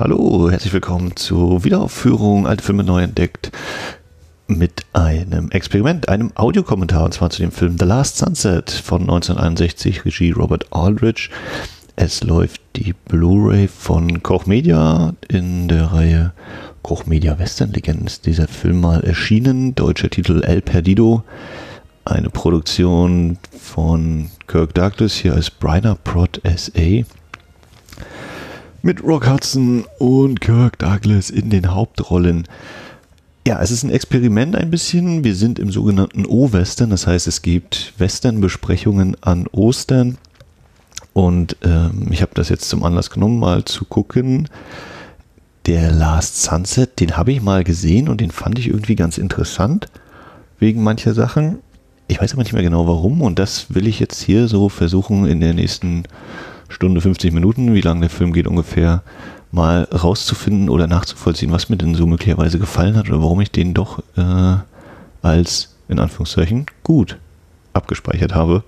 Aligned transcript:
Hallo, 0.00 0.48
herzlich 0.48 0.72
willkommen 0.72 1.16
zur 1.16 1.64
Wiederaufführung 1.64 2.46
Alte 2.46 2.62
Filme 2.62 2.84
neu 2.84 3.02
entdeckt 3.02 3.50
mit 4.46 4.86
einem 4.92 5.50
Experiment, 5.50 6.08
einem 6.08 6.30
Audiokommentar 6.36 7.04
und 7.04 7.14
zwar 7.14 7.30
zu 7.30 7.42
dem 7.42 7.50
Film 7.50 7.78
The 7.80 7.84
Last 7.84 8.16
Sunset 8.16 8.70
von 8.70 9.00
1961, 9.00 10.04
Regie 10.04 10.30
Robert 10.30 10.66
Aldrich. 10.70 11.30
Es 11.96 12.22
läuft 12.22 12.60
die 12.76 12.92
Blu-ray 12.92 13.66
von 13.66 14.22
Koch 14.22 14.46
Media 14.46 15.14
in 15.26 15.66
der 15.66 15.86
Reihe 15.86 16.32
Koch 16.82 17.06
Media 17.06 17.36
Western 17.40 17.72
Legenden 17.72 18.06
ist 18.06 18.24
dieser 18.24 18.46
Film 18.46 18.80
mal 18.80 19.02
erschienen. 19.02 19.74
Deutscher 19.74 20.10
Titel 20.10 20.44
El 20.44 20.60
Perdido. 20.60 21.24
Eine 22.04 22.30
Produktion 22.30 23.36
von 23.50 24.30
Kirk 24.46 24.74
Douglas 24.74 25.14
hier 25.14 25.34
als 25.34 25.50
Briner 25.50 25.96
Prod 25.96 26.40
SA. 26.44 27.02
Mit 28.80 29.02
Rock 29.02 29.28
Hudson 29.28 29.84
und 29.98 30.40
Kirk 30.40 30.78
Douglas 30.78 31.30
in 31.30 31.50
den 31.50 31.74
Hauptrollen. 31.74 32.46
Ja, 33.44 33.60
es 33.60 33.72
ist 33.72 33.82
ein 33.82 33.90
Experiment 33.90 34.54
ein 34.54 34.70
bisschen. 34.70 35.24
Wir 35.24 35.34
sind 35.34 35.58
im 35.58 35.72
sogenannten 35.72 36.24
O-Western, 36.24 36.90
das 36.90 37.08
heißt, 37.08 37.26
es 37.26 37.42
gibt 37.42 37.92
Western-Besprechungen 37.98 39.16
an 39.20 39.48
Ostern. 39.48 40.16
Und 41.12 41.56
ähm, 41.64 42.06
ich 42.12 42.22
habe 42.22 42.30
das 42.34 42.50
jetzt 42.50 42.68
zum 42.68 42.84
Anlass 42.84 43.10
genommen, 43.10 43.40
mal 43.40 43.64
zu 43.64 43.84
gucken. 43.84 44.48
Der 45.66 45.90
Last 45.90 46.40
Sunset, 46.40 47.00
den 47.00 47.16
habe 47.16 47.32
ich 47.32 47.42
mal 47.42 47.64
gesehen 47.64 48.08
und 48.08 48.20
den 48.20 48.30
fand 48.30 48.60
ich 48.60 48.68
irgendwie 48.68 48.94
ganz 48.94 49.18
interessant, 49.18 49.88
wegen 50.60 50.84
mancher 50.84 51.14
Sachen. 51.14 51.58
Ich 52.06 52.20
weiß 52.20 52.32
aber 52.32 52.44
nicht 52.44 52.52
mehr 52.52 52.62
genau 52.62 52.86
warum 52.86 53.22
und 53.22 53.40
das 53.40 53.74
will 53.74 53.88
ich 53.88 53.98
jetzt 53.98 54.22
hier 54.22 54.46
so 54.46 54.68
versuchen 54.68 55.26
in 55.26 55.40
der 55.40 55.52
nächsten 55.52 56.04
Stunde 56.68 57.00
50 57.00 57.32
Minuten, 57.32 57.74
wie 57.74 57.80
lange 57.80 58.00
der 58.00 58.10
Film 58.10 58.32
geht 58.32 58.46
ungefähr, 58.46 59.02
mal 59.50 59.84
rauszufinden 59.84 60.68
oder 60.68 60.86
nachzuvollziehen, 60.86 61.52
was 61.52 61.68
mir 61.68 61.76
denn 61.76 61.94
so 61.94 62.06
möglicherweise 62.06 62.58
gefallen 62.58 62.96
hat 62.96 63.08
oder 63.08 63.22
warum 63.22 63.40
ich 63.40 63.50
den 63.50 63.74
doch 63.74 64.00
äh, 64.16 64.56
als, 65.22 65.74
in 65.88 65.98
Anführungszeichen, 65.98 66.66
gut 66.82 67.18
abgespeichert 67.72 68.34
habe. 68.34 68.62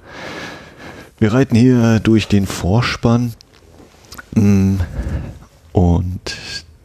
Wir 1.18 1.32
reiten 1.32 1.56
hier 1.56 2.00
durch 2.00 2.28
den 2.28 2.46
Vorspann 2.46 3.34
mm, 4.34 4.76
und 5.72 6.36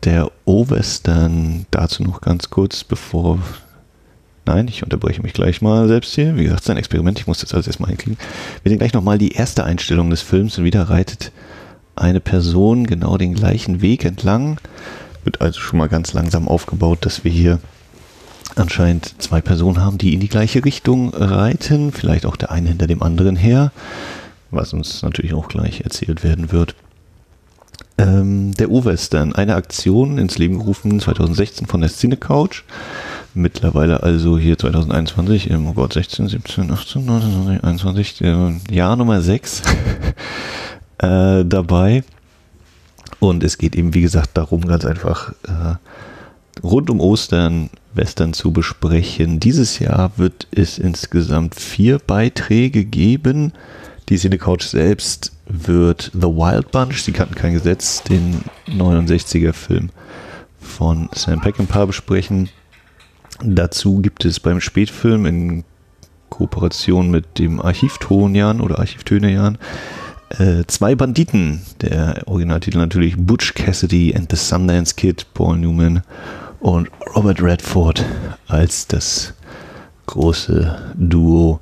der 0.03 0.31
O-Western, 0.43 1.65
dazu 1.71 2.03
noch 2.03 2.21
ganz 2.21 2.49
kurz, 2.49 2.83
bevor 2.83 3.39
Nein, 4.45 4.67
ich 4.67 4.83
unterbreche 4.83 5.23
mich 5.23 5.33
gleich 5.33 5.61
mal 5.61 5.87
selbst 5.87 6.13
hier. 6.13 6.35
Wie 6.35 6.43
gesagt, 6.43 6.61
es 6.61 6.65
ist 6.67 6.69
ein 6.69 6.77
Experiment, 6.77 7.19
ich 7.19 7.27
muss 7.27 7.39
das 7.39 7.53
alles 7.53 7.67
erstmal 7.67 7.89
hinkriegen. 7.89 8.17
Wir 8.61 8.69
sehen 8.69 8.77
gleich 8.77 8.93
nochmal 8.93 9.17
die 9.17 9.31
erste 9.31 9.63
Einstellung 9.63 10.09
des 10.11 10.21
Films 10.21 10.57
und 10.57 10.63
wieder 10.63 10.83
reitet 10.83 11.31
eine 11.95 12.19
Person 12.19 12.85
genau 12.85 13.17
den 13.17 13.33
gleichen 13.33 13.81
Weg 13.81 14.05
entlang. 14.05 14.57
Wird 15.23 15.41
also 15.41 15.59
schon 15.59 15.79
mal 15.79 15.87
ganz 15.87 16.13
langsam 16.13 16.47
aufgebaut, 16.47 16.99
dass 17.01 17.23
wir 17.23 17.31
hier 17.31 17.59
anscheinend 18.55 19.21
zwei 19.21 19.41
Personen 19.41 19.81
haben, 19.81 19.97
die 19.97 20.13
in 20.13 20.19
die 20.19 20.29
gleiche 20.29 20.63
Richtung 20.63 21.09
reiten. 21.13 21.91
Vielleicht 21.91 22.27
auch 22.27 22.35
der 22.35 22.51
eine 22.51 22.69
hinter 22.69 22.85
dem 22.85 23.01
anderen 23.01 23.35
her, 23.35 23.71
was 24.51 24.73
uns 24.73 25.01
natürlich 25.01 25.33
auch 25.33 25.47
gleich 25.47 25.81
erzählt 25.81 26.23
werden 26.23 26.51
wird. 26.51 26.75
Ähm, 27.97 28.53
der 28.53 28.69
U-Western, 28.69 29.33
eine 29.33 29.55
Aktion 29.55 30.17
ins 30.17 30.37
Leben 30.37 30.59
gerufen 30.59 30.99
2016 30.99 31.65
von 31.65 31.81
der 31.81 31.89
Cine 31.89 32.17
Couch. 32.17 32.63
Mittlerweile 33.35 34.01
also 34.01 34.39
hier 34.39 34.57
2021, 34.57 35.49
im 35.49 35.67
oh 35.67 35.73
Gott, 35.73 35.91
16, 35.91 36.29
17, 36.29 36.71
18, 36.71 37.05
19, 37.05 37.59
21, 37.61 38.21
äh, 38.21 38.53
Jahr 38.71 38.95
Nummer 38.95 39.21
6 39.21 39.61
äh, 40.99 41.43
dabei. 41.43 42.05
Und 43.19 43.43
es 43.43 43.57
geht 43.57 43.75
eben, 43.75 43.93
wie 43.93 44.01
gesagt, 44.01 44.31
darum, 44.35 44.61
ganz 44.65 44.85
einfach 44.85 45.33
äh, 45.43 45.75
rund 46.63 46.89
um 46.89 47.01
Ostern 47.01 47.69
Western 47.93 48.31
zu 48.31 48.53
besprechen. 48.53 49.41
Dieses 49.41 49.79
Jahr 49.79 50.11
wird 50.15 50.47
es 50.51 50.77
insgesamt 50.77 51.55
vier 51.55 51.99
Beiträge 51.99 52.85
geben. 52.85 53.51
Die 54.07 54.17
Cine 54.17 54.37
Couch 54.37 54.63
selbst 54.63 55.33
wird 55.45 56.11
The 56.13 56.27
Wild 56.27 56.71
Bunch, 56.71 57.01
sie 57.01 57.11
kannten 57.11 57.35
kein 57.35 57.53
Gesetz, 57.53 58.03
den 58.03 58.43
69er 58.69 59.53
Film 59.53 59.89
von 60.59 61.09
Sam 61.13 61.41
Peckinpah 61.41 61.85
besprechen. 61.85 62.49
Dazu 63.43 64.01
gibt 64.01 64.25
es 64.25 64.39
beim 64.39 64.61
Spätfilm 64.61 65.25
in 65.25 65.63
Kooperation 66.29 67.11
mit 67.11 67.39
dem 67.39 67.61
Archivtonjan 67.61 68.61
oder 68.61 68.79
Archivtönejan 68.79 69.57
äh, 70.39 70.63
zwei 70.67 70.95
Banditen. 70.95 71.61
Der 71.81 72.23
Originaltitel 72.25 72.77
natürlich 72.77 73.15
Butch 73.17 73.53
Cassidy 73.53 74.15
and 74.15 74.29
the 74.29 74.37
Sundance 74.37 74.95
Kid, 74.95 75.25
Paul 75.33 75.57
Newman 75.57 76.01
und 76.59 76.89
Robert 77.15 77.41
Redford 77.41 78.03
als 78.47 78.87
das 78.87 79.33
große 80.07 80.93
Duo. 80.95 81.59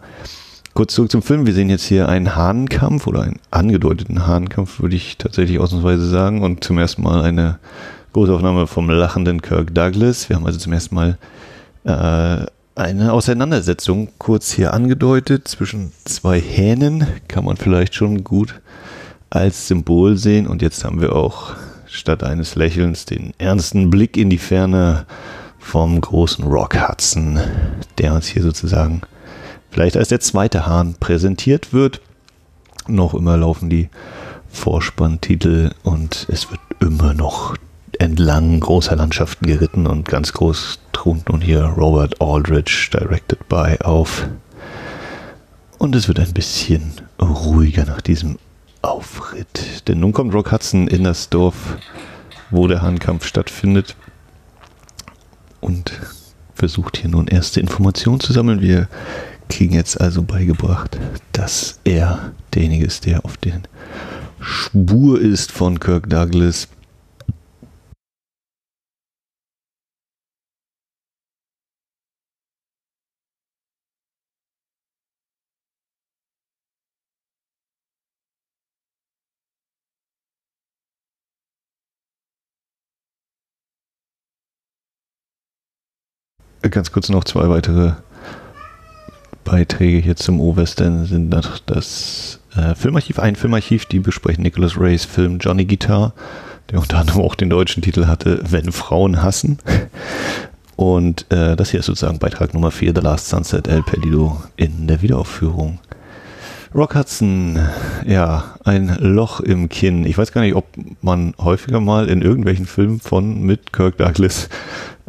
Kurz 0.74 0.96
zurück 0.96 1.12
zum 1.12 1.22
Film. 1.22 1.46
Wir 1.46 1.54
sehen 1.54 1.70
jetzt 1.70 1.86
hier 1.86 2.10
einen 2.10 2.36
Hahnenkampf 2.36 3.06
oder 3.06 3.22
einen 3.22 3.40
angedeuteten 3.52 4.26
Hahnenkampf, 4.26 4.82
würde 4.82 4.96
ich 4.96 5.18
tatsächlich 5.18 5.60
ausnahmsweise 5.60 6.08
sagen. 6.08 6.42
Und 6.42 6.64
zum 6.64 6.80
ersten 6.80 7.04
Mal 7.04 7.22
eine 7.22 7.60
Großaufnahme 8.14 8.66
vom 8.66 8.90
lachenden 8.90 9.42
Kirk 9.42 9.76
Douglas. 9.76 10.30
Wir 10.30 10.36
haben 10.36 10.46
also 10.46 10.58
zum 10.58 10.74
ersten 10.74 10.96
Mal 10.96 11.18
äh, 11.84 12.46
eine 12.76 13.14
Auseinandersetzung 13.14 14.10
kurz 14.18 14.52
hier 14.52 14.74
angedeutet 14.74 15.48
zwischen 15.48 15.92
zwei 16.06 16.40
Hähnen. 16.40 17.06
Kann 17.28 17.46
man 17.46 17.58
vielleicht 17.58 17.96
schon 17.96 18.24
gut 18.24 18.62
als 19.30 19.68
Symbol 19.68 20.18
sehen. 20.18 20.48
Und 20.48 20.62
jetzt 20.62 20.84
haben 20.84 21.02
wir 21.02 21.16
auch 21.16 21.56
statt 21.86 22.24
eines 22.24 22.56
Lächelns 22.56 23.06
den 23.06 23.34
ernsten 23.38 23.90
Blick 23.90 24.18
in 24.18 24.30
die 24.30 24.38
Ferne 24.38 25.06
vom 25.60 26.02
großen 26.02 26.46
Rock 26.46 26.76
Hudson, 26.76 27.40
der 27.98 28.14
uns 28.14 28.28
hier 28.28 28.42
sozusagen 28.42 29.02
vielleicht 29.70 29.96
als 29.98 30.10
der 30.10 30.20
zweite 30.20 30.66
Hahn 30.66 30.96
präsentiert 31.00 31.74
wird. 31.74 32.02
Noch 32.88 33.14
immer 33.14 33.38
laufen 33.38 33.70
die 33.70 33.90
Vorspanntitel 34.50 35.72
und 35.84 36.28
es 36.30 36.52
wird 36.52 36.60
immer 36.80 37.14
noch 37.14 37.56
entlang 38.04 38.60
großer 38.60 38.98
Landschaften 38.98 39.48
geritten 39.48 39.88
und 39.88 40.10
ganz 40.10 40.34
groß 40.34 40.80
thront 40.92 41.30
nun 41.30 41.40
hier 41.40 41.64
Robert 41.64 42.22
Aldrich, 42.22 42.90
directed 42.92 43.48
by, 43.48 43.78
auf. 43.82 44.28
Und 45.78 45.96
es 45.96 46.10
wird 46.10 46.20
ein 46.20 46.34
bisschen 46.34 46.92
ruhiger 47.22 47.86
nach 47.86 48.02
diesem 48.02 48.38
Aufritt. 48.82 49.88
Denn 49.88 50.02
nun 50.02 50.12
kommt 50.12 50.34
Rock 50.34 50.52
Hudson 50.52 50.90
in 50.90 51.06
das 51.06 51.30
Dorf, 51.30 51.78
wo 52.52 52.68
der 52.68 52.82
Hahnkampf 52.82 53.26
stattfindet 53.26 53.96
und 55.62 55.94
versucht 56.56 56.98
hier 56.98 57.10
nun 57.10 57.28
erste 57.28 57.62
Informationen 57.62 58.20
zu 58.20 58.34
sammeln. 58.34 58.60
Wir 58.60 58.90
kriegen 59.48 59.76
jetzt 59.76 60.00
also 60.02 60.24
beigebracht, 60.24 61.00
dass 61.32 61.80
er 61.86 62.34
derjenige 62.54 62.86
ist, 62.86 63.06
der 63.06 63.24
auf 63.24 63.38
den 63.38 63.64
Spur 64.42 65.22
ist 65.22 65.54
von 65.54 65.80
Kirk 65.80 66.10
Douglas 66.10 66.68
ganz 86.74 86.92
kurz 86.92 87.10
noch 87.10 87.24
zwei 87.24 87.48
weitere 87.50 87.94
Beiträge 89.44 90.00
hier 90.00 90.16
zum 90.16 90.42
O-Western 90.42 91.06
sind 91.06 91.30
das, 91.30 91.62
das 91.66 92.40
äh, 92.56 92.74
Filmarchiv, 92.74 93.20
ein 93.20 93.36
Filmarchiv, 93.36 93.86
die 93.86 94.00
besprechen 94.00 94.42
Nicholas 94.42 94.80
Rays 94.80 95.06
Film 95.06 95.38
Johnny 95.38 95.66
Guitar, 95.66 96.14
der 96.72 96.80
unter 96.80 96.98
anderem 96.98 97.22
auch 97.22 97.36
den 97.36 97.52
deutschen 97.52 97.84
Titel 97.84 98.08
hatte, 98.08 98.42
Wenn 98.50 98.72
Frauen 98.72 99.22
hassen. 99.22 99.60
Und 100.76 101.32
äh, 101.32 101.56
das 101.56 101.70
hier 101.70 101.82
ist 101.82 101.86
sozusagen 101.86 102.18
Beitrag 102.18 102.56
Nummer 102.56 102.72
4, 102.72 102.94
The 102.96 103.02
Last 103.02 103.30
Sunset, 103.30 103.68
El 103.68 103.84
Perdido 103.84 104.42
in 104.56 104.88
der 104.88 105.04
Wiederaufführung. 105.04 105.80
Rock 106.74 106.96
Hudson, 106.96 107.60
ja, 108.08 108.56
ein 108.64 108.98
Loch 109.00 109.42
im 109.42 109.70
Kinn. 109.70 110.06
Ich 110.06 110.18
weiß 110.18 110.32
gar 110.32 110.42
nicht, 110.42 110.56
ob 110.56 110.66
man 111.04 111.36
häufiger 111.38 111.80
mal 111.80 112.10
in 112.10 112.24
irgendwelchen 112.24 112.66
Filmen 112.66 113.00
von 113.00 113.44
mit 113.44 113.72
Kirk 113.74 113.98
Douglas 113.98 114.50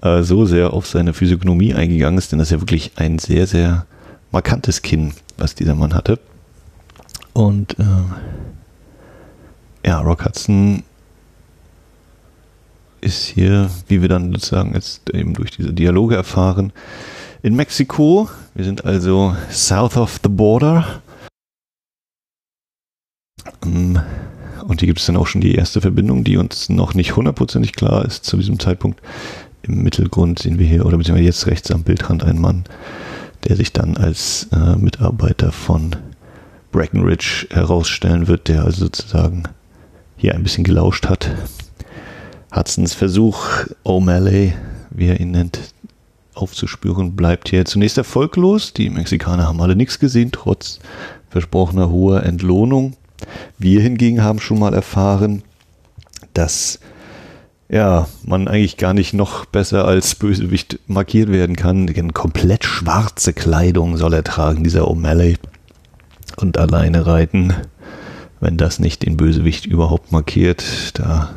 äh, 0.05 0.23
so 0.23 0.45
sehr 0.45 0.73
auf 0.73 0.87
seine 0.87 1.15
Physiognomie 1.15 1.75
eingegangen 1.75 2.19
ist, 2.19 2.31
denn 2.31 2.39
das 2.39 2.49
ist 2.49 2.53
ja 2.53 2.61
wirklich 2.61 2.93
ein 2.97 3.19
sehr, 3.19 3.47
sehr 3.47 3.87
markantes 4.31 4.83
Kinn, 4.83 5.15
was 5.39 5.55
dieser 5.55 5.75
Mann 5.75 5.95
hatte. 5.95 6.21
Und 7.33 7.77
äh, 7.79 7.85
ja, 9.87 10.01
Rock 10.01 10.25
Hudson 10.25 10.85
ist 13.01 13.25
hier, 13.25 13.71
wie 13.89 14.03
wir 14.03 14.09
dann 14.09 14.33
sozusagen 14.33 14.75
jetzt 14.75 15.11
eben 15.11 15.35
durch 15.35 15.51
diese 15.51 15.73
Dialoge 15.73 16.17
erfahren, 16.17 16.73
in 17.43 17.57
Mexiko. 17.57 18.29
Wir 18.55 18.65
sind 18.65 18.85
also 18.85 19.37
south 19.51 19.97
of 19.97 20.21
the 20.23 20.29
border. 20.29 21.03
Ähm, 23.63 24.01
und 24.67 24.75
Und 24.75 24.81
hier 24.81 24.89
gibt 24.89 24.99
es 24.99 25.07
dann 25.07 25.17
auch 25.17 25.29
schon 25.29 25.41
die 25.41 25.55
erste 25.55 25.81
Verbindung, 25.81 26.25
die 26.25 26.37
uns 26.37 26.69
noch 26.69 26.95
nicht 26.95 27.15
hundertprozentig 27.15 27.75
klar 27.75 28.05
ist 28.05 28.25
zu 28.25 28.37
diesem 28.37 28.59
Zeitpunkt. 28.59 29.01
Im 29.67 29.83
Mittelgrund 29.83 30.41
sehen 30.41 30.59
wir 30.59 30.67
hier, 30.67 30.85
oder 30.85 30.99
beziehungsweise 30.99 31.25
jetzt 31.27 31.47
rechts 31.47 31.71
am 31.71 31.85
Bildrand, 31.85 32.23
einen 32.23 32.39
Mann, 32.41 32.65
der 33.45 33.57
sich 33.57 33.73
dann 33.73 33.97
als 33.97 34.47
äh, 34.53 34.77
Mitarbeiter 34.77 35.53
von 35.53 35.97
Breckenridge 36.71 37.47
herausstellen 37.51 38.29
wird, 38.29 38.49
der 38.49 38.65
also 38.65 38.85
sozusagen 38.85 39.45
hier 40.19 40.35
ein 40.35 40.43
bisschen 40.43 40.65
gelauscht 40.65 41.07
hat. 41.09 41.31
Hudsons 42.55 42.93
Versuch, 42.93 43.65
O'Malley, 43.85 44.53
wie 44.91 45.07
er 45.07 45.19
ihn 45.19 45.31
nennt, 45.31 45.59
aufzuspüren, 46.35 47.17
bleibt 47.17 47.49
hier 47.49 47.65
zunächst 47.65 47.97
erfolglos. 47.97 48.75
Die 48.75 48.91
Mexikaner 48.91 49.47
haben 49.47 49.63
alle 49.63 49.77
nichts 49.77 49.99
gesehen, 49.99 50.31
trotz 50.31 50.79
versprochener 51.31 51.89
hoher 51.89 52.23
Entlohnung. 52.23 52.97
Wir 53.59 53.81
hingegen 53.81 54.23
haben 54.23 54.41
schon 54.41 54.59
mal 54.59 54.75
erfahren, 54.75 55.43
dass 56.35 56.81
ja, 57.69 58.09
man 58.25 58.49
eigentlich 58.49 58.77
gar 58.77 58.95
nicht 58.95 59.15
noch 59.15 59.47
besser 59.47 59.87
als 59.87 60.15
Bösewicht 60.15 60.81
markiert 60.87 61.31
werden 61.31 61.57
kann. 61.57 61.87
Denn 61.87 62.13
komplett 62.13 62.65
schwarze 62.65 63.33
Kleidung 63.33 63.97
soll 63.97 64.15
er 64.15 64.25
tragen, 64.25 64.65
dieser 64.65 64.89
O'Malley. 64.89 65.37
Und 66.37 66.59
alleine 66.59 67.07
reiten, 67.07 67.55
wenn 68.41 68.57
das 68.57 68.79
nicht 68.79 69.05
den 69.05 69.17
Bösewicht 69.17 69.67
überhaupt 69.67 70.13
markiert. 70.13 70.99
Da 70.99 71.31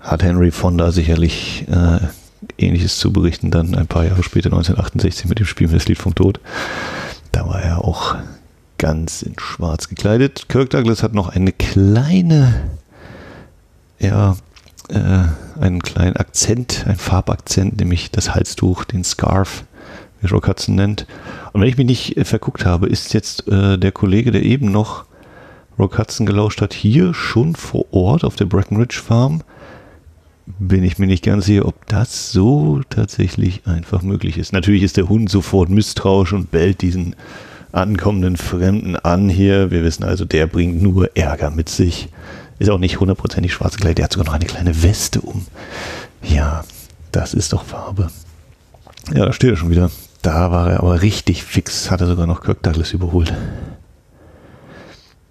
hat 0.00 0.22
Henry 0.22 0.50
Fonda 0.50 0.90
sicherlich 0.90 1.66
äh, 1.70 1.98
Ähnliches 2.58 2.98
zu 2.98 3.12
berichten, 3.12 3.50
dann 3.50 3.74
ein 3.74 3.86
paar 3.86 4.04
Jahre 4.04 4.22
später, 4.22 4.48
1968, 4.48 5.26
mit 5.26 5.38
dem 5.38 5.46
Spiel 5.46 5.68
Das 5.68 5.86
Lied 5.88 5.98
vom 5.98 6.14
Tod. 6.14 6.40
Da 7.32 7.46
war 7.46 7.60
er 7.60 7.84
auch 7.84 8.16
ganz 8.78 9.22
in 9.22 9.34
schwarz 9.38 9.88
gekleidet. 9.88 10.48
Kirk 10.48 10.70
Douglas 10.70 11.02
hat 11.02 11.14
noch 11.14 11.28
eine 11.28 11.52
kleine, 11.52 12.68
ja, 13.98 14.36
äh, 14.88 15.60
einen 15.60 15.82
kleinen 15.82 16.16
Akzent, 16.16 16.84
einen 16.86 16.96
Farbakzent, 16.96 17.78
nämlich 17.78 18.10
das 18.10 18.34
Halstuch, 18.34 18.84
den 18.84 19.04
Scarf, 19.04 19.64
wie 20.20 20.28
Rock 20.28 20.48
Hudson 20.48 20.74
nennt. 20.74 21.06
Und 21.52 21.60
wenn 21.60 21.68
ich 21.68 21.76
mich 21.76 21.86
nicht 21.86 22.16
äh, 22.16 22.24
verguckt 22.24 22.64
habe, 22.64 22.86
ist 22.86 23.14
jetzt 23.14 23.48
äh, 23.48 23.78
der 23.78 23.92
Kollege, 23.92 24.30
der 24.30 24.42
eben 24.42 24.70
noch 24.70 25.04
Rock 25.78 25.98
Hudson 25.98 26.26
gelauscht 26.26 26.60
hat, 26.60 26.72
hier 26.72 27.14
schon 27.14 27.54
vor 27.56 27.92
Ort 27.92 28.24
auf 28.24 28.36
der 28.36 28.44
Breckenridge 28.44 29.00
Farm 29.04 29.42
bin 30.46 30.84
ich 30.84 30.98
mir 30.98 31.06
nicht 31.06 31.24
ganz 31.24 31.46
sicher, 31.46 31.66
ob 31.66 31.86
das 31.86 32.30
so 32.32 32.82
tatsächlich 32.90 33.62
einfach 33.66 34.02
möglich 34.02 34.36
ist. 34.36 34.52
Natürlich 34.52 34.82
ist 34.82 34.96
der 34.96 35.08
Hund 35.08 35.30
sofort 35.30 35.70
misstrauisch 35.70 36.32
und 36.32 36.50
bellt 36.50 36.82
diesen 36.82 37.16
ankommenden 37.72 38.36
Fremden 38.36 38.96
an 38.96 39.28
hier. 39.28 39.70
Wir 39.70 39.82
wissen 39.82 40.04
also, 40.04 40.24
der 40.24 40.46
bringt 40.46 40.82
nur 40.82 41.16
Ärger 41.16 41.50
mit 41.50 41.68
sich. 41.68 42.08
Ist 42.58 42.70
auch 42.70 42.78
nicht 42.78 43.00
hundertprozentig 43.00 43.52
schwarz 43.52 43.76
gekleidet. 43.76 43.98
Der 43.98 44.04
hat 44.04 44.12
sogar 44.12 44.26
noch 44.26 44.34
eine 44.34 44.46
kleine 44.46 44.82
Weste 44.82 45.20
um. 45.20 45.46
Ja, 46.22 46.64
das 47.12 47.34
ist 47.34 47.52
doch 47.52 47.64
Farbe. 47.64 48.10
Ja, 49.12 49.26
da 49.26 49.32
steht 49.32 49.50
er 49.50 49.56
schon 49.56 49.70
wieder. 49.70 49.90
Da 50.22 50.50
war 50.50 50.70
er 50.70 50.80
aber 50.80 51.02
richtig 51.02 51.44
fix. 51.44 51.90
Hat 51.90 52.00
er 52.00 52.06
sogar 52.06 52.26
noch 52.26 52.42
Kirk 52.42 52.62
Douglas 52.62 52.92
überholt. 52.92 53.34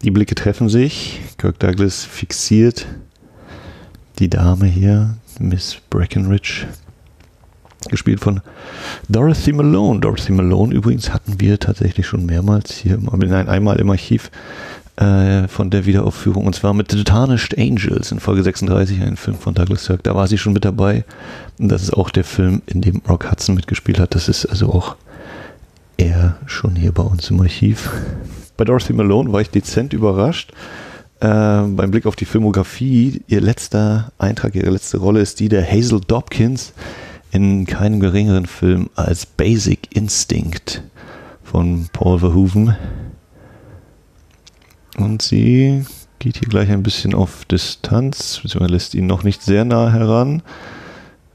Die 0.04 0.12
Blicke 0.12 0.36
treffen 0.36 0.70
sich. 0.70 1.22
Kirk 1.38 1.60
Douglas 1.60 2.04
fixiert 2.04 2.86
die 4.20 4.30
Dame 4.30 4.66
hier, 4.68 5.18
Miss 5.40 5.78
Breckenridge, 5.90 6.68
gespielt 7.90 8.20
von 8.20 8.42
Dorothy 9.10 9.54
Malone. 9.54 10.00
Dorothy 10.00 10.32
Malone 10.32 10.74
übrigens 10.74 11.12
hatten 11.12 11.40
wir 11.40 11.60
tatsächlich 11.60 12.06
schon 12.06 12.26
mehrmals 12.26 12.74
hier, 12.74 12.98
nein, 12.98 13.50
einmal 13.50 13.78
im 13.78 13.90
Archiv 13.90 14.30
äh, 14.98 15.48
von 15.48 15.70
der 15.70 15.86
Wiederaufführung 15.86 16.46
und 16.46 16.56
zwar 16.56 16.74
mit 16.74 16.92
The 16.92 17.04
Tarnished 17.04 17.58
Angels 17.58 18.12
in 18.12 18.20
Folge 18.20 18.44
36, 18.44 19.02
ein 19.02 19.18
Film 19.18 19.38
von 19.38 19.54
Douglas 19.54 19.86
Sirk. 19.86 20.04
Da 20.04 20.16
war 20.16 20.28
sie 20.28 20.38
schon 20.38 20.54
mit 20.54 20.66
dabei 20.66 21.04
und 21.60 21.70
das 21.70 21.84
ist 21.84 21.94
auch 21.94 22.10
der 22.10 22.24
Film, 22.24 22.62
in 22.68 22.82
dem 22.82 23.02
Rock 23.08 23.30
Hudson 23.32 23.56
mitgespielt 23.56 24.00
hat. 24.00 24.16
Das 24.16 24.30
ist 24.30 24.46
also 24.46 24.72
auch 24.72 24.96
er 25.98 26.38
schon 26.46 26.76
hier 26.76 26.92
bei 26.92 27.04
uns 27.04 27.30
im 27.30 27.40
Archiv. 27.42 27.92
Bei 28.58 28.66
Dorothy 28.66 28.94
Malone 28.94 29.32
war 29.32 29.42
ich 29.42 29.50
dezent 29.50 29.94
überrascht 29.94 30.52
äh, 31.24 31.26
beim 31.28 31.90
Blick 31.90 32.06
auf 32.06 32.18
die 32.18 32.26
Filmografie, 32.26 33.22
ihr 33.28 33.40
letzter 33.40 34.12
Eintrag, 34.18 34.56
ihre 34.56 34.72
letzte 34.72 34.98
Rolle 34.98 35.22
ist 35.22 35.40
die 35.40 35.48
der 35.48 35.66
Hazel 35.66 36.02
Dobkins 36.02 36.74
in 37.32 37.66
keinem 37.66 38.02
geringeren 38.02 38.46
Film 38.46 38.90
als 38.96 39.26
Basic 39.26 39.96
Instinct 39.96 40.84
von 41.42 41.88
Paul 41.94 42.20
Verhoeven. 42.20 42.76
Und 44.98 45.22
sie 45.22 45.86
geht 46.20 46.38
hier 46.38 46.48
gleich 46.48 46.70
ein 46.70 46.84
bisschen 46.84 47.14
auf 47.14 47.46
Distanz, 47.46 48.40
beziehungsweise 48.42 48.74
lässt 48.74 48.96
ihn 48.96 49.08
noch 49.08 49.24
nicht 49.24 49.42
sehr 49.42 49.66
nah 49.66 49.92
heran. 49.92 50.42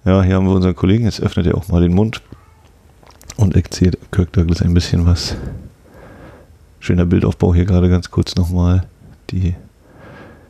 Ja, 0.05 0.23
hier 0.23 0.37
haben 0.37 0.47
wir 0.47 0.55
unseren 0.55 0.77
Kollegen, 0.77 1.05
jetzt 1.05 1.21
öffnet 1.21 1.47
er 1.47 1.57
auch 1.57 1.69
mal 1.69 1.83
den 1.83 1.95
Mund 1.95 2.23
und 3.37 3.55
erzählt 3.55 3.99
Kirk 4.11 4.33
Douglas 4.33 4.63
ein 4.63 4.75
bisschen 4.75 5.07
was. 5.07 5.37
Schöner 6.81 7.05
Bildaufbau 7.05 7.55
hier 7.55 7.65
gerade 7.65 7.89
ganz 7.89 8.11
kurz 8.11 8.37
nochmal. 8.37 8.87
Die 9.31 9.55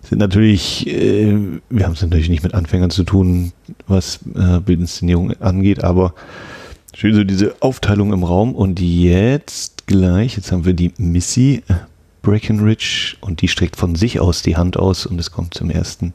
sind 0.02 0.18
natürlich, 0.18 0.86
äh, 0.86 1.36
wir 1.70 1.84
haben 1.84 1.94
es 1.94 2.02
natürlich 2.02 2.28
nicht 2.28 2.42
mit 2.42 2.54
Anfängern 2.54 2.90
zu 2.90 3.04
tun, 3.04 3.52
was 3.86 4.20
äh, 4.34 4.60
Bildinszenierung 4.60 5.32
angeht, 5.40 5.82
aber 5.82 6.14
schön 6.94 7.14
so 7.14 7.24
diese 7.24 7.56
Aufteilung 7.60 8.12
im 8.12 8.22
Raum 8.22 8.54
und 8.54 8.80
jetzt 8.80 9.86
gleich, 9.86 10.36
jetzt 10.36 10.52
haben 10.52 10.64
wir 10.64 10.74
die 10.74 10.92
Missy 10.98 11.62
Breckenridge 12.28 13.16
und 13.22 13.40
die 13.40 13.48
streckt 13.48 13.76
von 13.76 13.94
sich 13.94 14.20
aus 14.20 14.42
die 14.42 14.58
Hand 14.58 14.76
aus 14.76 15.06
und 15.06 15.18
es 15.18 15.30
kommt 15.30 15.54
zum 15.54 15.70
ersten 15.70 16.12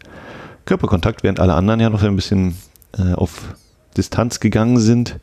Körperkontakt, 0.66 1.24
während 1.24 1.40
alle 1.40 1.56
anderen 1.56 1.80
ja 1.80 1.90
noch 1.90 2.04
ein 2.04 2.16
bisschen 2.16 2.56
äh, 2.96 3.14
auf 3.14 3.56
Distanz 3.98 4.40
gegangen 4.40 4.78
sind, 4.78 5.20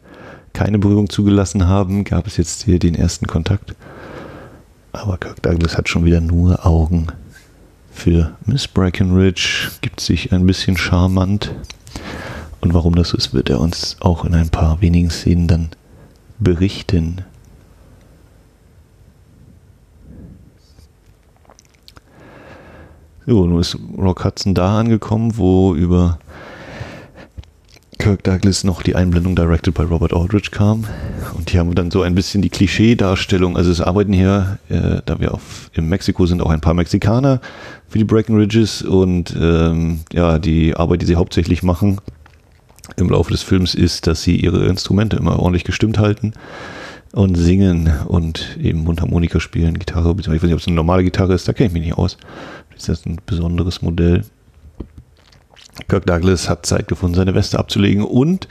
keine 0.53 0.81
Berührung 0.81 1.09
zugelassen 1.09 1.69
haben, 1.69 2.03
gab 2.03 2.27
es 2.27 2.37
jetzt 2.39 2.65
hier 2.65 2.81
den 2.81 2.97
ersten 2.97 3.29
Kontakt. 3.29 3.77
Aber 4.91 5.17
Kirk 5.17 5.41
Douglas 5.43 5.79
hat 5.79 5.89
schon 5.89 6.05
wieder 6.05 6.21
nur 6.21 6.67
Augen 6.67 7.07
für 7.93 8.33
Miss 8.45 8.67
Breckenridge, 8.67 9.71
gibt 9.83 10.01
sich 10.01 10.33
ein 10.33 10.45
bisschen 10.45 10.77
charmant. 10.77 11.55
Und 12.61 12.75
warum 12.75 12.97
das 12.97 13.11
so 13.11 13.17
ist, 13.17 13.33
wird 13.33 13.49
er 13.49 13.61
uns 13.61 13.97
auch 14.01 14.25
in 14.25 14.35
ein 14.35 14.49
paar 14.49 14.81
wenigen 14.81 15.11
Szenen 15.11 15.47
dann 15.47 15.69
berichten. 16.41 17.23
So, 23.27 23.47
nun 23.47 23.61
ist 23.61 23.77
Rock 23.99 24.25
Hudson 24.25 24.55
da 24.55 24.79
angekommen, 24.79 25.37
wo 25.37 25.75
über 25.75 26.19
Kirk 27.99 28.25
Douglas 28.25 28.65
noch 28.65 28.83
die 28.83 28.97
Einblendung 28.97 29.37
directed 29.37 29.75
by 29.75 29.83
Robert 29.83 30.15
Aldrich 30.15 30.51
kam. 30.51 30.85
Und 31.37 31.51
hier 31.51 31.61
haben 31.61 31.69
wir 31.69 31.75
dann 31.75 31.91
so 31.91 32.01
ein 32.01 32.15
bisschen 32.15 32.41
die 32.41 32.49
Klischee-Darstellung. 32.49 33.59
Also 33.59 33.71
es 33.71 33.83
arbeiten 33.83 34.15
hier, 34.15 34.59
äh, 34.71 35.03
da 35.05 35.21
wir 35.21 35.35
auf, 35.35 35.71
in 35.75 35.87
Mexiko 35.87 36.25
sind, 36.25 36.41
auch 36.41 36.49
ein 36.49 36.63
paar 36.63 36.73
Mexikaner 36.73 37.43
für 37.89 37.99
die 37.99 38.05
Breckenridges. 38.05 38.81
Und 38.81 39.37
ähm, 39.39 40.01
ja, 40.15 40.39
die 40.39 40.75
Arbeit, 40.75 41.03
die 41.03 41.07
sie 41.07 41.17
hauptsächlich 41.17 41.63
machen 41.63 41.99
im 42.97 43.11
Laufe 43.11 43.33
des 43.33 43.43
Films, 43.43 43.75
ist, 43.75 44.07
dass 44.07 44.23
sie 44.23 44.37
ihre 44.37 44.65
Instrumente 44.65 45.17
immer 45.17 45.39
ordentlich 45.39 45.65
gestimmt 45.65 45.99
halten 45.99 46.33
und 47.13 47.35
singen 47.35 47.93
und 48.07 48.57
eben 48.61 48.85
Mundharmonika 48.85 49.41
spielen, 49.41 49.79
Gitarre, 49.79 50.15
ich 50.19 50.29
weiß 50.29 50.43
nicht, 50.43 50.53
ob 50.53 50.61
es 50.61 50.67
eine 50.67 50.77
normale 50.77 51.03
Gitarre 51.03 51.35
ist, 51.35 51.49
da 51.49 51.53
kenne 51.53 51.69
ich 51.69 51.73
mich 51.73 51.83
nicht 51.83 51.99
aus. 51.99 52.17
Das 52.75 52.89
ist 52.89 53.07
ein 53.07 53.19
besonderes 53.27 53.83
Modell. 53.83 54.25
Kirk 55.89 56.07
Douglas 56.07 56.49
hat 56.49 56.67
Zeit 56.67 56.89
gefunden, 56.89 57.17
seine 57.17 57.35
Weste 57.35 57.59
abzulegen 57.59 58.05
und, 58.05 58.49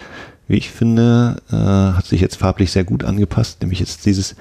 wie 0.47 0.57
ich 0.57 0.69
finde, 0.69 1.41
äh, 1.51 1.55
hat 1.55 2.05
sich 2.05 2.21
jetzt 2.21 2.37
farblich 2.37 2.71
sehr 2.71 2.83
gut 2.83 3.03
angepasst, 3.03 3.61
nämlich 3.61 3.79
jetzt 3.79 4.05
dieses 4.05 4.35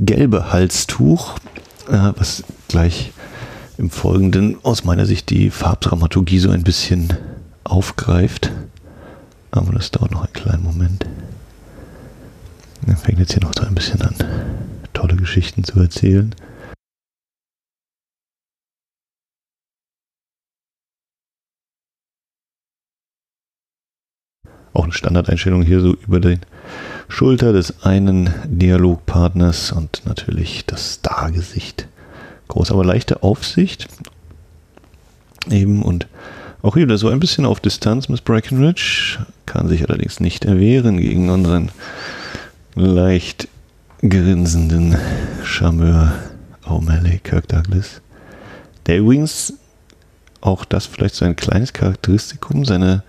gelbe 0.00 0.52
Halstuch, 0.52 1.38
äh, 1.88 2.12
was 2.16 2.44
gleich 2.68 3.12
im 3.78 3.90
Folgenden 3.90 4.56
aus 4.62 4.84
meiner 4.84 5.06
Sicht 5.06 5.30
die 5.30 5.50
Farbdramaturgie 5.50 6.38
so 6.38 6.50
ein 6.50 6.64
bisschen 6.64 7.12
aufgreift. 7.64 8.50
Aber 9.50 9.72
das 9.72 9.90
dauert 9.90 10.12
noch 10.12 10.24
einen 10.24 10.32
kleinen 10.32 10.62
Moment. 10.62 11.06
Dann 12.86 12.96
fängt 12.96 13.18
jetzt 13.18 13.32
hier 13.32 13.42
noch 13.42 13.52
so 13.56 13.64
ein 13.64 13.74
bisschen 13.74 14.02
an, 14.02 14.14
tolle 14.92 15.16
Geschichten 15.16 15.64
zu 15.64 15.80
erzählen. 15.80 16.34
auch 24.74 24.84
eine 24.84 24.92
Standardeinstellung 24.92 25.62
hier 25.62 25.80
so 25.80 25.94
über 26.06 26.20
die 26.20 26.38
Schulter 27.08 27.52
des 27.52 27.84
einen 27.84 28.34
Dialogpartners 28.44 29.72
und 29.72 30.02
natürlich 30.04 30.66
das 30.66 30.96
Stargesicht. 30.96 31.86
Groß, 32.48 32.72
aber 32.72 32.84
leichte 32.84 33.22
Aufsicht. 33.22 33.86
Eben 35.48 35.82
und 35.82 36.06
auch 36.62 36.74
hier 36.74 36.86
wieder 36.86 36.98
so 36.98 37.08
ein 37.08 37.20
bisschen 37.20 37.46
auf 37.46 37.60
Distanz, 37.60 38.08
Miss 38.08 38.20
Breckenridge. 38.20 39.18
Kann 39.46 39.68
sich 39.68 39.88
allerdings 39.88 40.20
nicht 40.20 40.44
erwehren 40.44 40.98
gegen 40.98 41.30
unseren 41.30 41.70
leicht 42.74 43.48
grinsenden 44.00 44.96
Charmeur 45.44 46.12
O'Malley, 46.64 47.18
Kirk 47.18 47.48
Douglas. 47.48 48.00
Der 48.86 48.98
übrigens 48.98 49.54
auch 50.40 50.64
das 50.64 50.86
vielleicht 50.86 51.14
so 51.14 51.24
ein 51.24 51.36
kleines 51.36 51.72
Charakteristikum, 51.72 52.64
seine 52.64 53.02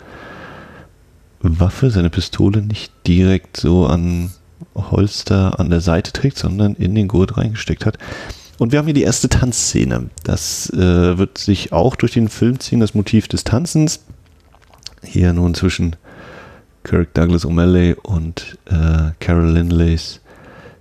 Waffe, 1.41 1.89
seine 1.91 2.09
Pistole 2.09 2.61
nicht 2.61 2.93
direkt 3.05 3.57
so 3.57 3.87
an 3.87 4.31
Holster 4.73 5.59
an 5.59 5.69
der 5.69 5.81
Seite 5.81 6.13
trägt, 6.13 6.37
sondern 6.37 6.75
in 6.75 6.95
den 6.95 7.07
Gurt 7.07 7.37
reingesteckt 7.37 7.85
hat. 7.85 7.97
Und 8.57 8.71
wir 8.71 8.79
haben 8.79 8.85
hier 8.85 8.93
die 8.93 9.03
erste 9.03 9.27
Tanzszene. 9.27 10.09
Das 10.23 10.69
äh, 10.69 11.17
wird 11.17 11.37
sich 11.37 11.73
auch 11.73 11.97
durch 11.97 12.13
den 12.13 12.29
Film 12.29 12.59
ziehen, 12.59 12.79
das 12.79 12.93
Motiv 12.93 13.27
des 13.27 13.43
Tanzens. 13.43 13.99
Hier 15.03 15.33
nun 15.33 15.53
zwischen 15.55 15.97
Kirk 16.85 17.13
Douglas 17.15 17.45
O'Malley 17.45 17.95
und 17.95 18.57
äh, 18.65 19.11
Carol 19.19 19.51
Lindleys 19.51 20.21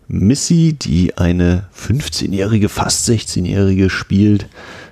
Missy, 0.07 0.75
die 0.75 1.17
eine 1.17 1.65
15-jährige, 1.75 2.69
fast 2.69 3.09
16-jährige 3.09 3.89
spielt, 3.89 4.47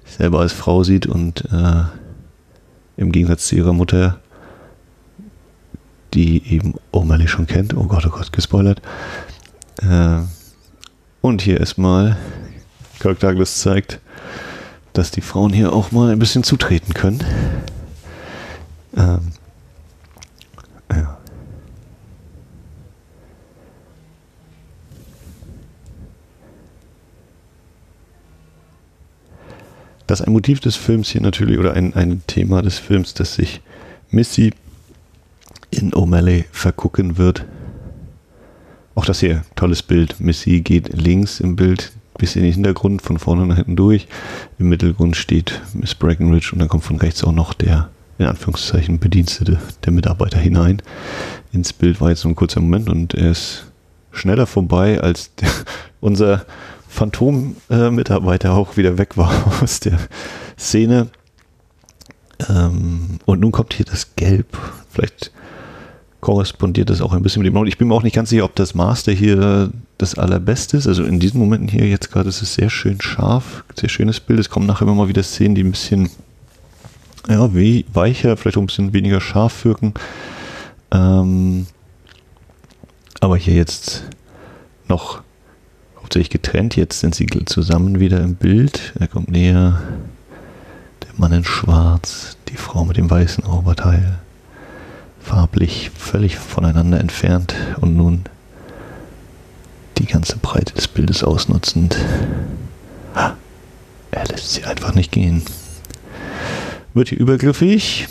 selber 0.07 0.41
als 0.41 0.55
Frau 0.55 0.83
sieht 0.85 1.07
und 1.07 1.45
äh, 1.53 1.85
im 2.97 3.13
Gegensatz 3.13 3.47
zu 3.47 3.57
ihrer 3.57 3.75
Mutter, 3.75 4.21
die 6.15 6.51
eben 6.51 6.75
O'Malley 6.93 7.29
schon 7.29 7.47
kennt, 7.47 7.77
oh 7.77 7.85
Gott, 7.85 8.07
oh 8.07 8.11
Gott, 8.11 8.33
gespoilert. 8.33 8.81
Äh, 9.83 10.21
und 11.21 11.43
hier 11.43 11.61
erstmal 11.61 12.17
Kirk 13.01 13.21
Douglas 13.21 13.61
zeigt, 13.61 14.01
dass 14.95 15.11
die 15.11 15.21
Frauen 15.21 15.53
hier 15.53 15.75
auch 15.75 15.93
mal 15.93 16.11
ein 16.11 16.19
bisschen 16.19 16.43
zutreten 16.43 16.95
können. 16.95 17.23
Ähm, 18.97 19.33
Das 30.13 30.21
ist 30.21 30.27
ein 30.27 30.35
Motiv 30.35 30.61
des 30.61 30.77
Films 30.77 31.09
hier 31.09 31.23
natürlich 31.23 31.59
oder 31.59 31.73
ein, 31.73 31.95
ein 31.95 32.21
Thema 32.27 32.61
des 32.61 32.79
Films, 32.79 33.15
dass 33.15 33.37
sich 33.37 33.63
Missy 34.11 34.53
in 35.71 35.93
O'Malley 35.93 36.45
vergucken 36.53 37.17
wird. 37.17 37.47
Auch 38.95 39.07
das 39.07 39.21
hier, 39.21 39.43
tolles 39.57 39.83
Bild. 39.83 40.21
Missy 40.21 40.61
geht 40.61 40.93
links 40.93 41.41
im 41.41 41.57
Bild 41.57 41.93
bis 42.19 42.37
in 42.37 42.43
den 42.43 42.53
Hintergrund, 42.53 43.01
von 43.01 43.19
vorne 43.19 43.47
nach 43.47 43.57
hinten 43.57 43.75
durch. 43.75 44.07
Im 44.59 44.69
Mittelgrund 44.69 45.17
steht 45.17 45.63
Miss 45.73 45.95
Breckenridge 45.95 46.51
und 46.53 46.59
dann 46.59 46.69
kommt 46.69 46.85
von 46.85 46.97
rechts 46.97 47.25
auch 47.25 47.33
noch 47.33 47.55
der, 47.55 47.89
in 48.19 48.27
Anführungszeichen, 48.27 48.99
Bedienstete, 48.99 49.61
der 49.83 49.93
Mitarbeiter 49.95 50.39
hinein. 50.39 50.83
Ins 51.55 51.73
Bild 51.73 52.03
war 52.03 52.11
jetzt 52.11 52.21
so 52.21 52.29
ein 52.29 52.37
kurzer 52.37 52.61
Moment 52.61 52.91
und 52.91 53.15
er 53.15 53.31
ist 53.31 53.65
schneller 54.11 54.47
vorbei, 54.47 55.01
als 55.01 55.35
der, 55.41 55.49
unser 56.03 56.45
Phantom-Mitarbeiter 56.93 58.53
auch 58.53 58.77
wieder 58.77 58.99
weg 58.99 59.17
war 59.17 59.33
aus 59.63 59.81
der 59.81 59.99
Szene. 60.59 61.09
Ähm, 62.49 63.19
und 63.25 63.41
nun 63.41 63.51
kommt 63.51 63.75
hier 63.75 63.87
das 63.87 64.15
Gelb. 64.15 64.59
Vielleicht 64.91 65.33
korrespondiert 66.21 66.91
das 66.91 67.01
auch 67.01 67.13
ein 67.13 67.23
bisschen 67.23 67.43
mit 67.43 67.47
dem 67.47 67.55
Blau. 67.55 67.65
Ich 67.65 67.79
bin 67.79 67.89
mir 67.89 67.95
auch 67.95 68.03
nicht 68.03 68.15
ganz 68.15 68.29
sicher, 68.29 68.45
ob 68.45 68.55
das 68.55 68.75
Master 68.75 69.11
hier 69.11 69.71
das 69.99 70.17
allerbeste 70.17 70.77
ist. 70.77 70.87
Also 70.87 71.05
in 71.05 71.19
diesen 71.19 71.41
Momenten 71.41 71.69
hier 71.69 71.89
jetzt 71.89 72.13
gerade 72.13 72.29
ist 72.29 72.43
es 72.43 72.55
sehr 72.55 72.71
schön 72.71 73.01
scharf, 73.01 73.65
sehr 73.75 73.89
schönes 73.89 74.21
Bild. 74.21 74.39
Es 74.39 74.51
kommen 74.51 74.67
nachher 74.67 74.83
immer 74.83 74.95
mal 74.95 75.09
wieder 75.09 75.23
Szenen, 75.23 75.55
die 75.55 75.65
ein 75.65 75.73
bisschen 75.73 76.11
ja, 77.29 77.55
wie 77.55 77.87
weicher, 77.93 78.37
vielleicht 78.37 78.57
auch 78.57 78.63
ein 78.63 78.67
bisschen 78.67 78.93
weniger 78.93 79.21
scharf 79.21 79.65
wirken. 79.65 79.95
Ähm, 80.91 81.67
aber 83.21 83.37
hier 83.37 83.55
jetzt 83.55 84.05
noch 84.89 85.23
hauptsächlich 86.13 86.43
getrennt. 86.43 86.77
Jetzt 86.77 87.01
sind 87.01 87.15
sie 87.15 87.27
zusammen 87.47 87.99
wieder 87.99 88.21
im 88.21 88.35
Bild. 88.35 88.93
Er 89.01 89.09
kommt 89.09 89.31
näher. 89.31 89.81
Der 91.03 91.09
Mann 91.17 91.33
in 91.33 91.43
Schwarz, 91.43 92.37
die 92.51 92.59
Frau 92.59 92.85
mit 92.85 92.99
dem 92.99 93.09
weißen 93.09 93.45
Oberteil. 93.45 94.19
Farblich 95.23 95.91
völlig 95.97 96.37
voneinander 96.37 97.01
entfernt 97.01 97.55
und 97.81 97.97
nun 97.97 98.25
die 99.97 100.05
ganze 100.05 100.37
Breite 100.37 100.75
des 100.75 100.87
Bildes 100.87 101.25
ausnutzend. 101.25 101.97
Er 103.15 104.27
lässt 104.27 104.53
sie 104.53 104.65
einfach 104.65 104.95
nicht 104.95 105.13
gehen. 105.13 105.43
Wird 106.93 107.09
hier 107.09 107.21
übergriffig 107.21 108.07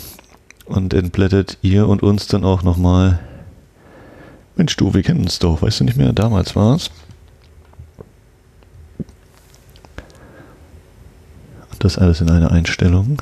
und 0.64 0.92
entblättert 0.92 1.56
ihr 1.62 1.86
und 1.86 2.02
uns 2.02 2.26
dann 2.26 2.42
auch 2.42 2.64
nochmal. 2.64 3.20
Mensch, 4.56 4.76
du, 4.76 4.92
wir 4.92 5.04
kennen 5.04 5.20
uns 5.20 5.38
doch, 5.38 5.62
weißt 5.62 5.78
du 5.78 5.84
nicht 5.84 5.96
mehr, 5.96 6.12
damals 6.12 6.56
war 6.56 6.74
Das 11.82 11.98
alles 11.98 12.20
in 12.20 12.30
einer 12.30 12.52
Einstellung. 12.52 13.20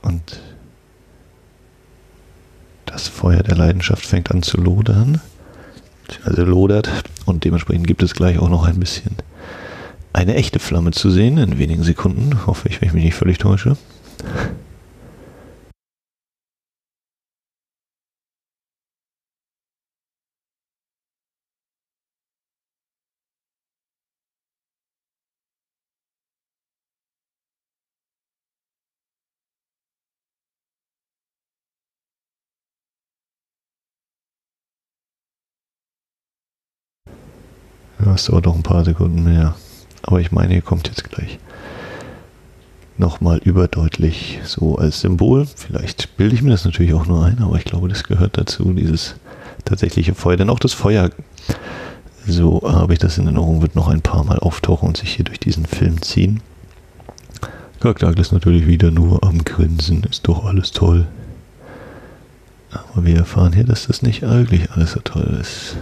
Und 0.00 0.40
das 2.86 3.08
Feuer 3.08 3.42
der 3.42 3.56
Leidenschaft 3.58 4.06
fängt 4.06 4.30
an 4.30 4.42
zu 4.42 4.56
lodern. 4.56 5.20
Also 6.24 6.46
lodert. 6.46 6.88
Und 7.26 7.44
dementsprechend 7.44 7.86
gibt 7.86 8.02
es 8.02 8.14
gleich 8.14 8.38
auch 8.38 8.48
noch 8.48 8.66
ein 8.66 8.80
bisschen 8.80 9.16
eine 10.14 10.34
echte 10.34 10.60
Flamme 10.60 10.92
zu 10.92 11.10
sehen 11.10 11.36
in 11.36 11.58
wenigen 11.58 11.82
Sekunden. 11.82 12.46
Hoffe 12.46 12.70
ich, 12.70 12.80
wenn 12.80 12.88
ich 12.88 12.94
mich 12.94 13.04
nicht 13.04 13.16
völlig 13.16 13.36
täusche. 13.36 13.76
Ja, 38.10 38.16
es 38.16 38.24
dauert 38.24 38.46
noch 38.46 38.56
ein 38.56 38.64
paar 38.64 38.84
Sekunden 38.84 39.22
mehr. 39.22 39.54
Aber 40.02 40.20
ich 40.20 40.32
meine, 40.32 40.54
hier 40.54 40.62
kommt 40.62 40.88
jetzt 40.88 41.08
gleich 41.08 41.38
nochmal 42.98 43.38
überdeutlich 43.38 44.40
so 44.44 44.74
als 44.78 45.02
Symbol. 45.02 45.46
Vielleicht 45.46 46.16
bilde 46.16 46.34
ich 46.34 46.42
mir 46.42 46.50
das 46.50 46.64
natürlich 46.64 46.92
auch 46.92 47.06
nur 47.06 47.24
ein, 47.24 47.40
aber 47.40 47.56
ich 47.56 47.64
glaube, 47.64 47.86
das 47.86 48.02
gehört 48.02 48.36
dazu, 48.36 48.72
dieses 48.72 49.14
tatsächliche 49.64 50.16
Feuer. 50.16 50.36
Denn 50.36 50.50
auch 50.50 50.58
das 50.58 50.72
Feuer, 50.72 51.10
so 52.26 52.62
habe 52.64 52.94
ich 52.94 52.98
das 52.98 53.16
in 53.16 53.26
Erinnerung, 53.26 53.62
wird 53.62 53.76
noch 53.76 53.86
ein 53.86 54.02
paar 54.02 54.24
Mal 54.24 54.40
auftauchen 54.40 54.88
und 54.88 54.96
sich 54.96 55.14
hier 55.14 55.24
durch 55.24 55.38
diesen 55.38 55.64
Film 55.64 56.02
ziehen. 56.02 56.40
Kirk 57.78 58.00
Douglas 58.00 58.32
natürlich 58.32 58.66
wieder 58.66 58.90
nur 58.90 59.22
am 59.22 59.44
Grinsen, 59.44 60.02
ist 60.02 60.26
doch 60.26 60.46
alles 60.46 60.72
toll. 60.72 61.06
Aber 62.72 63.06
wir 63.06 63.18
erfahren 63.18 63.52
hier, 63.52 63.62
dass 63.62 63.86
das 63.86 64.02
nicht 64.02 64.22
wirklich 64.22 64.72
alles 64.72 64.92
so 64.92 65.00
toll 65.00 65.38
ist. 65.40 65.76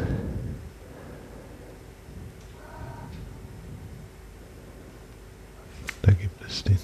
Da 6.02 6.12
gibt 6.12 6.42
es 6.48 6.64
den 6.64 6.78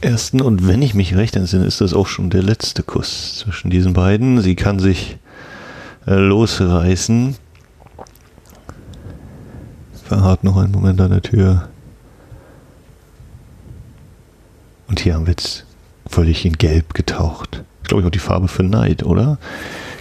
ersten 0.00 0.40
und 0.40 0.66
wenn 0.66 0.82
ich 0.82 0.94
mich 0.94 1.14
recht 1.14 1.36
entsinne, 1.36 1.66
ist 1.66 1.80
das 1.80 1.92
auch 1.92 2.06
schon 2.06 2.30
der 2.30 2.42
letzte 2.42 2.82
Kuss 2.82 3.38
zwischen 3.38 3.70
diesen 3.70 3.92
beiden. 3.92 4.40
Sie 4.40 4.56
kann 4.56 4.78
sich 4.78 5.18
äh, 6.06 6.14
losreißen. 6.14 7.36
Verharrt 10.04 10.42
noch 10.42 10.56
einen 10.56 10.72
Moment 10.72 11.00
an 11.00 11.10
der 11.10 11.22
Tür. 11.22 11.68
Und 14.88 15.00
hier 15.00 15.14
haben 15.14 15.26
wir 15.26 15.32
jetzt 15.32 15.64
völlig 16.06 16.44
in 16.44 16.54
Gelb 16.54 16.94
getaucht. 16.94 17.62
Ich 17.82 17.88
glaube, 17.88 18.02
ich 18.02 18.06
auch 18.06 18.10
die 18.10 18.18
Farbe 18.18 18.48
für 18.48 18.64
Neid, 18.64 19.04
oder? 19.04 19.38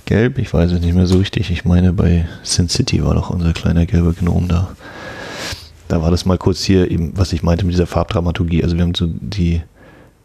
Gelb, 0.06 0.40
ich 0.40 0.52
weiß 0.52 0.72
es 0.72 0.82
nicht 0.82 0.96
mehr 0.96 1.06
so 1.06 1.20
richtig. 1.20 1.52
Ich 1.52 1.66
meine, 1.66 1.94
bei 1.94 2.28
Sin 2.42 2.70
City 2.70 3.04
war 3.04 3.14
doch 3.14 3.30
unser 3.30 3.54
kleiner 3.54 3.86
gelber 3.86 4.14
Gnome 4.14 4.48
da. 4.48 4.72
Da 5.90 6.04
war 6.04 6.12
das 6.12 6.24
mal 6.24 6.38
kurz 6.38 6.62
hier 6.62 6.90
eben, 6.92 7.18
was 7.18 7.34
ich 7.34 7.42
meinte 7.42 7.66
mit 7.66 7.74
dieser 7.74 7.88
Farbdramaturgie. 7.88 8.64
Also 8.64 8.78
wir 8.78 8.84
haben 8.84 8.94
so 8.94 9.08
die, 9.08 9.64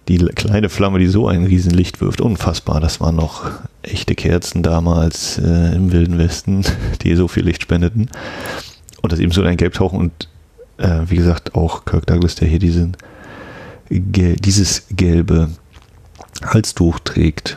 die 0.08 0.18
kleine 0.18 0.68
Flamme, 0.68 0.98
die 0.98 1.06
so 1.06 1.26
ein 1.26 1.46
Riesenlicht 1.46 2.02
wirft. 2.02 2.20
Unfassbar. 2.20 2.80
Das 2.80 3.00
waren 3.00 3.16
noch 3.16 3.50
echte 3.80 4.14
Kerzen 4.14 4.62
damals 4.62 5.38
äh, 5.38 5.74
im 5.74 5.90
Wilden 5.90 6.18
Westen, 6.18 6.64
die 7.02 7.14
so 7.16 7.28
viel 7.28 7.44
Licht 7.44 7.62
spendeten. 7.62 8.10
Und 9.00 9.12
das 9.12 9.20
eben 9.20 9.32
so 9.32 9.42
ein 9.42 9.56
Gelbtauchen 9.56 9.98
und 9.98 10.28
äh, 10.76 11.00
wie 11.06 11.16
gesagt 11.16 11.54
auch 11.54 11.86
Kirk 11.86 12.06
Douglas, 12.06 12.34
der 12.34 12.46
hier 12.46 12.58
diesen, 12.58 12.98
gel 13.88 14.36
dieses 14.36 14.86
gelbe 14.90 15.48
Halstuch 16.44 16.98
trägt. 16.98 17.56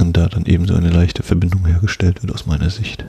Und 0.00 0.16
da 0.16 0.26
dann 0.26 0.44
eben 0.44 0.66
so 0.66 0.74
eine 0.74 0.90
leichte 0.90 1.22
Verbindung 1.22 1.66
hergestellt 1.66 2.20
wird 2.24 2.34
aus 2.34 2.46
meiner 2.46 2.70
Sicht. 2.70 3.04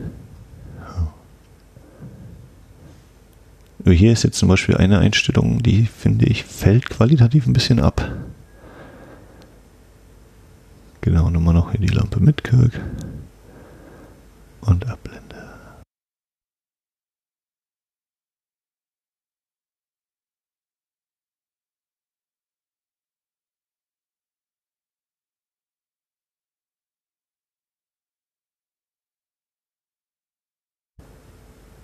Hier 3.85 4.11
ist 4.11 4.23
jetzt 4.23 4.37
zum 4.37 4.49
Beispiel 4.49 4.77
eine 4.77 4.99
Einstellung, 4.99 5.61
die 5.61 5.85
finde 5.85 6.25
ich 6.25 6.43
fällt 6.43 6.89
qualitativ 6.89 7.45
ein 7.45 7.53
bisschen 7.53 7.79
ab. 7.79 8.11
Genau, 11.01 11.29
nochmal 11.29 11.53
noch 11.53 11.71
hier 11.71 11.79
die 11.79 11.93
Lampe 11.93 12.19
mit 12.19 12.43
Kirk. 12.43 12.81
und 14.67 14.87
Ablende. 14.87 15.21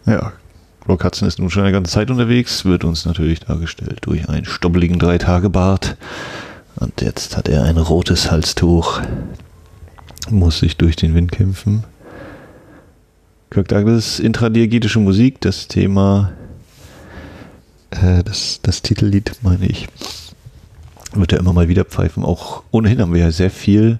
Ja, 0.05 0.33
Rock 0.91 1.05
Hudson 1.05 1.25
ist 1.25 1.39
nun 1.39 1.49
schon 1.49 1.63
eine 1.63 1.71
ganze 1.71 1.93
Zeit 1.93 2.11
unterwegs, 2.11 2.65
wird 2.65 2.83
uns 2.83 3.05
natürlich 3.05 3.39
dargestellt 3.39 3.99
durch 4.01 4.27
einen 4.27 4.43
stoppeligen 4.43 4.99
Drei-Tage-Bart. 4.99 5.95
Und 6.75 7.01
jetzt 7.01 7.37
hat 7.37 7.47
er 7.47 7.63
ein 7.63 7.77
rotes 7.77 8.29
Halstuch, 8.29 8.99
muss 10.29 10.59
sich 10.59 10.75
durch 10.75 10.97
den 10.97 11.15
Wind 11.15 11.31
kämpfen. 11.31 11.85
Kirk 13.51 13.69
Douglas, 13.69 14.19
intradiegetische 14.19 14.99
Musik, 14.99 15.39
das 15.39 15.69
Thema, 15.69 16.33
äh, 17.91 18.21
das, 18.25 18.59
das 18.61 18.81
Titellied, 18.81 19.31
meine 19.43 19.67
ich, 19.67 19.87
wird 21.13 21.31
er 21.31 21.39
immer 21.39 21.53
mal 21.53 21.69
wieder 21.69 21.85
pfeifen. 21.85 22.25
Auch 22.25 22.63
ohnehin 22.71 22.99
haben 22.99 23.13
wir 23.13 23.21
ja 23.21 23.31
sehr 23.31 23.51
viel 23.51 23.97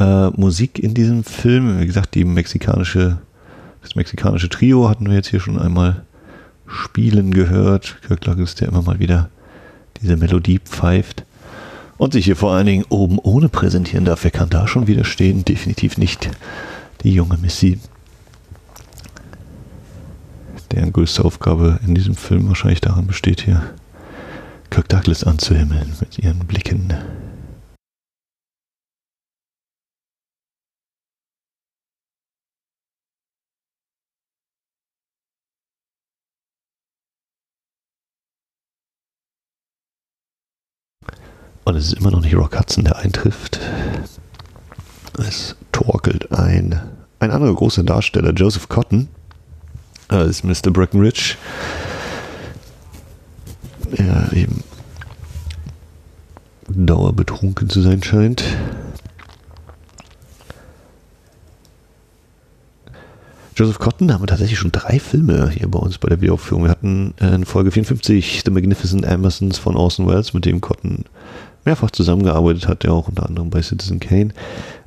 äh, 0.00 0.28
Musik 0.30 0.78
in 0.78 0.94
diesem 0.94 1.22
Film. 1.22 1.80
Wie 1.80 1.86
gesagt, 1.86 2.14
die 2.14 2.24
mexikanische 2.24 3.18
das 3.88 3.96
mexikanische 3.96 4.50
Trio 4.50 4.86
hatten 4.86 5.08
wir 5.08 5.14
jetzt 5.14 5.28
hier 5.28 5.40
schon 5.40 5.58
einmal 5.58 6.02
spielen 6.66 7.32
gehört. 7.32 7.96
Kirk 8.06 8.20
Douglas, 8.20 8.54
der 8.54 8.68
immer 8.68 8.82
mal 8.82 8.98
wieder 8.98 9.30
diese 10.02 10.18
Melodie 10.18 10.58
pfeift. 10.58 11.24
Und 11.96 12.12
sich 12.12 12.26
hier 12.26 12.36
vor 12.36 12.52
allen 12.52 12.66
Dingen 12.66 12.84
oben 12.90 13.18
ohne 13.18 13.48
präsentieren 13.48 14.04
darf. 14.04 14.24
Wer 14.24 14.30
kann 14.30 14.50
da 14.50 14.68
schon 14.68 14.88
wieder 14.88 15.04
stehen? 15.04 15.46
Definitiv 15.46 15.96
nicht 15.96 16.28
die 17.02 17.14
junge 17.14 17.38
Missy. 17.38 17.80
Deren 20.72 20.92
größte 20.92 21.24
Aufgabe 21.24 21.80
in 21.86 21.94
diesem 21.94 22.14
Film 22.14 22.46
wahrscheinlich 22.48 22.82
daran 22.82 23.06
besteht, 23.06 23.40
hier 23.40 23.62
Kirk 24.68 24.90
Douglas 24.90 25.24
anzuhimmeln 25.24 25.94
mit 25.98 26.18
ihren 26.18 26.40
Blicken. 26.40 26.92
Und 41.68 41.76
es 41.76 41.88
ist 41.88 41.98
immer 41.98 42.10
noch 42.10 42.22
nicht 42.22 42.34
Rock 42.34 42.58
Hudson, 42.58 42.84
der 42.84 42.96
eintrifft. 42.96 43.60
Es 45.18 45.54
torkelt 45.70 46.32
ein, 46.32 46.80
ein 47.20 47.30
anderer 47.30 47.54
großer 47.54 47.82
Darsteller, 47.82 48.32
Joseph 48.32 48.70
Cotton, 48.70 49.08
als 50.08 50.42
Mr. 50.44 50.70
Breckenridge. 50.70 51.34
Der 53.98 54.32
eben 54.32 54.64
dauerbetrunken 56.70 57.68
zu 57.68 57.82
sein 57.82 58.02
scheint. 58.02 58.44
Joseph 63.54 63.78
Cotton 63.78 64.10
haben 64.10 64.22
wir 64.22 64.26
tatsächlich 64.26 64.58
schon 64.58 64.72
drei 64.72 64.98
Filme 64.98 65.50
hier 65.50 65.70
bei 65.70 65.80
uns 65.80 65.98
bei 65.98 66.08
der 66.08 66.22
Wiederaufführung. 66.22 66.64
Wir 66.64 66.70
hatten 66.70 67.12
in 67.20 67.44
Folge 67.44 67.72
54 67.72 68.40
The 68.42 68.50
Magnificent 68.50 69.04
Amazons 69.04 69.58
von 69.58 69.76
Orson 69.76 70.06
Welles, 70.06 70.32
mit 70.32 70.46
dem 70.46 70.62
Cotton 70.62 71.04
mehrfach 71.64 71.90
zusammengearbeitet 71.90 72.68
hat, 72.68 72.84
ja 72.84 72.90
auch 72.90 73.08
unter 73.08 73.26
anderem 73.26 73.50
bei 73.50 73.62
Citizen 73.62 74.00
Kane. 74.00 74.30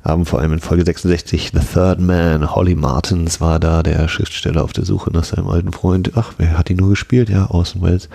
Haben 0.04 0.26
vor 0.26 0.40
allem 0.40 0.54
in 0.54 0.60
Folge 0.60 0.84
66 0.84 1.52
The 1.54 1.60
Third 1.60 2.00
Man, 2.00 2.54
Holly 2.54 2.74
Martins 2.74 3.40
war 3.40 3.60
da, 3.60 3.82
der 3.82 4.08
Schriftsteller 4.08 4.64
auf 4.64 4.72
der 4.72 4.84
Suche 4.84 5.10
nach 5.12 5.24
seinem 5.24 5.48
alten 5.48 5.72
Freund. 5.72 6.12
Ach, 6.16 6.32
wer 6.38 6.58
hat 6.58 6.70
ihn 6.70 6.78
nur 6.78 6.90
gespielt? 6.90 7.28
Ja, 7.28 7.50
Orson 7.50 7.82
Welles. 7.82 8.08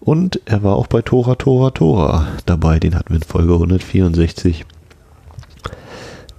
Und 0.00 0.40
er 0.46 0.64
war 0.64 0.74
auch 0.74 0.88
bei 0.88 1.00
Tora, 1.00 1.36
Tora, 1.36 1.70
Tora 1.70 2.26
dabei. 2.44 2.80
Den 2.80 2.96
hatten 2.96 3.10
wir 3.10 3.16
in 3.16 3.22
Folge 3.22 3.52
164. 3.52 4.64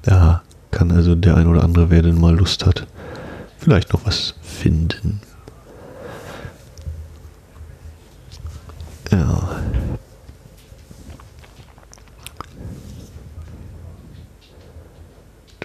Da 0.01 0.41
kann 0.71 0.91
also 0.91 1.15
der 1.15 1.37
ein 1.37 1.47
oder 1.47 1.63
andere, 1.63 1.89
wer 1.89 2.01
denn 2.01 2.19
mal 2.19 2.35
Lust 2.35 2.65
hat, 2.65 2.87
vielleicht 3.57 3.93
noch 3.93 4.05
was 4.05 4.35
finden. 4.41 5.21
Ja. 9.11 9.61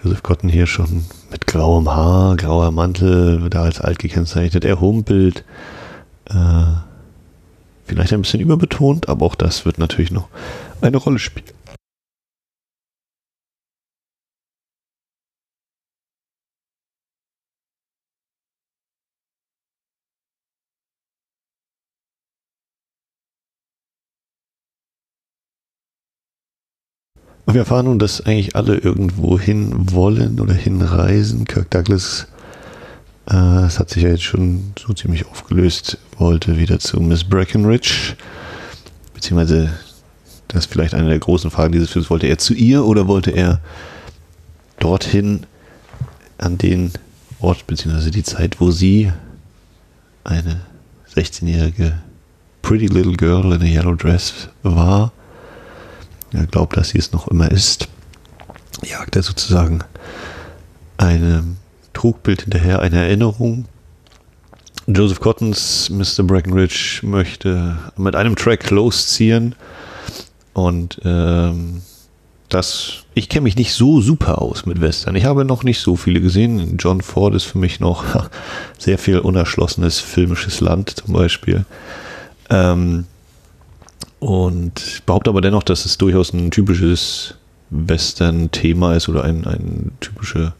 Joseph 0.08 0.22
Cotton 0.22 0.48
hier 0.48 0.66
schon 0.66 1.04
mit 1.30 1.46
grauem 1.46 1.86
Haar, 1.94 2.34
grauer 2.36 2.70
Mantel, 2.70 3.50
da 3.50 3.64
als 3.64 3.78
alt 3.78 3.98
gekennzeichnet. 3.98 4.64
Er 4.64 4.80
humpelt. 4.80 5.44
Äh, 6.30 6.64
vielleicht 7.84 8.14
ein 8.14 8.22
bisschen 8.22 8.40
überbetont, 8.40 9.10
aber 9.10 9.26
auch 9.26 9.34
das 9.34 9.66
wird 9.66 9.76
natürlich 9.76 10.10
noch 10.10 10.28
eine 10.80 10.96
Rolle 10.96 11.18
spielen. 11.18 11.44
Und 27.48 27.54
wir 27.54 27.62
erfahren 27.62 27.86
nun, 27.86 27.98
dass 27.98 28.20
eigentlich 28.20 28.56
alle 28.56 28.76
irgendwo 28.76 29.40
hin 29.40 29.72
wollen 29.90 30.38
oder 30.38 30.52
hinreisen. 30.52 31.46
Kirk 31.46 31.70
Douglas, 31.70 32.26
äh, 33.26 33.64
es 33.64 33.78
hat 33.78 33.88
sich 33.88 34.02
ja 34.02 34.10
jetzt 34.10 34.24
schon 34.24 34.74
so 34.78 34.92
ziemlich 34.92 35.24
aufgelöst, 35.24 35.96
wollte 36.18 36.58
wieder 36.58 36.78
zu 36.78 37.00
Miss 37.00 37.24
Breckenridge, 37.24 38.16
beziehungsweise 39.14 39.70
das 40.48 40.66
ist 40.66 40.70
vielleicht 40.70 40.92
eine 40.92 41.08
der 41.08 41.20
großen 41.20 41.50
Fragen 41.50 41.72
dieses 41.72 41.88
Films, 41.88 42.10
wollte 42.10 42.26
er 42.26 42.36
zu 42.36 42.52
ihr 42.52 42.84
oder 42.84 43.08
wollte 43.08 43.30
er 43.30 43.62
dorthin 44.78 45.46
an 46.36 46.58
den 46.58 46.92
Ort, 47.40 47.66
beziehungsweise 47.66 48.10
die 48.10 48.24
Zeit, 48.24 48.60
wo 48.60 48.70
sie 48.70 49.10
eine 50.22 50.60
16-jährige 51.14 51.94
Pretty 52.60 52.88
Little 52.88 53.16
Girl 53.16 53.54
in 53.54 53.62
a 53.62 53.64
Yellow 53.64 53.94
Dress 53.94 54.50
war 54.62 55.12
er 56.32 56.46
glaubt, 56.46 56.76
dass 56.76 56.90
sie 56.90 56.98
es 56.98 57.12
noch 57.12 57.28
immer 57.28 57.50
ist, 57.50 57.88
jagt 58.84 59.16
er 59.16 59.22
sozusagen 59.22 59.84
einem 60.96 61.56
Trugbild 61.92 62.42
hinterher, 62.42 62.80
eine 62.80 62.98
Erinnerung. 62.98 63.66
Joseph 64.86 65.20
Cottons 65.20 65.90
Mr. 65.90 66.24
Breckenridge 66.24 67.00
möchte 67.02 67.78
mit 67.96 68.16
einem 68.16 68.36
Track 68.36 68.70
losziehen 68.70 69.54
und 70.54 71.00
ähm, 71.04 71.82
das, 72.48 73.04
ich 73.14 73.28
kenne 73.28 73.44
mich 73.44 73.56
nicht 73.56 73.74
so 73.74 74.00
super 74.00 74.40
aus 74.40 74.64
mit 74.64 74.80
Western. 74.80 75.14
Ich 75.16 75.24
habe 75.24 75.44
noch 75.44 75.62
nicht 75.62 75.80
so 75.80 75.96
viele 75.96 76.20
gesehen. 76.20 76.78
John 76.78 77.02
Ford 77.02 77.34
ist 77.34 77.44
für 77.44 77.58
mich 77.58 77.80
noch 77.80 78.04
sehr 78.78 78.98
viel 78.98 79.18
unerschlossenes 79.18 80.00
filmisches 80.00 80.60
Land 80.60 80.90
zum 80.90 81.12
Beispiel. 81.12 81.66
Ähm, 82.48 83.04
und 84.20 85.02
behaupte 85.06 85.30
aber 85.30 85.40
dennoch, 85.40 85.62
dass 85.62 85.84
es 85.84 85.98
durchaus 85.98 86.32
ein 86.32 86.50
typisches 86.50 87.34
Western-Thema 87.70 88.94
ist 88.94 89.08
oder 89.08 89.24
ein, 89.24 89.46
eine 89.46 89.90
typische 90.00 90.54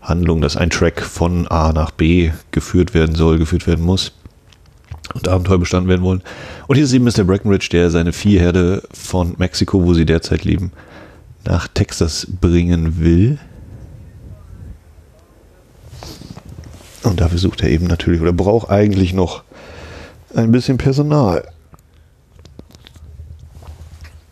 Handlung, 0.00 0.40
dass 0.40 0.56
ein 0.56 0.70
Track 0.70 1.00
von 1.00 1.46
A 1.48 1.72
nach 1.72 1.90
B 1.90 2.32
geführt 2.50 2.94
werden 2.94 3.14
soll, 3.14 3.38
geführt 3.38 3.66
werden 3.66 3.84
muss 3.84 4.12
und 5.14 5.28
Abenteuer 5.28 5.58
bestanden 5.58 5.88
werden 5.88 6.02
wollen. 6.02 6.22
Und 6.66 6.76
hier 6.76 6.84
ist 6.84 6.92
eben 6.92 7.04
Mr. 7.04 7.24
Breckenridge, 7.24 7.68
der 7.70 7.90
seine 7.90 8.12
Viehherde 8.12 8.82
von 8.92 9.34
Mexiko, 9.38 9.84
wo 9.84 9.94
sie 9.94 10.06
derzeit 10.06 10.44
leben, 10.44 10.72
nach 11.44 11.68
Texas 11.68 12.26
bringen 12.40 13.00
will. 13.00 13.38
Und 17.02 17.20
dafür 17.20 17.38
sucht 17.38 17.62
er 17.62 17.70
eben 17.70 17.86
natürlich 17.86 18.20
oder 18.20 18.32
braucht 18.32 18.70
eigentlich 18.70 19.12
noch 19.12 19.42
ein 20.34 20.52
bisschen 20.52 20.78
Personal. 20.78 21.44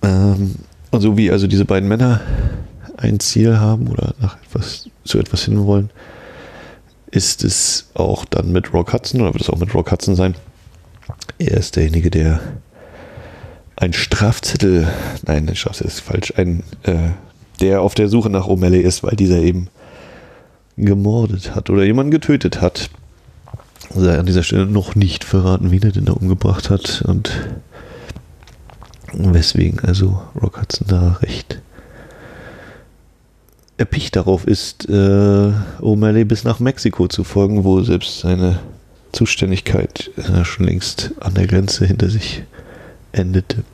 Ähm, 0.03 0.57
und 0.91 1.01
so 1.01 1.17
wie 1.17 1.31
also 1.31 1.47
diese 1.47 1.65
beiden 1.65 1.89
Männer 1.89 2.21
ein 2.97 3.21
Ziel 3.21 3.59
haben 3.59 3.89
oder 3.89 4.15
nach 4.21 4.37
etwas, 4.43 4.89
zu 5.05 5.19
etwas 5.19 5.45
hinwollen, 5.45 5.91
ist 7.11 7.45
es 7.45 7.91
auch 7.95 8.25
dann 8.25 8.53
mit 8.53 8.73
Rock 8.73 8.93
Hudson 8.93 9.21
oder 9.21 9.33
wird 9.33 9.43
es 9.43 9.51
auch 9.51 9.59
mit 9.59 9.75
Rock 9.75 9.91
Hudson 9.91 10.15
sein. 10.15 10.35
Er 11.39 11.57
ist 11.57 11.77
derjenige, 11.77 12.11
der 12.11 12.41
ein 13.77 13.93
Strafzettel, 13.93 14.89
nein, 15.27 15.49
ein 15.49 15.57
Strafzettel 15.57 15.91
ist 15.91 16.01
falsch, 16.01 16.35
ein, 16.37 16.63
äh, 16.83 17.11
der 17.61 17.83
auf 17.83 17.95
der 17.95 18.09
Suche 18.09 18.31
nach 18.31 18.47
O'Malley 18.47 18.81
ist, 18.81 19.03
weil 19.03 19.17
dieser 19.17 19.39
eben 19.39 19.69
gemordet 20.77 21.55
hat 21.55 21.71
oder 21.71 21.85
jemanden 21.85 22.11
getötet 22.11 22.61
hat. 22.61 22.91
Sei 23.95 24.19
an 24.19 24.27
dieser 24.27 24.43
Stelle 24.43 24.67
noch 24.67 24.95
nicht 24.95 25.25
verraten, 25.25 25.71
wen 25.71 25.83
er 25.83 25.93
denn 25.93 26.05
da 26.05 26.13
umgebracht 26.13 26.71
hat 26.71 27.03
und 27.07 27.33
Weswegen 29.12 29.81
also 29.81 30.23
Rock 30.40 30.61
Hudson 30.61 30.87
da 30.88 31.18
recht 31.23 31.61
erpicht 33.81 34.14
darauf 34.14 34.46
ist, 34.46 34.90
äh, 34.90 34.92
O'Malley 35.81 36.27
bis 36.27 36.44
nach 36.44 36.61
Mexiko 36.61 37.09
zu 37.09 37.25
folgen, 37.25 37.64
wo 37.64 37.81
selbst 37.81 38.20
seine 38.20 38.61
Zuständigkeit 39.12 40.11
äh, 40.18 40.44
schon 40.44 40.66
längst 40.66 41.12
an 41.20 41.33
der 41.33 41.46
Grenze 41.46 41.87
hinter 41.87 42.11
sich 42.11 42.42
endete. 43.12 43.64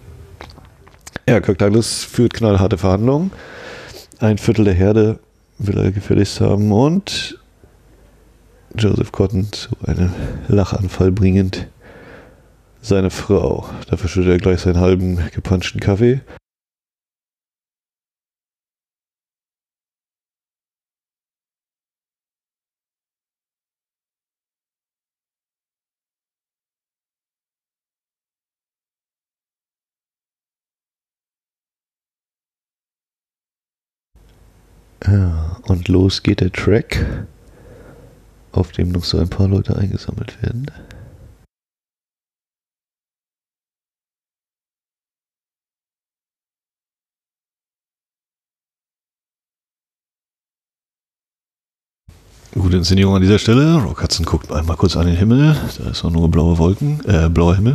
Ja, 1.29 1.41
Kirk 1.41 1.59
Douglas 1.59 2.05
führt 2.05 2.35
knallharte 2.35 2.79
Verhandlungen. 2.79 3.33
Ein 4.21 4.39
Viertel 4.39 4.65
der 4.65 4.75
Herde 4.75 5.19
will 5.59 5.77
er 5.77 5.91
gefälligst 5.91 6.41
haben 6.41 6.71
und 6.71 7.41
Joseph 8.79 9.11
Cotton 9.11 9.51
zu 9.51 9.71
einem 9.85 10.13
Lachanfall 10.47 11.11
bringend 11.11 11.67
seine 12.87 13.11
Frau. 13.11 13.69
Dafür 13.91 14.09
schüttet 14.09 14.33
er 14.33 14.39
gleich 14.39 14.61
seinen 14.61 14.81
halben 14.81 15.17
gepanschten 15.33 15.81
Kaffee. 15.81 16.21
Ja, 35.07 35.59
und 35.69 35.89
los 35.89 36.23
geht 36.23 36.41
der 36.41 36.51
Track, 36.53 37.05
auf 38.53 38.73
dem 38.73 38.89
noch 38.91 39.05
so 39.05 39.19
ein 39.19 39.29
paar 39.29 39.47
Leute 39.47 39.77
eingesammelt 39.77 40.43
werden. 40.43 40.67
Gute 52.59 52.79
Inszenierung 52.79 53.15
an 53.15 53.21
dieser 53.21 53.39
Stelle. 53.39 53.75
Rock 53.83 54.03
Hudson 54.03 54.25
guckt 54.25 54.51
einmal 54.51 54.79
kurz 54.79 54.97
an 54.97 55.07
den 55.07 55.15
Himmel. 55.15 55.55
Da 55.79 55.91
ist 55.91 56.03
auch 56.07 56.11
nur 56.11 56.31
blaue 56.31 56.57
Wolken, 56.57 57.05
äh, 57.07 57.29
blauer 57.29 57.57
Himmel. 57.57 57.75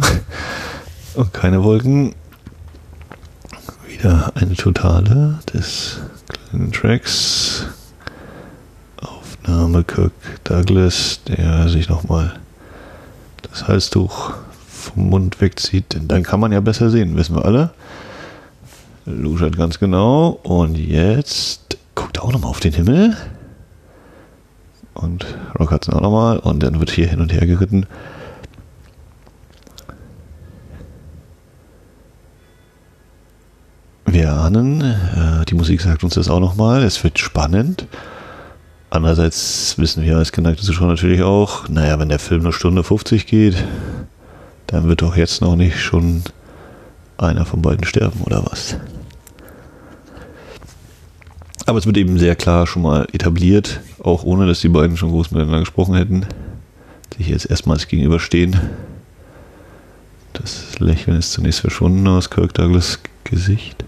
Und 1.14 1.32
keine 1.34 1.64
Wolken. 1.64 2.16
Wieder 3.88 4.32
eine 4.34 4.56
totale 4.56 5.38
des 5.54 6.00
kleinen 6.28 6.72
Tracks. 6.72 7.68
Aufnahme 8.98 9.84
Kirk 9.84 10.14
Douglas, 10.46 11.20
der 11.28 11.70
sich 11.70 11.88
nochmal 11.88 12.34
das 13.44 13.68
Halstuch 13.68 14.34
vom 14.68 15.12
Mund 15.12 15.42
wegzieht. 15.42 15.94
Denn 15.94 16.08
dann 16.08 16.24
kann 16.24 16.40
man 16.40 16.52
ja 16.52 16.60
besser 16.60 16.90
sehen, 16.90 17.16
wissen 17.18 17.36
wir 17.36 17.46
alle. 17.46 17.70
Luschert 19.06 19.56
ganz 19.58 19.78
genau. 19.78 20.40
Und 20.42 20.76
jetzt 20.76 21.78
guckt 21.94 22.18
er 22.18 22.24
auch 22.24 22.32
nochmal 22.32 22.50
auf 22.50 22.62
den 22.62 22.74
Himmel. 22.74 23.16
Und 24.94 25.26
Rock 25.60 25.72
es 25.72 25.90
auch 25.90 26.02
nochmal. 26.02 26.40
Und 26.40 26.64
dann 26.64 26.80
wird 26.80 26.92
hier 26.92 27.08
hin 27.08 27.22
und 27.22 27.34
her 27.34 27.46
geritten. 27.46 27.86
Wir 34.06 34.34
ahnen, 34.34 34.82
äh, 34.82 35.46
die 35.46 35.56
Musik 35.56 35.80
sagt 35.80 36.04
uns 36.04 36.16
das 36.16 36.30
auch 36.30 36.42
nochmal, 36.42 36.84
es 36.84 37.02
wird 37.02 37.18
spannend. 37.18 37.88
Andererseits 38.90 39.78
wissen 39.78 40.04
wir 40.04 40.18
als 40.18 40.34
geneigte 40.34 40.64
Zuschauer 40.64 40.90
natürlich 40.90 41.24
auch, 41.24 41.70
naja, 41.70 41.98
wenn 41.98 42.10
der 42.10 42.20
Film 42.20 42.42
eine 42.42 42.52
Stunde 42.52 42.84
50 42.84 43.26
geht, 43.26 43.56
dann 44.68 44.90
wird 44.90 45.02
doch 45.02 45.16
jetzt 45.16 45.42
noch 45.42 45.56
nicht 45.56 45.80
schon 45.80 46.24
einer 47.18 47.46
von 47.46 47.62
beiden 47.62 47.86
sterben 47.86 48.20
oder 48.26 48.46
was. 48.52 48.76
Aber 51.72 51.80
es 51.80 51.86
wird 51.86 51.96
eben 51.96 52.20
sehr 52.20 52.36
klar 52.36 52.68
schon 52.68 52.82
mal 52.82 53.08
etabliert, 53.14 53.80
auch 54.04 54.26
ohne 54.26 54.46
dass 54.46 54.60
die 54.60 54.68
beiden 54.68 54.98
schon 54.98 55.10
groß 55.12 55.32
miteinander 55.32 55.62
gesprochen 55.62 55.96
hätten, 55.96 56.26
sich 57.16 57.30
jetzt 57.30 57.50
erstmals 57.50 57.88
gegenüberstehen. 57.88 58.60
Das 60.34 60.78
Lächeln 60.80 61.16
ist 61.16 61.32
zunächst 61.32 61.62
verschwunden 61.62 62.06
aus 62.10 62.30
Kirk 62.30 62.54
Douglas 62.56 63.00
Gesicht. 63.24 63.86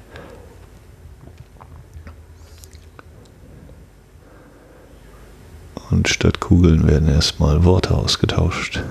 Und 5.92 6.08
statt 6.08 6.40
Kugeln 6.40 6.88
werden 6.88 7.10
erstmal 7.10 7.66
Worte 7.66 7.96
ausgetauscht. 7.96 8.82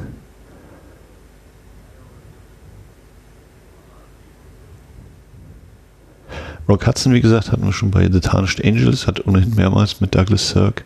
Rock 6.68 6.86
Hudson, 6.86 7.12
wie 7.12 7.20
gesagt, 7.20 7.50
hatten 7.50 7.64
wir 7.64 7.72
schon 7.72 7.90
bei 7.90 8.10
The 8.10 8.20
Tarnished 8.20 8.64
Angels, 8.64 9.06
hat 9.06 9.26
ohnehin 9.26 9.54
mehrmals 9.54 10.00
mit 10.00 10.14
Douglas 10.14 10.50
Sirk 10.50 10.84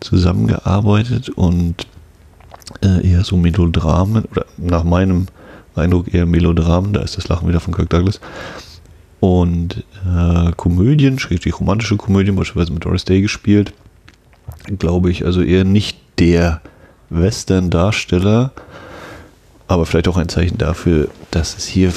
zusammengearbeitet 0.00 1.28
und 1.30 1.86
äh, 2.82 3.08
eher 3.08 3.24
so 3.24 3.36
Melodramen, 3.36 4.24
oder 4.26 4.46
nach 4.56 4.84
meinem 4.84 5.26
Eindruck 5.74 6.12
eher 6.12 6.26
Melodramen, 6.26 6.92
da 6.92 7.00
ist 7.00 7.16
das 7.16 7.28
Lachen 7.28 7.48
wieder 7.48 7.60
von 7.60 7.74
Kirk 7.74 7.90
Douglas. 7.90 8.20
Und 9.20 9.84
äh, 10.06 10.52
Komödien, 10.56 11.18
schrägstrich 11.18 11.58
romantische 11.58 11.96
Komödien, 11.96 12.36
beispielsweise 12.36 12.72
mit 12.72 12.84
Doris 12.84 13.04
Day 13.04 13.20
gespielt, 13.20 13.72
glaube 14.78 15.10
ich, 15.10 15.24
also 15.24 15.42
eher 15.42 15.64
nicht 15.64 15.98
der 16.18 16.60
Western-Darsteller, 17.10 18.52
aber 19.66 19.86
vielleicht 19.86 20.08
auch 20.08 20.16
ein 20.16 20.28
Zeichen 20.28 20.58
dafür, 20.58 21.08
dass 21.30 21.56
es 21.56 21.66
hier 21.66 21.92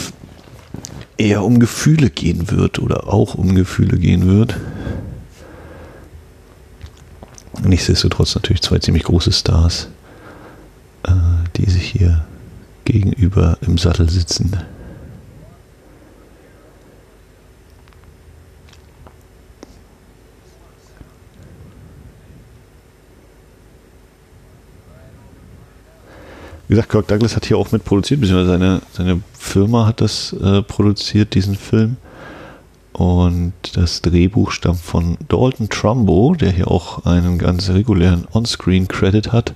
eher 1.22 1.44
um 1.44 1.60
Gefühle 1.60 2.10
gehen 2.10 2.50
wird 2.50 2.80
oder 2.80 3.08
auch 3.08 3.36
um 3.36 3.54
Gefühle 3.54 3.98
gehen 3.98 4.28
wird. 4.28 4.58
Nichtsdestotrotz 7.64 8.34
natürlich 8.34 8.64
zwei 8.64 8.80
ziemlich 8.80 9.04
große 9.04 9.32
Stars, 9.32 9.90
äh, 11.04 11.12
die 11.58 11.70
sich 11.70 11.84
hier 11.84 12.26
gegenüber 12.86 13.60
im 13.62 13.78
Sattel 13.78 14.10
sitzen. 14.10 14.58
Wie 26.72 26.76
gesagt, 26.76 26.90
Kirk 26.90 27.08
Douglas 27.10 27.36
hat 27.36 27.46
hier 27.46 27.58
auch 27.58 27.74
mitproduziert, 27.74 28.22
beziehungsweise 28.22 28.52
seine, 28.52 28.82
seine 28.94 29.22
Firma 29.38 29.86
hat 29.88 30.00
das 30.00 30.32
äh, 30.32 30.62
produziert, 30.62 31.36
diesen 31.36 31.56
Film. 31.56 31.98
Und 32.94 33.52
das 33.74 34.02
Drehbuch 34.02 34.52
stammt 34.52 34.80
von 34.80 35.18
Dalton 35.28 35.68
Trumbo, 35.68 36.34
der 36.34 36.50
hier 36.50 36.72
auch 36.72 37.04
einen 37.04 37.40
ganz 37.40 37.70
regulären 37.72 38.26
On-Screen-Credit 38.32 39.34
hat. 39.34 39.54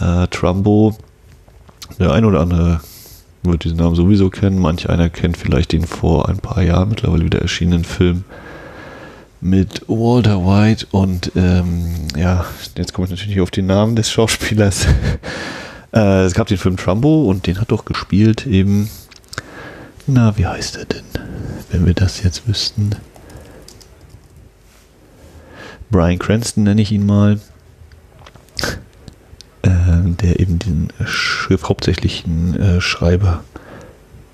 Äh, 0.00 0.26
Trumbo, 0.28 0.96
der 1.98 2.12
ein 2.12 2.24
oder 2.24 2.40
andere 2.40 2.80
wird 3.42 3.64
diesen 3.64 3.76
Namen 3.76 3.94
sowieso 3.94 4.30
kennen. 4.30 4.58
Manch 4.58 4.88
einer 4.88 5.10
kennt 5.10 5.36
vielleicht 5.36 5.72
den 5.72 5.84
vor 5.84 6.30
ein 6.30 6.38
paar 6.38 6.62
Jahren 6.62 6.88
mittlerweile 6.88 7.26
wieder 7.26 7.42
erschienenen 7.42 7.84
Film 7.84 8.24
mit 9.42 9.82
Walter 9.86 10.46
White 10.46 10.86
und 10.92 11.32
ähm, 11.36 12.08
ja, 12.16 12.46
jetzt 12.78 12.94
komme 12.94 13.04
ich 13.04 13.10
natürlich 13.10 13.42
auf 13.42 13.50
den 13.50 13.66
Namen 13.66 13.96
des 13.96 14.10
Schauspielers. 14.10 14.86
Äh, 15.92 16.24
es 16.24 16.34
gab 16.34 16.46
den 16.46 16.58
Film 16.58 16.76
Trumbo 16.76 17.28
und 17.28 17.46
den 17.46 17.60
hat 17.60 17.70
doch 17.70 17.84
gespielt 17.84 18.46
eben. 18.46 18.90
Na, 20.06 20.36
wie 20.36 20.46
heißt 20.46 20.76
er 20.76 20.86
denn? 20.86 21.04
Wenn 21.70 21.86
wir 21.86 21.94
das 21.94 22.22
jetzt 22.22 22.48
wüssten. 22.48 22.96
Brian 25.90 26.18
Cranston 26.18 26.64
nenne 26.64 26.80
ich 26.82 26.92
ihn 26.92 27.04
mal. 27.04 27.38
Äh, 29.62 29.70
der 30.22 30.40
eben 30.40 30.58
den 30.58 30.88
Schrift, 31.04 31.68
hauptsächlichen 31.68 32.58
äh, 32.58 32.80
Schreiber 32.80 33.44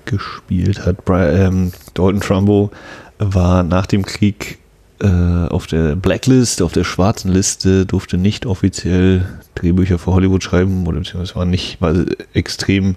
gespielt 0.05 0.85
hat. 0.85 1.05
Brian, 1.05 1.35
ähm, 1.35 1.71
Dalton 1.93 2.21
Trumbo 2.21 2.71
war 3.19 3.63
nach 3.63 3.85
dem 3.85 4.05
Krieg 4.05 4.58
äh, 5.01 5.47
auf 5.49 5.67
der 5.67 5.95
Blacklist, 5.95 6.61
auf 6.61 6.73
der 6.73 6.83
schwarzen 6.83 7.31
Liste, 7.31 7.85
durfte 7.85 8.17
nicht 8.17 8.45
offiziell 8.45 9.25
Drehbücher 9.55 9.97
für 9.97 10.13
Hollywood 10.13 10.43
schreiben, 10.43 10.85
oder 10.87 10.99
beziehungsweise 10.99 11.35
war 11.35 11.45
nicht, 11.45 11.81
war 11.81 11.93
extrem 12.33 12.95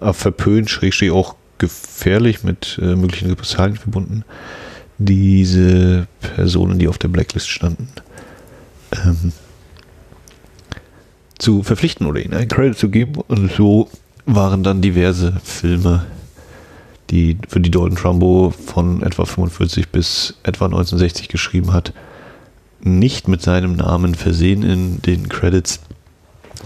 äh, 0.00 0.12
verpönt, 0.12 0.70
schrägstrich 0.70 1.10
auch 1.10 1.34
gefährlich 1.58 2.42
mit 2.44 2.78
äh, 2.80 2.96
möglichen 2.96 3.28
Repressalien 3.28 3.76
verbunden. 3.76 4.24
Diese 4.98 6.06
Personen, 6.20 6.78
die 6.78 6.88
auf 6.88 6.98
der 6.98 7.08
Blacklist 7.08 7.48
standen, 7.48 7.88
ähm, 8.92 9.32
zu 11.38 11.62
verpflichten 11.62 12.06
oder 12.06 12.20
ihnen 12.20 12.34
einen 12.34 12.48
Credit 12.48 12.76
zu 12.76 12.88
geben. 12.90 13.14
Und 13.28 13.50
so 13.52 13.90
waren 14.26 14.62
dann 14.62 14.82
diverse 14.82 15.34
Filme 15.42 16.04
die 17.10 17.38
für 17.48 17.60
die 17.60 17.70
Dalton 17.70 17.96
Trumbo 17.96 18.50
von 18.50 19.02
etwa 19.02 19.24
45 19.24 19.88
bis 19.88 20.34
etwa 20.42 20.66
1960 20.66 21.28
geschrieben 21.28 21.72
hat, 21.72 21.92
nicht 22.80 23.28
mit 23.28 23.42
seinem 23.42 23.74
Namen 23.74 24.14
versehen 24.14 24.62
in 24.62 25.02
den 25.02 25.28
Credits. 25.28 25.80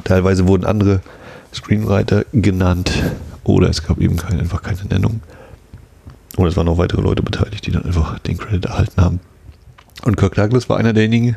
Teilweise 0.05 0.47
wurden 0.47 0.65
andere 0.65 1.01
Screenwriter 1.53 2.25
genannt 2.33 2.93
oder 3.45 3.69
es 3.69 3.83
gab 3.83 4.01
eben 4.01 4.17
keine, 4.17 4.41
einfach 4.41 4.63
keine 4.63 4.85
Nennung. 4.85 5.21
Oder 6.37 6.49
es 6.49 6.57
waren 6.57 6.67
noch 6.67 6.79
weitere 6.79 7.01
Leute 7.01 7.23
beteiligt, 7.23 7.67
die 7.67 7.71
dann 7.71 7.85
einfach 7.85 8.19
den 8.21 8.39
Credit 8.39 8.65
erhalten 8.65 9.01
haben. 9.01 9.21
Und 10.05 10.17
Kirk 10.17 10.35
Douglas 10.35 10.69
war 10.69 10.77
einer 10.79 10.93
derjenigen, 10.93 11.37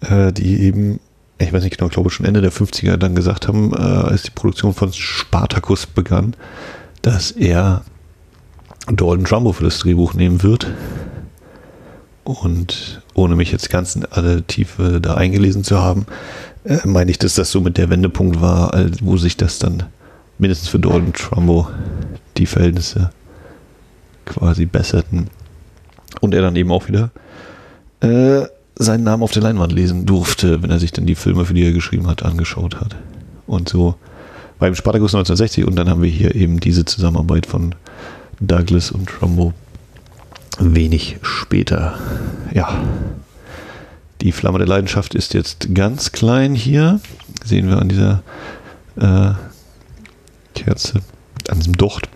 äh, 0.00 0.32
die 0.32 0.60
eben, 0.60 1.00
ich 1.38 1.52
weiß 1.52 1.64
nicht 1.64 1.76
genau, 1.76 1.88
ich 1.88 1.94
glaube 1.94 2.10
schon 2.10 2.26
Ende 2.26 2.42
der 2.42 2.52
50er 2.52 2.96
dann 2.96 3.14
gesagt 3.14 3.48
haben, 3.48 3.72
äh, 3.72 3.76
als 3.76 4.22
die 4.22 4.30
Produktion 4.30 4.74
von 4.74 4.92
Spartacus 4.92 5.86
begann, 5.86 6.36
dass 7.02 7.30
er 7.30 7.82
Dalton 8.86 9.24
Trumbo 9.24 9.52
für 9.52 9.64
das 9.64 9.78
Drehbuch 9.78 10.14
nehmen 10.14 10.42
wird. 10.42 10.66
Und 12.24 13.02
ohne 13.14 13.36
mich 13.36 13.52
jetzt 13.52 13.70
ganz 13.70 13.96
in 13.96 14.06
alle 14.06 14.42
Tiefe 14.42 15.00
da 15.00 15.14
eingelesen 15.14 15.62
zu 15.62 15.80
haben, 15.80 16.06
äh, 16.64 16.78
meine 16.86 17.10
ich, 17.10 17.18
dass 17.18 17.34
das 17.34 17.50
so 17.50 17.60
mit 17.60 17.76
der 17.76 17.90
Wendepunkt 17.90 18.40
war, 18.40 18.72
wo 19.02 19.16
sich 19.16 19.36
das 19.36 19.58
dann 19.58 19.84
mindestens 20.38 20.68
für 20.68 20.78
Dalton 20.78 21.12
Trumbo 21.12 21.68
die 22.36 22.46
Verhältnisse 22.46 23.10
quasi 24.24 24.66
besserten. 24.66 25.28
Und 26.20 26.34
er 26.34 26.42
dann 26.42 26.56
eben 26.56 26.72
auch 26.72 26.88
wieder 26.88 27.10
äh, 28.00 28.46
seinen 28.76 29.04
Namen 29.04 29.22
auf 29.22 29.32
der 29.32 29.42
Leinwand 29.42 29.72
lesen 29.72 30.06
durfte, 30.06 30.62
wenn 30.62 30.70
er 30.70 30.78
sich 30.78 30.92
dann 30.92 31.06
die 31.06 31.14
Filme, 31.14 31.44
für 31.44 31.54
die 31.54 31.64
er 31.64 31.72
geschrieben 31.72 32.06
hat, 32.06 32.24
angeschaut 32.24 32.80
hat. 32.80 32.96
Und 33.46 33.68
so 33.68 33.96
beim 34.58 34.74
Spartacus 34.74 35.14
1960 35.14 35.66
und 35.66 35.76
dann 35.76 35.88
haben 35.88 36.02
wir 36.02 36.10
hier 36.10 36.34
eben 36.34 36.60
diese 36.60 36.84
Zusammenarbeit 36.84 37.46
von 37.46 37.74
Douglas 38.40 38.90
und 38.90 39.08
Trumbo 39.08 39.52
wenig 40.58 41.18
später. 41.22 41.98
Ja, 42.52 42.82
die 44.20 44.32
Flamme 44.32 44.58
der 44.58 44.68
Leidenschaft 44.68 45.14
ist 45.14 45.34
jetzt 45.34 45.74
ganz 45.74 46.12
klein 46.12 46.54
hier. 46.54 47.00
Sehen 47.44 47.68
wir 47.68 47.78
an 47.78 47.88
dieser 47.88 48.22
äh, 48.96 49.32
Kerze, 50.54 51.00
an 51.48 51.58
diesem 51.58 51.76
Docht. 51.76 52.08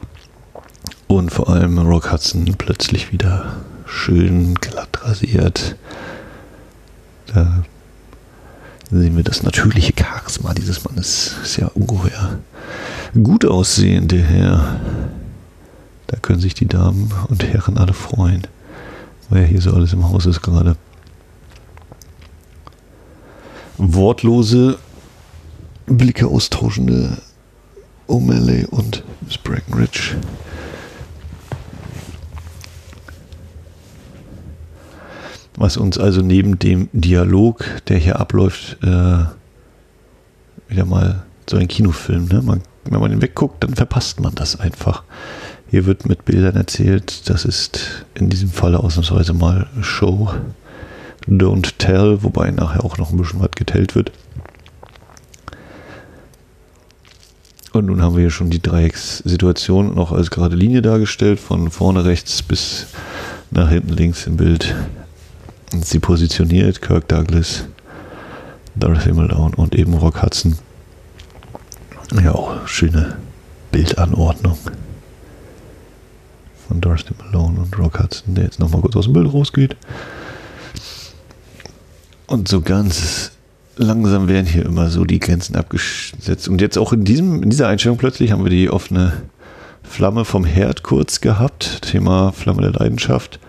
Und 1.07 1.31
vor 1.31 1.49
allem 1.49 1.79
Rock 1.79 2.13
Hudson 2.13 2.55
plötzlich 2.57 3.13
wieder 3.13 3.57
schön 3.87 4.55
glatt 4.55 5.05
rasiert. 5.05 5.77
Da 7.27 7.65
sehen 8.91 9.17
wir 9.17 9.25
das 9.25 9.43
natürliche 9.43 9.93
Charisma 9.99 10.55
dieses 10.55 10.85
Mannes. 10.85 11.35
Ist 11.43 11.57
ja 11.57 11.69
ungeheuer 11.69 12.39
gut 13.23 13.45
aussehende 13.45 14.19
Herr. 14.19 14.81
Da 16.09 16.17
können 16.17 16.41
sich 16.41 16.55
die 16.55 16.67
Damen 16.67 17.13
und 17.29 17.45
Herren 17.45 17.79
alle 17.79 17.93
freuen, 17.93 18.47
weil 19.29 19.43
ja 19.43 19.47
hier 19.47 19.61
so 19.61 19.73
alles 19.73 19.93
im 19.93 20.09
Haus 20.09 20.27
ist 20.27 20.43
gerade. 20.43 20.77
Wortlose, 23.77 24.79
Blicke 25.87 26.27
austauschende 26.27 27.19
O'Malley 28.09 28.67
und 28.67 29.05
Miss 29.21 29.39
Breckenridge. 29.39 30.17
Was 35.57 35.77
uns 35.77 35.99
also 35.99 36.23
neben 36.23 36.59
dem 36.59 36.89
Dialog, 36.93 37.65
der 37.89 37.99
hier 37.99 38.19
abläuft, 38.19 38.79
äh, 38.83 39.25
wieder 40.69 40.87
mal 40.87 41.23
so 41.49 41.57
ein 41.59 41.69
Kinofilm. 41.69 42.27
Ne? 42.27 42.41
Man, 42.43 42.63
wenn 42.85 43.01
man 43.01 43.13
ihn 43.13 43.23
wegguckt, 43.23 43.63
dann 43.63 43.75
verpasst 43.75 44.21
man 44.21 44.35
das 44.35 44.59
einfach. 44.59 45.03
Hier 45.71 45.85
wird 45.85 46.07
mit 46.07 46.25
Bildern 46.25 46.57
erzählt, 46.57 47.29
das 47.29 47.45
ist 47.45 48.07
in 48.15 48.31
diesem 48.31 48.49
Falle 48.49 48.81
ausnahmsweise 48.81 49.35
mal 49.35 49.67
Show, 49.83 50.33
Don't 51.27 51.75
Tell, 51.77 52.23
wobei 52.23 52.51
nachher 52.51 52.85
auch 52.85 52.97
noch 52.97 53.11
ein 53.11 53.19
bisschen 53.19 53.41
was 53.41 53.51
getellt 53.51 53.95
wird. 53.95 54.11
Und 57.75 57.85
nun 57.85 58.01
haben 58.01 58.17
wir 58.17 58.23
hier 58.23 58.31
schon 58.31 58.49
die 58.49 58.63
Dreieckssituation 58.63 59.95
noch 59.95 60.11
als 60.11 60.31
gerade 60.31 60.57
Linie 60.57 60.81
dargestellt, 60.81 61.39
von 61.39 61.71
vorne 61.71 62.07
rechts 62.07 62.43
bis 62.43 62.87
nach 63.51 63.69
hinten 63.69 63.93
links 63.93 64.27
im 64.27 64.39
Bild. 64.39 64.75
Sie 65.71 65.99
positioniert 65.99 66.81
Kirk 66.81 67.09
Douglas, 67.09 67.67
Dorothy 68.75 69.13
Malone 69.13 69.55
und 69.57 69.75
eben 69.75 69.93
Rock 69.93 70.23
Hudson. 70.23 70.57
Ja, 72.25 72.33
auch 72.33 72.67
schöne 72.67 73.19
Bildanordnung 73.71 74.57
von 76.69 76.81
Dorothy 76.81 77.15
Malone 77.19 77.61
und 77.61 77.79
Rock 77.79 77.99
Hudson, 77.99 78.35
der 78.35 78.45
jetzt 78.45 78.61
nochmal 78.61 78.83
kurz 78.83 78.95
aus 78.95 79.07
dem 79.07 79.15
Bild 79.15 79.33
rausgeht. 79.33 79.77
Und 82.27 82.47
so 82.47 82.61
ganz 82.61 83.33
langsam 83.77 84.29
werden 84.29 84.47
hier 84.47 84.67
immer 84.67 84.91
so 84.91 85.05
die 85.05 85.19
Grenzen 85.19 85.57
abgesetzt. 85.57 86.49
Und 86.49 86.61
jetzt 86.61 86.77
auch 86.77 86.93
in, 86.93 87.05
diesem, 87.05 87.43
in 87.43 87.51
dieser 87.51 87.69
Einstellung 87.69 87.97
plötzlich 87.97 88.33
haben 88.33 88.45
wir 88.45 88.51
die 88.51 88.69
offene 88.69 89.23
Flamme 89.83 90.25
vom 90.25 90.45
Herd 90.45 90.83
kurz 90.83 91.21
gehabt. 91.21 91.83
Thema 91.83 92.33
Flamme 92.33 92.63
der 92.63 92.73
Leidenschaft. 92.73 93.41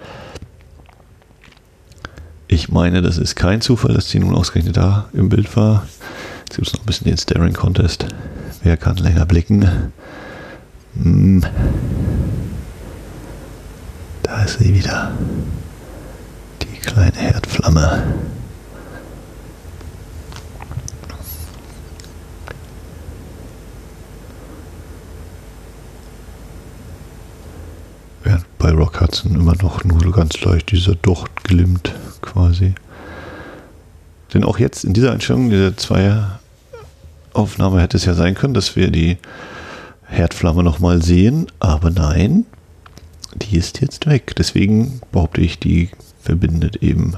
Ich 2.47 2.69
meine, 2.69 3.01
das 3.01 3.17
ist 3.17 3.36
kein 3.36 3.62
Zufall, 3.62 3.93
dass 3.93 4.08
die 4.08 4.19
nun 4.19 4.34
ausgerechnet 4.34 4.77
da 4.77 5.10
im 5.13 5.29
Bild 5.29 5.55
war. 5.58 5.86
Jetzt 6.45 6.55
gibt 6.55 6.67
es 6.67 6.73
noch 6.73 6.82
ein 6.82 6.86
bisschen 6.86 7.05
den 7.05 7.17
Staring 7.17 7.53
Contest. 7.53 8.05
Wer 8.63 8.77
kann 8.77 8.97
länger 8.97 9.25
blicken? 9.25 9.91
Hm. 10.95 11.43
Ist 14.49 14.62
wieder. 14.62 15.12
Die 16.63 16.79
kleine 16.79 17.15
Herdflamme. 17.15 18.01
Während 28.23 28.57
bei 28.57 28.71
Rock 28.71 29.01
Hudson 29.01 29.35
immer 29.35 29.53
noch 29.62 29.83
nur 29.83 30.12
ganz 30.12 30.41
leicht 30.41 30.71
dieser 30.71 30.95
Docht 30.95 31.43
glimmt, 31.43 31.93
quasi. 32.23 32.73
Denn 34.33 34.43
auch 34.43 34.57
jetzt 34.57 34.83
in 34.83 34.93
dieser 34.93 35.12
Einstellung, 35.12 35.51
dieser 35.51 35.77
Zweieraufnahme 35.77 37.81
hätte 37.81 37.97
es 37.97 38.05
ja 38.05 38.15
sein 38.15 38.33
können, 38.33 38.55
dass 38.55 38.75
wir 38.75 38.89
die 38.89 39.19
Herdflamme 40.07 40.63
nochmal 40.63 41.03
sehen, 41.03 41.45
aber 41.59 41.91
nein, 41.91 42.47
die 43.41 43.58
ist 43.58 43.82
jetzt 43.82 44.06
weg. 44.08 44.34
Deswegen 44.38 45.02
behaupte 45.12 45.41
ich, 45.41 45.60
die 45.60 45.89
verbindet 46.21 46.78
eben, 46.78 47.15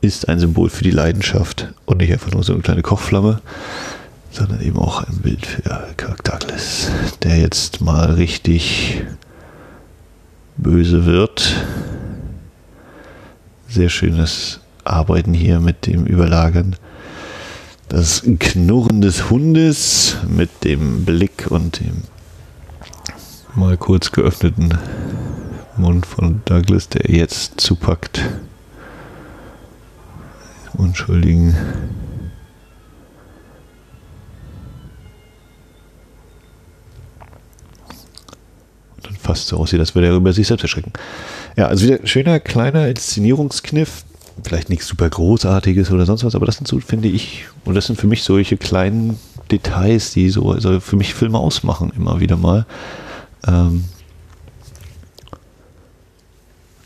ist 0.00 0.28
ein 0.28 0.38
Symbol 0.38 0.70
für 0.70 0.84
die 0.84 0.90
Leidenschaft 0.90 1.68
und 1.84 1.98
nicht 1.98 2.12
einfach 2.12 2.32
nur 2.32 2.42
so 2.42 2.52
eine 2.52 2.62
kleine 2.62 2.82
Kochflamme, 2.82 3.40
sondern 4.30 4.62
eben 4.62 4.78
auch 4.78 5.02
ein 5.02 5.18
Bild 5.18 5.44
für 5.44 5.62
Kirk 5.96 6.24
Douglas, 6.24 6.90
der 7.22 7.38
jetzt 7.38 7.80
mal 7.80 8.12
richtig 8.12 9.02
böse 10.56 11.04
wird. 11.04 11.54
Sehr 13.68 13.88
schönes 13.88 14.60
Arbeiten 14.84 15.34
hier 15.34 15.60
mit 15.60 15.86
dem 15.86 16.06
Überlagern. 16.06 16.76
Das 17.88 18.22
Knurren 18.38 19.00
des 19.00 19.30
Hundes 19.30 20.16
mit 20.28 20.64
dem 20.64 21.04
Blick 21.04 21.46
und 21.50 21.80
dem 21.80 22.02
mal 23.56 23.76
kurz 23.76 24.12
geöffneten 24.12 24.76
Mund 25.76 26.06
von 26.06 26.42
Douglas, 26.44 26.88
der 26.88 27.10
jetzt 27.10 27.60
zupackt. 27.60 28.22
Unschuldigen. 30.74 31.56
Und 38.96 39.06
dann 39.06 39.14
fast 39.16 39.48
so 39.48 39.56
aussieht, 39.56 39.80
als 39.80 39.94
würde 39.94 40.08
er 40.08 40.14
über 40.14 40.32
sich 40.32 40.46
selbst 40.46 40.62
erschrecken. 40.62 40.92
Ja, 41.56 41.66
also 41.66 41.86
wieder 41.86 42.06
schöner 42.06 42.40
kleiner 42.40 42.88
Inszenierungskniff. 42.88 44.04
Vielleicht 44.42 44.70
nichts 44.70 44.86
super 44.86 45.10
Großartiges 45.10 45.90
oder 45.90 46.06
sonst 46.06 46.24
was, 46.24 46.34
aber 46.34 46.46
das 46.46 46.56
sind 46.56 46.66
so, 46.66 46.80
finde 46.80 47.08
ich, 47.08 47.44
und 47.64 47.74
das 47.74 47.86
sind 47.86 48.00
für 48.00 48.06
mich 48.06 48.22
solche 48.22 48.56
kleinen 48.56 49.18
Details, 49.50 50.12
die 50.12 50.30
so 50.30 50.50
also 50.50 50.80
für 50.80 50.96
mich 50.96 51.12
Filme 51.12 51.38
ausmachen, 51.38 51.92
immer 51.94 52.20
wieder 52.20 52.36
mal. 52.36 52.64
Ähm, 53.46 53.84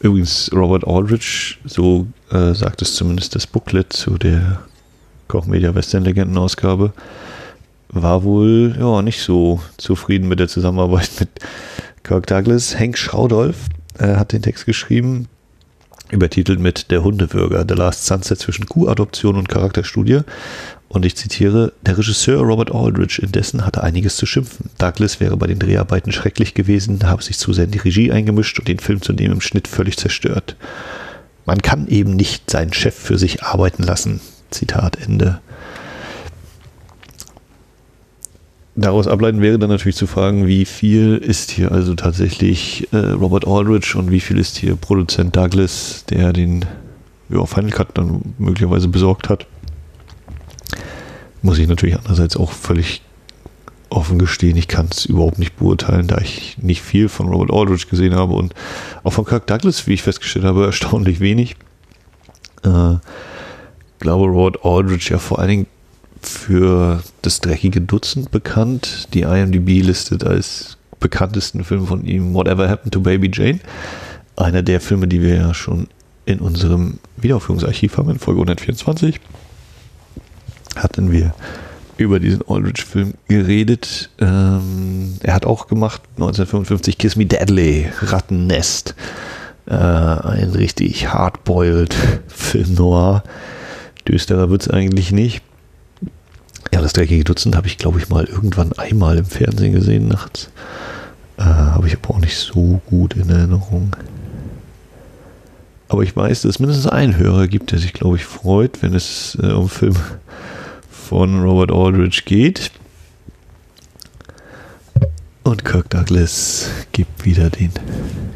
übrigens, 0.01 0.51
Robert 0.53 0.87
Aldrich, 0.87 1.59
so 1.64 2.07
äh, 2.31 2.55
sagt 2.55 2.83
es 2.83 2.95
zumindest 2.95 3.35
das 3.35 3.47
Booklet 3.47 3.93
zu 3.93 4.19
der 4.19 4.61
Kochmedia 5.29 5.75
Western 5.75 6.05
Legenden-Ausgabe, 6.05 6.93
war 7.88 8.25
wohl 8.25 8.75
ja, 8.79 9.03
nicht 9.03 9.21
so 9.21 9.61
zufrieden 9.77 10.29
mit 10.29 10.40
der 10.40 10.49
Zusammenarbeit 10.49 11.11
mit 11.21 11.29
Kirk 12.03 12.27
Douglas. 12.27 12.79
Hank 12.79 12.99
Schaudolf 12.99 13.69
äh, 13.99 14.17
hat 14.17 14.33
den 14.33 14.43
Text 14.43 14.67
geschrieben, 14.67 15.29
übertitelt 16.11 16.61
mit 16.61 16.90
Der 16.90 17.03
Hundewürger, 17.03 17.64
The 17.67 17.75
Last 17.75 18.07
Sunset 18.07 18.38
zwischen 18.38 18.67
Kuhadoption 18.67 19.37
und 19.37 19.49
Charakterstudie. 19.49 20.21
Und 20.88 21.05
ich 21.05 21.16
zitiere, 21.16 21.73
der 21.83 21.99
Regisseur 21.99 22.42
Robert 22.42 22.73
Aldrich 22.73 23.20
indessen 23.20 23.66
hatte 23.66 23.83
einiges 23.83 24.16
zu 24.16 24.27
schimpfen. 24.27 24.70
Douglas 24.79 25.18
wäre 25.18 25.37
bei 25.37 25.47
den 25.47 25.59
Dreharbeiten 25.59 26.12
schrecklich 26.12 26.55
gewesen, 26.55 27.01
habe 27.05 27.23
sich 27.23 27.38
zu 27.38 27.53
sehr 27.53 27.64
in 27.64 27.73
die 27.73 27.79
Regie 27.79 28.12
eingemischt 28.12 28.59
und 28.59 28.68
den 28.68 28.79
Film 28.79 29.03
zudem 29.03 29.33
im 29.33 29.40
Schnitt 29.40 29.66
völlig 29.66 29.97
zerstört. 29.97 30.57
Man 31.47 31.62
kann 31.62 31.88
eben 31.88 32.14
nicht 32.14 32.51
seinen 32.51 32.73
Chef 32.73 32.94
für 32.94 33.18
sich 33.18 33.42
arbeiten 33.42 33.83
lassen. 33.83 34.20
Zitat 34.51 34.97
Ende. 34.97 35.40
daraus 38.77 39.07
ableiten 39.07 39.40
wäre 39.40 39.59
dann 39.59 39.70
natürlich 39.70 39.97
zu 39.97 40.07
fragen, 40.07 40.47
wie 40.47 40.64
viel 40.64 41.16
ist 41.16 41.51
hier 41.51 41.70
also 41.73 41.94
tatsächlich 41.94 42.88
äh, 42.92 42.97
Robert 42.97 43.47
Aldrich 43.47 43.94
und 43.94 44.11
wie 44.11 44.20
viel 44.20 44.38
ist 44.38 44.57
hier 44.57 44.77
Produzent 44.77 45.37
Douglas, 45.37 46.05
der 46.09 46.33
den 46.33 46.64
ja, 47.29 47.44
Final 47.47 47.70
Cut 47.70 47.88
dann 47.94 48.35
möglicherweise 48.38 48.88
besorgt 48.88 49.29
hat. 49.29 49.47
Muss 51.44 51.59
ich 51.59 51.68
natürlich 51.68 51.98
andererseits 51.98 52.38
auch 52.38 52.52
völlig 52.52 53.02
offen 53.90 54.18
gestehen, 54.18 54.57
ich 54.57 54.66
kann 54.66 54.88
es 54.90 55.04
überhaupt 55.04 55.38
nicht 55.38 55.57
beurteilen, 55.57 56.07
da 56.07 56.16
ich 56.16 56.57
nicht 56.57 56.80
viel 56.80 57.11
von 57.11 57.28
Robert 57.28 57.52
Aldrich 57.52 57.87
gesehen 57.87 58.14
habe 58.14 58.33
und 58.33 58.54
auch 59.02 59.12
von 59.12 59.26
Kirk 59.26 59.46
Douglas, 59.46 59.87
wie 59.87 59.92
ich 59.92 60.02
festgestellt 60.02 60.46
habe, 60.46 60.64
erstaunlich 60.66 61.20
wenig. 61.20 61.57
Äh, 62.62 62.94
glaube 63.98 64.24
Robert 64.24 64.64
Aldrich 64.64 65.11
ja 65.11 65.18
vor 65.18 65.38
allen 65.38 65.50
Dingen 65.50 65.66
für 66.22 67.02
das 67.20 67.40
dreckige 67.40 67.83
Dutzend 67.83 68.30
bekannt. 68.30 69.09
Die 69.12 69.20
IMDb 69.20 69.85
listet 69.85 70.24
als 70.24 70.78
bekanntesten 70.98 71.62
Film 71.62 71.87
von 71.87 72.07
ihm 72.07 72.33
Whatever 72.33 72.70
Happened 72.70 72.94
to 72.94 73.02
Baby 73.02 73.30
Jane. 73.30 73.61
Einer 74.37 74.62
der 74.62 74.80
Filme, 74.80 75.09
die 75.09 75.20
wir 75.20 75.35
ja 75.35 75.52
schon 75.52 75.88
in 76.24 76.38
unserem 76.38 77.00
Wiederaufführungsarchiv 77.18 77.98
haben, 77.98 78.09
in 78.09 78.18
Folge 78.18 78.40
124, 78.40 79.20
hatten 80.77 81.11
wir 81.13 81.35
über 81.97 82.19
diesen 82.19 82.43
Aldrich-Film 82.47 83.15
geredet. 83.29 84.11
Ähm, 84.19 85.15
er 85.23 85.35
hat 85.35 85.47
auch 85.47 85.69
gemacht 85.69 86.03
1955 86.17 86.99
Kiss 86.99 87.17
Me 87.17 87.27
Deadly, 87.27 87.89
Rattennest. 88.03 88.95
Äh, 89.67 89.75
ein 89.75 90.51
richtig 90.51 91.13
hardboiled 91.13 91.95
Film 92.29 92.75
noir. 92.75 93.23
Düsterer 94.07 94.51
wird 94.51 94.63
es 94.63 94.69
eigentlich 94.69 95.13
nicht. 95.13 95.43
Ja, 96.73 96.81
das 96.83 96.93
dreckige 96.93 97.25
Dutzend 97.25 97.57
habe 97.57 97.69
ich, 97.69 97.79
glaube 97.79 97.99
ich, 97.99 98.09
mal 98.09 98.25
irgendwann 98.25 98.73
einmal 98.73 99.17
im 99.17 99.25
Fernsehen 99.25 99.73
gesehen 99.73 100.09
nachts. 100.09 100.51
Äh, 101.39 101.45
habe 101.45 101.87
ich 101.87 101.97
aber 101.97 102.15
auch 102.15 102.21
nicht 102.21 102.37
so 102.37 102.81
gut 102.87 103.15
in 103.15 103.31
Erinnerung. 103.31 103.95
Aber 105.89 106.03
ich 106.03 106.17
weiß, 106.17 106.43
dass 106.43 106.51
es 106.51 106.59
mindestens 106.59 106.89
einen 106.89 107.17
Hörer 107.17 107.47
gibt, 107.47 107.71
der 107.71 107.79
sich, 107.79 107.93
glaube 107.93 108.17
ich, 108.17 108.25
freut, 108.25 108.83
wenn 108.83 108.95
es 108.95 109.39
äh, 109.41 109.53
um 109.53 109.69
Film 109.69 109.95
von 111.14 111.40
Robert 111.44 111.70
Aldrich 111.70 112.24
geht. 112.24 112.72
Und 115.44 115.64
Kirk 115.64 115.88
Douglas 115.90 116.68
gibt 116.90 117.24
wieder 117.24 117.50
den 117.50 117.70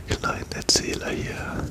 kleinen 0.08 0.52
Erzähler 0.54 1.08
hier. 1.08 1.64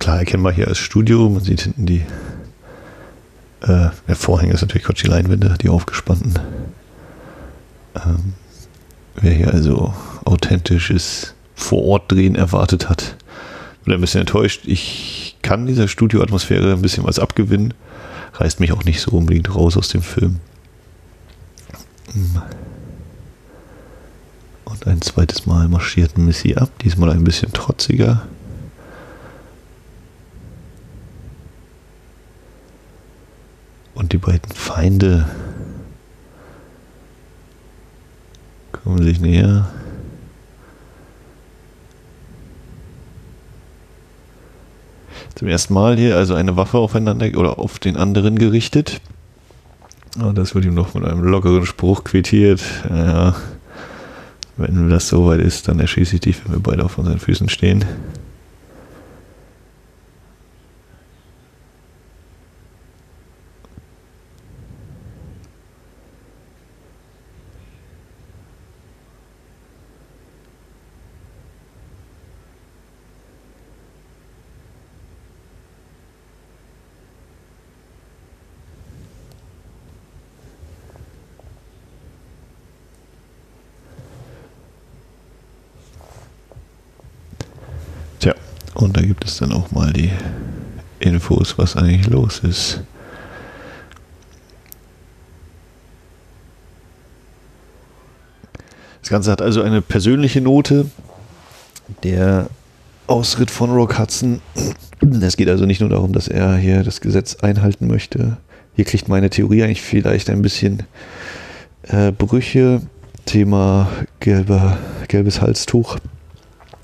Klar 0.00 0.18
erkennbar 0.18 0.52
hier 0.52 0.66
als 0.66 0.78
Studio. 0.78 1.28
Man 1.28 1.44
sieht 1.44 1.60
hinten 1.60 1.86
die 1.86 2.04
äh, 3.62 3.90
der 4.08 4.16
Vorhänge 4.16 4.54
ist 4.54 4.62
natürlich 4.62 4.84
kurz 4.84 5.00
die 5.00 5.08
Leinwände, 5.08 5.56
die 5.60 5.68
aufgespannten. 5.68 6.34
Ähm, 7.94 8.34
wer 9.16 9.32
hier 9.32 9.52
also 9.52 9.94
authentisches 10.24 11.34
Vor-Ort-Drehen 11.54 12.36
erwartet 12.36 12.88
hat, 12.88 13.16
wird 13.84 13.98
ein 13.98 14.00
bisschen 14.00 14.20
enttäuscht. 14.20 14.62
Ich 14.64 15.36
kann 15.42 15.66
dieser 15.66 15.88
Studioatmosphäre 15.88 16.72
ein 16.72 16.82
bisschen 16.82 17.04
was 17.04 17.18
abgewinnen. 17.18 17.74
Reißt 18.34 18.60
mich 18.60 18.72
auch 18.72 18.84
nicht 18.84 19.00
so 19.00 19.10
unbedingt 19.12 19.54
raus 19.54 19.76
aus 19.76 19.88
dem 19.88 20.02
Film. 20.02 20.40
Und 24.64 24.86
ein 24.86 25.02
zweites 25.02 25.46
Mal 25.46 25.68
marschiert 25.68 26.16
Missy 26.16 26.54
ab, 26.54 26.70
diesmal 26.82 27.10
ein 27.10 27.24
bisschen 27.24 27.52
trotziger. 27.52 28.22
Und 33.94 34.12
die 34.12 34.18
beiden 34.18 34.50
Feinde 34.52 35.28
kommen 38.72 39.02
sich 39.02 39.20
näher. 39.20 39.68
Zum 45.34 45.48
ersten 45.48 45.74
Mal 45.74 45.96
hier 45.96 46.16
also 46.16 46.34
eine 46.34 46.56
Waffe 46.56 46.78
aufeinander 46.78 47.26
oder 47.36 47.58
auf 47.58 47.78
den 47.78 47.96
anderen 47.96 48.38
gerichtet. 48.38 49.00
Und 50.18 50.36
das 50.36 50.54
wird 50.54 50.64
ihm 50.64 50.74
noch 50.74 50.94
mit 50.94 51.04
einem 51.04 51.22
lockeren 51.22 51.64
Spruch 51.66 52.04
quittiert. 52.04 52.62
Ja, 52.88 53.34
wenn 54.56 54.90
das 54.90 55.08
soweit 55.08 55.40
ist, 55.40 55.68
dann 55.68 55.80
erschieße 55.80 56.16
ich 56.16 56.20
dich, 56.20 56.44
wenn 56.44 56.52
wir 56.52 56.60
beide 56.60 56.84
auf 56.84 56.98
unseren 56.98 57.18
Füßen 57.18 57.48
stehen. 57.48 57.84
Und 88.80 88.96
da 88.96 89.02
gibt 89.02 89.24
es 89.24 89.36
dann 89.36 89.52
auch 89.52 89.70
mal 89.72 89.92
die 89.92 90.10
Infos, 91.00 91.58
was 91.58 91.76
eigentlich 91.76 92.08
los 92.08 92.38
ist. 92.38 92.80
Das 99.02 99.10
Ganze 99.10 99.30
hat 99.30 99.42
also 99.42 99.62
eine 99.62 99.82
persönliche 99.82 100.40
Note. 100.40 100.86
Der 102.04 102.48
Ausritt 103.06 103.50
von 103.50 103.70
Rock 103.70 103.98
Hudson. 103.98 104.40
Es 105.20 105.36
geht 105.36 105.48
also 105.48 105.66
nicht 105.66 105.80
nur 105.80 105.90
darum, 105.90 106.12
dass 106.12 106.28
er 106.28 106.56
hier 106.56 106.82
das 106.82 107.00
Gesetz 107.00 107.36
einhalten 107.36 107.86
möchte. 107.86 108.38
Hier 108.76 108.84
kriegt 108.84 109.08
meine 109.08 109.28
Theorie 109.28 109.62
eigentlich 109.62 109.82
vielleicht 109.82 110.30
ein 110.30 110.42
bisschen 110.42 110.84
äh, 111.82 112.12
Brüche. 112.12 112.80
Thema 113.26 113.90
gelber, 114.20 114.78
gelbes 115.08 115.40
Halstuch. 115.42 115.98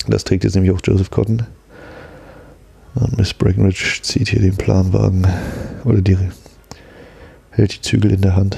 Das 0.06 0.24
trägt 0.24 0.44
jetzt 0.44 0.54
nämlich 0.54 0.72
auch 0.72 0.80
Joseph 0.84 1.10
Cotton. 1.10 1.46
Und 2.96 3.18
Miss 3.18 3.34
Breckenridge 3.34 4.00
zieht 4.02 4.28
hier 4.28 4.40
den 4.40 4.56
Planwagen 4.56 5.26
oder 5.84 6.00
die 6.00 6.16
hält 7.50 7.74
die 7.74 7.80
Zügel 7.82 8.12
in 8.12 8.22
der 8.22 8.36
Hand. 8.36 8.56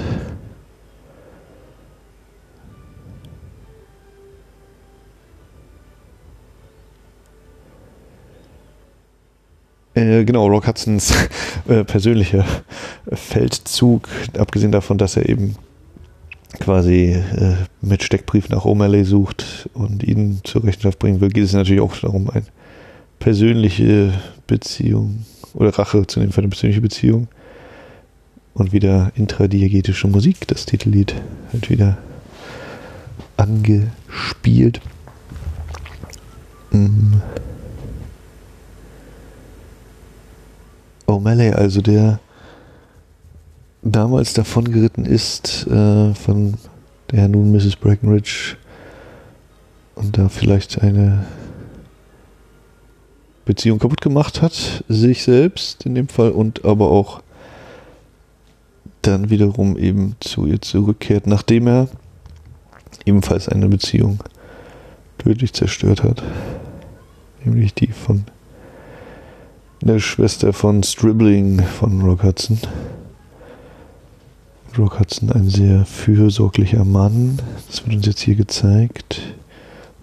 Äh, 9.93 10.23
genau, 10.23 10.47
Rock 10.47 10.67
Hudsons 10.67 11.13
äh, 11.67 11.83
persönlicher 11.83 12.45
Feldzug, 13.11 14.07
abgesehen 14.37 14.71
davon, 14.71 14.97
dass 14.97 15.17
er 15.17 15.27
eben 15.27 15.55
quasi 16.59 17.11
äh, 17.11 17.55
mit 17.81 18.03
Steckbrief 18.03 18.47
nach 18.49 18.63
O'Malley 18.63 19.03
sucht 19.03 19.69
und 19.73 20.03
ihn 20.03 20.39
zur 20.45 20.63
Rechenschaft 20.63 20.99
bringen 20.99 21.19
will, 21.19 21.29
geht 21.29 21.43
es 21.43 21.53
natürlich 21.53 21.81
auch 21.81 21.95
darum, 21.97 22.29
ein 22.29 22.45
persönliche 23.19 24.13
Beziehung 24.49 25.25
oder 25.53 25.69
Rache 25.77 26.05
zu 26.07 26.19
dem 26.19 26.31
Fall 26.31 26.43
eine 26.43 26.49
persönliche 26.49 26.81
Beziehung 26.81 27.27
und 28.53 28.73
wieder 28.73 29.11
intradiegetische 29.15 30.07
Musik, 30.07 30.47
das 30.47 30.65
Titellied, 30.65 31.15
halt 31.53 31.69
wieder 31.69 31.97
angespielt. 33.37 34.81
Mhm. 36.71 37.21
O'Malley, 41.07 41.53
also 41.53 41.81
der 41.81 42.19
damals 43.81 44.33
davon 44.33 44.71
geritten 44.71 45.05
ist, 45.05 45.65
äh, 45.67 46.13
von 46.13 46.55
der 47.11 47.27
nun 47.27 47.51
Mrs. 47.51 47.75
Breckenridge 47.77 48.57
und 49.95 50.17
da 50.17 50.29
vielleicht 50.29 50.81
eine 50.81 51.25
Beziehung 53.49 53.79
kaputt 53.79 54.01
gemacht 54.01 54.43
hat, 54.43 54.83
sich 54.89 55.23
selbst 55.23 55.83
in 55.83 55.95
dem 55.95 56.07
Fall 56.07 56.29
und 56.29 56.65
aber 56.65 56.91
auch 56.91 57.23
dann 59.01 59.31
wiederum 59.31 59.75
eben 59.75 60.15
zu 60.19 60.45
ihr 60.45 60.61
zurückkehrt, 60.61 61.25
nachdem 61.25 61.65
er 61.65 61.87
ebenfalls 63.05 63.49
eine 63.49 63.67
Beziehung 63.67 64.19
tödlich 65.17 65.51
zerstört 65.53 66.03
hat. 66.03 66.21
Nämlich 67.43 67.73
die 67.73 67.87
von 67.87 68.25
der 69.81 69.97
Schwester 69.97 70.53
von 70.53 70.83
Stribling 70.83 71.63
von 71.63 72.03
Rock 72.03 72.21
Hudson. 72.21 72.59
Rock 74.77 74.99
Hudson, 74.99 75.31
ein 75.31 75.49
sehr 75.49 75.85
fürsorglicher 75.85 76.85
Mann. 76.85 77.39
Das 77.67 77.83
wird 77.83 77.95
uns 77.95 78.05
jetzt 78.05 78.21
hier 78.21 78.35
gezeigt. 78.35 79.21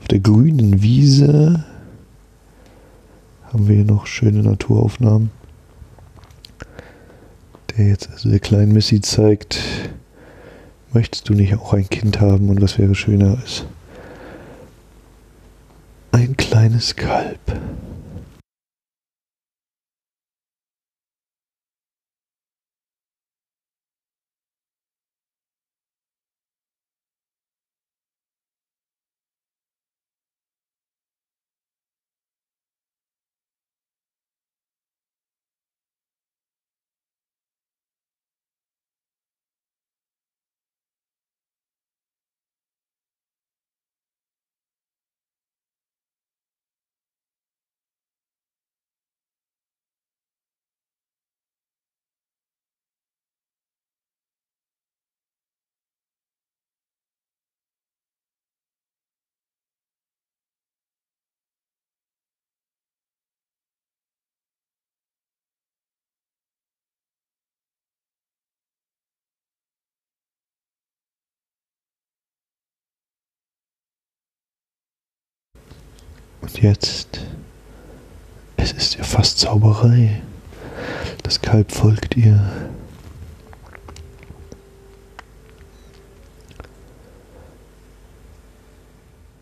Auf 0.00 0.08
der 0.08 0.18
grünen 0.18 0.82
Wiese 0.82 1.64
haben 3.56 3.68
wir 3.68 3.76
hier 3.76 3.84
noch 3.86 4.06
schöne 4.06 4.42
Naturaufnahmen. 4.42 5.30
Der 7.70 7.86
jetzt 7.86 8.10
also 8.10 8.28
der 8.28 8.38
kleinen 8.38 8.72
Missy 8.72 9.00
zeigt, 9.00 9.58
möchtest 10.92 11.26
du 11.26 11.32
nicht 11.32 11.54
auch 11.54 11.72
ein 11.72 11.88
Kind 11.88 12.20
haben 12.20 12.50
und 12.50 12.60
was 12.60 12.78
wäre 12.78 12.94
schöner 12.94 13.38
als 13.40 13.64
ein 16.12 16.36
kleines 16.36 16.96
Kalb. 16.96 17.40
Und 76.40 76.62
jetzt, 76.62 77.20
es 78.56 78.72
ist 78.72 78.96
ja 78.96 79.04
fast 79.04 79.38
Zauberei. 79.38 80.22
Das 81.22 81.40
Kalb 81.40 81.72
folgt 81.72 82.16
ihr. 82.16 82.40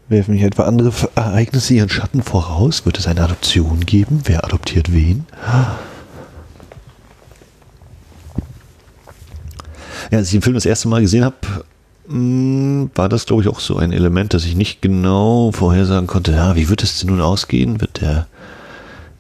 Werfen 0.09 0.35
nicht 0.35 0.45
etwa 0.45 0.65
andere 0.65 0.93
Ereignisse 1.15 1.75
ihren 1.75 1.89
Schatten 1.89 2.23
voraus? 2.23 2.85
Wird 2.85 2.99
es 2.99 3.07
eine 3.07 3.23
Adoption 3.23 3.81
geben? 3.81 4.21
Wer 4.25 4.45
adoptiert 4.45 4.93
wen? 4.93 5.27
Ja, 10.11 10.19
als 10.19 10.29
ich 10.29 10.33
den 10.33 10.43
Film 10.43 10.55
das 10.55 10.67
erste 10.67 10.89
Mal 10.89 11.01
gesehen 11.01 11.25
habe, 11.25 11.65
war 12.07 13.09
das, 13.09 13.25
glaube 13.27 13.43
ich, 13.43 13.49
auch 13.49 13.61
so 13.61 13.77
ein 13.77 13.93
Element, 13.93 14.35
dass 14.35 14.45
ich 14.45 14.57
nicht 14.57 14.83
genau 14.83 15.53
vorhersagen 15.53 16.07
konnte, 16.07 16.33
ja, 16.33 16.55
wie 16.55 16.69
wird 16.69 16.83
es 16.83 16.99
denn 16.99 17.11
nun 17.11 17.23
ausgehen? 17.23 17.81
Wird 17.81 18.01
der, 18.03 18.27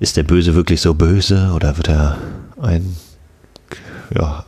ist 0.00 0.16
der 0.16 0.22
Böse 0.22 0.54
wirklich 0.54 0.82
so 0.82 0.92
böse 0.92 1.52
oder 1.54 1.76
wird 1.78 1.88
er 1.88 2.18
ein 2.60 2.96
ja, 4.14 4.44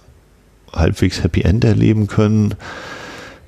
halbwegs 0.73 1.23
Happy 1.23 1.43
End 1.43 1.65
erleben 1.65 2.09
können? 2.09 2.55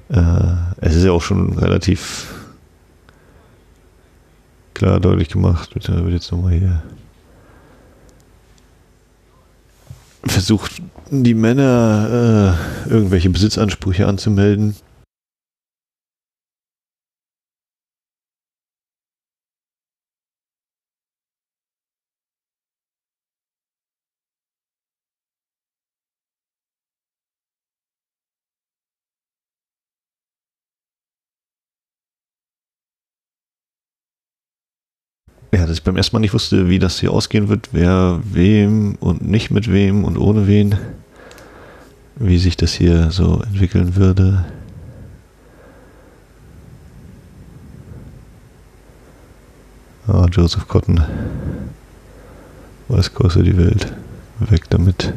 Äh, 0.08 0.54
es 0.80 0.94
ist 0.94 1.04
ja 1.04 1.12
auch 1.12 1.22
schon 1.22 1.58
relativ 1.58 2.32
klar 4.72 5.00
deutlich 5.00 5.28
gemacht. 5.28 5.74
Bitte 5.74 6.02
wird 6.02 6.14
jetzt 6.14 6.32
nochmal 6.32 6.52
hier 6.52 6.82
versucht, 10.24 10.80
die 11.10 11.34
Männer 11.34 12.56
äh, 12.88 12.90
irgendwelche 12.90 13.30
Besitzansprüche 13.30 14.06
anzumelden. 14.06 14.74
Ja, 35.50 35.66
dass 35.66 35.78
ich 35.78 35.82
beim 35.82 35.96
ersten 35.96 36.14
Mal 36.14 36.20
nicht 36.20 36.34
wusste, 36.34 36.68
wie 36.68 36.78
das 36.78 37.00
hier 37.00 37.10
ausgehen 37.10 37.48
wird, 37.48 37.70
wer 37.72 38.20
wem 38.22 38.96
und 39.00 39.26
nicht 39.26 39.50
mit 39.50 39.72
wem 39.72 40.04
und 40.04 40.18
ohne 40.18 40.46
wen, 40.46 40.76
wie 42.16 42.38
sich 42.38 42.56
das 42.56 42.72
hier 42.72 43.10
so 43.10 43.40
entwickeln 43.40 43.96
würde. 43.96 44.44
Ah, 50.06 50.26
Joseph 50.30 50.68
Cotton. 50.68 51.02
Was 52.88 53.12
kostet 53.12 53.46
die 53.46 53.56
Welt? 53.56 53.92
Weg 54.40 54.68
damit. 54.70 55.14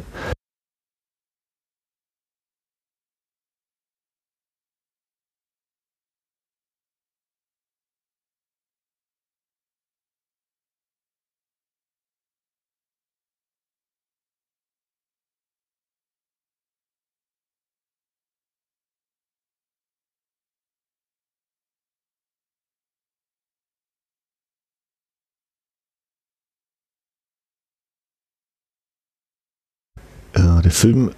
Der 30.62 30.70
Film 30.70 31.10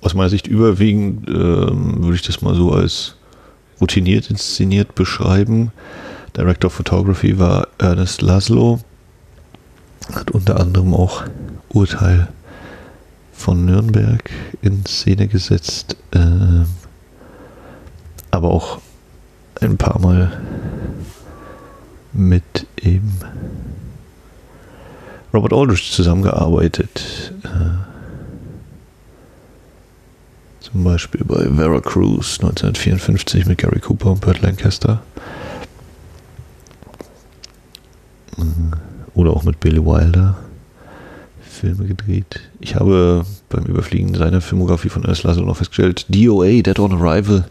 aus 0.00 0.14
meiner 0.14 0.30
Sicht 0.30 0.46
überwiegend, 0.46 1.28
ähm, 1.28 2.02
würde 2.02 2.16
ich 2.16 2.22
das 2.22 2.42
mal 2.42 2.54
so 2.54 2.72
als 2.72 3.16
routiniert 3.80 4.30
inszeniert 4.30 4.94
beschreiben. 4.94 5.72
Director 6.36 6.68
of 6.68 6.74
Photography 6.74 7.38
war 7.38 7.68
Ernest 7.78 8.22
Laszlo, 8.22 8.80
hat 10.12 10.30
unter 10.30 10.60
anderem 10.60 10.94
auch 10.94 11.24
Urteil 11.68 12.28
von 13.32 13.64
Nürnberg 13.64 14.30
in 14.62 14.84
Szene 14.86 15.28
gesetzt, 15.28 15.96
ähm, 16.12 16.66
aber 18.30 18.50
auch 18.50 18.80
ein 19.60 19.76
paar 19.76 20.00
Mal 20.00 20.40
mit 22.12 22.66
eben 22.80 23.18
Robert 25.32 25.52
Aldrich 25.52 25.92
zusammengearbeitet. 25.92 27.32
Äh, 27.44 27.97
zum 30.72 30.84
Beispiel 30.84 31.24
bei 31.24 31.48
Veracruz 31.48 32.38
1954 32.40 33.46
mit 33.46 33.58
Gary 33.58 33.80
Cooper 33.80 34.12
und 34.12 34.20
Burt 34.20 34.42
Lancaster. 34.42 35.02
Oder 39.14 39.30
auch 39.30 39.44
mit 39.44 39.60
Billy 39.60 39.84
Wilder 39.84 40.36
Filme 41.40 41.86
gedreht. 41.86 42.40
Ich 42.60 42.76
habe 42.76 43.24
beim 43.48 43.64
Überfliegen 43.64 44.14
seiner 44.14 44.40
Filmografie 44.40 44.90
von 44.90 45.02
Ernest 45.02 45.24
Laszlo 45.24 45.44
noch 45.44 45.56
festgestellt, 45.56 46.06
DOA, 46.08 46.62
Dead 46.62 46.78
on 46.78 46.92
Arrival 46.92 47.46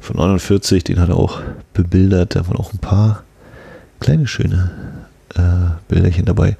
von 0.00 0.16
49, 0.16 0.84
den 0.84 0.98
hat 0.98 1.10
er 1.10 1.16
auch 1.16 1.40
bebildert. 1.72 2.34
Da 2.34 2.46
waren 2.48 2.56
auch 2.56 2.72
ein 2.72 2.78
paar 2.78 3.22
kleine 4.00 4.26
schöne 4.26 4.70
äh, 5.36 5.40
Bilderchen 5.88 6.24
dabei. 6.24 6.56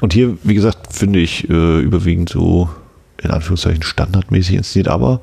Und 0.00 0.14
hier, 0.14 0.38
wie 0.42 0.54
gesagt, 0.54 0.94
finde 0.94 1.18
ich 1.18 1.50
äh, 1.50 1.80
überwiegend 1.80 2.30
so 2.30 2.70
in 3.22 3.30
Anführungszeichen 3.30 3.82
standardmäßig 3.82 4.56
inszeniert, 4.56 4.88
aber 4.88 5.20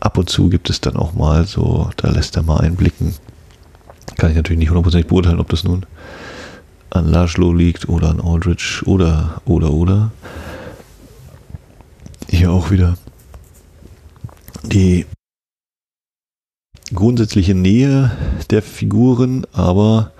ab 0.00 0.18
und 0.18 0.28
zu 0.28 0.48
gibt 0.48 0.70
es 0.70 0.80
dann 0.80 0.96
auch 0.96 1.14
mal 1.14 1.46
so, 1.46 1.90
da 1.96 2.10
lässt 2.10 2.36
er 2.36 2.42
mal 2.42 2.60
einblicken. 2.60 3.14
Kann 4.16 4.30
ich 4.30 4.36
natürlich 4.36 4.58
nicht 4.58 4.70
hundertprozentig 4.70 5.08
beurteilen, 5.08 5.40
ob 5.40 5.48
das 5.48 5.64
nun 5.64 5.84
an 6.90 7.08
Laszlo 7.08 7.52
liegt 7.52 7.88
oder 7.88 8.10
an 8.10 8.20
Aldrich 8.20 8.86
oder, 8.86 9.42
oder, 9.44 9.72
oder. 9.72 10.10
Hier 12.28 12.50
auch 12.50 12.70
wieder 12.70 12.96
die 14.62 15.06
grundsätzliche 16.94 17.54
Nähe 17.54 18.10
der 18.50 18.62
Figuren, 18.62 19.46
aber 19.52 20.12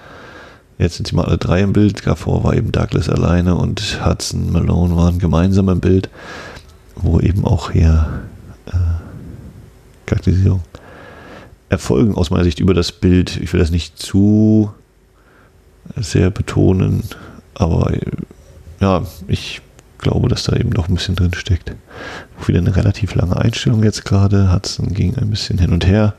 jetzt 0.78 0.96
sind 0.96 1.08
sie 1.08 1.14
mal 1.14 1.24
alle 1.24 1.38
drei 1.38 1.60
im 1.60 1.72
Bild. 1.72 2.06
Davor 2.06 2.44
war 2.44 2.54
eben 2.54 2.72
Douglas 2.72 3.08
alleine 3.08 3.56
und 3.56 4.04
Hudson 4.04 4.52
Malone 4.52 4.96
waren 4.96 5.18
gemeinsam 5.18 5.68
im 5.68 5.80
Bild, 5.80 6.10
wo 6.96 7.20
eben 7.20 7.44
auch 7.44 7.70
hier 7.70 8.22
äh, 8.66 8.72
Charakterisierung 10.06 10.62
erfolgen 11.68 12.14
aus 12.14 12.30
meiner 12.30 12.44
Sicht 12.44 12.60
über 12.60 12.74
das 12.74 12.92
Bild. 12.92 13.36
Ich 13.36 13.52
will 13.52 13.60
das 13.60 13.70
nicht 13.70 13.98
zu 13.98 14.72
sehr 15.96 16.30
betonen, 16.30 17.02
aber 17.54 17.92
ja, 18.80 19.04
ich 19.28 19.62
glaube, 19.98 20.28
dass 20.28 20.44
da 20.44 20.56
eben 20.56 20.70
noch 20.70 20.88
ein 20.88 20.94
bisschen 20.94 21.16
drin 21.16 21.34
steckt. 21.34 21.74
Auch 22.40 22.48
wieder 22.48 22.58
eine 22.58 22.76
relativ 22.76 23.14
lange 23.14 23.36
Einstellung 23.36 23.82
jetzt 23.82 24.04
gerade. 24.04 24.52
Hudson 24.52 24.92
ging 24.92 25.16
ein 25.16 25.30
bisschen 25.30 25.58
hin 25.58 25.72
und 25.72 25.86
her. 25.86 26.14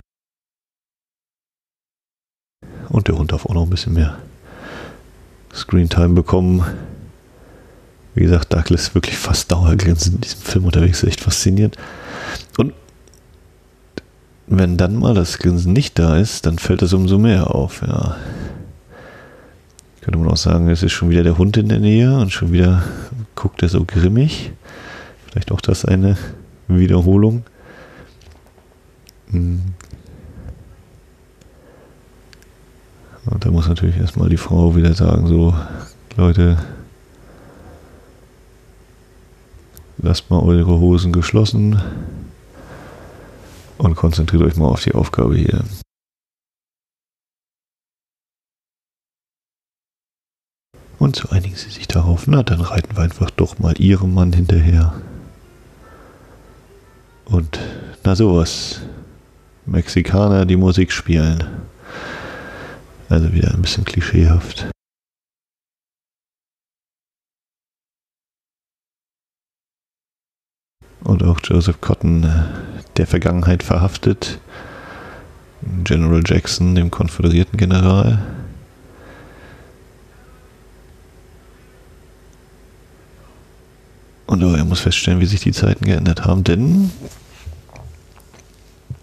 Und 2.89 3.07
der 3.07 3.17
Hund 3.17 3.31
darf 3.31 3.45
auch 3.45 3.53
noch 3.53 3.63
ein 3.63 3.69
bisschen 3.69 3.93
mehr 3.93 4.17
Screentime 5.53 6.13
bekommen. 6.13 6.63
Wie 8.17 8.23
gesagt, 8.23 8.51
Douglas 8.51 8.81
ist 8.81 8.95
wirklich 8.95 9.15
fast 9.15 9.51
dauergrinsend 9.51 10.15
in 10.15 10.21
diesem 10.21 10.41
Film 10.41 10.65
unterwegs, 10.65 11.03
echt 11.03 11.21
faszinierend. 11.21 11.77
Und 12.57 12.73
wenn 14.47 14.75
dann 14.75 14.95
mal 14.95 15.13
das 15.13 15.37
Grinsen 15.37 15.71
nicht 15.71 15.99
da 15.99 16.17
ist, 16.17 16.47
dann 16.47 16.57
fällt 16.57 16.81
es 16.81 16.93
umso 16.93 17.19
mehr 17.19 17.53
auf, 17.53 17.83
ja. 17.83 18.15
Könnte 20.01 20.17
man 20.17 20.29
auch 20.29 20.37
sagen, 20.37 20.67
es 20.69 20.81
ist 20.81 20.93
schon 20.93 21.11
wieder 21.11 21.21
der 21.21 21.37
Hund 21.37 21.57
in 21.57 21.69
der 21.69 21.77
Nähe 21.77 22.17
und 22.17 22.31
schon 22.31 22.51
wieder 22.51 22.81
guckt 23.35 23.61
er 23.61 23.69
so 23.69 23.85
grimmig. 23.85 24.51
Vielleicht 25.29 25.51
auch 25.51 25.61
das 25.61 25.85
eine 25.85 26.17
Wiederholung. 26.67 27.43
Hm. 29.29 29.61
Und 33.25 33.45
da 33.45 33.51
muss 33.51 33.67
natürlich 33.67 33.97
erstmal 33.97 34.29
die 34.29 34.37
Frau 34.37 34.75
wieder 34.75 34.95
sagen, 34.95 35.27
so, 35.27 35.53
Leute, 36.15 36.57
lasst 39.97 40.29
mal 40.29 40.39
eure 40.39 40.79
Hosen 40.79 41.11
geschlossen 41.11 41.81
und 43.77 43.95
konzentriert 43.95 44.43
euch 44.43 44.55
mal 44.55 44.67
auf 44.67 44.83
die 44.83 44.93
Aufgabe 44.93 45.35
hier. 45.35 45.63
Und 50.99 51.15
so 51.15 51.29
einigen 51.29 51.55
sie 51.55 51.69
sich 51.69 51.87
darauf, 51.87 52.27
na, 52.27 52.41
dann 52.41 52.61
reiten 52.61 52.95
wir 52.95 53.03
einfach 53.03 53.29
doch 53.29 53.59
mal 53.59 53.79
ihrem 53.79 54.13
Mann 54.13 54.33
hinterher. 54.33 54.93
Und 57.25 57.59
na 58.03 58.15
sowas. 58.15 58.81
Mexikaner, 59.65 60.45
die 60.45 60.55
Musik 60.55 60.91
spielen. 60.91 61.43
Also 63.09 63.33
wieder 63.33 63.53
ein 63.53 63.61
bisschen 63.61 63.83
klischeehaft. 63.83 64.67
Und 71.07 71.23
auch 71.23 71.39
Joseph 71.41 71.79
Cotton 71.79 72.25
äh, 72.25 72.43
der 72.97 73.07
Vergangenheit 73.07 73.63
verhaftet. 73.63 74.41
General 75.85 76.21
Jackson, 76.25 76.75
dem 76.75 76.91
konföderierten 76.91 77.57
General. 77.57 78.21
Und 84.25 84.41
er 84.41 84.65
muss 84.65 84.81
feststellen, 84.81 85.21
wie 85.21 85.25
sich 85.25 85.39
die 85.39 85.53
Zeiten 85.53 85.85
geändert 85.85 86.25
haben, 86.25 86.43
denn 86.43 86.91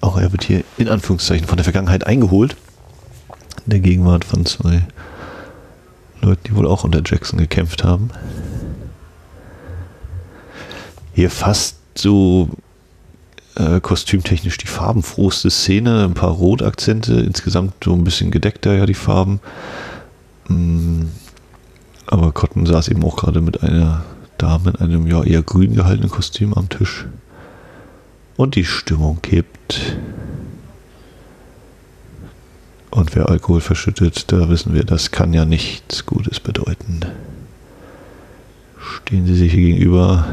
auch 0.03 0.19
er 0.19 0.31
wird 0.31 0.45
hier 0.45 0.63
in 0.77 0.91
Anführungszeichen 0.91 1.47
von 1.47 1.57
der 1.57 1.65
Vergangenheit 1.65 2.07
eingeholt. 2.07 2.55
In 3.65 3.71
der 3.71 3.81
Gegenwart 3.81 4.27
von 4.27 4.45
zwei 4.45 4.87
Leuten, 6.21 6.43
die 6.45 6.55
wohl 6.55 6.67
auch 6.67 6.85
unter 6.85 7.01
Jackson 7.03 7.39
gekämpft 7.39 7.83
haben. 7.83 8.11
Hier 11.15 11.31
fast 11.31 11.77
so 11.99 12.49
äh, 13.57 13.80
kostümtechnisch 13.80 14.59
die 14.59 14.66
farbenfrohste 14.66 15.51
Szene, 15.51 16.05
ein 16.05 16.14
paar 16.14 16.30
Rotakzente, 16.30 17.14
insgesamt 17.14 17.74
so 17.84 17.92
ein 17.92 18.05
bisschen 18.05 18.30
gedeckter 18.30 18.74
ja 18.74 18.86
die 18.86 18.95
Farben. 18.95 19.40
Mm, 20.49 21.03
aber 22.07 22.32
Cotton 22.32 22.66
saß 22.66 22.88
eben 22.88 23.05
auch 23.05 23.16
gerade 23.16 23.40
mit 23.40 23.62
einer 23.62 24.05
Dame 24.38 24.70
in 24.70 24.76
einem 24.76 25.07
ja 25.07 25.22
eher 25.22 25.42
grün 25.42 25.74
gehaltenen 25.74 26.11
Kostüm 26.11 26.55
am 26.55 26.68
Tisch. 26.68 27.07
Und 28.36 28.57
die 28.57 28.64
Stimmung 28.64 29.22
kippt. 29.22 29.97
Und 32.90 33.14
wer 33.16 33.28
Alkohol 33.28 33.61
verschüttet, 33.61 34.32
da 34.32 34.49
wissen 34.49 34.74
wir, 34.74 34.84
das 34.84 35.11
kann 35.11 35.32
ja 35.32 35.45
nichts 35.45 36.07
Gutes 36.07 36.40
bedeuten. 36.40 37.01
Stehen 38.78 39.26
sie 39.26 39.34
sich 39.34 39.53
hier 39.53 39.62
gegenüber. 39.62 40.26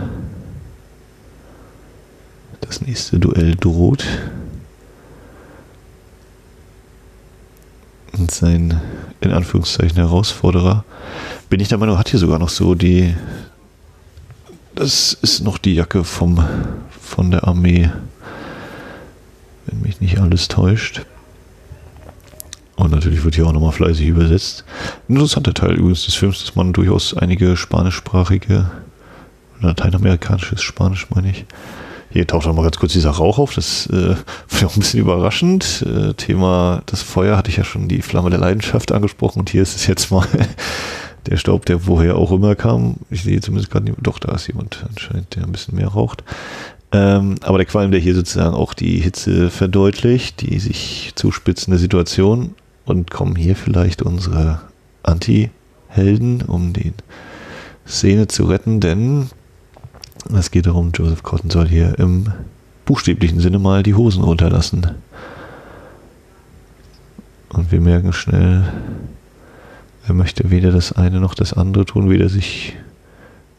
Das 2.72 2.80
nächste 2.80 3.20
Duell 3.20 3.58
droht. 3.58 4.06
Und 8.14 8.32
sein, 8.32 8.80
in 9.20 9.32
Anführungszeichen, 9.34 9.98
Herausforderer, 9.98 10.86
bin 11.50 11.60
ich 11.60 11.68
der 11.68 11.80
Meinung, 11.80 11.98
hat 11.98 12.08
hier 12.08 12.20
sogar 12.20 12.40
noch 12.40 12.48
so 12.48 12.74
die 12.74 13.14
das 14.74 15.12
ist 15.22 15.42
noch 15.42 15.58
die 15.58 15.74
Jacke 15.74 16.06
vom, 16.06 16.42
von 17.02 17.30
der 17.30 17.46
Armee, 17.46 17.90
wenn 19.66 19.82
mich 19.82 20.00
nicht 20.00 20.20
alles 20.20 20.48
täuscht. 20.48 21.06
Und 22.78 22.92
natürlich 22.92 23.26
wird 23.26 23.36
hier 23.36 23.48
auch 23.48 23.52
nochmal 23.52 23.74
fleißig 23.74 24.08
übersetzt. 24.08 24.64
Ein 25.10 25.16
interessanter 25.16 25.54
Teil 25.54 25.74
übrigens 25.74 26.06
des 26.06 26.16
Films, 26.16 26.40
dass 26.40 26.56
man 26.56 26.72
durchaus 26.72 27.18
einige 27.18 27.58
spanischsprachige, 27.58 28.72
lateinamerikanisches 29.60 30.62
Spanisch 30.62 31.10
meine 31.10 31.32
ich. 31.32 31.46
Hier 32.12 32.28
taucht 32.28 32.45
auch 32.45 32.53
mal 32.53 32.64
ganz 32.64 32.78
kurz 32.78 32.91
dieser 32.91 33.12
Rauch 33.12 33.39
auf, 33.39 33.55
das 33.55 33.88
äh, 33.88 34.16
ich 34.51 34.66
auch 34.66 34.76
ein 34.76 34.80
bisschen 34.80 34.99
überraschend. 34.99 35.86
Äh, 35.88 36.14
Thema 36.14 36.84
das 36.86 37.01
Feuer 37.01 37.38
hatte 37.38 37.49
ich 37.49 37.57
ja 37.57 37.64
schon 37.64 37.88
die 37.88 38.01
Flamme 38.01 38.30
der 38.30 38.39
Leidenschaft 38.39 38.91
angesprochen 38.91 39.39
und 39.39 39.49
hier 39.49 39.62
ist 39.62 39.76
es 39.76 39.88
jetzt 39.88 40.12
mal 40.12 40.28
der 41.28 41.38
Staub, 41.38 41.66
der 41.66 41.88
woher 41.88 42.18
auch 42.18 42.32
immer 42.32 42.55
kam. 42.55 42.97
Ich 43.09 43.24
sehe 43.24 43.39
zumindest 43.39 43.72
gerade 43.72 43.86
nicht, 43.86 43.97
doch, 44.01 44.20
da 44.20 44.34
ist 44.34 44.47
jemand 44.47 44.86
anscheinend, 44.89 45.36
der 45.36 45.43
ein 45.43 45.51
bisschen 45.51 45.76
mehr 45.76 45.88
raucht. 45.88 46.24
Ähm, 46.91 47.36
aber 47.41 47.57
der 47.57 47.68
Qualm, 47.68 47.91
der 47.91 48.01
hier 48.01 48.16
sozusagen 48.16 48.55
auch 48.55 48.74
die 48.74 48.99
Hitze 48.99 49.49
verdeutlicht, 49.49 50.41
die 50.41 50.59
sich 50.59 51.14
zuspitzende 51.16 51.80
Situation 51.80 52.55
und 52.86 53.09
kommen 53.09 53.38
hier 53.38 53.55
vielleicht 53.55 54.01
unsere 54.01 54.62
Anti-Helden, 55.03 56.41
um 56.41 56.74
die 56.74 56.91
Szene 57.88 58.28
zu 58.28 58.43
retten, 58.43 58.82
denn 58.82 59.30
es 60.34 60.52
geht 60.52 60.68
darum, 60.68 60.92
Joseph 60.94 61.24
Cotton 61.24 61.50
soll 61.50 61.68
hier 61.68 61.98
im 62.00 62.28
buchstäblichen 62.86 63.40
Sinne 63.40 63.60
mal 63.60 63.84
die 63.84 63.96
Hosen 63.96 64.24
runterlassen. 64.24 64.92
Und 67.50 67.72
wir 67.72 67.82
merken 67.82 68.14
schnell, 68.14 68.64
er 70.08 70.14
möchte 70.14 70.50
weder 70.50 70.72
das 70.72 70.92
eine 70.94 71.20
noch 71.20 71.36
das 71.36 71.54
andere 71.54 71.86
tun, 71.86 72.10
weder 72.10 72.30
sich 72.30 72.76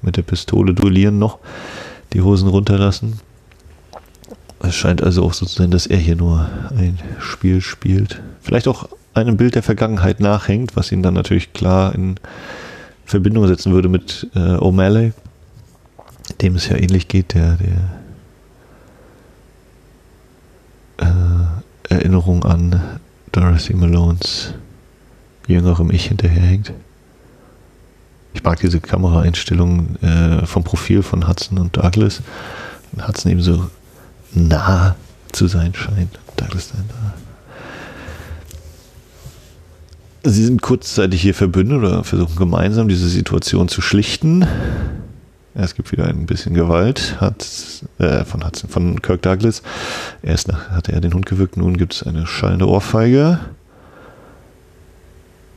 mit 0.00 0.16
der 0.16 0.22
Pistole 0.22 0.74
duellieren 0.74 1.18
noch 1.18 1.38
die 2.12 2.22
Hosen 2.22 2.48
runterlassen. 2.48 3.20
Es 4.60 4.74
scheint 4.74 5.02
also 5.02 5.24
auch 5.24 5.32
so 5.32 5.46
zu 5.46 5.56
sein, 5.56 5.70
dass 5.70 5.86
er 5.86 5.98
hier 5.98 6.16
nur 6.16 6.48
ein 6.76 6.98
Spiel 7.18 7.60
spielt. 7.60 8.20
Vielleicht 8.40 8.68
auch 8.68 8.88
einem 9.14 9.36
Bild 9.36 9.54
der 9.54 9.62
Vergangenheit 9.62 10.20
nachhängt, 10.20 10.76
was 10.76 10.92
ihn 10.92 11.02
dann 11.02 11.14
natürlich 11.14 11.52
klar 11.52 11.94
in 11.94 12.16
Verbindung 13.04 13.46
setzen 13.46 13.72
würde 13.72 13.88
mit 13.88 14.28
äh, 14.34 14.38
O'Malley, 14.38 15.12
dem 16.42 16.56
es 16.56 16.68
ja 16.68 16.76
ähnlich 16.76 17.08
geht, 17.08 17.34
der, 17.34 17.56
der 17.56 17.90
äh, 20.98 21.94
Erinnerung 21.94 22.44
an 22.44 22.80
Dorothy 23.30 23.74
Malones 23.74 24.54
jüngerem 25.46 25.90
Ich 25.90 26.06
hinterherhängt. 26.06 26.72
Ich 28.34 28.42
mag 28.42 28.58
diese 28.60 28.80
Kameraeinstellung 28.80 29.96
äh, 30.02 30.46
vom 30.46 30.64
Profil 30.64 31.02
von 31.02 31.28
Hudson 31.28 31.58
und 31.58 31.76
Douglas. 31.76 32.22
Und 32.92 33.06
Hudson 33.06 33.32
eben 33.32 33.42
so 33.42 33.68
nah 34.32 34.96
zu 35.32 35.46
sein 35.46 35.74
scheint. 35.74 36.18
Douglas 36.36 36.72
dann 36.72 36.84
da. 36.88 37.14
Sie 40.30 40.44
sind 40.44 40.62
kurzzeitig 40.62 41.20
hier 41.20 41.34
verbündet 41.34 41.78
oder 41.78 42.04
versuchen 42.04 42.36
gemeinsam 42.36 42.88
diese 42.88 43.08
Situation 43.08 43.68
zu 43.68 43.80
schlichten. 43.80 44.46
Es 45.54 45.74
gibt 45.74 45.92
wieder 45.92 46.06
ein 46.06 46.24
bisschen 46.24 46.54
Gewalt 46.54 47.20
hat, 47.20 47.46
äh, 47.98 48.24
von, 48.24 48.44
Hudson, 48.44 48.70
von 48.70 49.02
Kirk 49.02 49.20
Douglas. 49.22 49.62
Erst 50.22 50.48
nach, 50.48 50.70
hatte 50.70 50.92
er 50.92 51.00
den 51.00 51.12
Hund 51.12 51.26
gewürgt, 51.26 51.58
nun 51.58 51.76
gibt 51.76 51.94
es 51.94 52.02
eine 52.02 52.26
schallende 52.26 52.68
Ohrfeige. 52.68 53.38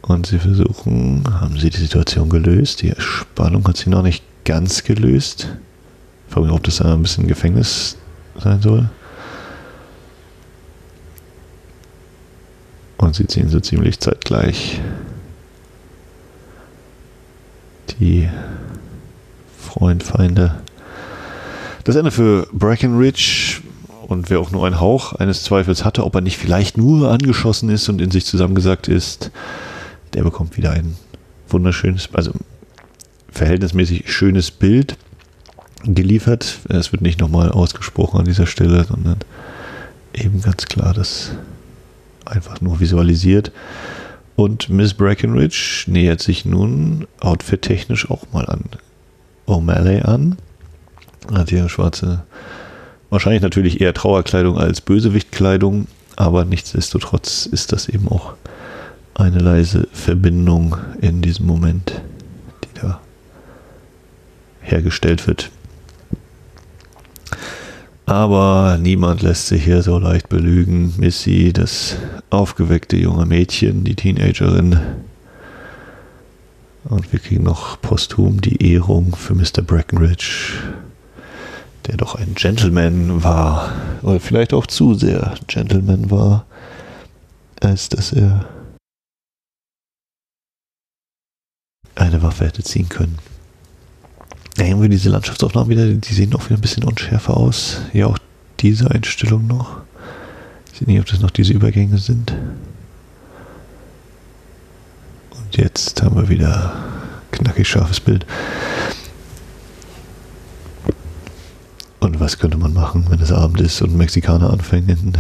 Und 0.02 0.28
sie 0.28 0.38
versuchen, 0.38 1.24
haben 1.40 1.58
sie 1.58 1.70
die 1.70 1.80
Situation 1.80 2.30
gelöst? 2.30 2.82
Die 2.82 2.94
Spannung 2.98 3.66
hat 3.68 3.78
sie 3.78 3.90
noch 3.90 4.04
nicht 4.04 4.24
ganz 4.44 4.84
gelöst. 4.84 5.48
Ich 6.28 6.34
frage 6.34 6.48
mich, 6.48 6.56
ob 6.56 6.64
das 6.64 6.82
ein 6.82 7.02
bisschen 7.02 7.28
Gefängnis 7.28 7.98
sein 8.38 8.62
soll. 8.62 8.90
Und 12.98 13.16
sie 13.16 13.28
ziehen 13.28 13.50
so 13.50 13.60
ziemlich 13.60 14.00
zeitgleich 14.00 14.82
die 18.00 18.28
Freund, 19.78 20.04
Feinde. 20.04 20.56
Das 21.84 21.98
Ende 21.98 22.10
für 22.10 22.48
Breckenridge 22.54 23.62
und 24.08 24.30
wer 24.30 24.40
auch 24.40 24.50
nur 24.50 24.66
einen 24.66 24.80
Hauch 24.80 25.12
eines 25.12 25.44
Zweifels 25.44 25.84
hatte, 25.84 26.06
ob 26.06 26.16
er 26.16 26.22
nicht 26.22 26.38
vielleicht 26.38 26.78
nur 26.78 27.12
angeschossen 27.12 27.70
ist 27.70 27.90
und 27.90 28.00
in 28.00 28.10
sich 28.10 28.26
zusammengesagt 28.26 28.88
ist, 28.88 29.32
der 30.14 30.24
bekommt 30.24 30.56
wieder 30.56 30.72
ein 30.72 30.96
wunderschönes, 31.50 32.08
also 32.14 32.32
verhältnismäßig 33.30 34.10
schönes 34.10 34.50
Bild 34.50 34.96
geliefert. 35.84 36.60
Es 36.70 36.94
wird 36.94 37.02
nicht 37.02 37.20
nochmal 37.20 37.52
ausgesprochen 37.52 38.22
an 38.22 38.26
dieser 38.26 38.48
Stelle, 38.48 38.86
sondern 38.86 39.18
eben 40.14 40.42
ganz 40.42 40.68
klar 40.68 40.94
das 40.94 41.32
einfach 42.24 42.62
nur 42.62 42.80
visualisiert. 42.80 43.52
Und 44.38 44.70
Miss 44.70 44.94
Breckenridge 44.94 45.84
nähert 45.88 46.22
sich 46.22 46.46
nun 46.46 47.08
outfit-technisch 47.20 48.10
auch 48.10 48.32
mal 48.32 48.46
an 48.46 48.62
O'Malley 49.48 50.02
an. 50.02 50.38
Hat 51.34 51.50
hier 51.50 51.70
schwarze, 51.70 52.24
wahrscheinlich 53.10 53.42
natürlich 53.42 53.82
eher 53.82 53.94
Trauerkleidung 53.94 54.58
als 54.58 54.82
Bösewichtkleidung, 54.82 55.88
aber 56.16 56.46
nichtsdestotrotz 56.46 57.46
ist 57.46 57.72
das 57.72 57.90
eben 57.90 58.08
auch 58.08 58.34
eine 59.16 59.40
leise 59.40 59.88
Verbindung 59.92 60.78
in 61.02 61.22
diesem 61.22 61.46
Moment, 61.48 62.02
die 62.64 62.80
da 62.82 63.02
hergestellt 64.62 65.26
wird. 65.28 65.50
Aber 68.06 68.78
niemand 68.80 69.24
lässt 69.24 69.48
sich 69.48 69.64
hier 69.64 69.82
so 69.82 69.98
leicht 69.98 70.30
belügen. 70.30 70.94
Missy, 70.98 71.52
das 71.54 71.96
aufgeweckte 72.30 72.98
junge 72.98 73.26
Mädchen, 73.26 73.84
die 73.84 73.96
Teenagerin. 73.96 74.80
Und 76.88 77.12
wir 77.12 77.20
kriegen 77.20 77.44
noch 77.44 77.82
posthum 77.82 78.42
die 78.42 78.74
Ehrung 78.74 79.16
für 79.16 79.34
Mr. 79.34 79.62
Breckenridge, 79.66 80.54
der 81.88 81.98
doch 81.98 82.16
ein 82.16 82.36
Gentleman 82.36 83.24
war. 83.24 83.72
Oder 84.04 84.20
vielleicht 84.20 84.54
auch 84.54 84.68
zu 84.68 84.94
sehr 84.94 85.36
Gentleman 85.48 86.12
war, 86.12 86.46
als 87.60 87.90
dass 87.90 88.14
er 88.14 88.46
eine 91.96 92.22
Waffe 92.22 92.46
hätte 92.46 92.64
ziehen 92.64 92.90
können. 92.90 93.18
Ja, 94.58 94.66
irgendwie 94.66 94.90
diese 94.90 95.10
Landschaftsaufnahmen 95.10 95.70
wieder, 95.70 95.88
die 95.88 96.14
sehen 96.14 96.34
auch 96.36 96.46
wieder 96.46 96.58
ein 96.58 96.62
bisschen 96.62 96.84
unschärfer 96.84 97.36
aus. 97.36 97.82
Ja, 97.94 98.08
auch 98.08 98.20
diese 98.60 98.92
Einstellung 98.92 99.48
noch. 99.48 99.82
Ich 100.72 100.80
sehe 100.80 100.88
nicht, 100.88 101.00
ob 101.00 101.08
das 101.08 101.20
noch 101.20 101.32
diese 101.32 101.54
Übergänge 101.54 101.98
sind. 101.98 102.34
Jetzt 105.58 106.04
haben 106.04 106.18
wir 106.18 106.28
wieder 106.28 106.74
knackig 107.32 107.66
scharfes 107.68 108.02
Bild. 108.02 108.26
Und 112.02 112.20
was 112.20 112.40
könnte 112.40 112.58
man 112.58 112.74
machen, 112.74 113.06
wenn 113.08 113.22
es 113.22 113.32
Abend 113.32 113.62
ist 113.62 113.82
und 113.82 113.96
Mexikaner 113.96 114.52
anfangen, 114.52 115.14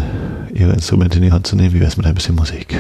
ihre 0.54 0.74
Instrumente 0.74 1.18
in 1.18 1.24
die 1.24 1.32
Hand 1.32 1.48
zu 1.48 1.56
nehmen? 1.56 1.74
Wie 1.74 1.80
wäre 1.80 1.90
es 1.90 1.96
mit 1.96 2.06
ein 2.06 2.16
bisschen 2.16 2.36
Musik? 2.36 2.76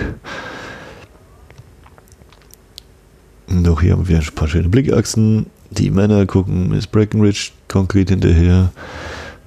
Doch 3.48 3.82
hier 3.82 3.94
haben 3.94 4.08
wir 4.08 4.18
ein 4.18 4.36
paar 4.36 4.50
schöne 4.50 4.68
Blickachsen. 4.68 5.46
Die 5.70 5.92
Männer 5.92 6.26
gucken 6.26 6.70
Miss 6.70 6.88
Breckenridge 6.88 7.52
konkret 7.70 8.10
hinterher. 8.10 8.72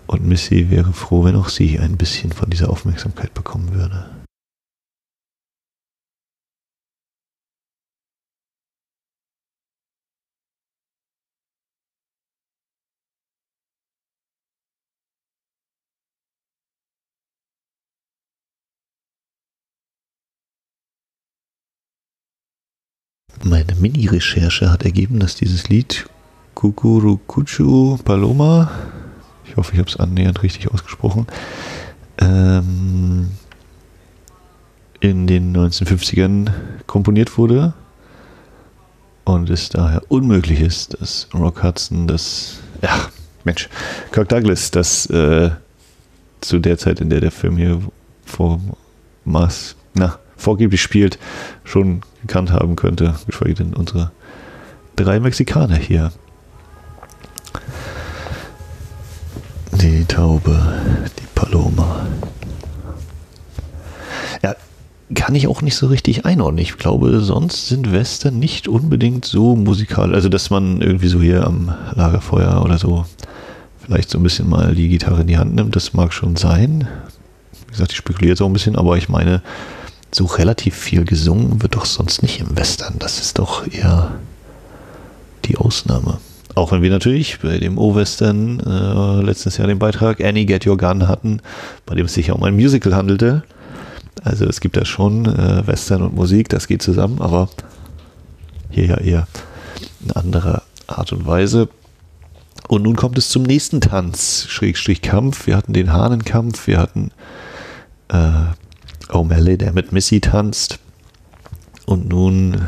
Und 0.07 0.27
Missy 0.27 0.71
wäre 0.71 0.95
froh, 0.95 1.25
wenn 1.25 1.37
auch 1.37 1.51
sie 1.51 1.79
ein 1.79 1.99
bisschen 1.99 2.33
von 2.33 2.49
dieser 2.49 2.71
Aufmerksamkeit 2.71 3.35
bekommen 3.35 3.75
würde. 3.75 4.18
Meine 23.49 23.74
Mini-Recherche 23.80 24.70
hat 24.70 24.84
ergeben, 24.84 25.20
dass 25.20 25.34
dieses 25.34 25.70
Lied 25.70 26.07
Kukurukuchu 26.55 27.96
Paloma, 28.05 28.70
ich 29.46 29.57
hoffe, 29.57 29.72
ich 29.72 29.78
habe 29.78 29.88
es 29.88 29.96
annähernd 29.96 30.42
richtig 30.42 30.70
ausgesprochen, 30.70 31.26
ähm, 32.18 33.30
in 35.01 35.26
den 35.26 35.57
1950ern 35.57 36.51
komponiert 36.86 37.38
wurde. 37.38 37.72
Und 39.24 39.49
es 39.49 39.70
daher 39.70 40.03
unmöglich 40.09 40.61
ist, 40.61 41.01
dass 41.01 41.26
Rock 41.32 41.62
Hudson 41.62 42.07
das, 42.07 42.59
ja, 42.82 43.09
Mensch, 43.44 43.70
Kirk 44.12 44.28
Douglas 44.28 44.70
das 44.70 45.07
äh, 45.07 45.53
zu 46.42 46.59
der 46.59 46.76
Zeit, 46.76 47.01
in 47.01 47.09
der 47.09 47.22
der 47.22 47.30
Film 47.30 47.57
hier 47.57 47.80
vor 48.26 48.61
Maß, 49.24 49.74
na, 49.94 50.18
vorgeblich 50.39 50.80
spielt, 50.80 51.18
schon 51.64 52.01
gekannt 52.22 52.51
haben 52.51 52.76
könnte, 52.76 53.14
geschweige 53.26 53.55
denn 53.55 53.74
unsere 53.74 54.11
drei 54.97 55.20
Mexikaner 55.20 55.76
hier. 55.76 56.12
Die 59.72 60.05
Taube, 60.07 60.57
die 61.18 61.26
Paloma. 61.34 62.07
Ja, 64.43 64.57
kann 65.14 65.34
ich 65.34 65.47
auch 65.47 65.62
nicht 65.62 65.76
so 65.76 65.86
richtig 65.86 66.24
einordnen. 66.24 66.62
Ich 66.62 66.78
glaube, 66.78 67.20
sonst 67.20 67.68
sind 67.68 67.93
Western 67.93 68.39
nicht 68.39 68.66
unbedingt 68.66 69.24
so 69.24 69.55
musikal. 69.55 70.14
Also, 70.14 70.28
dass 70.28 70.51
man 70.51 70.80
irgendwie 70.80 71.09
so 71.09 71.20
hier 71.20 71.47
am 71.47 71.74
Lagerfeuer 71.95 72.62
oder 72.64 72.78
so 72.78 73.05
vielleicht 73.89 74.11
so 74.11 74.18
ein 74.18 74.22
bisschen 74.22 74.49
mal 74.51 74.74
die 74.74 74.89
Gitarre 74.89 75.22
in 75.22 75.28
die 75.28 75.39
Hand 75.39 75.55
nimmt, 75.55 75.74
das 75.74 75.95
mag 75.95 76.12
schon 76.12 76.36
sein. 76.36 76.86
Wie 77.66 77.70
gesagt, 77.70 77.93
ich 77.93 77.97
spekuliere 77.97 78.32
jetzt 78.32 78.43
auch 78.43 78.47
ein 78.47 78.53
bisschen, 78.53 78.76
aber 78.76 78.99
ich 78.99 79.09
meine, 79.09 79.43
so 80.11 80.25
relativ 80.25 80.75
viel 80.75 81.05
gesungen 81.05 81.63
wird 81.63 81.75
doch 81.75 81.85
sonst 81.85 82.23
nicht 82.23 82.41
im 82.41 82.57
Western. 82.57 82.95
Das 82.99 83.21
ist 83.21 83.39
doch 83.39 83.67
eher 83.67 84.13
die 85.45 85.57
Ausnahme. 85.57 86.19
Auch 86.55 86.73
wenn 86.73 86.83
wir 86.83 86.91
natürlich 86.91 87.39
bei 87.41 87.59
dem 87.59 87.79
O-Western 87.79 88.61
äh, 88.61 89.23
letztes 89.23 89.59
Jahr 89.59 89.69
den 89.69 89.79
Beitrag 89.79 90.21
Annie 90.21 90.47
Get 90.47 90.67
Your 90.67 90.77
Gun 90.77 91.07
hatten, 91.07 91.41
bei 91.87 91.95
dem 91.95 92.07
es 92.07 92.15
sich 92.15 92.29
ja 92.29 92.35
um 92.35 92.43
ein 92.43 92.55
Musical 92.55 92.97
handelte. 92.97 93.45
Also 94.25 94.47
es 94.47 94.61
gibt 94.61 94.77
da 94.77 94.85
schon 94.85 95.27
äh, 95.27 95.67
Western 95.67 96.03
und 96.03 96.15
Musik, 96.15 96.49
das 96.49 96.67
geht 96.67 96.83
zusammen, 96.83 97.21
aber 97.21 97.49
hier 98.71 98.87
ja 98.87 98.97
eher 98.97 99.29
eine 100.03 100.17
andere 100.17 100.63
Art 100.87 101.13
und 101.13 101.27
Weise. 101.27 101.69
Und 102.67 102.83
nun 102.83 102.97
kommt 102.97 103.19
es 103.19 103.29
zum 103.29 103.45
nächsten 103.45 103.81
Tanz, 103.81 104.47
Schrägstrich 104.49 105.01
Kampf. 105.01 105.47
Wir 105.47 105.57
hatten 105.57 105.73
den 105.73 105.93
Hahnenkampf, 105.93 106.67
wir 106.67 106.79
hatten 106.79 107.13
äh, 108.09 108.47
O'Malley, 109.09 109.57
der 109.57 109.73
mit 109.73 109.93
Missy 109.93 110.21
tanzt. 110.21 110.79
Und 111.87 112.09
nun 112.09 112.61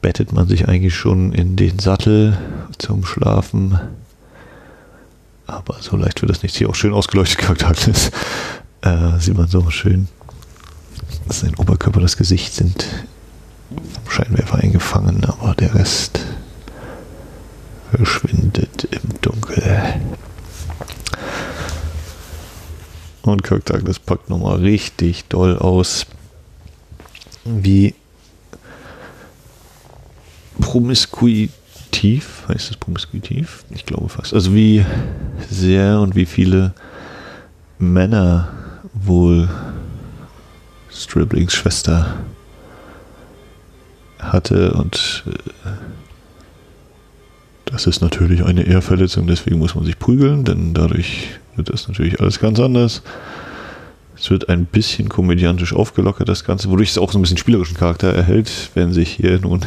bettet 0.00 0.32
man 0.32 0.48
sich 0.48 0.68
eigentlich 0.68 0.94
schon 0.94 1.32
in 1.32 1.56
den 1.56 1.78
Sattel 1.78 2.38
zum 2.78 3.04
Schlafen. 3.04 3.78
Aber 5.46 5.76
so 5.80 5.96
leicht 5.96 6.22
wird 6.22 6.30
das 6.30 6.42
nicht. 6.42 6.56
Hier 6.56 6.68
auch 6.68 6.74
schön 6.74 6.92
ausgeleuchtet 6.92 7.88
ist. 7.88 8.12
Äh, 8.82 9.18
sieht 9.18 9.36
man 9.36 9.48
so 9.48 9.68
schön, 9.70 10.08
dass 11.26 11.40
sein 11.40 11.56
Oberkörper, 11.56 12.00
das 12.00 12.16
Gesicht 12.16 12.54
sind 12.54 12.86
vom 13.70 14.10
Scheinwerfer 14.10 14.58
eingefangen, 14.58 15.24
aber 15.24 15.54
der 15.54 15.74
Rest 15.74 16.20
verschwindet 17.90 18.88
im 18.90 19.20
Dunkel. 19.20 20.00
Und 23.26 23.42
Kirk 23.42 23.64
Douglas 23.64 23.98
packt 23.98 24.30
nochmal 24.30 24.58
richtig 24.58 25.24
doll 25.24 25.58
aus, 25.58 26.06
wie 27.44 27.92
promiskuitiv, 30.60 32.44
heißt 32.48 32.70
das 32.70 32.76
promiskuitiv? 32.76 33.64
Ich 33.70 33.84
glaube 33.84 34.08
fast. 34.08 34.32
Also 34.32 34.54
wie 34.54 34.86
sehr 35.50 36.00
und 36.00 36.14
wie 36.14 36.24
viele 36.24 36.72
Männer 37.80 38.48
wohl 38.94 39.48
Striblings 40.88 41.52
Schwester 41.52 42.14
hatte 44.20 44.72
und 44.74 45.24
äh, 45.26 45.68
das 47.64 47.86
ist 47.86 48.00
natürlich 48.00 48.44
eine 48.44 48.62
Ehrverletzung, 48.62 49.26
deswegen 49.26 49.58
muss 49.58 49.74
man 49.74 49.84
sich 49.84 49.98
prügeln, 49.98 50.44
denn 50.44 50.72
dadurch 50.72 51.40
das 51.62 51.88
natürlich 51.88 52.20
alles 52.20 52.38
ganz 52.40 52.60
anders. 52.60 53.02
Es 54.18 54.30
wird 54.30 54.48
ein 54.48 54.64
bisschen 54.64 55.08
komödiantisch 55.08 55.74
aufgelockert, 55.74 56.28
das 56.28 56.44
Ganze, 56.44 56.70
wodurch 56.70 56.90
es 56.90 56.98
auch 56.98 57.12
so 57.12 57.18
ein 57.18 57.22
bisschen 57.22 57.36
spielerischen 57.36 57.76
Charakter 57.76 58.12
erhält, 58.12 58.70
wenn 58.74 58.92
sich 58.92 59.10
hier 59.10 59.38
nun 59.40 59.60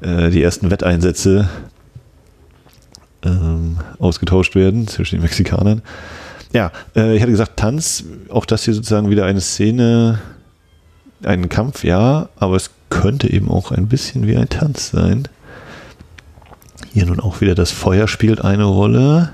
äh, 0.00 0.30
die 0.30 0.42
ersten 0.42 0.70
Wetteinsätze 0.70 1.48
ähm, 3.22 3.78
ausgetauscht 3.98 4.54
werden 4.54 4.88
zwischen 4.88 5.16
den 5.16 5.22
Mexikanern. 5.22 5.82
Ja, 6.52 6.72
äh, 6.96 7.14
ich 7.14 7.22
hatte 7.22 7.30
gesagt, 7.30 7.58
Tanz, 7.58 8.04
auch 8.28 8.44
das 8.44 8.64
hier 8.64 8.74
sozusagen 8.74 9.10
wieder 9.10 9.24
eine 9.24 9.40
Szene, 9.40 10.18
ein 11.22 11.48
Kampf, 11.48 11.84
ja, 11.84 12.28
aber 12.36 12.56
es 12.56 12.70
könnte 12.88 13.30
eben 13.32 13.48
auch 13.48 13.70
ein 13.70 13.86
bisschen 13.86 14.26
wie 14.26 14.36
ein 14.36 14.48
Tanz 14.48 14.90
sein. 14.90 15.28
Hier 16.92 17.06
nun 17.06 17.20
auch 17.20 17.40
wieder 17.40 17.54
das 17.54 17.70
Feuer 17.70 18.08
spielt 18.08 18.44
eine 18.44 18.64
Rolle. 18.64 19.30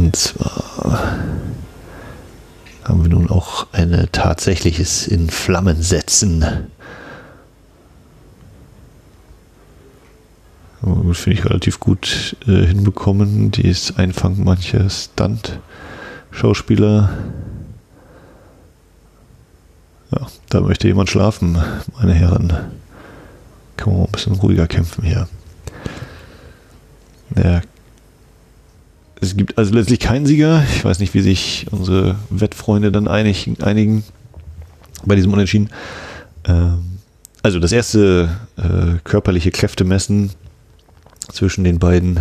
Und 0.00 0.16
zwar 0.16 1.18
haben 2.84 3.02
wir 3.02 3.10
nun 3.10 3.28
auch 3.28 3.66
ein 3.72 4.08
tatsächliches 4.12 5.06
in 5.06 5.28
Flammen 5.28 5.82
setzen. 5.82 6.42
Finde 10.80 11.38
ich 11.38 11.44
relativ 11.44 11.80
gut 11.80 12.34
äh, 12.46 12.64
hinbekommen. 12.64 13.50
Dieses 13.50 13.98
Einfangen 13.98 14.42
mancher 14.42 14.88
Stunt-Schauspieler. 14.88 17.10
Ja, 20.12 20.26
da 20.48 20.62
möchte 20.62 20.88
jemand 20.88 21.10
schlafen, 21.10 21.58
meine 21.98 22.14
Herren. 22.14 22.54
Kann 23.76 23.92
man 23.92 24.06
ein 24.06 24.12
bisschen 24.12 24.32
ruhiger 24.32 24.66
kämpfen 24.66 25.04
hier. 25.04 25.28
Ja. 27.36 27.60
Es 29.20 29.36
gibt 29.36 29.58
also 29.58 29.74
letztlich 29.74 30.00
keinen 30.00 30.26
Sieger. 30.26 30.64
Ich 30.74 30.84
weiß 30.84 30.98
nicht, 30.98 31.12
wie 31.14 31.20
sich 31.20 31.66
unsere 31.70 32.16
Wettfreunde 32.30 32.90
dann 32.90 33.06
einig, 33.06 33.50
einigen 33.60 34.02
bei 35.04 35.14
diesem 35.14 35.32
Unentschieden. 35.32 35.70
Ähm, 36.44 36.98
also 37.42 37.58
das 37.58 37.72
erste 37.72 38.30
äh, 38.56 38.98
körperliche 39.04 39.50
Kräftemessen 39.50 40.30
zwischen 41.30 41.64
den 41.64 41.78
beiden 41.78 42.20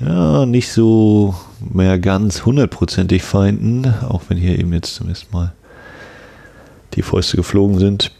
ja, 0.00 0.46
nicht 0.46 0.72
so 0.72 1.34
mehr 1.60 1.98
ganz 1.98 2.44
hundertprozentig 2.44 3.22
Feinden, 3.22 3.86
auch 4.08 4.22
wenn 4.28 4.36
hier 4.36 4.58
eben 4.58 4.72
jetzt 4.72 4.94
zumindest 4.94 5.32
mal 5.32 5.52
die 6.94 7.02
Fäuste 7.02 7.36
geflogen 7.36 7.78
sind. 7.78 8.12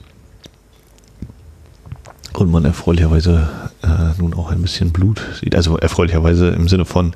Und 2.33 2.51
man 2.51 2.65
erfreulicherweise 2.65 3.49
äh, 3.83 4.19
nun 4.21 4.35
auch 4.35 4.51
ein 4.51 4.63
bisschen 4.63 4.91
Blut 4.91 5.21
sieht. 5.41 5.55
Also 5.55 5.77
erfreulicherweise 5.77 6.49
im 6.49 6.69
Sinne 6.69 6.85
von, 6.85 7.15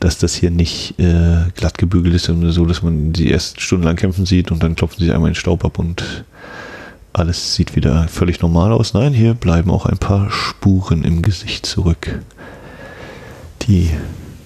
dass 0.00 0.18
das 0.18 0.34
hier 0.34 0.50
nicht 0.50 0.98
äh, 0.98 1.44
glatt 1.54 1.78
gebügelt 1.78 2.14
ist, 2.14 2.24
sondern 2.24 2.52
so, 2.52 2.64
dass 2.66 2.82
man 2.82 3.12
die 3.12 3.30
erst 3.30 3.60
stundenlang 3.60 3.96
kämpfen 3.96 4.26
sieht 4.26 4.50
und 4.50 4.62
dann 4.62 4.74
klopfen 4.74 5.04
sie 5.04 5.12
einmal 5.12 5.30
den 5.30 5.34
Staub 5.34 5.64
ab 5.64 5.78
und 5.78 6.24
alles 7.12 7.54
sieht 7.54 7.76
wieder 7.76 8.06
völlig 8.08 8.40
normal 8.40 8.72
aus. 8.72 8.94
Nein, 8.94 9.12
hier 9.12 9.34
bleiben 9.34 9.70
auch 9.70 9.86
ein 9.86 9.98
paar 9.98 10.30
Spuren 10.30 11.04
im 11.04 11.22
Gesicht 11.22 11.66
zurück. 11.66 12.20
Die 13.62 13.90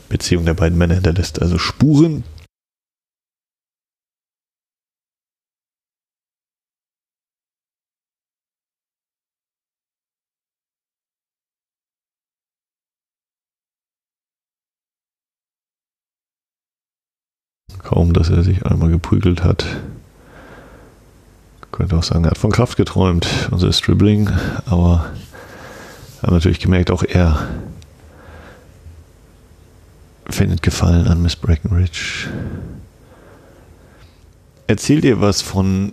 Beziehung 0.08 0.44
der 0.44 0.54
beiden 0.54 0.78
Männer 0.78 0.94
hinterlässt 0.94 1.40
also 1.42 1.58
Spuren. 1.58 2.24
Kaum, 17.84 18.12
dass 18.14 18.30
er 18.30 18.42
sich 18.42 18.64
einmal 18.66 18.90
geprügelt 18.90 19.44
hat, 19.44 19.66
könnte 21.70 21.96
auch 21.96 22.02
sagen, 22.02 22.24
er 22.24 22.30
hat 22.30 22.38
von 22.38 22.52
Kraft 22.52 22.76
geträumt, 22.76 23.26
unser 23.50 23.72
Stribbling, 23.72 24.30
aber 24.66 25.06
hat 26.22 26.30
natürlich 26.30 26.60
gemerkt, 26.60 26.90
auch 26.90 27.02
er 27.02 27.48
findet 30.30 30.62
Gefallen 30.62 31.06
an 31.06 31.22
Miss 31.22 31.36
Breckenridge. 31.36 32.28
Erzähl 34.66 35.00
dir 35.00 35.20
was 35.20 35.42
von 35.42 35.92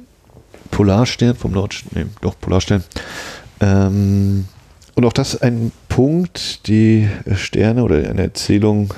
Polarstern, 0.70 1.36
vom 1.36 1.52
Deutschen, 1.52 1.90
nee, 1.94 2.06
doch, 2.22 2.40
Polarstern. 2.40 2.84
Ähm, 3.60 4.46
und 4.96 5.06
auch 5.06 5.14
das 5.14 5.42
ein 5.42 5.72
Punkt, 5.90 6.68
die 6.68 7.10
Sterne 7.36 7.84
oder 7.84 7.98
eine 7.98 8.22
Erzählung, 8.22 8.94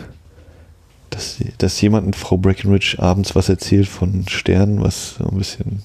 dass, 1.14 1.38
dass 1.58 1.80
jemand 1.82 2.16
Frau 2.16 2.38
Breckenridge 2.38 2.96
abends 3.00 3.36
was 3.36 3.50
erzählt 3.50 3.88
von 3.88 4.26
Sternen, 4.28 4.82
was 4.82 5.16
so 5.16 5.26
ein 5.26 5.38
bisschen 5.38 5.84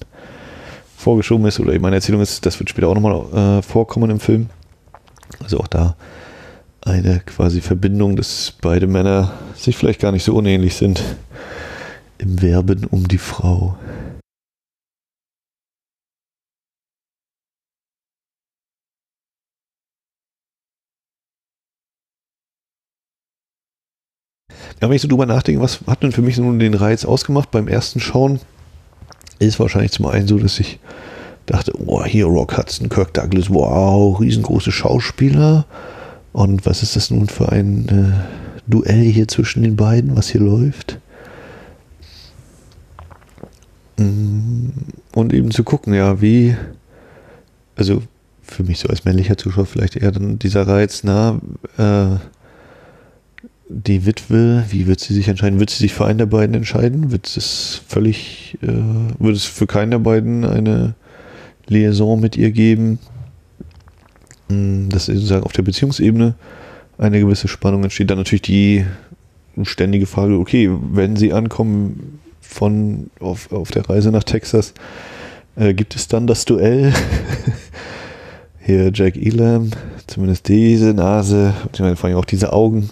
vorgeschoben 0.97 1.45
ist 1.45 1.59
oder 1.59 1.73
eben 1.73 1.85
eine 1.85 1.95
Erzählung 1.95 2.21
ist, 2.21 2.45
das 2.45 2.59
wird 2.59 2.69
später 2.69 2.87
auch 2.87 2.95
nochmal 2.95 3.59
äh, 3.59 3.61
vorkommen 3.61 4.09
im 4.09 4.19
Film. 4.19 4.49
Also 5.41 5.59
auch 5.59 5.67
da 5.67 5.95
eine 6.81 7.21
quasi 7.25 7.61
Verbindung, 7.61 8.15
dass 8.15 8.53
beide 8.61 8.87
Männer 8.87 9.33
sich 9.55 9.77
vielleicht 9.77 9.99
gar 9.99 10.11
nicht 10.11 10.23
so 10.23 10.33
unähnlich 10.33 10.75
sind 10.75 11.03
im 12.17 12.41
Werben 12.41 12.85
um 12.85 13.07
die 13.07 13.17
Frau. 13.17 13.77
Ja, 24.81 24.87
wenn 24.87 24.95
ich 24.95 25.01
so 25.01 25.07
drüber 25.07 25.25
nachdenke, 25.25 25.61
was 25.61 25.79
hat 25.87 26.03
denn 26.03 26.11
für 26.11 26.21
mich 26.21 26.37
nun 26.37 26.59
den 26.59 26.73
Reiz 26.73 27.05
ausgemacht 27.05 27.51
beim 27.51 27.67
ersten 27.67 27.99
Schauen? 27.99 28.39
ist 29.39 29.59
wahrscheinlich 29.59 29.91
zum 29.91 30.05
einen 30.05 30.27
so, 30.27 30.37
dass 30.37 30.59
ich 30.59 30.79
dachte, 31.45 31.73
oh, 31.79 32.03
hier 32.03 32.25
Rock 32.25 32.57
Hudson, 32.57 32.89
Kirk 32.89 33.13
Douglas, 33.13 33.49
wow, 33.49 34.19
riesengroße 34.19 34.71
Schauspieler. 34.71 35.65
Und 36.31 36.65
was 36.65 36.83
ist 36.83 36.95
das 36.95 37.09
nun 37.09 37.27
für 37.27 37.51
ein 37.51 37.87
äh, 37.89 38.71
Duell 38.71 39.03
hier 39.03 39.27
zwischen 39.27 39.63
den 39.63 39.75
beiden, 39.75 40.15
was 40.15 40.29
hier 40.29 40.41
läuft? 40.41 40.99
Mm, 43.97 44.69
und 45.13 45.33
eben 45.33 45.51
zu 45.51 45.63
gucken, 45.63 45.93
ja, 45.93 46.21
wie, 46.21 46.55
also 47.75 48.03
für 48.43 48.63
mich 48.63 48.79
so 48.79 48.89
als 48.89 49.05
männlicher 49.05 49.37
Zuschauer 49.37 49.65
vielleicht 49.65 49.95
eher 49.95 50.11
dann 50.11 50.37
dieser 50.37 50.67
Reiz, 50.67 51.03
na, 51.03 51.39
äh, 51.77 52.17
die 53.69 54.05
Witwe, 54.07 54.65
wie 54.69 54.87
wird 54.87 54.99
sie 54.99 55.13
sich 55.13 55.27
entscheiden? 55.27 55.59
Wird 55.59 55.69
sie 55.69 55.77
sich 55.77 55.93
für 55.93 56.05
einen 56.05 56.17
der 56.17 56.25
beiden 56.25 56.55
entscheiden? 56.55 57.11
Wird 57.11 57.27
es 57.37 57.81
völlig, 57.87 58.57
äh, 58.63 58.67
wird 59.19 59.35
es 59.35 59.45
für 59.45 59.67
keinen 59.67 59.91
der 59.91 59.99
beiden 59.99 60.43
eine 60.43 60.95
Liaison 61.67 62.19
mit 62.19 62.35
ihr 62.35 62.51
geben? 62.51 62.97
Hm, 64.49 64.89
dass 64.89 65.05
sozusagen 65.05 65.43
auf 65.43 65.53
der 65.53 65.61
Beziehungsebene 65.61 66.33
eine 66.97 67.19
gewisse 67.19 67.47
Spannung 67.47 67.83
entsteht. 67.83 68.09
Dann 68.09 68.17
natürlich 68.17 68.41
die 68.41 68.85
ständige 69.61 70.07
Frage, 70.07 70.39
okay, 70.39 70.69
wenn 70.91 71.15
sie 71.15 71.31
ankommen 71.31 72.19
von 72.41 73.11
auf, 73.19 73.51
auf 73.51 73.69
der 73.69 73.87
Reise 73.87 74.11
nach 74.11 74.23
Texas, 74.23 74.73
äh, 75.55 75.75
gibt 75.75 75.95
es 75.95 76.07
dann 76.07 76.25
das 76.25 76.45
Duell? 76.45 76.91
Hier 78.65 78.91
Jack 78.93 79.15
Elam, 79.15 79.69
zumindest 80.07 80.47
diese 80.47 80.93
Nase, 80.95 81.53
vor 81.73 82.05
allem 82.05 82.17
auch 82.17 82.25
diese 82.25 82.51
Augen 82.51 82.89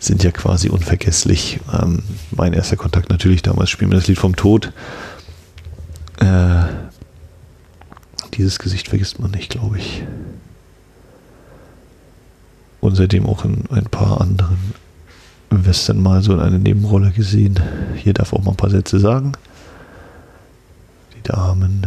sind 0.00 0.24
ja 0.24 0.32
quasi 0.32 0.68
unvergesslich. 0.70 1.60
Ähm, 1.72 2.02
mein 2.30 2.54
erster 2.54 2.76
Kontakt 2.76 3.10
natürlich 3.10 3.42
damals, 3.42 3.70
spielen 3.70 3.90
wir 3.90 3.98
das 3.98 4.08
Lied 4.08 4.18
vom 4.18 4.34
Tod. 4.34 4.72
Äh, 6.18 6.64
dieses 8.34 8.58
Gesicht 8.58 8.88
vergisst 8.88 9.20
man 9.20 9.30
nicht, 9.30 9.50
glaube 9.50 9.78
ich. 9.78 10.02
Und 12.80 12.96
seitdem 12.96 13.26
auch 13.26 13.44
in 13.44 13.64
ein 13.70 13.84
paar 13.84 14.20
anderen 14.20 14.56
Western 15.50 16.00
mal 16.00 16.22
so 16.22 16.32
in 16.32 16.40
eine 16.40 16.58
Nebenrolle 16.58 17.10
gesehen. 17.10 17.60
Hier 17.96 18.14
darf 18.14 18.32
auch 18.32 18.42
mal 18.42 18.52
ein 18.52 18.56
paar 18.56 18.70
Sätze 18.70 18.98
sagen. 18.98 19.32
Die 21.14 21.22
Damen 21.22 21.86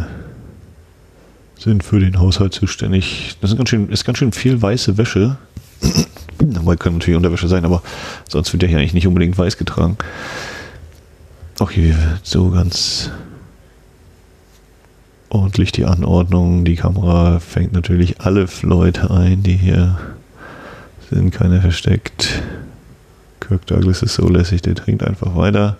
sind 1.58 1.82
für 1.82 1.98
den 1.98 2.20
Haushalt 2.20 2.54
zuständig. 2.54 3.36
Das 3.40 3.50
ist 3.50 3.56
ganz 3.56 3.70
schön, 3.70 3.88
ist 3.88 4.04
ganz 4.04 4.18
schön 4.18 4.32
viel 4.32 4.60
weiße 4.62 4.98
Wäsche. 4.98 5.36
Dabei 6.38 6.76
können 6.76 6.98
natürlich 6.98 7.16
Unterwäsche 7.16 7.48
sein, 7.48 7.64
aber 7.64 7.82
sonst 8.28 8.52
wird 8.52 8.62
der 8.62 8.68
hier 8.68 8.78
eigentlich 8.78 8.94
nicht 8.94 9.06
unbedingt 9.06 9.36
weiß 9.38 9.56
getragen. 9.56 9.96
Auch 11.58 11.70
hier 11.70 11.96
wird 11.96 12.20
so 12.26 12.50
ganz 12.50 13.10
ordentlich 15.28 15.72
die 15.72 15.84
Anordnung. 15.84 16.64
Die 16.64 16.76
Kamera 16.76 17.40
fängt 17.40 17.72
natürlich 17.72 18.20
alle 18.20 18.46
Leute 18.62 19.10
ein, 19.10 19.42
die 19.42 19.56
hier 19.56 19.98
sind, 21.10 21.30
keine 21.30 21.60
versteckt. 21.60 22.42
Kirk 23.40 23.66
Douglas 23.66 24.02
ist 24.02 24.14
so 24.14 24.28
lässig, 24.28 24.62
der 24.62 24.74
trinkt 24.74 25.02
einfach 25.02 25.36
weiter. 25.36 25.76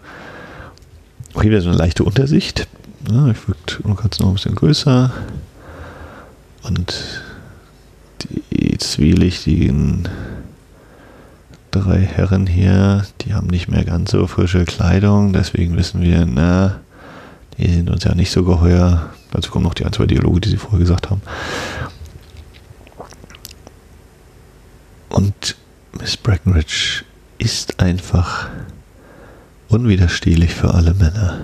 Auch 1.34 1.42
hier 1.42 1.50
wieder 1.50 1.60
so 1.62 1.70
eine 1.70 1.78
leichte 1.78 2.04
Untersicht. 2.04 2.68
Ja, 3.10 3.28
ich 3.28 3.48
wirkt 3.48 3.80
noch 3.84 4.02
ein 4.02 4.34
bisschen 4.34 4.54
größer. 4.54 5.12
Und 6.62 7.22
die 8.54 8.78
zwielichtigen 8.78 10.08
drei 11.70 12.00
Herren 12.00 12.46
hier, 12.46 13.04
die 13.20 13.34
haben 13.34 13.48
nicht 13.48 13.68
mehr 13.68 13.84
ganz 13.84 14.12
so 14.12 14.26
frische 14.26 14.64
Kleidung, 14.64 15.32
deswegen 15.32 15.76
wissen 15.76 16.00
wir, 16.00 16.24
na, 16.24 16.80
die 17.58 17.68
sind 17.68 17.90
uns 17.90 18.04
ja 18.04 18.14
nicht 18.14 18.30
so 18.30 18.44
geheuer. 18.44 19.10
Dazu 19.32 19.50
kommen 19.50 19.64
noch 19.64 19.74
die 19.74 19.84
ein, 19.84 19.92
zwei 19.92 20.06
Dialoge, 20.06 20.40
die 20.40 20.50
sie 20.50 20.56
vorher 20.56 20.78
gesagt 20.78 21.10
haben. 21.10 21.22
Und 25.08 25.56
Miss 26.00 26.16
Breckenridge 26.16 27.04
ist 27.38 27.80
einfach 27.80 28.48
unwiderstehlich 29.68 30.54
für 30.54 30.74
alle 30.74 30.94
Männer. 30.94 31.40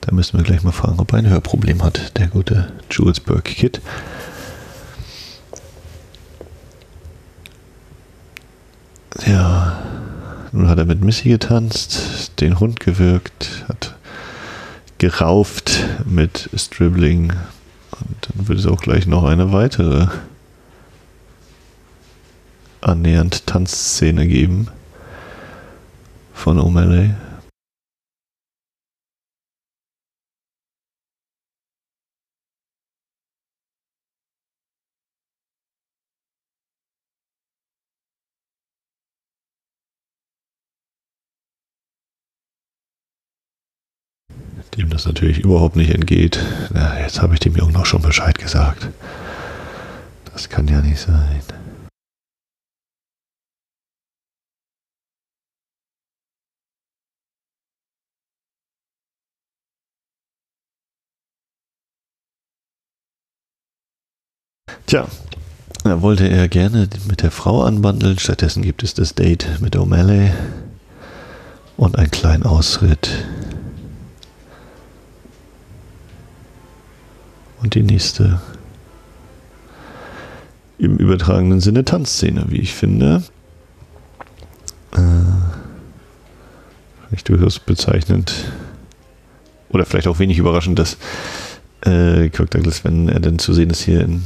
Da 0.00 0.14
müssen 0.14 0.36
wir 0.38 0.44
gleich 0.44 0.62
mal 0.62 0.72
fragen, 0.72 0.98
ob 0.98 1.12
er 1.12 1.18
ein 1.18 1.28
Hörproblem 1.28 1.82
hat, 1.82 2.18
der 2.18 2.26
gute 2.26 2.72
Jules 2.90 3.20
Burke 3.20 3.52
Kid. 3.52 3.80
Ja, 9.26 9.78
nun 10.52 10.68
hat 10.68 10.78
er 10.78 10.84
mit 10.84 11.04
Missy 11.04 11.28
getanzt, 11.28 12.40
den 12.40 12.58
Hund 12.60 12.80
gewirkt, 12.80 13.64
hat 13.68 13.94
gerauft 14.98 15.84
mit 16.06 16.48
Stribbling 16.56 17.32
und 17.32 18.28
dann 18.28 18.48
wird 18.48 18.58
es 18.58 18.66
auch 18.66 18.80
gleich 18.80 19.06
noch 19.06 19.24
eine 19.24 19.52
weitere 19.52 20.06
annähernd 22.80 23.46
Tanzszene 23.46 24.26
geben 24.26 24.68
von 26.32 26.58
O'Malley. 26.58 27.10
Dem 44.76 44.90
das 44.90 45.06
natürlich 45.06 45.38
überhaupt 45.38 45.76
nicht 45.76 45.90
entgeht. 45.94 46.38
Ja, 46.74 46.98
jetzt 46.98 47.20
habe 47.20 47.34
ich 47.34 47.40
dem 47.40 47.56
Jungen 47.56 47.72
noch 47.72 47.86
schon 47.86 48.02
Bescheid 48.02 48.38
gesagt. 48.38 48.88
Das 50.32 50.48
kann 50.48 50.68
ja 50.68 50.80
nicht 50.80 50.98
sein. 50.98 51.42
Tja, 64.86 65.06
da 65.84 66.02
wollte 66.02 66.28
er 66.28 66.48
gerne 66.48 66.88
mit 67.08 67.22
der 67.22 67.30
Frau 67.30 67.62
anbandeln. 67.62 68.18
Stattdessen 68.18 68.62
gibt 68.62 68.82
es 68.82 68.92
das 68.92 69.14
Date 69.14 69.46
mit 69.60 69.74
O'Malley 69.74 70.30
und 71.76 71.96
einen 71.96 72.10
kleinen 72.10 72.42
Ausritt 72.42 73.21
Und 77.62 77.74
die 77.74 77.82
nächste 77.82 78.40
im 80.78 80.96
übertragenen 80.96 81.60
Sinne 81.60 81.84
Tanzszene, 81.84 82.46
wie 82.48 82.58
ich 82.58 82.74
finde. 82.74 83.22
Äh, 84.92 84.98
vielleicht 87.06 87.28
durchaus 87.28 87.60
bezeichnend 87.60 88.52
oder 89.70 89.86
vielleicht 89.86 90.08
auch 90.08 90.18
wenig 90.18 90.38
überraschend, 90.38 90.78
dass 90.78 90.96
äh, 91.82 92.28
Kirk 92.30 92.50
Douglas, 92.50 92.84
wenn 92.84 93.08
er 93.08 93.20
denn 93.20 93.38
zu 93.38 93.52
sehen 93.52 93.70
ist, 93.70 93.82
hier 93.82 94.00
in 94.00 94.24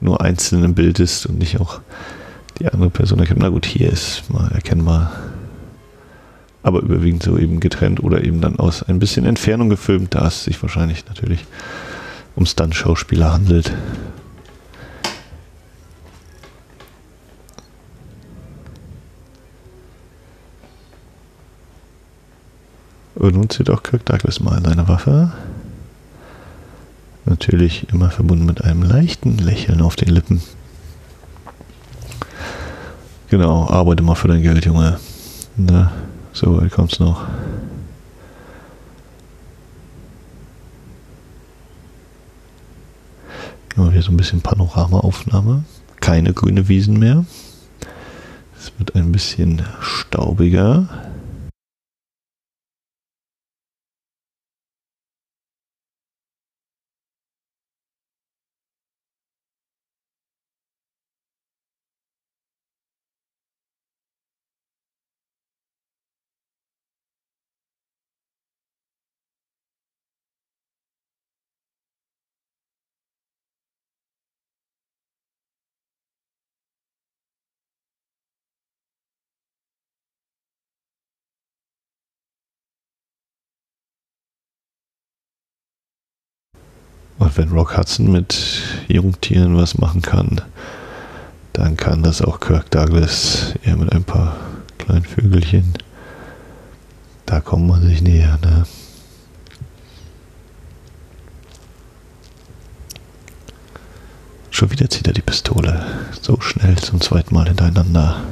nur 0.00 0.20
einzeln 0.20 0.64
im 0.64 0.74
Bild 0.74 0.98
ist 0.98 1.26
und 1.26 1.38
nicht 1.38 1.60
auch 1.60 1.80
die 2.58 2.66
andere 2.66 2.90
Person 2.90 3.18
erkennt. 3.18 3.40
Na 3.40 3.48
gut, 3.48 3.66
hier 3.66 3.90
ist 3.90 4.30
mal 4.30 4.50
erkennbar, 4.52 5.12
aber 6.62 6.80
überwiegend 6.80 7.22
so 7.22 7.38
eben 7.38 7.60
getrennt 7.60 8.02
oder 8.02 8.22
eben 8.22 8.40
dann 8.40 8.58
aus 8.58 8.82
ein 8.82 8.98
bisschen 8.98 9.24
Entfernung 9.24 9.70
gefilmt, 9.70 10.14
da 10.14 10.26
es 10.26 10.44
sich 10.44 10.60
wahrscheinlich 10.62 11.06
natürlich 11.06 11.46
um 12.36 12.46
Stunt-Schauspieler 12.46 13.32
handelt. 13.32 13.72
Und 23.20 23.34
nun 23.34 23.50
zieht 23.50 23.68
auch 23.68 23.82
Kirk 23.82 24.06
Douglas 24.06 24.40
mal 24.40 24.62
seine 24.64 24.88
Waffe. 24.88 25.30
Natürlich 27.26 27.86
immer 27.92 28.10
verbunden 28.10 28.46
mit 28.46 28.64
einem 28.64 28.82
leichten 28.82 29.36
Lächeln 29.36 29.82
auf 29.82 29.94
den 29.94 30.08
Lippen. 30.08 30.40
Genau, 33.28 33.68
arbeite 33.68 34.02
mal 34.02 34.14
für 34.14 34.28
dein 34.28 34.42
Geld, 34.42 34.64
Junge. 34.64 34.98
Na, 35.56 35.92
so 36.32 36.60
weit 36.60 36.72
kommt's 36.72 36.98
noch. 36.98 37.26
Immer 43.80 43.92
wieder 43.92 44.02
so 44.02 44.12
ein 44.12 44.18
bisschen 44.18 44.42
Panoramaaufnahme. 44.42 45.64
Keine 46.00 46.34
grüne 46.34 46.68
Wiesen 46.68 46.98
mehr. 46.98 47.24
Es 48.58 48.70
wird 48.76 48.94
ein 48.94 49.10
bisschen 49.10 49.62
staubiger. 49.80 50.86
Und 87.20 87.36
wenn 87.36 87.50
Rock 87.50 87.76
Hudson 87.76 88.10
mit 88.10 88.62
Jungtieren 88.88 89.54
was 89.54 89.76
machen 89.76 90.00
kann, 90.00 90.40
dann 91.52 91.76
kann 91.76 92.02
das 92.02 92.22
auch 92.22 92.40
Kirk 92.40 92.70
Douglas 92.70 93.54
eher 93.62 93.76
mit 93.76 93.92
ein 93.92 94.04
paar 94.04 94.36
kleinen 94.78 95.04
Vögelchen. 95.04 95.74
Da 97.26 97.40
kommt 97.40 97.68
man 97.68 97.82
sich 97.82 98.00
näher, 98.00 98.38
ne? 98.42 98.64
Schon 104.50 104.70
wieder 104.70 104.88
zieht 104.88 105.06
er 105.06 105.12
die 105.12 105.20
Pistole. 105.20 105.84
So 106.22 106.40
schnell 106.40 106.76
zum 106.76 107.02
zweiten 107.02 107.34
Mal 107.34 107.48
hintereinander. 107.48 108.22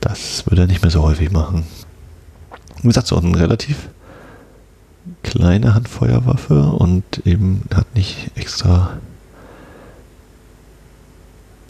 Das 0.00 0.46
würde 0.46 0.62
er 0.62 0.66
nicht 0.68 0.82
mehr 0.82 0.92
so 0.92 1.02
häufig 1.02 1.32
machen. 1.32 1.64
Wie 2.80 2.88
gesagt, 2.88 3.08
so 3.08 3.16
ein 3.16 3.34
relativ 3.34 3.88
kleine 5.22 5.74
Handfeuerwaffe 5.74 6.62
und 6.62 7.22
eben 7.24 7.62
hat 7.74 7.94
nicht 7.94 8.30
extra 8.34 8.98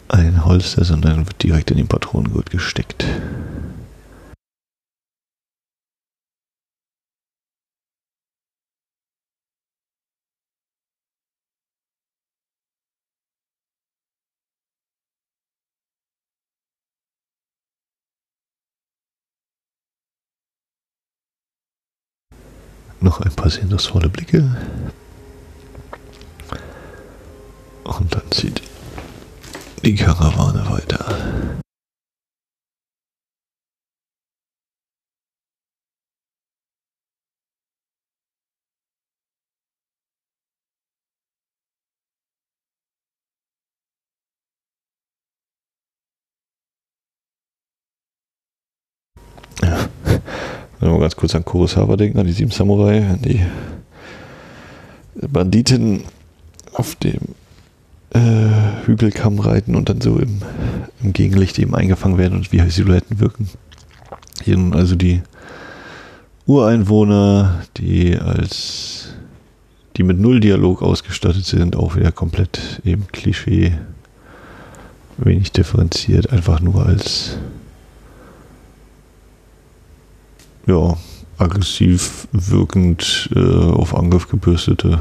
ein 0.09 0.45
Holster, 0.45 0.83
sondern 0.83 1.27
wird 1.27 1.41
direkt 1.41 1.71
in 1.71 1.77
den 1.77 1.87
Patronengurt 1.87 2.49
gesteckt. 2.49 3.05
Noch 23.01 23.21
ein 23.21 23.31
paar 23.33 23.49
sehnsuchtsvolle 23.49 24.09
Blicke. 24.09 24.55
Und 27.83 28.13
dann 28.15 28.31
zieht 28.31 28.61
die 29.83 29.95
Karawane 29.95 30.69
weiter. 30.69 31.59
Ja. 49.61 49.89
Wenn 50.81 50.91
wir 50.91 50.99
ganz 50.99 51.15
kurz 51.15 51.35
an 51.35 51.45
Kurosawa 51.45 51.95
denken, 51.95 52.17
an 52.17 52.25
die 52.25 52.33
sieben 52.33 52.49
Samurai, 52.49 53.05
an 53.07 53.21
die 53.21 53.39
Banditen 55.15 56.03
auf 56.73 56.95
dem 56.95 57.19
äh, 58.13 58.85
Hügelkamm 58.87 59.39
reiten 59.39 59.75
und 59.75 59.89
dann 59.89 60.01
so 60.01 60.17
im, 60.17 60.41
im, 61.03 61.13
Gegenlicht 61.13 61.59
eben 61.59 61.75
eingefangen 61.75 62.17
werden 62.17 62.35
und 62.35 62.51
wie 62.51 62.67
Silhouetten 62.67 63.19
wirken. 63.19 63.47
Hier 64.43 64.57
nun 64.57 64.73
also 64.73 64.95
die 64.95 65.21
Ureinwohner, 66.47 67.61
die 67.77 68.17
als 68.17 69.09
die 69.97 70.03
mit 70.03 70.19
null 70.19 70.39
Dialog 70.39 70.81
ausgestattet 70.81 71.45
sind, 71.45 71.75
auch 71.75 71.95
wieder 71.95 72.11
komplett 72.11 72.81
eben 72.83 73.05
Klischee, 73.11 73.77
wenig 75.17 75.51
differenziert, 75.51 76.31
einfach 76.31 76.59
nur 76.59 76.87
als 76.87 77.37
ja, 80.67 80.97
aggressiv 81.37 82.27
wirkend 82.31 83.29
äh, 83.35 83.39
auf 83.39 83.95
Angriff 83.95 84.27
gebürstete 84.27 84.99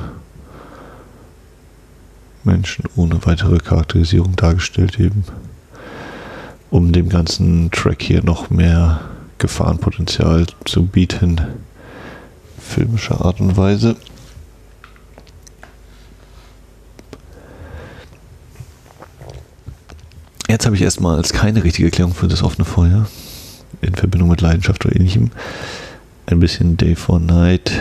Menschen 2.44 2.84
ohne 2.96 3.24
weitere 3.26 3.58
Charakterisierung 3.58 4.34
dargestellt 4.36 4.98
eben, 4.98 5.24
um 6.70 6.92
dem 6.92 7.08
ganzen 7.08 7.70
Track 7.70 8.02
hier 8.02 8.24
noch 8.24 8.48
mehr 8.48 9.00
Gefahrenpotenzial 9.38 10.46
zu 10.64 10.86
bieten, 10.86 11.40
filmischer 12.58 13.24
Art 13.24 13.40
und 13.40 13.56
Weise. 13.56 13.96
Jetzt 20.48 20.66
habe 20.66 20.74
ich 20.74 20.82
erstmals 20.82 21.32
keine 21.32 21.62
richtige 21.62 21.88
Erklärung 21.88 22.14
für 22.14 22.28
das 22.28 22.42
offene 22.42 22.64
Feuer 22.64 23.06
in 23.80 23.94
Verbindung 23.94 24.28
mit 24.28 24.40
Leidenschaft 24.40 24.84
oder 24.84 24.96
ähnlichem. 24.96 25.30
Ein 26.26 26.40
bisschen 26.40 26.76
Day 26.76 26.94
for 26.94 27.18
Night 27.18 27.72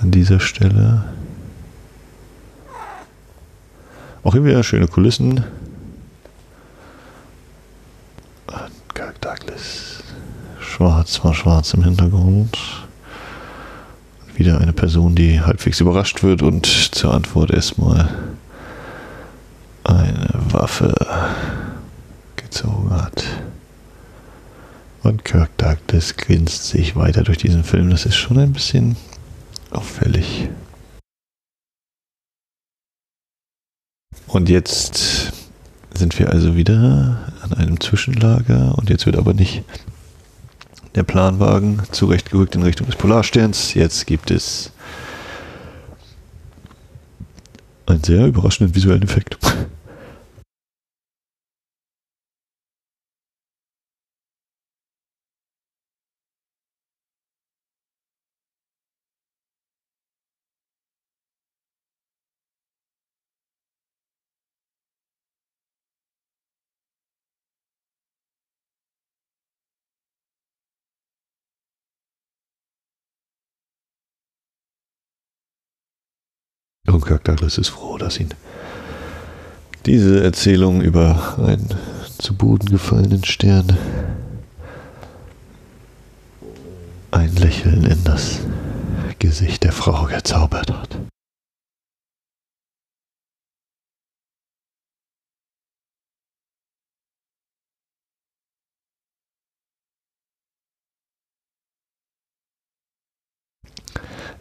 an 0.00 0.10
dieser 0.10 0.40
Stelle. 0.40 1.04
Auch 4.22 4.32
hier 4.32 4.44
wieder 4.44 4.62
schöne 4.62 4.88
Kulissen. 4.88 5.44
Kirk 8.94 9.20
Douglas. 9.20 10.02
Schwarz 10.60 11.24
war 11.24 11.34
schwarz 11.34 11.72
im 11.74 11.84
Hintergrund. 11.84 12.58
Wieder 14.34 14.60
eine 14.60 14.72
Person, 14.72 15.14
die 15.14 15.40
halbwegs 15.40 15.80
überrascht 15.80 16.22
wird 16.22 16.42
und 16.42 16.66
zur 16.66 17.14
Antwort 17.14 17.50
erstmal 17.50 18.08
eine 19.84 20.28
Waffe 20.50 20.92
gezogen 22.36 22.90
hat. 22.90 23.24
Und 25.02 25.24
Kirk 25.24 25.56
Douglas 25.58 26.16
grinst 26.16 26.66
sich 26.66 26.96
weiter 26.96 27.22
durch 27.22 27.38
diesen 27.38 27.64
Film. 27.64 27.90
Das 27.90 28.04
ist 28.04 28.16
schon 28.16 28.38
ein 28.38 28.52
bisschen 28.52 28.96
auffällig. 29.70 30.48
Und 34.26 34.48
jetzt 34.48 35.32
sind 35.94 36.18
wir 36.18 36.30
also 36.30 36.56
wieder 36.56 37.32
an 37.42 37.52
einem 37.54 37.80
Zwischenlager 37.80 38.76
und 38.76 38.90
jetzt 38.90 39.06
wird 39.06 39.16
aber 39.16 39.34
nicht 39.34 39.64
der 40.94 41.02
Planwagen 41.02 41.82
zurechtgerückt 41.92 42.54
in 42.54 42.62
Richtung 42.62 42.86
des 42.86 42.96
Polarsterns. 42.96 43.74
Jetzt 43.74 44.06
gibt 44.06 44.30
es 44.30 44.72
einen 47.86 48.04
sehr 48.04 48.26
überraschenden 48.26 48.74
visuellen 48.74 49.02
Effekt. 49.02 49.38
Kirk 77.08 77.24
Douglas 77.24 77.56
ist 77.56 77.70
froh, 77.70 77.96
dass 77.96 78.20
ihn 78.20 78.28
diese 79.86 80.22
Erzählung 80.22 80.82
über 80.82 81.38
einen 81.38 81.66
zu 82.18 82.34
Boden 82.34 82.68
gefallenen 82.68 83.24
Stern 83.24 83.78
ein 87.10 87.34
Lächeln 87.36 87.86
in 87.86 88.04
das 88.04 88.40
Gesicht 89.18 89.64
der 89.64 89.72
Frau 89.72 90.04
gezaubert 90.04 90.70
hat. 90.70 90.98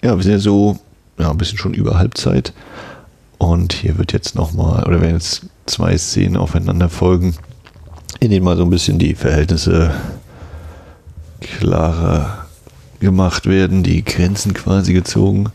Ja, 0.03 0.18
wir 0.18 0.24
sind 0.24 0.34
ja 0.34 0.39
so 0.39 0.78
ja, 1.18 1.32
ein 1.32 1.38
bisschen 1.38 1.57
schon 1.57 1.74
über 1.74 1.97
Halbzeit. 1.97 2.53
Und 3.38 3.74
hier 3.74 3.97
wird 3.97 4.13
jetzt 4.13 4.36
nochmal, 4.36 4.84
oder 4.84 5.01
werden 5.01 5.15
jetzt 5.15 5.45
zwei 5.65 5.97
Szenen 5.97 6.38
aufeinander 6.38 6.89
folgen, 6.89 7.36
in 8.20 8.32
denen 8.32 8.45
mal 8.45 8.57
so 8.57 8.63
ein 8.63 8.70
bisschen 8.70 8.99
die 8.99 9.15
Verhältnisse 9.15 9.93
klarer 11.39 12.45
gemacht 12.99 13.45
werden, 13.45 13.84
die 13.84 14.03
Grenzen 14.03 14.53
quasi 14.53 14.93
gezogen. 14.93 15.51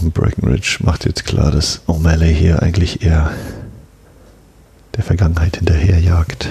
Breckenridge 0.00 0.78
macht 0.82 1.04
jetzt 1.04 1.24
klar, 1.24 1.50
dass 1.50 1.82
O'Malley 1.86 2.32
hier 2.32 2.62
eigentlich 2.62 3.02
eher 3.02 3.30
der 4.96 5.04
Vergangenheit 5.04 5.56
hinterherjagt. 5.56 6.48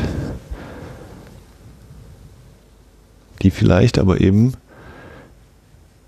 Die 3.41 3.51
vielleicht 3.51 3.99
aber 3.99 4.22
eben 4.22 4.54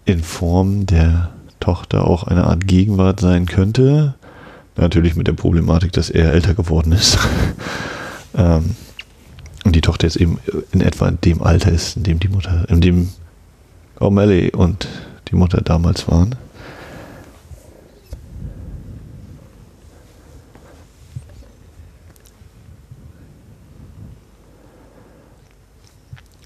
in 0.06 0.24
Form 0.24 0.86
der 0.86 1.35
Tochter 1.66 2.08
auch 2.08 2.26
eine 2.26 2.44
Art 2.44 2.68
Gegenwart 2.68 3.20
sein 3.20 3.48
könnte. 3.48 4.14
Natürlich 4.76 5.16
mit 5.16 5.26
der 5.26 5.34
Problematik, 5.34 5.94
dass 5.94 6.12
er 6.12 6.32
älter 6.32 6.54
geworden 6.54 6.92
ist. 6.92 7.18
ähm, 8.38 8.76
und 9.64 9.76
die 9.76 9.82
Tochter 9.82 10.06
jetzt 10.06 10.18
eben 10.18 10.38
in 10.72 10.82
etwa 10.82 11.08
in 11.08 11.20
dem 11.22 11.42
Alter 11.42 11.72
ist, 11.72 11.98
in 11.98 12.04
dem 12.04 12.20
die 12.20 12.28
Mutter, 12.28 12.70
in 12.70 12.82
dem 12.82 13.10
O'Malley 14.00 14.54
und 14.56 14.88
die 15.30 15.36
Mutter 15.36 15.60
damals 15.62 16.08
waren. 16.08 16.36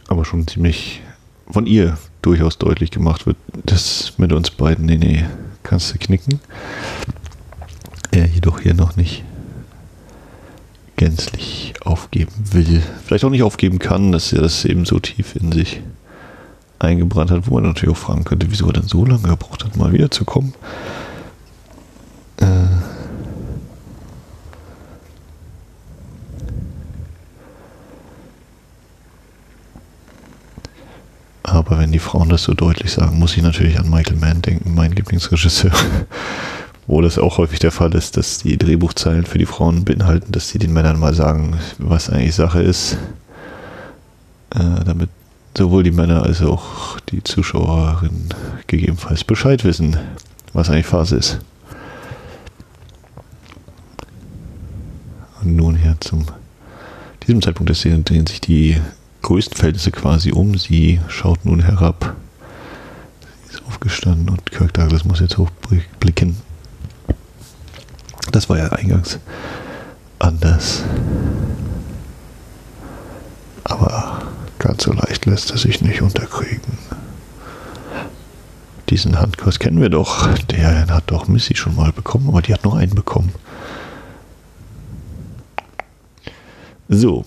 Aber 0.07 0.23
schon 0.23 0.47
ziemlich 0.47 1.01
von 1.51 1.65
ihr 1.65 1.97
durchaus 2.21 2.57
deutlich 2.57 2.91
gemacht 2.91 3.25
wird, 3.25 3.37
dass 3.65 4.13
mit 4.17 4.33
uns 4.33 4.51
beiden, 4.51 4.85
nee, 4.85 4.97
nee, 4.97 5.25
kannst 5.63 5.93
du 5.93 5.97
knicken. 5.97 6.39
Er 8.11 8.25
jedoch 8.25 8.59
hier 8.59 8.73
noch 8.73 8.95
nicht 8.95 9.23
gänzlich 10.95 11.73
aufgeben 11.81 12.33
will. 12.51 12.83
Vielleicht 13.05 13.23
auch 13.23 13.29
nicht 13.29 13.43
aufgeben 13.43 13.79
kann, 13.79 14.11
dass 14.11 14.33
er 14.33 14.41
das 14.41 14.65
eben 14.65 14.85
so 14.85 14.99
tief 14.99 15.35
in 15.35 15.51
sich 15.51 15.81
eingebrannt 16.79 17.31
hat, 17.31 17.47
wo 17.47 17.55
man 17.55 17.63
natürlich 17.63 17.95
auch 17.95 17.99
fragen 17.99 18.25
könnte, 18.25 18.47
wieso 18.49 18.67
er 18.67 18.73
dann 18.73 18.87
so 18.87 19.05
lange 19.05 19.29
gebraucht 19.29 19.63
hat, 19.63 19.77
mal 19.77 19.93
wiederzukommen. 19.93 20.53
Äh, 22.41 22.45
Aber 31.49 31.79
wenn 31.79 31.88
die 31.99 32.05
Frauen 32.05 32.29
das 32.29 32.43
so 32.43 32.53
deutlich 32.53 32.93
sagen, 32.93 33.19
muss 33.19 33.35
ich 33.35 33.43
natürlich 33.43 33.77
an 33.77 33.89
Michael 33.89 34.15
Mann 34.15 34.41
denken, 34.41 34.73
mein 34.73 34.93
Lieblingsregisseur. 34.93 35.71
Wo 36.87 37.01
das 37.01 37.19
auch 37.19 37.37
häufig 37.37 37.59
der 37.59 37.71
Fall 37.71 37.93
ist, 37.93 38.15
dass 38.15 38.39
die 38.39 38.57
Drehbuchzeilen 38.57 39.25
für 39.25 39.37
die 39.37 39.45
Frauen 39.45 39.83
beinhalten, 39.83 40.31
dass 40.31 40.47
sie 40.47 40.59
den 40.59 40.71
Männern 40.71 40.97
mal 40.97 41.13
sagen, 41.13 41.59
was 41.77 42.09
eigentlich 42.09 42.33
Sache 42.33 42.61
ist. 42.61 42.97
Äh, 44.55 44.83
damit 44.85 45.09
sowohl 45.55 45.83
die 45.83 45.91
Männer 45.91 46.23
als 46.23 46.41
auch 46.41 46.99
die 47.11 47.21
Zuschauerinnen 47.21 48.33
gegebenenfalls 48.65 49.25
Bescheid 49.25 49.65
wissen, 49.65 49.97
was 50.53 50.69
eigentlich 50.69 50.87
Phase 50.87 51.17
ist. 51.17 51.39
Und 55.41 55.55
nun 55.57 55.75
her 55.75 55.97
zum 55.99 56.25
diesem 57.27 57.41
Zeitpunkt 57.41 57.69
der 57.69 57.75
Szene 57.75 57.99
drehen 57.99 58.25
sich 58.25 58.41
die 58.41 58.77
größten 59.21 59.55
Verhältnisse 59.57 59.91
quasi 59.91 60.31
um. 60.31 60.57
Sie 60.57 60.99
schaut 61.07 61.45
nun 61.45 61.61
herab. 61.61 62.15
Sie 63.47 63.55
ist 63.55 63.63
aufgestanden 63.65 64.29
und 64.29 64.51
Kirk 64.51 64.73
Douglas 64.73 65.05
muss 65.05 65.19
jetzt 65.19 65.37
hochblicken. 65.37 66.37
Das 68.31 68.49
war 68.49 68.57
ja 68.57 68.67
eingangs 68.69 69.19
anders. 70.19 70.83
Aber 73.63 74.21
ganz 74.59 74.83
so 74.83 74.93
leicht 74.93 75.25
lässt 75.25 75.51
er 75.51 75.57
sich 75.57 75.81
nicht 75.81 76.01
unterkriegen. 76.01 76.77
Diesen 78.89 79.19
Handkurs 79.19 79.59
kennen 79.59 79.81
wir 79.81 79.89
doch. 79.89 80.27
Der 80.45 80.87
hat 80.87 81.03
doch 81.07 81.27
Missy 81.27 81.55
schon 81.55 81.75
mal 81.75 81.91
bekommen, 81.91 82.27
aber 82.27 82.41
die 82.41 82.53
hat 82.53 82.63
noch 82.63 82.75
einen 82.75 82.95
bekommen. 82.95 83.31
So, 86.87 87.23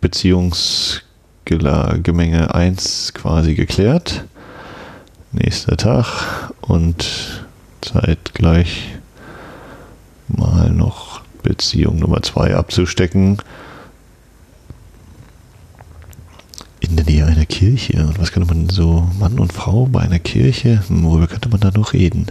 Beziehungsgemenge 0.00 2.54
1 2.54 3.14
quasi 3.14 3.54
geklärt. 3.54 4.24
Nächster 5.32 5.76
Tag 5.76 6.52
und 6.60 7.44
zeitgleich 7.80 8.94
mal 10.28 10.70
noch 10.70 11.22
Beziehung 11.42 11.98
Nummer 11.98 12.22
2 12.22 12.56
abzustecken. 12.56 13.38
in 16.80 16.96
der 16.96 17.04
Nähe 17.04 17.26
einer 17.26 17.46
Kirche. 17.46 18.06
Und 18.06 18.18
was 18.18 18.32
könnte 18.32 18.52
man 18.52 18.68
so, 18.68 19.08
Mann 19.18 19.38
und 19.38 19.52
Frau 19.52 19.86
bei 19.86 20.00
einer 20.00 20.18
Kirche, 20.18 20.82
worüber 20.88 21.26
könnte 21.26 21.48
man 21.48 21.60
da 21.60 21.70
noch 21.70 21.92
reden? 21.92 22.26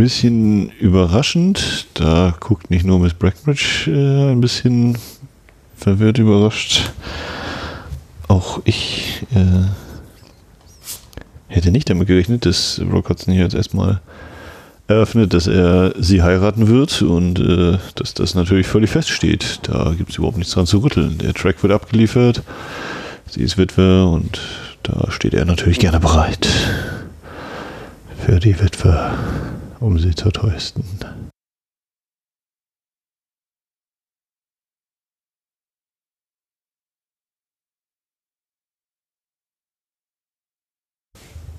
Bisschen 0.00 0.70
überraschend. 0.80 1.86
Da 1.92 2.34
guckt 2.40 2.70
nicht 2.70 2.86
nur 2.86 2.98
Miss 2.98 3.12
Breckenridge 3.12 3.84
äh, 3.86 4.32
ein 4.32 4.40
bisschen 4.40 4.96
verwirrt 5.76 6.16
überrascht. 6.16 6.90
Auch 8.26 8.62
ich 8.64 9.26
äh, 9.34 9.66
hätte 11.48 11.70
nicht 11.70 11.90
damit 11.90 12.08
gerechnet, 12.08 12.46
dass 12.46 12.80
Rock 12.90 13.10
Hudson 13.10 13.34
hier 13.34 13.42
jetzt 13.42 13.54
erstmal 13.54 14.00
eröffnet, 14.88 15.34
dass 15.34 15.46
er 15.46 15.92
sie 15.98 16.22
heiraten 16.22 16.68
wird 16.68 17.02
und 17.02 17.38
äh, 17.38 17.76
dass 17.94 18.14
das 18.14 18.34
natürlich 18.34 18.66
völlig 18.66 18.88
feststeht. 18.88 19.60
Da 19.64 19.92
gibt 19.94 20.12
es 20.12 20.16
überhaupt 20.16 20.38
nichts 20.38 20.54
dran 20.54 20.64
zu 20.64 20.78
rütteln. 20.78 21.18
Der 21.18 21.34
Track 21.34 21.62
wird 21.62 21.74
abgeliefert, 21.74 22.42
sie 23.28 23.42
ist 23.42 23.58
Witwe 23.58 24.06
und 24.06 24.40
da 24.82 25.10
steht 25.10 25.34
er 25.34 25.44
natürlich 25.44 25.78
gerne 25.78 26.00
bereit 26.00 26.48
für 28.24 28.40
die 28.40 28.58
Witwe 28.58 29.10
um 29.80 29.98
sie 29.98 30.14
zu 30.14 30.30
trösten. 30.30 30.84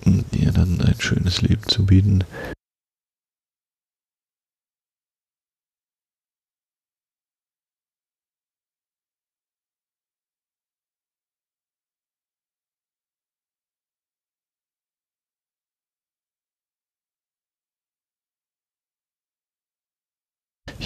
Und 0.05 0.25
ihr 0.33 0.51
dann 0.51 0.81
ein 0.81 0.99
schönes 0.99 1.41
Leben 1.41 1.63
zu 1.63 1.85
bieten. 1.85 2.23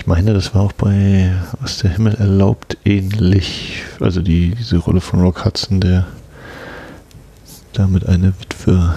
Ich 0.06 0.08
meine, 0.08 0.36
das 0.36 0.54
war 0.54 0.62
auch 0.62 0.72
bei 0.72 1.34
Was 1.62 1.80
der 1.80 1.90
Himmel 1.90 2.14
erlaubt 2.14 2.78
ähnlich. 2.86 3.82
Also 4.00 4.22
die, 4.22 4.54
diese 4.54 4.78
Rolle 4.78 5.02
von 5.02 5.20
Rock 5.20 5.44
Hudson, 5.44 5.82
der 5.82 6.06
damit 7.74 8.06
eine 8.06 8.32
Witwe 8.40 8.94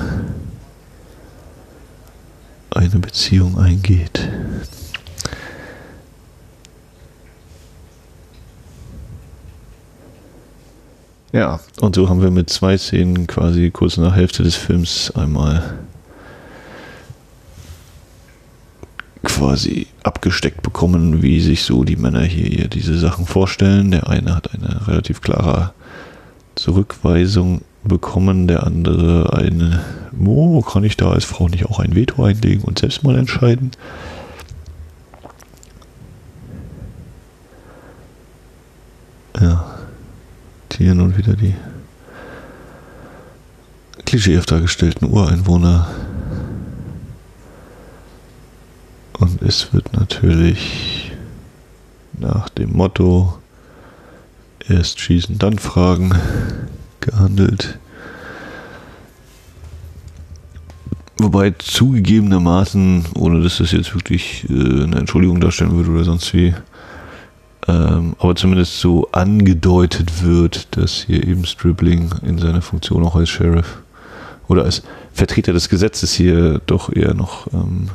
eine 2.69 2.99
Beziehung 2.99 3.59
eingeht. 3.59 4.29
Ja, 11.33 11.61
und 11.81 11.95
so 11.95 12.11
haben 12.11 12.21
wir 12.21 12.31
mit 12.31 12.51
zwei 12.51 12.77
Szenen 12.77 13.27
quasi 13.27 13.71
kurz 13.71 13.97
nach 13.97 14.15
Hälfte 14.15 14.43
des 14.43 14.57
Films 14.57 15.11
einmal 15.13 15.79
quasi 19.39 19.87
abgesteckt 20.03 20.63
bekommen, 20.63 21.23
wie 21.23 21.41
sich 21.41 21.63
so 21.63 21.85
die 21.85 21.97
Männer 21.97 22.23
hier 22.23 22.69
diese 22.69 22.99
Sachen 22.99 23.25
vorstellen. 23.25 23.93
Der 23.93 24.09
eine 24.09 24.35
hat 24.35 24.53
eine 24.53 24.87
relativ 24.89 25.21
klare 25.21 25.73
Zurückweisung 26.57 27.63
bekommen, 27.85 28.49
der 28.49 28.65
andere 28.65 29.33
eine, 29.33 29.81
oh, 30.25 30.61
kann 30.63 30.83
ich 30.83 30.97
da 30.97 31.11
als 31.13 31.25
Frau 31.25 31.49
nicht 31.49 31.67
auch 31.67 31.79
ein 31.79 31.95
Veto 31.95 32.25
einlegen 32.25 32.65
und 32.65 32.81
selbst 32.81 33.05
mal 33.05 33.17
entscheiden? 33.17 33.71
Ja, 39.41 39.65
hier 40.77 40.95
nun 40.95 41.17
wieder 41.17 41.35
die 41.35 41.55
klischeehaft 44.05 44.51
dargestellten 44.51 45.09
Ureinwohner 45.09 45.89
Und 49.19 49.43
es 49.43 49.73
wird 49.73 49.93
natürlich 49.93 51.13
nach 52.13 52.49
dem 52.49 52.73
Motto 52.73 53.39
erst 54.69 55.01
schießen, 55.01 55.39
dann 55.39 55.59
fragen 55.59 56.13
gehandelt. 57.01 57.79
Wobei 61.19 61.51
zugegebenermaßen, 61.51 63.07
ohne 63.17 63.43
dass 63.43 63.59
das 63.59 63.73
jetzt 63.73 63.93
wirklich 63.95 64.47
äh, 64.49 64.85
eine 64.85 64.99
Entschuldigung 64.99 65.41
darstellen 65.41 65.73
würde 65.73 65.91
oder 65.91 66.05
sonst 66.05 66.33
wie, 66.33 66.55
ähm, 67.67 68.15
aber 68.21 68.37
zumindest 68.37 68.79
so 68.79 69.09
angedeutet 69.11 70.23
wird, 70.23 70.77
dass 70.77 71.05
hier 71.07 71.27
eben 71.27 71.45
Stribling 71.45 72.11
in 72.23 72.39
seiner 72.39 72.63
Funktion 72.63 73.05
auch 73.05 73.17
als 73.17 73.31
Sheriff 73.31 73.79
oder 74.47 74.63
als 74.63 74.83
Vertreter 75.13 75.53
des 75.53 75.69
Gesetzes 75.69 76.15
hier 76.15 76.61
doch 76.67 76.95
eher 76.95 77.15
noch 77.15 77.53
ähm, 77.53 77.89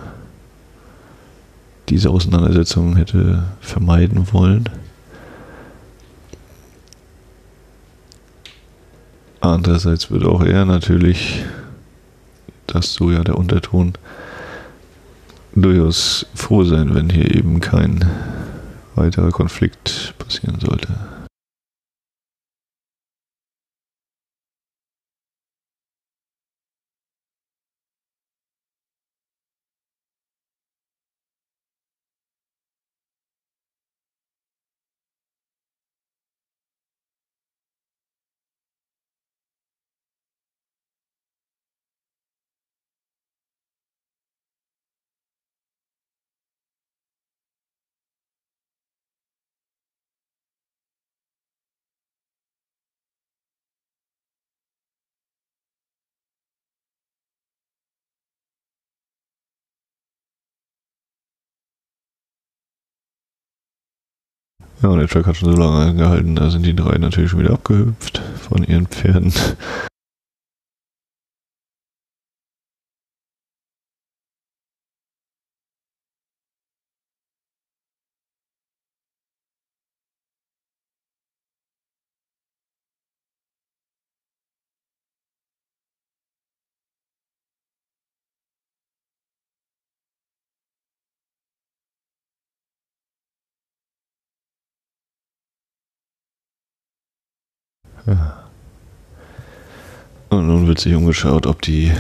diese 1.90 2.10
Auseinandersetzung 2.10 2.96
hätte 2.96 3.44
vermeiden 3.60 4.32
wollen. 4.32 4.70
Andererseits 9.42 10.10
wird 10.10 10.24
auch 10.24 10.42
er 10.42 10.64
natürlich, 10.66 11.44
das 12.66 12.94
so 12.94 13.12
ja 13.12 13.24
der 13.24 13.38
Unterton, 13.38 13.94
durchaus 15.54 16.26
froh 16.34 16.64
sein, 16.64 16.96
wenn 16.96 17.10
hier 17.10 17.36
eben 17.36 17.60
kein 17.60 18.06
weiterer 18.96 19.32
Konflikt 19.32 20.14
passieren 20.18 20.60
sollte. 20.60 20.88
Ja, 64.84 64.90
und 64.90 65.00
der 65.00 65.08
Track 65.08 65.28
hat 65.28 65.38
schon 65.38 65.56
so 65.56 65.58
lange 65.58 65.92
angehalten, 65.92 66.36
da 66.36 66.50
sind 66.50 66.66
die 66.66 66.76
drei 66.76 66.98
natürlich 66.98 67.32
schon 67.32 67.40
wieder 67.40 67.54
abgehüpft 67.54 68.22
von 68.50 68.66
ihren 68.66 68.86
Pferden. 68.86 69.32
Wird 100.74 100.80
sich 100.80 100.96
umgeschaut, 100.96 101.46
ob 101.46 101.62
die 101.62 101.92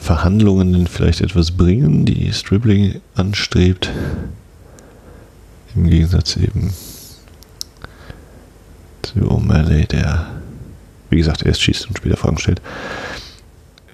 Verhandlungen 0.00 0.72
denn 0.72 0.86
vielleicht 0.86 1.20
etwas 1.20 1.50
bringen, 1.50 2.04
die 2.04 2.32
Stribling 2.32 3.00
anstrebt. 3.16 3.90
Im 5.74 5.90
Gegensatz 5.90 6.36
eben 6.36 6.72
zu 9.02 9.18
O'Malley, 9.18 9.88
der, 9.88 10.28
wie 11.10 11.16
gesagt, 11.16 11.44
erst 11.44 11.60
schießt 11.62 11.88
und 11.88 11.98
später 11.98 12.16
Fragen 12.16 12.38
stellt. 12.38 12.62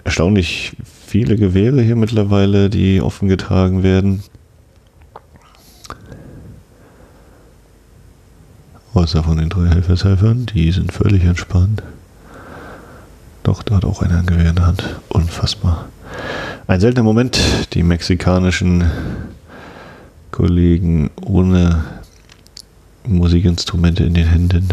Erstaunlich 0.05 0.77
viele 1.07 1.37
Gewehre 1.37 1.81
hier 1.81 1.97
mittlerweile, 1.97 2.69
die 2.69 3.01
offen 3.01 3.27
getragen 3.27 3.83
werden. 3.83 4.23
Außer 8.93 9.23
von 9.23 9.39
den 9.39 9.49
drei 9.49 9.69
Helfershelfern, 9.69 10.45
die 10.45 10.71
sind 10.73 10.93
völlig 10.93 11.25
entspannt. 11.25 11.83
Doch, 13.43 13.63
da 13.63 13.77
hat 13.77 13.85
auch 13.85 14.03
einer 14.03 14.19
ein 14.19 14.27
Gewehr 14.27 14.51
in 14.51 14.57
der 14.57 14.67
Hand. 14.67 14.83
Unfassbar. 15.09 15.89
Ein 16.67 16.81
seltener 16.81 17.03
Moment, 17.03 17.41
die 17.73 17.83
mexikanischen 17.83 18.91
Kollegen 20.31 21.11
ohne 21.25 21.85
Musikinstrumente 23.05 24.05
in 24.05 24.15
den 24.15 24.27
Händen. 24.27 24.69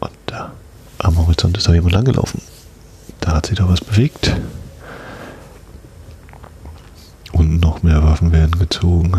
Und 0.00 0.12
da 0.26 0.52
am 0.98 1.18
Horizont 1.18 1.56
ist 1.56 1.68
da 1.68 1.74
jemand 1.74 1.94
langgelaufen. 1.94 2.40
Da 3.20 3.36
hat 3.36 3.46
sich 3.46 3.58
doch 3.58 3.68
was 3.68 3.80
bewegt. 3.80 4.36
Und 7.32 7.60
noch 7.60 7.82
mehr 7.82 8.02
Waffen 8.04 8.30
werden 8.30 8.58
gezogen. 8.58 9.12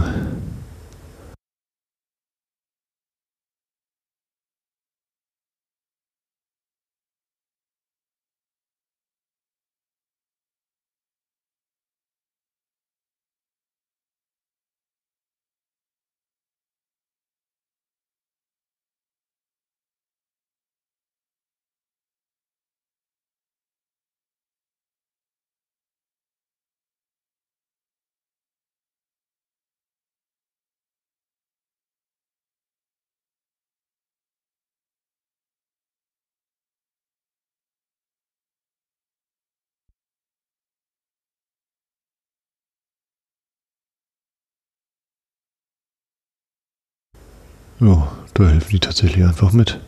Ja, 47.79 48.11
da 48.33 48.47
helfen 48.47 48.69
die 48.69 48.79
tatsächlich 48.79 49.25
einfach 49.25 49.51
mit. 49.51 49.79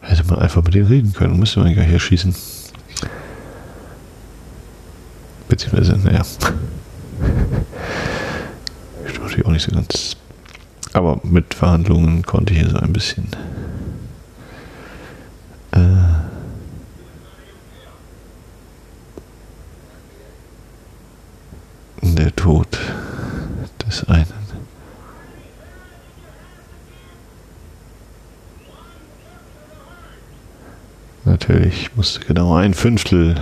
Hätte 0.00 0.24
man 0.24 0.38
einfach 0.38 0.62
mit 0.62 0.74
denen 0.74 0.86
reden 0.86 1.12
können, 1.12 1.38
müsste 1.38 1.60
man 1.60 1.74
gar 1.74 1.84
hier 1.84 1.98
schießen. 1.98 2.34
Beziehungsweise, 5.48 5.96
naja. 5.98 6.22
Ich 9.06 9.18
natürlich 9.18 9.46
auch 9.46 9.50
nicht 9.50 9.68
so 9.68 9.72
ganz. 9.72 10.16
Aber 10.92 11.20
mit 11.22 11.54
Verhandlungen 11.54 12.22
konnte 12.24 12.52
ich 12.52 12.60
hier 12.60 12.70
so 12.70 12.78
ein 12.78 12.92
bisschen. 12.92 13.28
Äh, 15.72 16.16
der 22.02 22.34
Tod 22.34 22.78
des 23.86 24.04
einen. 24.08 24.36
Musste 32.06 32.24
genau 32.24 32.54
ein 32.54 32.72
Fünftel 32.72 33.34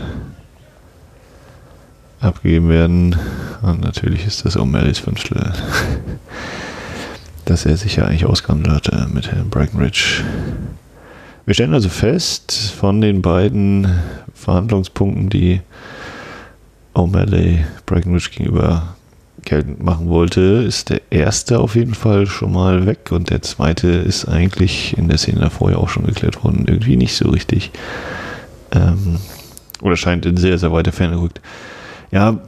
abgegeben 2.20 2.70
werden. 2.70 3.14
Und 3.60 3.82
natürlich 3.82 4.26
ist 4.26 4.46
das 4.46 4.56
O'Malley's 4.56 5.00
Fünftel, 5.00 5.52
das 7.44 7.66
er 7.66 7.76
sich 7.76 7.96
ja 7.96 8.06
eigentlich 8.06 8.24
ausgehandelt 8.24 8.72
hatte 8.72 9.06
mit 9.12 9.30
Herrn 9.30 9.50
Breckenridge. 9.50 10.24
Wir 11.44 11.52
stellen 11.52 11.74
also 11.74 11.90
fest, 11.90 12.72
von 12.74 13.02
den 13.02 13.20
beiden 13.20 14.00
Verhandlungspunkten, 14.32 15.28
die 15.28 15.60
O'Malley 16.94 17.64
Breckenridge 17.84 18.30
gegenüber 18.34 18.94
geltend 19.44 19.84
machen 19.84 20.08
wollte, 20.08 20.40
ist 20.40 20.88
der 20.88 21.02
erste 21.10 21.58
auf 21.58 21.74
jeden 21.76 21.92
Fall 21.92 22.26
schon 22.26 22.54
mal 22.54 22.86
weg 22.86 23.12
und 23.12 23.28
der 23.28 23.42
zweite 23.42 23.88
ist 23.88 24.24
eigentlich 24.24 24.96
in 24.96 25.08
der 25.08 25.18
Szene 25.18 25.40
davor 25.40 25.70
ja 25.70 25.76
auch 25.76 25.90
schon 25.90 26.06
geklärt 26.06 26.42
worden, 26.42 26.64
irgendwie 26.66 26.96
nicht 26.96 27.14
so 27.14 27.28
richtig. 27.28 27.70
Ähm, 28.74 29.18
oder 29.80 29.96
scheint 29.96 30.26
in 30.26 30.36
sehr, 30.36 30.58
sehr 30.58 30.72
weiter 30.72 30.92
Ferne 30.92 31.16
gerückt. 31.16 31.40
Ja, 32.10 32.40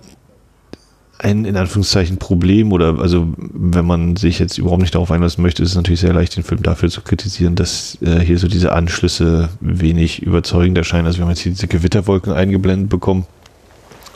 ein 1.19 1.45
in 1.45 1.57
Anführungszeichen 1.57 2.19
Problem 2.19 2.73
oder 2.73 2.99
also 2.99 3.29
wenn 3.39 3.87
man 3.87 4.17
sich 4.17 4.39
jetzt 4.39 4.59
überhaupt 4.59 4.83
nicht 4.83 4.95
darauf 4.95 5.11
einlassen 5.11 5.43
möchte, 5.43 5.63
ist 5.63 5.71
es 5.71 5.77
natürlich 5.77 6.01
sehr 6.01 6.13
leicht, 6.13 6.37
den 6.37 6.43
Film 6.43 6.63
dafür 6.63 6.91
zu 6.91 7.01
kritisieren, 7.01 7.55
dass 7.55 7.99
äh, 8.03 8.21
hier 8.21 8.39
so 8.39 8.49
diese 8.49 8.73
Anschlüsse 8.73 9.49
wenig 9.61 10.23
überzeugend 10.23 10.77
erscheinen. 10.77 11.07
Also 11.07 11.19
wir 11.19 11.25
haben 11.25 11.31
jetzt 11.31 11.41
hier 11.41 11.53
diese 11.53 11.69
Gewitterwolken 11.69 12.33
eingeblendet 12.33 12.91
bekommen, 12.91 13.27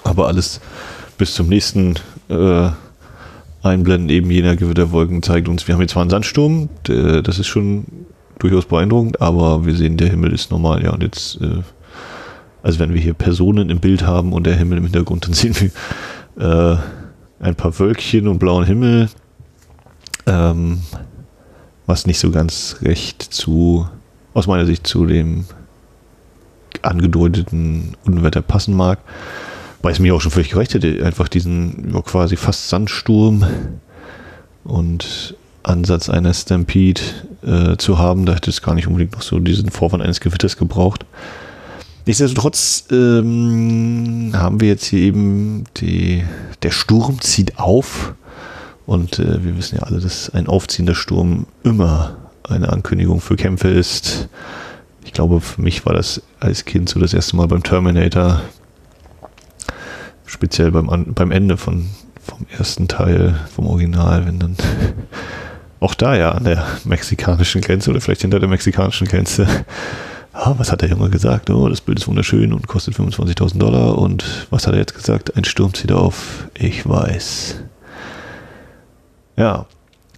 aber 0.05 0.27
alles 0.27 0.61
bis 1.17 1.35
zum 1.35 1.49
nächsten 1.49 1.95
äh, 2.29 2.69
Einblenden 3.63 4.09
eben 4.09 4.31
jener 4.31 4.57
Gewitterwolken 4.57 5.23
zeigt 5.23 5.49
uns, 5.49 5.69
wir 5.69 5.75
haben 5.75 5.83
jetzt 5.83 5.93
zwar 5.93 6.03
einen 6.03 6.11
Sandsturm, 6.11 6.71
das 6.85 7.39
ist 7.39 7.47
schon 7.47 7.85
durchaus 8.39 8.65
beeindruckend, 8.65 9.21
aber 9.21 9.67
wir 9.67 9.75
sehen, 9.75 9.99
der 9.99 10.09
Himmel 10.09 10.33
ist 10.33 10.51
normal, 10.51 10.83
ja, 10.83 10.93
und 10.93 11.03
jetzt, 11.03 11.41
äh, 11.43 11.59
also 12.63 12.79
wenn 12.79 12.95
wir 12.95 13.01
hier 13.01 13.15
Personen 13.15 13.71
im 13.71 13.81
Bild 13.81 14.03
haben 14.07 14.33
und 14.33 14.47
der 14.47 14.57
Himmel 14.57 14.79
im 14.79 14.85
Hintergrund, 14.85 15.27
dann 15.27 15.35
sehen 15.35 15.55
wir 15.59 15.71
äh, 16.39 16.79
ein 17.41 17.55
paar 17.55 17.79
Wölkchen 17.79 18.29
und 18.29 18.39
blauen 18.39 18.65
Himmel, 18.65 19.09
ähm, 20.27 20.83
was 21.87 22.07
nicht 22.07 22.19
so 22.19 22.31
ganz 22.31 22.77
recht 22.83 23.23
zu, 23.23 23.89
aus 24.35 24.47
meiner 24.47 24.67
Sicht 24.67 24.87
zu 24.87 25.07
dem 25.07 25.45
angedeuteten 26.83 27.97
Unwetter 28.05 28.43
passen 28.43 28.75
mag. 28.75 29.01
Weil 29.83 29.93
es 29.93 29.99
mir 29.99 30.15
auch 30.15 30.21
schon 30.21 30.31
völlig 30.31 30.51
gereicht 30.51 30.75
hätte, 30.75 31.05
einfach 31.05 31.29
diesen 31.29 31.93
ja, 31.95 32.03
quasi 32.03 32.37
fast 32.37 32.69
Sandsturm 32.69 33.47
und 34.63 35.35
Ansatz 35.63 36.11
einer 36.11 36.35
Stampede 36.35 37.01
äh, 37.43 37.77
zu 37.79 37.99
haben. 37.99 38.27
Da 38.27 38.35
hätte 38.35 38.51
es 38.51 38.61
gar 38.61 38.75
nicht 38.75 38.87
unbedingt 38.87 39.13
noch 39.13 39.23
so 39.23 39.39
diesen 39.39 39.71
Vorwand 39.71 40.03
eines 40.03 40.21
Gewitters 40.21 40.59
gebraucht. 40.59 41.07
Nichtsdestotrotz 42.07 42.85
ähm, 42.91 44.33
haben 44.35 44.61
wir 44.61 44.69
jetzt 44.69 44.87
hier 44.87 45.01
eben 45.01 45.65
die, 45.77 46.25
der 46.63 46.71
Sturm 46.71 47.21
zieht 47.21 47.59
auf 47.59 48.15
und 48.87 49.19
äh, 49.19 49.45
wir 49.45 49.57
wissen 49.57 49.77
ja 49.77 49.83
alle, 49.83 50.01
dass 50.01 50.31
ein 50.31 50.49
aufziehender 50.49 50.95
Sturm 50.95 51.47
immer 51.63 52.17
eine 52.49 52.71
Ankündigung 52.73 53.21
für 53.21 53.37
Kämpfe 53.37 53.69
ist. 53.69 54.29
Ich 55.05 55.13
glaube, 55.13 55.41
für 55.41 55.63
mich 55.63 55.87
war 55.87 55.93
das 55.93 56.23
als 56.41 56.65
Kind 56.65 56.89
so 56.89 56.99
das 56.99 57.15
erste 57.15 57.37
Mal 57.37 57.47
beim 57.47 57.63
Terminator, 57.63 58.43
speziell 60.27 60.71
beim, 60.71 61.13
beim 61.15 61.31
Ende 61.31 61.57
von, 61.57 61.91
vom 62.21 62.47
ersten 62.57 62.89
Teil, 62.89 63.39
vom 63.55 63.67
Original, 63.67 64.27
wenn 64.27 64.39
dann 64.39 64.57
auch 65.81 65.95
da 65.95 66.17
ja 66.17 66.33
an 66.33 66.45
der 66.45 66.67
mexikanischen 66.85 67.61
Grenze 67.61 67.91
oder 67.91 68.01
vielleicht 68.01 68.23
hinter 68.23 68.41
der 68.41 68.49
mexikanischen 68.49 69.07
Grenze, 69.07 69.47
ah, 70.33 70.55
was 70.57 70.73
hat 70.73 70.83
der 70.83 70.89
Junge 70.89 71.11
gesagt? 71.11 71.51
Oh, 71.51 71.69
das 71.69 71.81
Bild 71.81 71.99
ist 71.99 72.09
wunderschön 72.09 72.53
und 72.53 72.67
kostet 72.67 72.95
25.000 72.95 73.59
Dollar 73.59 73.99
und 73.99 74.47
was 74.51 74.67
hat 74.67 74.75
er 74.75 74.81
jetzt 74.81 74.95
gesagt? 74.95 75.37
Ein 75.37 75.45
Sturm 75.45 75.75
zieht 75.75 75.93
auf, 75.93 76.49
ich 76.55 76.89
weiß. 76.89 77.57
Ja, 79.37 79.67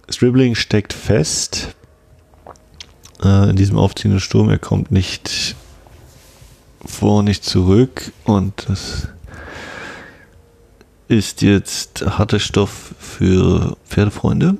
Stribling 0.09 0.55
steckt 0.55 0.93
fest 0.93 1.75
äh, 3.23 3.49
in 3.49 3.55
diesem 3.55 3.77
aufziehenden 3.77 4.19
Sturm. 4.19 4.49
Er 4.49 4.59
kommt 4.59 4.91
nicht 4.91 5.55
vor, 6.85 7.23
nicht 7.23 7.43
zurück 7.45 8.11
und 8.25 8.65
das 8.67 9.07
ist 11.07 11.41
jetzt 11.41 12.05
harter 12.05 12.39
Stoff 12.39 12.95
für 12.99 13.77
Pferdefreunde. 13.87 14.57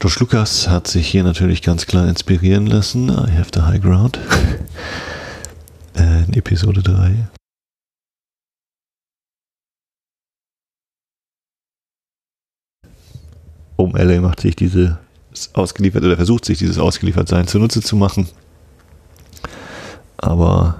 George 0.00 0.16
Lucas 0.20 0.68
hat 0.68 0.86
sich 0.86 1.08
hier 1.08 1.24
natürlich 1.24 1.62
ganz 1.62 1.86
klar 1.86 2.08
inspirieren 2.08 2.66
lassen. 2.66 3.08
I 3.08 3.30
have 3.30 3.50
the 3.54 3.62
high 3.62 3.80
ground. 3.80 4.18
in 5.96 6.32
Episode 6.34 6.82
3. 6.82 7.28
Um 13.76 13.96
LA 13.96 14.20
macht 14.20 14.40
sich 14.40 14.54
diese 14.56 14.98
ausgeliefert 15.52 16.04
oder 16.04 16.16
versucht 16.16 16.44
sich 16.44 16.58
dieses 16.58 16.78
Ausgeliefertsein 16.78 17.48
zunutze 17.48 17.82
zu 17.82 17.96
machen 17.96 18.28
aber 20.24 20.78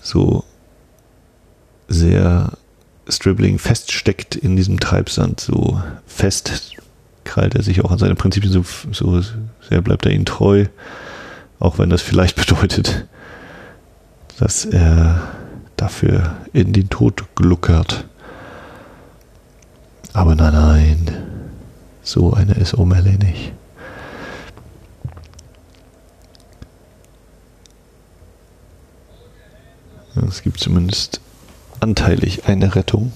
so 0.00 0.44
sehr 1.88 2.52
Stribling 3.08 3.58
feststeckt 3.58 4.36
in 4.36 4.56
diesem 4.56 4.80
Treibsand, 4.80 5.40
so 5.40 5.82
fest 6.06 6.76
krallt 7.24 7.54
er 7.54 7.62
sich 7.62 7.84
auch 7.84 7.90
an 7.90 7.98
seine 7.98 8.14
Prinzipien, 8.14 8.52
so, 8.52 8.64
so 8.92 9.22
sehr 9.68 9.82
bleibt 9.82 10.06
er 10.06 10.12
ihnen 10.12 10.24
treu, 10.24 10.66
auch 11.58 11.78
wenn 11.78 11.90
das 11.90 12.02
vielleicht 12.02 12.36
bedeutet, 12.48 13.06
dass 14.38 14.64
er 14.64 15.22
dafür 15.76 16.36
in 16.52 16.72
den 16.72 16.90
Tod 16.90 17.24
gluckert. 17.34 18.04
Aber 20.12 20.34
nein, 20.34 20.52
nein, 20.52 21.16
so 22.02 22.32
eine 22.32 22.54
ist 22.54 22.74
O'Malley 22.74 23.18
nicht. 23.24 23.52
Es 30.28 30.42
gibt 30.42 30.60
zumindest 30.60 31.20
anteilig 31.80 32.46
eine 32.46 32.74
Rettung. 32.74 33.12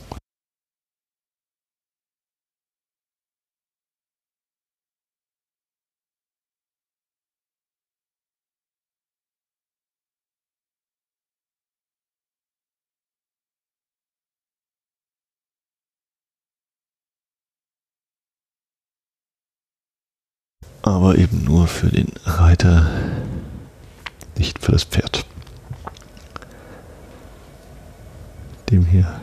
Aber 21.15 21.23
eben 21.23 21.45
nur 21.45 21.69
für 21.69 21.91
den 21.91 22.09
Reiter, 22.25 22.91
nicht 24.37 24.59
für 24.59 24.73
das 24.73 24.83
Pferd. 24.83 25.25
Dem 28.71 28.85
hier 28.85 29.21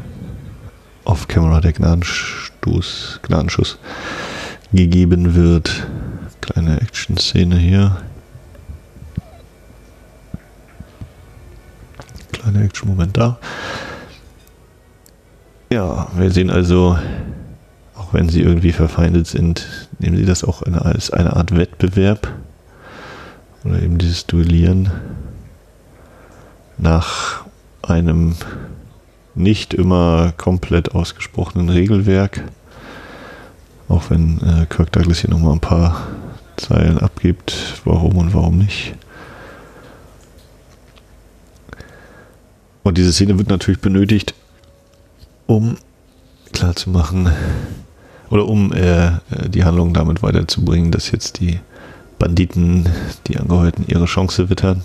off-camera 1.04 1.60
der 1.60 1.74
Gnadenstoß, 1.74 3.20
Gnadenschuss 3.24 3.78
gegeben 4.72 5.36
wird. 5.36 5.86
Kleine 6.40 6.80
Action-Szene 6.80 7.58
hier. 7.58 8.02
Kleiner 12.32 12.62
Action-Moment 12.62 13.18
da. 13.18 13.38
Ja, 15.70 16.08
wir 16.16 16.32
sehen 16.32 16.50
also 16.50 16.98
auch 17.98 18.14
wenn 18.14 18.30
sie 18.30 18.42
irgendwie 18.42 18.72
verfeindet 18.72 19.28
sind, 19.28 19.90
nehmen 20.02 20.18
sie 20.18 20.26
das 20.26 20.44
auch 20.44 20.62
eine, 20.64 20.84
als 20.84 21.12
eine 21.12 21.36
Art 21.36 21.56
Wettbewerb 21.56 22.28
oder 23.64 23.82
eben 23.82 23.98
dieses 23.98 24.26
Duellieren 24.26 24.92
nach 26.78 27.46
einem 27.84 28.36
nicht 29.36 29.74
immer 29.74 30.34
komplett 30.38 30.94
ausgesprochenen 30.94 31.70
Regelwerk. 31.70 32.44
Auch 33.88 34.10
wenn 34.10 34.40
äh, 34.42 34.66
Kirk 34.66 34.92
Douglas 34.92 35.20
hier 35.20 35.30
nochmal 35.30 35.54
ein 35.54 35.60
paar 35.60 36.08
Zeilen 36.58 36.98
abgibt, 36.98 37.82
warum 37.86 38.18
und 38.18 38.34
warum 38.34 38.58
nicht. 38.58 38.96
Und 42.84 42.98
diese 42.98 43.14
Szene 43.14 43.38
wird 43.38 43.50
natürlich 43.50 43.80
benötigt, 43.80 44.34
um 45.46 45.78
klarzumachen, 46.52 47.30
oder 48.32 48.48
um 48.48 48.74
äh, 48.74 49.12
die 49.48 49.64
Handlung 49.64 49.94
damit 49.94 50.24
weiterzubringen, 50.24 50.92
dass 50.92 51.12
jetzt 51.12 51.40
die 51.40 51.60
Banditen, 52.18 52.90
die 53.28 53.38
Angehörigen 53.38 53.86
ihre 53.88 54.06
Chance 54.06 54.50
wittern. 54.50 54.84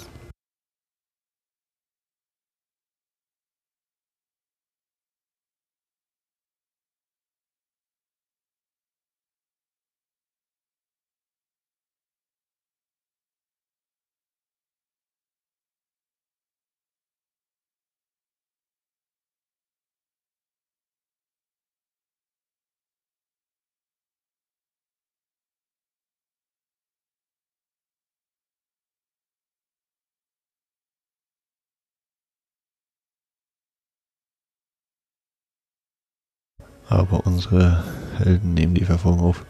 Aber 36.88 37.26
unsere 37.26 37.82
Helden 38.18 38.54
nehmen 38.54 38.74
die 38.74 38.84
Verfolgung 38.84 39.20
auf. 39.20 39.44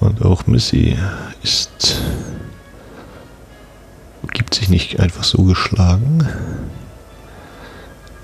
Und 0.00 0.22
auch 0.22 0.46
Missy 0.46 0.96
ist. 1.42 2.02
gibt 4.32 4.54
sich 4.54 4.68
nicht 4.68 4.98
einfach 4.98 5.22
so 5.22 5.44
geschlagen. 5.44 6.26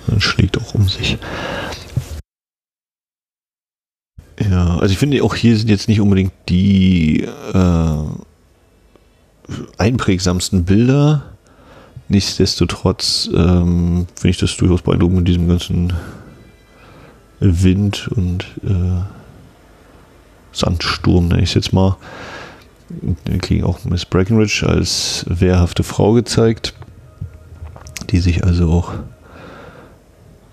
Und 0.08 0.22
schlägt 0.22 0.58
auch 0.58 0.74
um 0.74 0.88
sich. 0.88 1.18
Ja, 4.40 4.78
also 4.78 4.92
ich 4.92 4.98
finde 4.98 5.22
auch 5.22 5.34
hier 5.34 5.56
sind 5.56 5.68
jetzt 5.68 5.88
nicht 5.88 6.00
unbedingt 6.00 6.32
die 6.48 7.22
äh, 7.22 8.04
einprägsamsten 9.76 10.64
Bilder 10.64 11.37
Nichtsdestotrotz 12.08 13.28
ähm, 13.34 14.06
finde 14.14 14.30
ich 14.30 14.38
das 14.38 14.56
durchaus 14.56 14.82
beeindruckend 14.82 15.18
mit 15.18 15.28
diesem 15.28 15.48
ganzen 15.48 15.92
Wind 17.40 18.08
und 18.08 18.44
äh, 18.64 19.02
Sandsturm, 20.52 21.28
nenne 21.28 21.42
ich 21.42 21.50
es 21.50 21.54
jetzt 21.54 21.72
mal. 21.72 21.96
Wir 22.88 23.38
kriegen 23.38 23.64
auch 23.64 23.84
Miss 23.84 24.06
Breckenridge 24.06 24.64
als 24.66 25.26
wehrhafte 25.28 25.82
Frau 25.82 26.14
gezeigt, 26.14 26.72
die 28.10 28.18
sich 28.18 28.44
also 28.44 28.70
auch 28.70 28.92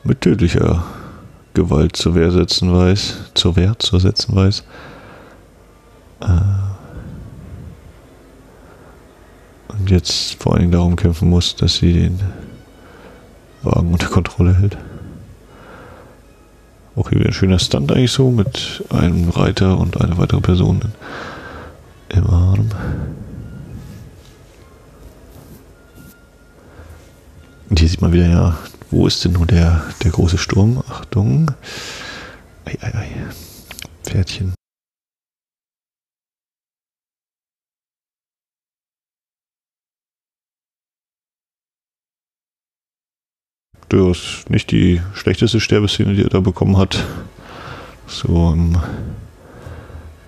mit 0.03 0.22
tödlicher 0.22 0.84
Gewalt 1.53 1.95
zur 1.95 2.15
Wehr 2.15 2.32
setzen 2.32 2.73
weiß, 2.73 3.32
zur 3.34 3.56
Wehr 3.56 3.80
zu 3.80 3.98
setzen 3.98 4.36
weiß. 4.36 4.64
Äh, 6.19 6.65
und 9.80 9.89
jetzt 9.89 10.41
vor 10.41 10.53
allen 10.53 10.61
Dingen 10.61 10.72
darum 10.72 10.95
kämpfen 10.95 11.30
muss, 11.30 11.56
dass 11.56 11.77
sie 11.77 11.93
den 11.93 12.19
Wagen 13.64 13.91
unter 13.91 14.07
Kontrolle 14.07 14.57
hält. 14.57 14.77
Auch 16.95 17.10
hier 17.10 17.19
wieder 17.19 17.30
ein 17.30 17.34
schöner 17.34 17.60
Stand 17.60 17.91
eigentlich 17.91 18.11
so 18.11 18.31
mit 18.31 18.84
einem 18.89 19.30
Reiter 19.30 19.77
und 19.77 19.99
einer 19.99 20.18
weiteren 20.18 20.41
Person 20.41 20.80
im 22.10 22.27
Arm. 22.27 22.69
Und 27.69 27.80
hier 27.80 27.89
sieht 27.89 28.02
man 28.02 28.14
wieder, 28.14 28.27
ja, 28.27 28.57
wo 28.91 29.07
ist 29.07 29.26
denn 29.26 29.34
nur 29.34 29.45
der, 29.45 29.84
der 30.03 30.11
große 30.11 30.38
Sturm? 30.38 30.81
Achtung. 30.88 31.52
Ei, 32.64 32.77
ei, 32.81 32.97
ei. 32.97 33.07
Pferdchen. 34.03 34.55
Durchaus 43.95 44.43
nicht 44.49 44.72
die 44.72 45.01
schlechteste 45.13 45.59
Sterbeszene, 45.59 46.15
die 46.15 46.23
er 46.23 46.30
da 46.30 46.41
bekommen 46.41 46.77
hat. 46.77 47.03
So 48.07 48.51
im 48.53 48.77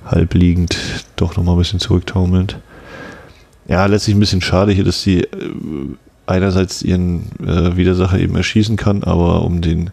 halbliegend 0.05 0.77
doch 1.17 1.35
nochmal 1.35 1.55
ein 1.55 1.59
bisschen 1.59 1.79
zurücktaumelnd. 1.79 2.57
Ja, 3.67 3.85
letztlich 3.85 4.15
ein 4.15 4.21
bisschen 4.21 4.41
schade 4.41 4.71
hier, 4.71 4.85
dass 4.85 5.01
sie 5.01 5.19
äh, 5.19 5.27
einerseits 6.25 6.81
ihren 6.81 7.29
äh, 7.45 7.75
Widersacher 7.75 8.17
eben 8.17 8.37
erschießen 8.37 8.77
kann, 8.77 9.03
aber 9.03 9.43
um 9.43 9.59
den 9.61 9.89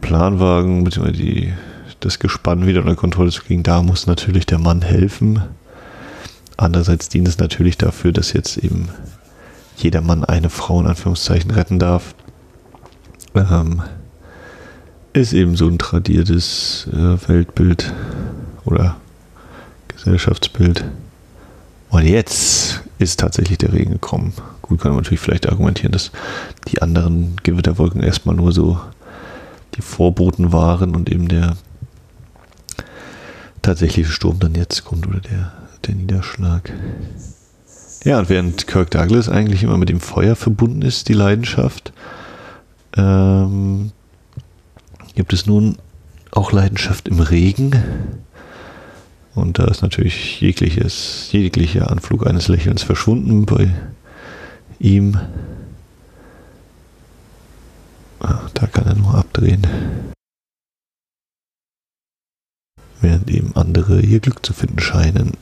Planwagen 0.00 0.84
bzw. 0.84 1.52
Das 2.00 2.18
Gespann 2.18 2.66
wieder 2.66 2.80
unter 2.80 2.96
Kontrolle 2.96 3.30
zu 3.30 3.42
kriegen, 3.42 3.62
da 3.62 3.82
muss 3.82 4.06
natürlich 4.06 4.46
der 4.46 4.58
Mann 4.58 4.80
helfen. 4.80 5.42
Andererseits 6.56 7.10
dient 7.10 7.28
es 7.28 7.38
natürlich 7.38 7.76
dafür, 7.76 8.12
dass 8.12 8.32
jetzt 8.32 8.56
eben 8.56 8.88
jeder 9.76 10.00
Mann 10.00 10.24
eine 10.24 10.48
Frau 10.48 10.80
in 10.80 10.86
Anführungszeichen 10.86 11.50
retten 11.50 11.78
darf. 11.78 12.14
Ähm, 13.34 13.82
ist 15.12 15.32
eben 15.32 15.56
so 15.56 15.66
ein 15.66 15.78
tradiertes 15.78 16.88
äh, 16.92 17.28
Weltbild 17.28 17.92
oder 18.64 18.96
Gesellschaftsbild. 19.88 20.84
Und 21.90 22.06
jetzt 22.06 22.82
ist 22.98 23.20
tatsächlich 23.20 23.58
der 23.58 23.72
Regen 23.72 23.92
gekommen. 23.92 24.32
Gut, 24.62 24.80
kann 24.80 24.92
man 24.92 25.02
natürlich 25.02 25.20
vielleicht 25.20 25.48
argumentieren, 25.48 25.92
dass 25.92 26.10
die 26.68 26.80
anderen 26.80 27.36
Gewitterwolken 27.42 28.02
erstmal 28.02 28.34
nur 28.34 28.52
so 28.52 28.80
die 29.74 29.82
Vorboten 29.82 30.52
waren 30.52 30.94
und 30.94 31.10
eben 31.10 31.28
der 31.28 31.56
tatsächliche 33.60 34.10
Sturm 34.10 34.38
dann 34.38 34.54
jetzt 34.54 34.84
kommt 34.84 35.06
oder 35.06 35.20
der, 35.20 35.52
der 35.86 35.94
Niederschlag. 35.94 36.72
Ja, 38.04 38.18
und 38.18 38.28
während 38.28 38.66
Kirk 38.66 38.90
Douglas 38.90 39.28
eigentlich 39.28 39.62
immer 39.62 39.78
mit 39.78 39.88
dem 39.88 40.00
Feuer 40.00 40.34
verbunden 40.34 40.82
ist, 40.82 41.08
die 41.08 41.12
Leidenschaft, 41.12 41.92
ähm, 42.96 43.92
gibt 45.14 45.32
es 45.32 45.46
nun 45.46 45.76
auch 46.30 46.52
Leidenschaft 46.52 47.08
im 47.08 47.20
Regen. 47.20 47.72
Und 49.34 49.58
da 49.58 49.64
ist 49.64 49.82
natürlich 49.82 50.40
jegliches, 50.40 51.30
jeglicher 51.32 51.90
Anflug 51.90 52.26
eines 52.26 52.48
Lächelns 52.48 52.82
verschwunden 52.82 53.46
bei 53.46 53.70
ihm. 54.78 55.18
Ah, 58.20 58.42
da 58.54 58.66
kann 58.66 58.86
er 58.86 58.94
nur 58.94 59.14
abdrehen. 59.14 59.66
Während 63.00 63.30
eben 63.30 63.56
andere 63.56 64.00
ihr 64.00 64.20
Glück 64.20 64.44
zu 64.44 64.52
finden 64.52 64.78
scheinen. 64.78 65.32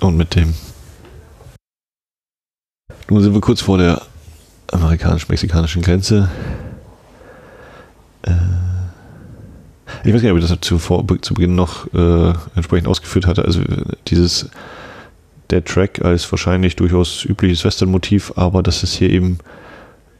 Und 0.00 0.16
mit 0.16 0.34
dem. 0.34 0.54
Nun 3.08 3.22
sind 3.22 3.34
wir 3.34 3.40
kurz 3.40 3.60
vor 3.60 3.78
der 3.78 4.02
amerikanisch-mexikanischen 4.72 5.82
Grenze. 5.82 6.28
Äh, 8.22 8.32
ich 10.04 10.12
weiß 10.12 10.22
gar 10.22 10.32
nicht, 10.32 10.32
ob 10.32 10.38
ich 10.38 10.48
das 10.48 10.60
zuvor, 10.60 11.04
zu 11.22 11.34
Beginn 11.34 11.54
noch 11.54 11.92
äh, 11.94 12.32
entsprechend 12.54 12.88
ausgeführt 12.88 13.26
hatte. 13.26 13.44
Also 13.44 13.62
dieses 14.08 14.50
der 15.50 15.64
Track 15.64 16.04
als 16.04 16.30
wahrscheinlich 16.32 16.74
durchaus 16.74 17.24
übliches 17.24 17.64
Western-Motiv, 17.64 18.32
aber 18.36 18.62
dass 18.62 18.82
es 18.82 18.92
hier 18.92 19.10
eben 19.10 19.38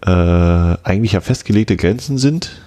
äh, 0.02 0.10
eigentlich 0.10 1.12
ja 1.12 1.20
festgelegte 1.20 1.76
Grenzen 1.76 2.18
sind. 2.18 2.62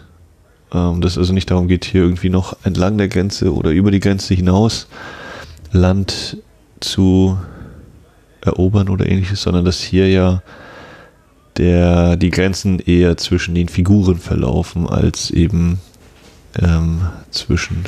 Ähm, 0.73 1.01
dass 1.01 1.13
es 1.13 1.17
also 1.17 1.33
nicht 1.33 1.49
darum 1.49 1.67
geht, 1.67 1.85
hier 1.85 2.01
irgendwie 2.01 2.29
noch 2.29 2.55
entlang 2.63 2.97
der 2.97 3.07
Grenze 3.07 3.53
oder 3.53 3.71
über 3.71 3.91
die 3.91 3.99
Grenze 3.99 4.33
hinaus 4.33 4.87
Land 5.71 6.37
zu 6.79 7.37
erobern 8.41 8.89
oder 8.89 9.07
ähnliches, 9.07 9.41
sondern 9.41 9.65
dass 9.65 9.81
hier 9.81 10.09
ja 10.09 10.41
der, 11.57 12.15
die 12.15 12.29
Grenzen 12.29 12.79
eher 12.79 13.17
zwischen 13.17 13.53
den 13.53 13.67
Figuren 13.67 14.17
verlaufen, 14.17 14.87
als 14.87 15.29
eben 15.31 15.79
ähm, 16.57 17.01
zwischen 17.31 17.85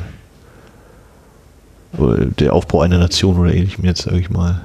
der 2.38 2.54
Aufbau 2.54 2.80
einer 2.80 2.98
Nation 2.98 3.38
oder 3.38 3.52
ähnlichem 3.52 3.84
jetzt, 3.84 4.02
sage 4.02 4.18
ich 4.18 4.30
mal. 4.30 4.62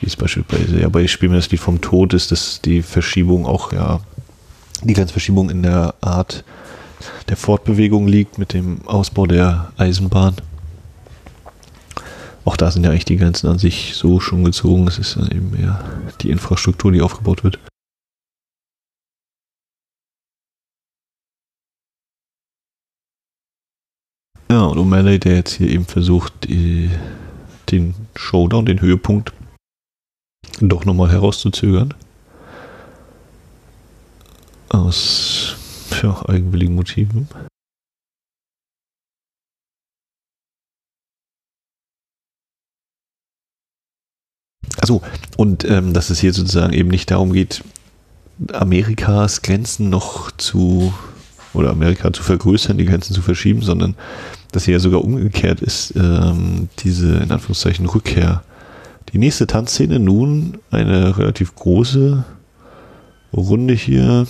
Wie 0.00 0.06
es 0.06 0.16
beispielsweise 0.16 0.80
ja 0.80 0.88
bei 0.88 1.06
Spielen 1.06 1.32
das 1.32 1.50
Lied 1.50 1.60
vom 1.60 1.80
Tod 1.80 2.14
ist, 2.14 2.30
dass 2.30 2.60
die 2.60 2.82
Verschiebung 2.82 3.46
auch, 3.46 3.72
ja, 3.72 4.00
die 4.82 4.94
Grenzverschiebung 4.94 5.50
in 5.50 5.62
der 5.62 5.94
Art 6.00 6.44
der 7.28 7.36
Fortbewegung 7.36 8.06
liegt 8.06 8.38
mit 8.38 8.52
dem 8.52 8.86
Ausbau 8.86 9.26
der 9.26 9.72
Eisenbahn 9.76 10.36
auch 12.44 12.56
da 12.56 12.70
sind 12.70 12.84
ja 12.84 12.90
eigentlich 12.90 13.04
die 13.04 13.16
Grenzen 13.16 13.48
an 13.48 13.58
sich 13.58 13.94
so 13.94 14.20
schon 14.20 14.44
gezogen. 14.44 14.88
Es 14.88 14.98
ist 14.98 15.16
dann 15.16 15.30
eben 15.30 15.50
mehr 15.50 15.84
die 16.20 16.30
Infrastruktur, 16.30 16.92
die 16.92 17.00
aufgebaut 17.00 17.44
wird. 17.44 17.58
Ja, 24.50 24.64
und 24.64 24.78
O'Malley, 24.78 25.18
der 25.18 25.36
jetzt 25.36 25.54
hier 25.54 25.68
eben 25.68 25.86
versucht, 25.86 26.32
den 26.48 27.94
Showdown, 28.16 28.66
den 28.66 28.80
Höhepunkt, 28.80 29.32
doch 30.60 30.84
nochmal 30.84 31.10
herauszuzögern. 31.10 31.94
Aus 34.68 35.56
ja, 36.02 36.22
eigenwilligen 36.28 36.74
Motiven. 36.74 37.28
Achso, 44.92 45.02
und 45.36 45.64
ähm, 45.64 45.94
dass 45.94 46.10
es 46.10 46.20
hier 46.20 46.32
sozusagen 46.32 46.72
eben 46.72 46.90
nicht 46.90 47.10
darum 47.10 47.32
geht, 47.32 47.64
Amerikas 48.52 49.42
Grenzen 49.42 49.88
noch 49.88 50.30
zu 50.32 50.92
oder 51.54 51.70
Amerika 51.70 52.12
zu 52.12 52.22
vergrößern, 52.22 52.78
die 52.78 52.84
Grenzen 52.84 53.14
zu 53.14 53.22
verschieben, 53.22 53.62
sondern 53.62 53.94
dass 54.52 54.64
hier 54.64 54.72
ja 54.72 54.80
sogar 54.80 55.02
umgekehrt 55.02 55.60
ist, 55.60 55.94
ähm, 55.96 56.68
diese 56.80 57.16
in 57.16 57.30
Anführungszeichen 57.30 57.86
Rückkehr. 57.86 58.42
Die 59.12 59.18
nächste 59.18 59.46
Tanzszene 59.46 59.98
nun 59.98 60.58
eine 60.70 61.16
relativ 61.16 61.54
große 61.54 62.24
Runde 63.32 63.74
hier. 63.74 64.26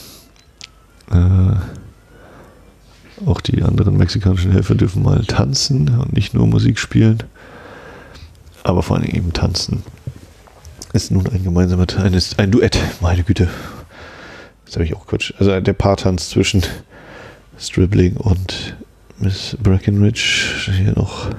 Äh, 1.10 1.56
auch 3.26 3.40
die 3.40 3.62
anderen 3.62 3.96
mexikanischen 3.96 4.52
Helfer 4.52 4.74
dürfen 4.74 5.02
mal 5.02 5.24
tanzen 5.24 5.96
und 5.98 6.12
nicht 6.12 6.34
nur 6.34 6.46
Musik 6.46 6.78
spielen, 6.78 7.22
aber 8.64 8.82
vor 8.82 8.96
allem 8.96 9.06
eben 9.06 9.32
tanzen 9.32 9.84
ist 10.92 11.10
nun 11.10 11.26
ein 11.28 11.42
gemeinsamer 11.42 11.86
Teil, 11.86 12.14
ist 12.14 12.38
ein 12.38 12.50
Duett, 12.50 12.78
meine 13.00 13.22
Güte. 13.22 13.48
Das 14.64 14.74
habe 14.74 14.84
ich 14.84 14.94
auch 14.94 15.06
Quatsch. 15.06 15.32
Also 15.38 15.60
der 15.60 15.72
Paartanz 15.72 16.30
zwischen 16.30 16.62
Stribling 17.58 18.16
und 18.16 18.76
Miss 19.18 19.56
Breckenridge. 19.62 20.70
Hier 20.76 20.92
noch 20.94 21.30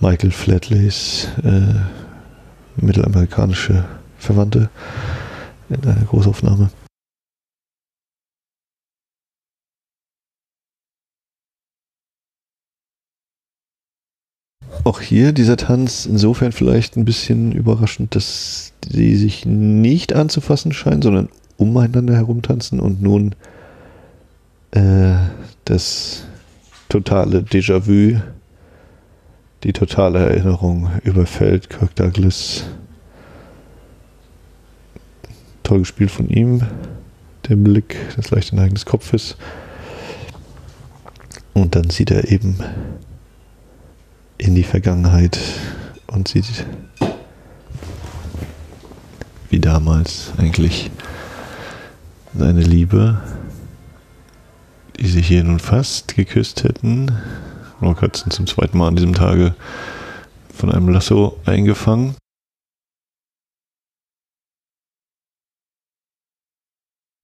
Michael 0.00 0.30
Flatleys 0.30 1.28
äh, 1.44 1.74
mittelamerikanische 2.76 3.84
Verwandte 4.18 4.68
in 5.68 5.82
einer 5.82 6.04
Großaufnahme. 6.04 6.70
Auch 14.86 15.00
hier 15.00 15.32
dieser 15.32 15.56
Tanz 15.56 16.06
insofern 16.06 16.52
vielleicht 16.52 16.96
ein 16.96 17.04
bisschen 17.04 17.50
überraschend, 17.50 18.14
dass 18.14 18.72
sie 18.88 19.16
sich 19.16 19.44
nicht 19.44 20.12
anzufassen 20.12 20.72
scheinen, 20.72 21.02
sondern 21.02 21.28
umeinander 21.56 22.14
herumtanzen 22.14 22.78
und 22.78 23.02
nun 23.02 23.34
äh, 24.70 25.16
das 25.64 26.22
totale 26.88 27.40
Déjà-vu, 27.40 28.20
die 29.64 29.72
totale 29.72 30.20
Erinnerung 30.20 30.88
überfällt. 31.02 31.68
Kirk 31.68 31.96
Douglas. 31.96 32.62
Toll 35.64 35.80
gespielt 35.80 36.12
von 36.12 36.28
ihm. 36.28 36.62
Der 37.48 37.56
Blick 37.56 37.96
des 38.16 38.30
leicht 38.30 38.52
Neigen 38.52 38.74
des 38.74 38.86
Kopfes. 38.86 39.36
Und 41.54 41.74
dann 41.74 41.90
sieht 41.90 42.12
er 42.12 42.30
eben 42.30 42.60
in 44.38 44.54
die 44.54 44.62
Vergangenheit 44.62 45.38
und 46.06 46.28
sieht 46.28 46.66
wie 49.50 49.60
damals 49.60 50.32
eigentlich 50.38 50.90
seine 52.34 52.60
Liebe, 52.60 53.22
die 54.98 55.06
sich 55.06 55.26
hier 55.26 55.44
nun 55.44 55.58
fast 55.58 56.14
geküsst 56.14 56.64
hätten. 56.64 57.12
Rock 57.80 58.02
Hudson 58.02 58.30
zum 58.30 58.46
zweiten 58.46 58.78
Mal 58.78 58.88
an 58.88 58.96
diesem 58.96 59.14
Tage 59.14 59.54
von 60.52 60.72
einem 60.72 60.88
Lasso 60.88 61.38
eingefangen. 61.44 62.16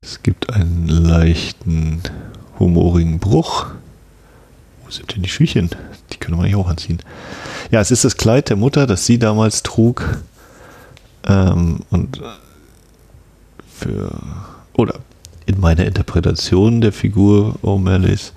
Es 0.05 0.22
gibt 0.22 0.52
einen 0.52 0.89
leichten 0.89 2.02
humorigen 2.59 3.18
Bruch 3.18 3.70
sind 4.97 5.14
denn 5.14 5.23
die 5.23 5.28
Schüchen? 5.28 5.70
Die 6.12 6.16
können 6.19 6.36
wir 6.36 6.44
eigentlich 6.44 6.56
auch 6.56 6.69
anziehen. 6.69 6.98
Ja, 7.70 7.81
es 7.81 7.90
ist 7.90 8.05
das 8.05 8.16
Kleid 8.16 8.48
der 8.48 8.56
Mutter, 8.56 8.86
das 8.86 9.06
sie 9.06 9.19
damals 9.19 9.62
trug. 9.62 10.23
Ähm, 11.27 11.81
und 11.90 12.20
für, 13.73 14.10
oder 14.74 15.01
in 15.47 15.60
meiner 15.60 15.85
Interpretation 15.85 16.81
der 16.81 16.93
Figur 16.93 17.56
O'Malley's 17.62 18.32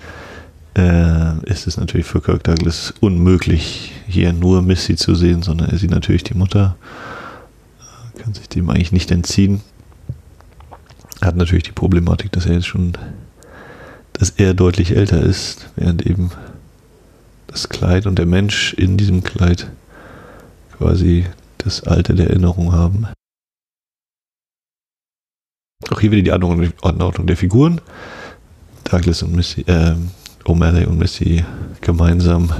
äh, 0.77 1.39
ist 1.49 1.67
es 1.67 1.77
natürlich 1.77 2.05
für 2.05 2.21
Kirk 2.21 2.43
Douglas 2.43 2.93
unmöglich, 2.99 3.93
hier 4.07 4.33
nur 4.33 4.61
Missy 4.61 4.95
zu 4.95 5.15
sehen, 5.15 5.41
sondern 5.41 5.69
er 5.69 5.77
sieht 5.77 5.91
natürlich 5.91 6.23
die 6.23 6.33
Mutter. 6.33 6.75
Kann 8.17 8.33
sich 8.33 8.49
dem 8.49 8.69
eigentlich 8.69 8.91
nicht 8.91 9.11
entziehen. 9.11 9.61
Hat 11.21 11.35
natürlich 11.35 11.63
die 11.63 11.71
Problematik, 11.71 12.31
dass 12.31 12.45
er 12.45 12.53
jetzt 12.53 12.67
schon 12.67 12.93
dass 14.17 14.31
er 14.31 14.53
deutlich 14.53 14.95
älter 14.95 15.21
ist, 15.21 15.69
während 15.75 16.05
eben 16.05 16.31
das 17.47 17.69
Kleid 17.69 18.07
und 18.07 18.17
der 18.17 18.25
Mensch 18.25 18.73
in 18.73 18.97
diesem 18.97 19.23
Kleid 19.23 19.69
quasi 20.77 21.25
das 21.57 21.83
Alter 21.83 22.13
der 22.13 22.29
Erinnerung 22.29 22.71
haben. 22.71 23.07
Auch 25.89 25.99
hier 25.99 26.11
wieder 26.11 26.23
die 26.23 26.31
Anordnung, 26.31 27.27
der 27.27 27.37
Figuren. 27.37 27.81
Douglas 28.85 29.23
und 29.23 29.35
Missy, 29.35 29.61
äh, 29.61 29.95
O'Malley 30.45 30.85
und 30.85 30.97
Missy 30.97 31.43
gemeinsam. 31.81 32.51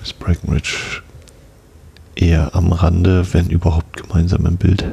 Miss 0.00 0.12
Breckenridge 0.12 1.02
eher 2.14 2.54
am 2.54 2.72
Rande, 2.72 3.32
wenn 3.32 3.48
überhaupt 3.48 3.96
gemeinsam 3.96 4.44
im 4.46 4.56
Bild. 4.56 4.84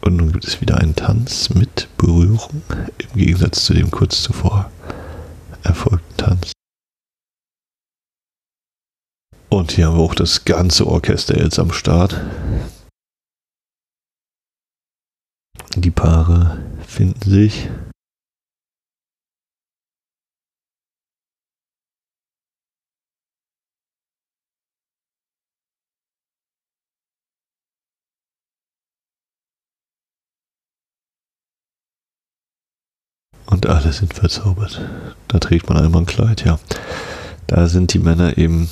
Und 0.00 0.16
nun 0.16 0.32
gibt 0.32 0.46
es 0.46 0.60
wieder 0.60 0.78
einen 0.78 0.94
Tanz 0.94 1.50
mit 1.50 1.88
Berührung, 1.98 2.62
im 2.98 3.18
Gegensatz 3.18 3.64
zu 3.64 3.74
dem 3.74 3.90
kurz 3.90 4.22
zuvor 4.22 4.70
erfolgten 5.62 6.16
Tanz. 6.16 6.52
Und 9.48 9.72
hier 9.72 9.86
haben 9.86 9.96
wir 9.96 10.02
auch 10.02 10.14
das 10.14 10.44
ganze 10.44 10.86
Orchester 10.86 11.38
jetzt 11.38 11.58
am 11.58 11.72
Start. 11.72 12.20
Die 15.74 15.90
Paare 15.90 16.58
finden 16.86 17.30
sich. 17.30 17.68
Und 33.50 33.66
alle 33.66 33.92
sind 33.92 34.12
verzaubert. 34.12 34.80
Da 35.26 35.38
trägt 35.38 35.70
man 35.70 35.78
einmal 35.78 36.02
ein 36.02 36.06
Kleid, 36.06 36.44
ja. 36.44 36.58
Da 37.46 37.66
sind 37.66 37.94
die 37.94 37.98
Männer 37.98 38.36
eben 38.36 38.68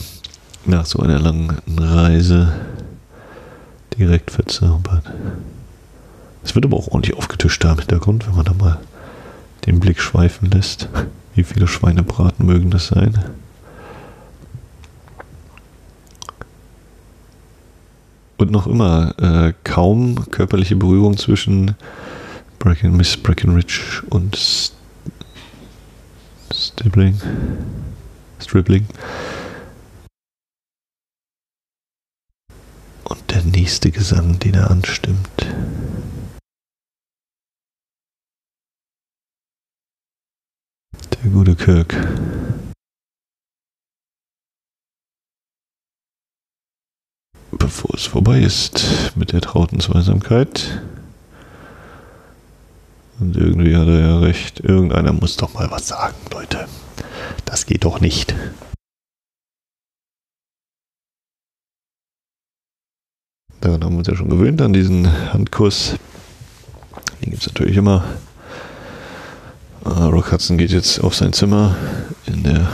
nach 0.67 0.85
so 0.85 0.99
einer 0.99 1.19
langen 1.19 1.57
Reise 1.79 2.53
direkt 3.99 4.31
verzaubert. 4.31 5.05
Es 6.45 6.55
wird 6.55 6.67
aber 6.67 6.77
auch 6.77 6.89
ordentlich 6.89 7.17
aufgetischt 7.17 7.65
da 7.65 7.73
im 7.73 7.79
Hintergrund, 7.79 8.27
wenn 8.27 8.37
man 8.37 8.45
da 8.45 8.53
mal 8.53 8.79
den 9.65 9.81
Blick 9.81 9.99
schweifen 9.99 10.51
lässt. 10.51 10.89
Wie 11.35 11.43
viele 11.43 11.67
Schweinebraten 11.67 12.45
mögen 12.45 12.71
das 12.71 12.89
sein? 12.89 13.19
Und 18.37 18.51
noch 18.51 18.67
immer 18.67 19.15
äh, 19.19 19.55
kaum 19.65 20.31
körperliche 20.31 20.77
Berührung 20.77 21.17
zwischen 21.17 21.75
Bracken, 22.59 22.97
Miss 22.97 23.17
Breckenridge 23.17 24.03
und 24.11 24.37
Stibling. 26.53 27.21
Stribling. 28.41 28.87
Und 33.05 33.31
der 33.31 33.43
nächste 33.45 33.91
Gesang, 33.91 34.39
den 34.39 34.55
er 34.55 34.71
anstimmt. 34.71 35.47
Der 41.13 41.31
gute 41.31 41.57
Kirk. 41.57 41.95
Bevor 47.53 47.95
es 47.95 48.07
vorbei 48.07 48.41
ist 48.41 49.17
mit 49.17 49.33
der 49.33 49.41
trauten 49.41 49.81
Zweisamkeit. 49.81 50.83
Und 53.19 53.37
irgendwie 53.37 53.75
hat 53.77 53.89
er 53.89 54.01
ja 54.01 54.19
recht. 54.19 54.61
Irgendeiner 54.61 55.13
muss 55.13 55.37
doch 55.37 55.55
mal 55.55 55.71
was 55.71 55.89
sagen, 55.89 56.17
Leute. 56.33 56.67
Das 57.45 57.67
geht 57.67 57.85
doch 57.85 58.01
nicht. 58.01 58.35
Daran 63.61 63.83
haben 63.83 63.95
wir 63.95 63.99
uns 63.99 64.09
ja 64.09 64.17
schon 64.17 64.29
gewöhnt, 64.29 64.61
an 64.61 64.73
diesen 64.73 65.33
Handkuss. 65.33 65.97
Den 67.23 67.31
gibt 67.31 67.43
es 67.43 67.49
natürlich 67.49 67.77
immer. 67.77 68.05
Uh, 69.85 70.09
Rock 70.09 70.33
Hudson 70.33 70.59
geht 70.59 70.73
jetzt 70.73 71.01
auf 71.01 71.15
sein 71.15 71.33
Zimmer 71.33 71.77
in 72.27 72.43
der 72.43 72.69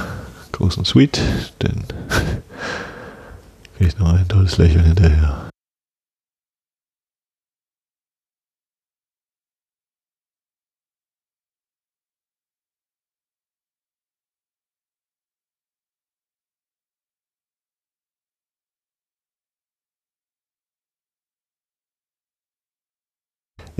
großen 0.51 0.85
Suite, 0.85 1.21
denn 1.61 1.85
kriegt 3.79 3.99
noch 4.01 4.13
ein 4.13 4.27
tolles 4.29 4.59
Lächeln 4.59 4.85
hinterher. 4.85 5.52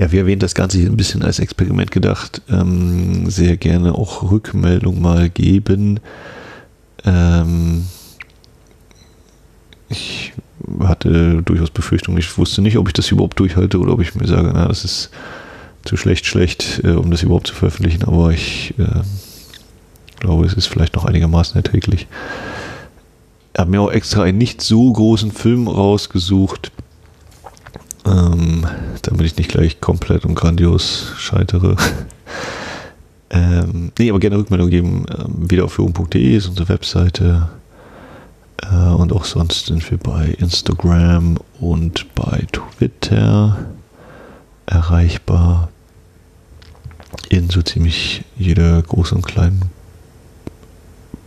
Ja, 0.03 0.11
wie 0.11 0.17
erwähnt, 0.17 0.43
das 0.43 0.53
Ganze 0.53 0.79
hier 0.79 0.89
ein 0.89 0.97
bisschen 0.97 1.23
als 1.23 1.39
Experiment 1.39 1.89
gedacht. 1.89 2.41
Ähm, 2.49 3.29
sehr 3.29 3.55
gerne 3.55 3.95
auch 3.95 4.29
Rückmeldung 4.29 5.01
mal 5.01 5.29
geben. 5.29 6.01
Ähm, 7.05 7.85
ich 9.87 10.33
hatte 10.81 11.41
durchaus 11.43 11.69
Befürchtungen. 11.69 12.17
Ich 12.17 12.37
wusste 12.37 12.61
nicht, 12.61 12.77
ob 12.77 12.87
ich 12.87 12.93
das 12.93 13.11
überhaupt 13.11 13.39
durchhalte 13.39 13.79
oder 13.79 13.93
ob 13.93 14.01
ich 14.01 14.13
mir 14.13 14.27
sage, 14.27 14.51
na, 14.53 14.67
das 14.67 14.83
ist 14.83 15.09
zu 15.85 15.95
schlecht, 15.95 16.25
schlecht, 16.25 16.81
äh, 16.83 16.91
um 16.91 17.09
das 17.09 17.23
überhaupt 17.23 17.47
zu 17.47 17.55
veröffentlichen. 17.55 18.03
Aber 18.03 18.33
ich 18.33 18.73
äh, 18.77 19.03
glaube, 20.19 20.45
es 20.45 20.53
ist 20.53 20.67
vielleicht 20.67 20.95
noch 20.95 21.05
einigermaßen 21.05 21.55
erträglich. 21.55 22.07
Ich 23.53 23.57
habe 23.57 23.71
mir 23.71 23.79
auch 23.79 23.91
extra 23.91 24.23
einen 24.23 24.37
nicht 24.37 24.61
so 24.61 24.91
großen 24.91 25.31
Film 25.31 25.69
rausgesucht 25.69 26.73
ähm, 28.05 28.65
damit 29.13 29.27
ich 29.27 29.37
nicht 29.37 29.51
gleich 29.51 29.79
komplett 29.79 30.25
und 30.25 30.33
grandios 30.33 31.13
scheitere. 31.17 31.75
ähm, 33.29 33.91
nee, 33.99 34.09
aber 34.09 34.19
gerne 34.19 34.37
Rückmeldung 34.37 34.71
geben. 34.71 35.05
Ähm, 35.15 35.51
wiederaufführung.de 35.51 36.35
ist 36.35 36.47
unsere 36.47 36.69
Webseite. 36.69 37.49
Äh, 38.57 38.75
und 38.75 39.13
auch 39.13 39.25
sonst 39.25 39.67
sind 39.67 39.89
wir 39.91 39.99
bei 39.99 40.29
Instagram 40.39 41.37
und 41.59 42.07
bei 42.15 42.47
Twitter 42.51 43.59
erreichbar. 44.65 45.69
In 47.29 47.51
so 47.51 47.61
ziemlich 47.61 48.23
jeder 48.35 48.81
großen 48.81 49.17
und 49.17 49.27
kleinen 49.27 49.61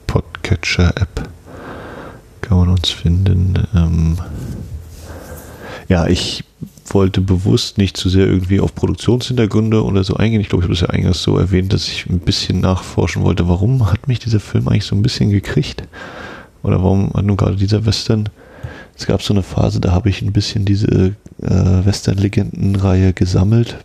Podcatcher-App 0.09 1.29
kann 2.41 2.59
man 2.59 2.69
uns 2.71 2.91
finden. 2.91 3.55
Ähm, 3.77 4.19
ja, 5.89 6.09
ich 6.09 6.43
wollte 6.95 7.21
bewusst 7.21 7.79
nicht 7.79 7.97
zu 7.97 8.09
sehr 8.09 8.27
irgendwie 8.27 8.61
auf 8.61 8.75
Produktionshintergründe 8.75 9.85
oder 9.85 10.05
so 10.05 10.15
eingehen. 10.15 10.41
Ich 10.41 10.49
glaube, 10.49 10.63
ich 10.63 10.69
habe 10.69 10.75
das 10.75 10.83
ja 10.83 10.91
eingangs 10.91 11.23
so 11.23 11.39
erwähnt, 11.39 11.73
dass 11.73 11.89
ich 11.89 12.07
ein 12.07 12.21
bisschen 12.21 12.61
nachforschen 12.61 13.23
wollte, 13.23 13.49
warum 13.49 13.91
hat 13.91 14.09
mich 14.09 14.19
dieser 14.19 14.41
Film 14.41 14.69
eigentlich 14.69 14.85
so 14.85 14.97
ein 14.97 15.03
bisschen 15.03 15.31
gekriegt? 15.31 15.85
Oder 16.63 16.83
warum 16.83 17.13
hat 17.15 17.25
nun 17.25 17.37
gerade 17.37 17.57
dieser 17.57 17.87
Western? 17.87 18.29
Es 18.97 19.07
gab 19.07 19.23
so 19.23 19.35
eine 19.35 19.43
Phase, 19.43 19.81
da 19.81 19.93
habe 19.93 20.09
ich 20.09 20.23
ein 20.23 20.33
bisschen 20.33 20.65
diese 20.65 21.15
äh, 21.43 21.85
Western-Legenden-Reihe 21.85 23.13
gesammelt 23.13 23.77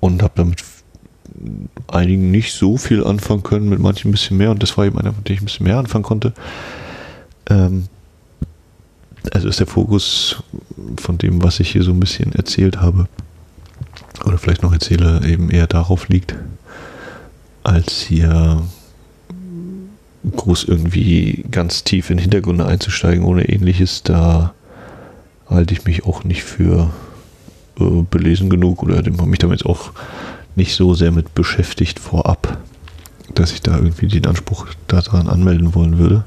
und 0.00 0.22
habe 0.22 0.34
damit 0.36 0.64
einigen 1.88 2.30
nicht 2.30 2.52
so 2.52 2.76
viel 2.76 3.04
anfangen 3.04 3.42
können, 3.42 3.68
mit 3.68 3.80
manchen 3.80 4.08
ein 4.08 4.12
bisschen 4.12 4.36
mehr 4.36 4.50
und 4.50 4.62
das 4.62 4.76
war 4.78 4.86
eben 4.86 4.98
einer, 4.98 5.12
mit 5.12 5.28
dem 5.28 5.34
ich 5.34 5.42
ein 5.42 5.46
bisschen 5.46 5.66
mehr 5.66 5.78
anfangen 5.78 6.04
konnte. 6.04 6.32
Ähm, 7.50 7.88
also 9.32 9.48
ist 9.48 9.60
der 9.60 9.66
Fokus 9.66 10.42
von 10.96 11.18
dem, 11.18 11.42
was 11.42 11.60
ich 11.60 11.70
hier 11.70 11.82
so 11.82 11.92
ein 11.92 12.00
bisschen 12.00 12.32
erzählt 12.32 12.78
habe, 12.78 13.08
oder 14.24 14.38
vielleicht 14.38 14.62
noch 14.62 14.72
erzähle, 14.72 15.26
eben 15.26 15.50
eher 15.50 15.66
darauf 15.66 16.08
liegt, 16.08 16.34
als 17.62 18.00
hier 18.00 18.62
groß 20.36 20.64
irgendwie 20.64 21.44
ganz 21.50 21.84
tief 21.84 22.10
in 22.10 22.18
Hintergründe 22.18 22.64
einzusteigen 22.66 23.24
ohne 23.24 23.48
ähnliches. 23.48 24.02
Da 24.02 24.54
halte 25.48 25.74
ich 25.74 25.84
mich 25.84 26.04
auch 26.04 26.24
nicht 26.24 26.44
für 26.44 26.90
äh, 27.78 28.02
belesen 28.10 28.48
genug 28.48 28.82
oder 28.82 28.96
habe 28.96 29.26
mich 29.26 29.38
damit 29.38 29.66
auch 29.66 29.92
nicht 30.56 30.74
so 30.74 30.94
sehr 30.94 31.10
mit 31.10 31.34
beschäftigt 31.34 31.98
vorab, 31.98 32.58
dass 33.34 33.52
ich 33.52 33.60
da 33.60 33.76
irgendwie 33.76 34.06
den 34.06 34.26
Anspruch 34.26 34.68
daran 34.86 35.28
anmelden 35.28 35.74
wollen 35.74 35.98
würde. 35.98 36.24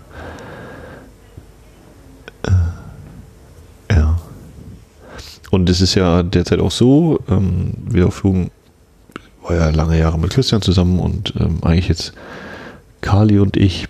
Und 5.49 5.69
es 5.69 5.82
ist 5.82 5.95
ja 5.95 6.24
derzeit 6.24 6.60
auch 6.60 6.72
so, 6.72 7.19
ähm, 7.30 7.74
Wiederaufführung 7.86 8.52
war 9.41 9.56
ja 9.56 9.69
lange 9.69 9.98
Jahre 9.98 10.19
mit 10.19 10.32
Christian 10.32 10.61
zusammen 10.61 10.99
und 10.99 11.34
ähm, 11.40 11.60
eigentlich 11.64 11.88
jetzt 11.88 12.14
Kali 13.02 13.40
und 13.40 13.56
ich, 13.56 13.88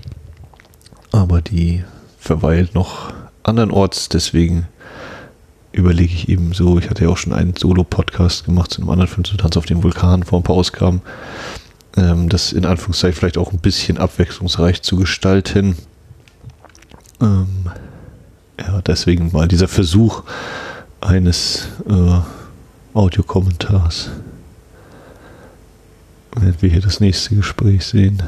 aber 1.12 1.42
die 1.42 1.84
verweilt 2.20 2.76
noch 2.76 3.12
andernorts, 3.44 4.10
deswegen 4.10 4.68
überlege 5.72 6.14
ich 6.14 6.30
eben 6.30 6.54
so, 6.54 6.78
ich 6.78 6.90
hatte 6.90 7.06
ja 7.06 7.10
auch 7.10 7.18
schon 7.18 7.34
einen 7.34 7.56
Solo-Podcast 7.56 8.46
gemacht 8.46 8.72
zu 8.72 8.82
einem 8.82 8.90
anderen 8.90 9.10
Film 9.10 9.24
zu 9.24 9.38
Tanz 9.38 9.58
auf 9.58 9.66
dem 9.66 9.84
Vulkan 9.84 10.24
vor 10.24 10.40
ein 10.40 10.44
paar 10.44 10.56
Ausgaben, 10.56 11.02
ähm, 11.96 12.30
das 12.30 12.52
in 12.52 12.66
Anführungszeichen 12.66 13.18
vielleicht 13.18 13.38
auch 13.38 13.52
ein 13.52 13.60
bisschen 13.60 13.98
abwechslungsreich 13.98 14.82
zu 14.82 14.96
gestalten. 14.98 15.76
Ähm, 17.22 17.48
ja, 18.60 18.82
deswegen 18.82 19.32
mal 19.32 19.48
dieser 19.48 19.68
Versuch 19.68 20.24
eines 21.02 21.68
äh, 21.88 22.20
Audiokommentars. 22.94 24.10
Wenn 26.36 26.62
wir 26.62 26.70
hier 26.70 26.82
das 26.82 27.00
nächste 27.00 27.36
Gespräch 27.36 27.86
sehen. 27.86 28.22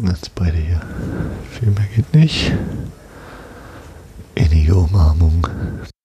Jetzt 0.00 0.34
beide 0.36 0.56
hier. 0.56 0.80
Viel 1.50 1.70
mehr 1.72 1.86
geht 1.94 2.14
nicht. 2.14 2.52
in 4.38 4.52
your 4.62 4.86
Umarmung. 4.86 5.97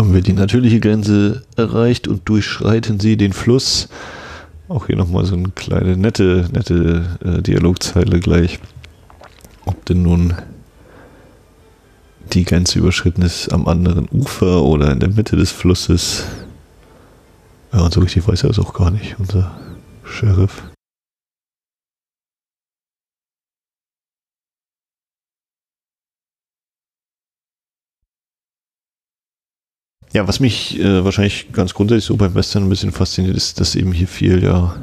Haben 0.00 0.14
wir 0.14 0.22
die 0.22 0.32
natürliche 0.32 0.80
Grenze 0.80 1.42
erreicht 1.56 2.08
und 2.08 2.26
durchschreiten 2.26 2.98
sie 3.00 3.18
den 3.18 3.34
Fluss. 3.34 3.90
Auch 4.66 4.86
hier 4.86 4.96
nochmal 4.96 5.26
so 5.26 5.34
eine 5.34 5.50
kleine 5.50 5.94
nette, 5.94 6.48
nette 6.54 7.18
äh, 7.22 7.42
Dialogzeile 7.42 8.18
gleich. 8.18 8.60
Ob 9.66 9.84
denn 9.84 10.00
nun 10.00 10.32
die 12.32 12.44
Grenze 12.44 12.78
überschritten 12.78 13.20
ist 13.20 13.52
am 13.52 13.68
anderen 13.68 14.08
Ufer 14.10 14.62
oder 14.62 14.90
in 14.90 15.00
der 15.00 15.10
Mitte 15.10 15.36
des 15.36 15.50
Flusses. 15.50 16.24
Ja, 17.70 17.80
und 17.80 17.92
so 17.92 18.00
richtig 18.00 18.26
weiß 18.26 18.44
er 18.44 18.50
es 18.50 18.58
auch 18.58 18.72
gar 18.72 18.90
nicht, 18.90 19.16
unser 19.18 19.50
Sheriff. 20.02 20.62
Ja, 30.12 30.26
was 30.26 30.40
mich 30.40 30.80
äh, 30.80 31.04
wahrscheinlich 31.04 31.52
ganz 31.52 31.72
grundsätzlich 31.72 32.06
so 32.06 32.16
beim 32.16 32.34
Western 32.34 32.64
ein 32.64 32.68
bisschen 32.68 32.90
fasziniert, 32.90 33.36
ist, 33.36 33.60
dass 33.60 33.76
eben 33.76 33.92
hier 33.92 34.08
viel 34.08 34.42
ja 34.42 34.74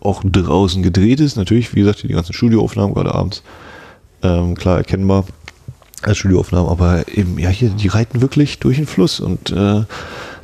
auch 0.00 0.22
draußen 0.24 0.82
gedreht 0.82 1.20
ist. 1.20 1.36
Natürlich, 1.36 1.74
wie 1.74 1.80
gesagt, 1.80 2.02
die 2.02 2.08
ganzen 2.08 2.32
Studioaufnahmen 2.32 2.94
gerade 2.94 3.14
abends, 3.14 3.42
ähm, 4.22 4.54
klar 4.54 4.78
erkennbar 4.78 5.26
als 6.02 6.18
Studioaufnahmen, 6.18 6.70
aber 6.70 7.08
eben, 7.08 7.38
ja, 7.38 7.50
hier, 7.50 7.70
die 7.70 7.88
reiten 7.88 8.22
wirklich 8.22 8.58
durch 8.60 8.76
den 8.76 8.86
Fluss 8.86 9.20
und 9.20 9.50
äh, 9.50 9.84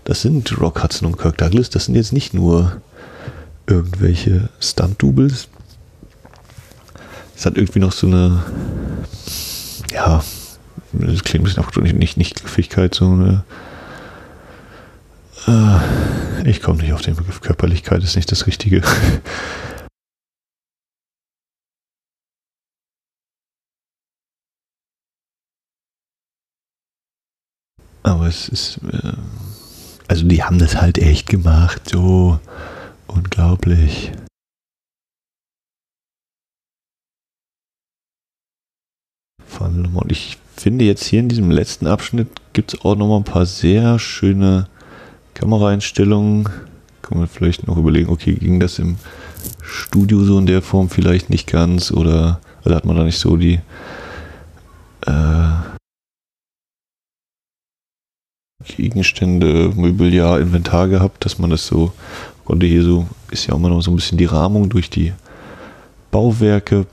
das 0.04 0.22
sind 0.22 0.60
Rock 0.60 0.82
Hudson 0.82 1.06
und 1.08 1.18
Kirk 1.18 1.38
Douglas, 1.38 1.70
das 1.70 1.86
sind 1.86 1.94
jetzt 1.94 2.12
nicht 2.12 2.34
nur 2.34 2.80
irgendwelche 3.66 4.48
Stunt-Doubles. 4.60 5.48
Es 7.36 7.46
hat 7.46 7.56
irgendwie 7.56 7.78
noch 7.78 7.92
so 7.92 8.06
eine, 8.06 8.42
ja, 9.92 10.22
das 10.92 11.24
klingt 11.24 11.42
ein 11.42 11.44
bisschen 11.44 11.62
abgedrückt, 11.64 11.94
nicht, 11.94 12.16
nicht 12.16 12.40
Griffigkeit, 12.40 12.94
so 12.94 13.10
eine. 13.10 13.44
Äh, 15.46 16.48
ich 16.48 16.62
komme 16.62 16.82
nicht 16.82 16.92
auf 16.92 17.02
den 17.02 17.16
Begriff 17.16 17.40
Körperlichkeit, 17.40 18.02
ist 18.02 18.16
nicht 18.16 18.30
das 18.30 18.46
Richtige. 18.46 18.82
Aber 28.02 28.26
es 28.26 28.48
ist. 28.48 28.78
Äh, 28.90 29.12
also, 30.08 30.26
die 30.26 30.42
haben 30.42 30.58
das 30.58 30.76
halt 30.76 30.98
echt 30.98 31.28
gemacht, 31.28 31.88
so 31.88 32.38
unglaublich. 33.06 34.12
Und 40.02 40.10
ich 40.10 40.38
finde 40.62 40.84
jetzt 40.84 41.04
hier 41.04 41.18
in 41.18 41.28
diesem 41.28 41.50
letzten 41.50 41.88
Abschnitt 41.88 42.28
gibt 42.52 42.72
es 42.72 42.80
auch 42.82 42.94
nochmal 42.94 43.18
ein 43.18 43.24
paar 43.24 43.46
sehr 43.46 43.98
schöne 43.98 44.68
Kameraeinstellungen. 45.34 46.48
Kann 47.02 47.18
man 47.18 47.26
vielleicht 47.26 47.66
noch 47.66 47.76
überlegen, 47.76 48.08
okay, 48.08 48.34
ging 48.34 48.60
das 48.60 48.78
im 48.78 48.96
Studio 49.60 50.22
so 50.22 50.38
in 50.38 50.46
der 50.46 50.62
Form 50.62 50.88
vielleicht 50.88 51.30
nicht 51.30 51.48
ganz 51.48 51.90
oder, 51.90 52.40
oder 52.64 52.76
hat 52.76 52.84
man 52.84 52.96
da 52.96 53.02
nicht 53.02 53.18
so 53.18 53.36
die 53.36 53.58
äh, 55.04 55.50
Gegenstände, 58.76 59.72
Mobiliar, 59.74 60.38
Inventar 60.38 60.86
gehabt, 60.86 61.24
dass 61.24 61.40
man 61.40 61.50
das 61.50 61.66
so 61.66 61.92
konnte 62.44 62.66
hier 62.66 62.84
so, 62.84 63.08
ist 63.32 63.48
ja 63.48 63.54
auch 63.54 63.58
immer 63.58 63.68
noch 63.68 63.82
so 63.82 63.90
ein 63.90 63.96
bisschen 63.96 64.18
die 64.18 64.26
Rahmung 64.26 64.68
durch 64.68 64.90
die 64.90 65.12
Bauwerke 66.12 66.86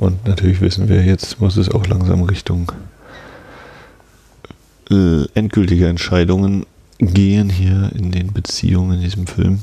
Und 0.00 0.26
natürlich 0.26 0.62
wissen 0.62 0.88
wir, 0.88 1.04
jetzt 1.04 1.42
muss 1.42 1.58
es 1.58 1.68
auch 1.68 1.86
langsam 1.86 2.22
Richtung 2.22 2.72
äh, 4.90 5.24
endgültige 5.34 5.88
Entscheidungen 5.88 6.64
gehen 6.98 7.50
hier 7.50 7.92
in 7.94 8.10
den 8.10 8.32
Beziehungen 8.32 8.94
in 8.96 9.02
diesem 9.02 9.26
Film. 9.26 9.60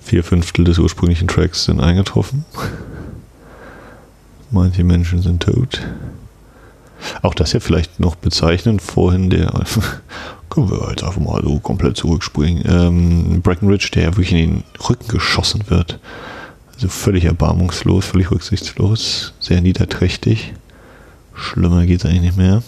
Vier 0.00 0.24
Fünftel 0.24 0.64
des 0.64 0.78
ursprünglichen 0.78 1.28
Tracks 1.28 1.64
sind 1.64 1.78
eingetroffen. 1.78 2.44
Manche 4.50 4.82
Menschen 4.82 5.22
sind 5.22 5.44
tot. 5.44 5.80
Auch 7.22 7.34
das 7.34 7.52
ja 7.52 7.60
vielleicht 7.60 8.00
noch 8.00 8.16
bezeichnend. 8.16 8.82
Vorhin 8.82 9.30
der, 9.30 9.52
können 10.50 10.68
wir 10.68 10.90
jetzt 10.90 11.04
einfach 11.04 11.20
mal 11.20 11.40
so 11.44 11.60
komplett 11.60 11.96
zurückspringen. 11.96 12.64
Ähm, 12.66 13.42
Breckenridge, 13.42 13.90
der 13.94 14.08
wirklich 14.08 14.32
in 14.32 14.38
den 14.38 14.64
Rücken 14.88 15.06
geschossen 15.06 15.62
wird. 15.68 16.00
Also 16.82 16.90
völlig 16.94 17.26
erbarmungslos, 17.26 18.06
völlig 18.06 18.32
rücksichtslos, 18.32 19.34
sehr 19.38 19.60
niederträchtig. 19.60 20.52
Schlimmer 21.32 21.86
geht 21.86 22.00
es 22.00 22.06
eigentlich 22.06 22.22
nicht 22.22 22.36
mehr. 22.36 22.64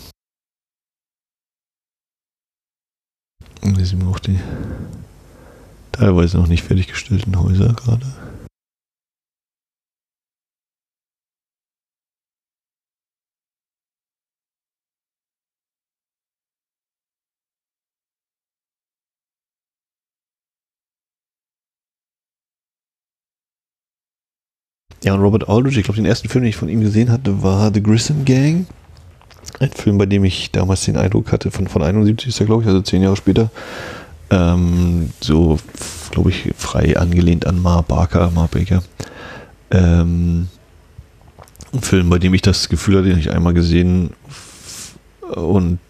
Und 3.63 3.75
hier 3.75 3.85
sehen 3.85 4.03
wir 4.03 4.07
auch 4.07 4.21
die 4.21 4.39
teilweise 5.91 6.37
noch 6.37 6.47
nicht 6.47 6.63
fertiggestellten 6.63 7.37
Häuser 7.37 7.73
gerade. 7.73 8.07
Ja, 25.05 25.13
und 25.13 25.21
Robert 25.21 25.51
Aldrich, 25.51 25.77
ich 25.77 25.85
glaube, 25.85 25.97
den 25.97 26.07
ersten 26.07 26.31
Film, 26.31 26.45
den 26.45 26.49
ich 26.49 26.57
von 26.57 26.71
ihm 26.71 26.81
gesehen 26.81 27.11
hatte, 27.11 27.43
war 27.43 27.71
The 27.73 27.83
Grissom 27.83 28.25
Gang. 28.25 28.67
Ein 29.61 29.71
Film, 29.71 29.99
bei 29.99 30.07
dem 30.07 30.25
ich 30.25 30.51
damals 30.51 30.87
den 30.87 30.97
Eindruck 30.97 31.31
hatte, 31.31 31.51
von, 31.51 31.69
von 31.69 31.83
71 31.83 32.29
ist 32.29 32.41
er, 32.41 32.47
glaube 32.47 32.63
ich, 32.63 32.69
also 32.69 32.81
zehn 32.81 33.03
Jahre 33.03 33.15
später, 33.15 33.51
ähm, 34.31 35.11
so, 35.21 35.59
glaube 36.11 36.31
ich, 36.31 36.51
frei 36.57 36.97
angelehnt 36.97 37.47
an 37.47 37.61
Mar 37.61 37.83
Barker, 37.83 38.31
Mar 38.31 38.49
Baker. 38.51 38.83
Ähm, 39.71 40.49
ein 41.75 41.83
Film, 41.83 42.09
bei 42.09 42.19
dem 42.19 42.33
ich 42.33 42.41
das 42.41 42.71
Gefühl 42.71 42.97
hatte, 42.97 43.11
den 43.11 43.19
ich 43.19 43.31
einmal 43.31 43.53
gesehen 43.53 44.11
und 45.21 45.81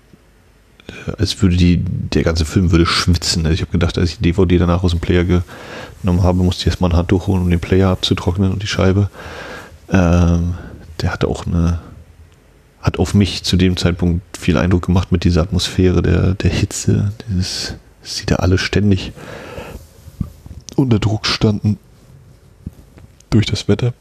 als 1.19 1.41
würde 1.43 1.57
die, 1.57 1.79
der 1.79 2.23
ganze 2.23 2.45
Film 2.45 2.71
würde 2.71 2.87
schwitzen. 2.87 3.45
Also 3.45 3.55
ich 3.55 3.61
habe 3.61 3.73
gedacht, 3.73 3.99
als 3.99 4.11
ich 4.11 4.17
die 4.19 4.23
DVD 4.23 4.59
danach 4.59 4.83
aus 4.83 4.93
dem 4.93 5.01
Player 5.01 5.25
genommen 5.25 6.23
habe, 6.23 6.43
musste 6.43 6.63
ich 6.63 6.67
erstmal 6.69 6.91
ein 6.91 6.97
Handtuch 6.97 7.27
holen, 7.27 7.43
um 7.43 7.51
den 7.51 7.61
Player 7.61 7.91
abzutrocknen 7.91 8.53
und 8.53 8.63
die 8.63 8.67
Scheibe. 8.67 9.11
Ähm, 9.91 10.55
der 11.01 11.13
hatte 11.13 11.29
auch 11.29 11.47
eine, 11.47 11.81
hat 12.81 12.99
auf 12.99 13.15
mich 13.15 13.43
zu 13.45 13.57
dem 13.57 13.77
Zeitpunkt 13.77 14.37
viel 14.37 14.57
Eindruck 14.57 14.87
gemacht 14.87 15.13
mit 15.13 15.25
dieser 15.25 15.43
Atmosphäre 15.43 16.03
der, 16.03 16.35
der 16.35 16.51
Hitze, 16.51 17.13
dieses, 17.29 17.75
dass 18.03 18.17
sie 18.17 18.27
da 18.27 18.37
alle 18.37 18.59
ständig 18.59 19.13
unter 20.77 20.99
Druck 20.99 21.27
standen 21.27 21.79
durch 23.31 23.47
das 23.47 23.69
Wetter. 23.69 23.93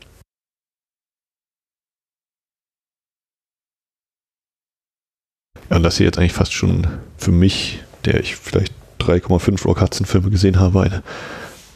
Und 5.76 5.84
das 5.84 5.98
hier 5.98 6.06
jetzt 6.06 6.18
eigentlich 6.18 6.34
fast 6.34 6.54
schon 6.54 6.88
für 7.18 7.32
mich, 7.32 7.80
der 8.06 8.20
ich 8.20 8.36
vielleicht 8.36 8.74
3,5 9.00 9.64
Rock 9.66 9.82
Hudson 9.82 10.06
Filme 10.06 10.30
gesehen 10.30 10.60
habe, 10.60 10.82
eine 10.82 11.04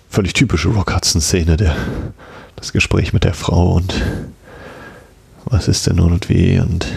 völlig 0.09 0.33
typische 0.33 0.69
Rock 0.69 0.93
Hudson 0.95 1.21
Szene, 1.21 1.57
der 1.57 1.75
das 2.55 2.73
Gespräch 2.73 3.13
mit 3.13 3.23
der 3.23 3.33
Frau 3.33 3.73
und 3.73 4.01
was 5.45 5.67
ist 5.67 5.87
denn 5.87 5.97
nun 5.97 6.13
und 6.13 6.29
wie 6.29 6.59
und 6.59 6.87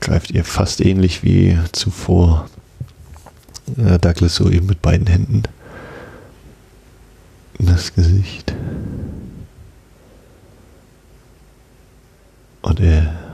greift 0.00 0.30
ihr 0.30 0.44
fast 0.44 0.80
ähnlich 0.80 1.22
wie 1.22 1.58
zuvor 1.72 2.48
äh, 3.76 3.98
Douglas 3.98 4.34
so 4.34 4.50
eben 4.50 4.66
mit 4.66 4.82
beiden 4.82 5.06
Händen 5.06 5.42
das 7.58 7.94
Gesicht. 7.94 8.54
Und 12.62 12.80
er, 12.80 13.27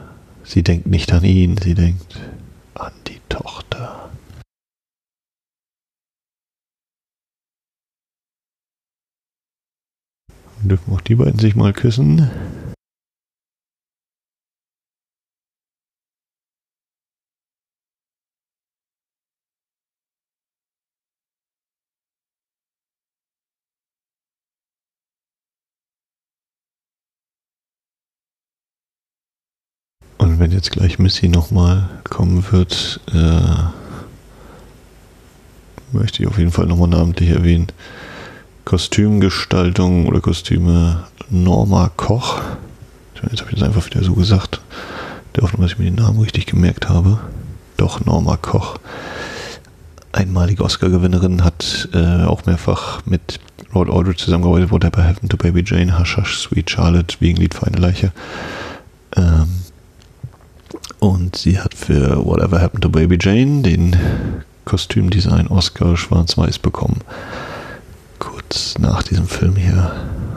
sie 0.45 0.63
denkt 0.63 0.87
nicht 0.87 1.13
an 1.13 1.25
ihn, 1.25 1.57
sie 1.57 1.75
denkt 1.75 2.21
an 2.75 2.93
die 3.07 3.21
Tochter. 3.29 4.11
Dürfen 10.63 10.95
auch 10.95 11.01
die 11.01 11.17
beiden 11.17 11.39
sich 11.39 11.57
mal 11.57 11.73
küssen? 11.73 12.31
Wenn 30.45 30.53
jetzt 30.53 30.73
gleich 30.73 30.99
Missy 30.99 31.29
nochmal 31.29 31.89
kommen 32.11 32.45
wird, 32.51 33.01
äh, 33.15 33.41
möchte 35.91 36.23
ich 36.23 36.29
auf 36.29 36.37
jeden 36.37 36.51
Fall 36.51 36.67
nochmal 36.67 36.89
namentlich 36.89 37.31
erwähnen. 37.31 37.69
Kostümgestaltung 38.67 40.07
oder 40.07 40.21
Kostüme 40.21 41.05
Norma 41.31 41.91
Koch. 41.97 42.43
Jetzt 43.15 43.41
habe 43.41 43.53
ich 43.53 43.59
das 43.59 43.67
einfach 43.67 43.87
wieder 43.87 44.05
so 44.05 44.13
gesagt. 44.13 44.61
Der 45.35 45.45
Hoffnung, 45.45 45.63
dass 45.63 45.73
ich 45.73 45.79
mir 45.79 45.87
den 45.87 45.95
Namen 45.95 46.21
richtig 46.21 46.45
gemerkt 46.45 46.91
habe. 46.91 47.21
Doch, 47.79 48.05
Norma 48.05 48.37
Koch. 48.37 48.77
Einmalige 50.13 50.63
Oscar-Gewinnerin, 50.63 51.43
hat 51.43 51.89
äh, 51.95 52.25
auch 52.25 52.45
mehrfach 52.45 53.01
mit 53.07 53.41
Rod 53.75 53.89
Aldrich 53.89 54.19
zusammengearbeitet, 54.19 54.71
Whatever 54.71 55.09
Happened 55.09 55.31
to 55.31 55.39
Baby 55.39 55.65
Jane, 55.65 55.99
Hush 55.99 56.19
Hush, 56.19 56.37
Sweet 56.37 56.69
Charlotte, 56.69 57.17
wegen 57.21 57.39
Lied 57.39 57.55
für 57.55 57.67
eine 57.67 57.79
Leiche. 57.79 58.13
Ähm, 59.17 59.64
und 61.01 61.37
sie 61.37 61.61
hat 61.61 61.75
für 61.75 62.25
Whatever 62.25 62.61
Happened 62.61 62.83
to 62.83 62.89
Baby 62.89 63.19
Jane 63.21 63.63
den 63.63 63.97
Kostümdesign 64.65 65.49
Oscar 65.49 65.97
schwarz-weiß 65.97 66.59
bekommen. 66.59 67.01
Kurz 68.19 68.79
nach 68.79 69.03
diesem 69.03 69.27
Film 69.27 69.57
hier. 69.57 69.93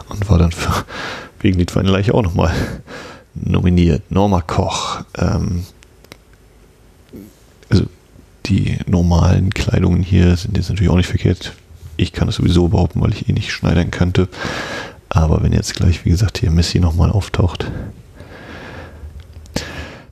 Und 0.09 0.29
war 0.29 0.37
dann 0.37 0.51
für, 0.51 0.85
wegen 1.39 1.59
Lied 1.59 1.71
für 1.71 1.79
eine 1.79 1.91
Leiche 1.91 2.13
auch 2.13 2.23
nochmal 2.23 2.53
nominiert. 3.33 4.11
Norma 4.11 4.41
Koch. 4.41 5.01
Ähm, 5.17 5.63
also 7.69 7.85
die 8.45 8.77
normalen 8.85 9.49
Kleidungen 9.51 10.03
hier 10.03 10.35
sind 10.35 10.57
jetzt 10.57 10.69
natürlich 10.69 10.91
auch 10.91 10.97
nicht 10.97 11.09
verkehrt. 11.09 11.53
Ich 11.97 12.13
kann 12.13 12.29
es 12.29 12.35
sowieso 12.35 12.67
behaupten, 12.67 13.01
weil 13.01 13.13
ich 13.13 13.27
eh 13.27 13.33
nicht 13.33 13.51
schneidern 13.51 13.91
könnte. 13.91 14.27
Aber 15.09 15.41
wenn 15.41 15.53
jetzt 15.53 15.75
gleich, 15.75 16.05
wie 16.05 16.09
gesagt, 16.09 16.37
hier 16.37 16.51
Missy 16.51 16.79
nochmal 16.79 17.11
auftaucht, 17.11 17.71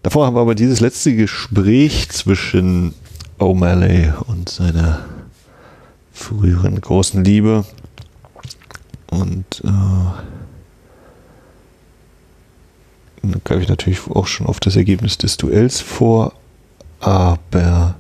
Davor 0.06 0.28
haben 0.28 0.36
wir 0.36 0.42
aber 0.42 0.54
dieses 0.54 0.82
letzte 0.82 1.16
Gespräch 1.16 2.10
zwischen 2.10 2.94
O'Malley 3.40 4.14
und 4.28 4.50
seiner 4.50 5.04
früheren 6.14 6.80
großen 6.80 7.24
Liebe. 7.24 7.66
Und 9.08 9.64
äh, 9.64 9.70
greife 13.44 13.64
ich 13.64 13.68
natürlich 13.68 14.00
auch 14.08 14.28
schon 14.28 14.46
auf 14.46 14.60
das 14.60 14.76
Ergebnis 14.76 15.18
des 15.18 15.38
Duells 15.38 15.82
vor, 15.82 16.34
aber 17.00 17.96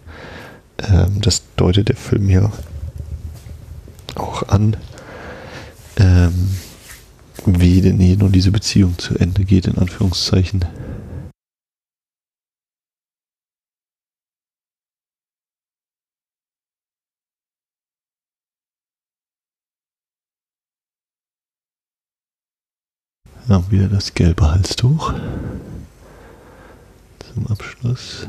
ähm, 0.88 1.22
das 1.22 1.42
deutet 1.56 1.90
der 1.90 1.96
Film 1.96 2.30
ja 2.30 2.52
auch 4.14 4.48
an, 4.50 4.78
ähm, 5.98 6.52
wie 7.48 7.82
denn 7.82 7.98
hier 7.98 8.18
nun 8.18 8.32
diese 8.32 8.52
Beziehung 8.52 8.96
zu 9.00 9.18
Ende 9.18 9.44
geht, 9.44 9.66
in 9.66 9.80
Anführungszeichen. 9.80 10.66
Ja, 23.48 23.64
wieder 23.70 23.88
das 23.88 24.16
gelbe 24.16 24.50
Halstuch 24.50 25.14
zum 27.20 27.46
Abschluss. 27.46 28.28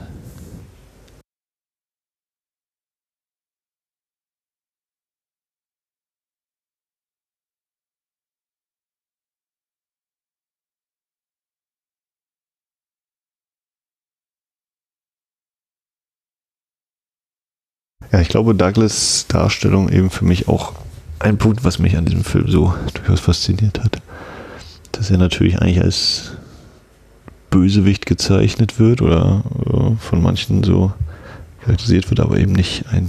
Ja, 18.13 18.21
ich 18.21 18.29
glaube, 18.29 18.55
Douglas 18.55 19.27
Darstellung 19.29 19.89
eben 19.89 20.11
für 20.11 20.27
mich 20.27 20.47
auch 20.47 20.75
ein 21.19 21.39
Punkt, 21.39 21.65
was 21.65 21.79
mich 21.79 21.97
an 21.97 22.05
diesem 22.05 22.23
Film 22.23 22.49
so 22.51 22.75
durchaus 22.93 23.21
fasziniert 23.21 23.83
hat 23.83 24.03
dass 24.97 25.11
er 25.11 25.19
natürlich 25.19 25.61
eigentlich 25.61 25.83
als 25.83 26.33
Bösewicht 27.51 28.07
gezeichnet 28.07 28.79
wird 28.79 29.03
oder 29.03 29.43
äh, 29.67 29.97
von 29.99 30.23
manchen 30.23 30.65
so 30.65 30.93
charakterisiert 31.63 32.11
wird, 32.11 32.21
aber 32.21 32.39
eben 32.39 32.53
nicht 32.53 32.85
ein 32.93 33.09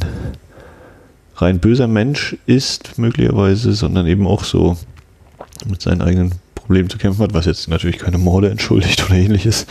rein 1.35 1.59
böser 1.59 1.88
Mensch 1.88 2.35
ist, 2.45 2.97
möglicherweise, 2.97 3.73
sondern 3.73 4.07
eben 4.07 4.26
auch 4.26 4.43
so 4.43 4.77
mit 5.68 5.81
seinen 5.81 6.01
eigenen 6.01 6.31
Problemen 6.55 6.89
zu 6.89 6.97
kämpfen 6.97 7.22
hat, 7.22 7.34
was 7.34 7.45
jetzt 7.45 7.68
natürlich 7.69 7.99
keine 7.99 8.18
Morde 8.18 8.49
entschuldigt 8.49 9.05
oder 9.05 9.15
ähnliches. 9.15 9.68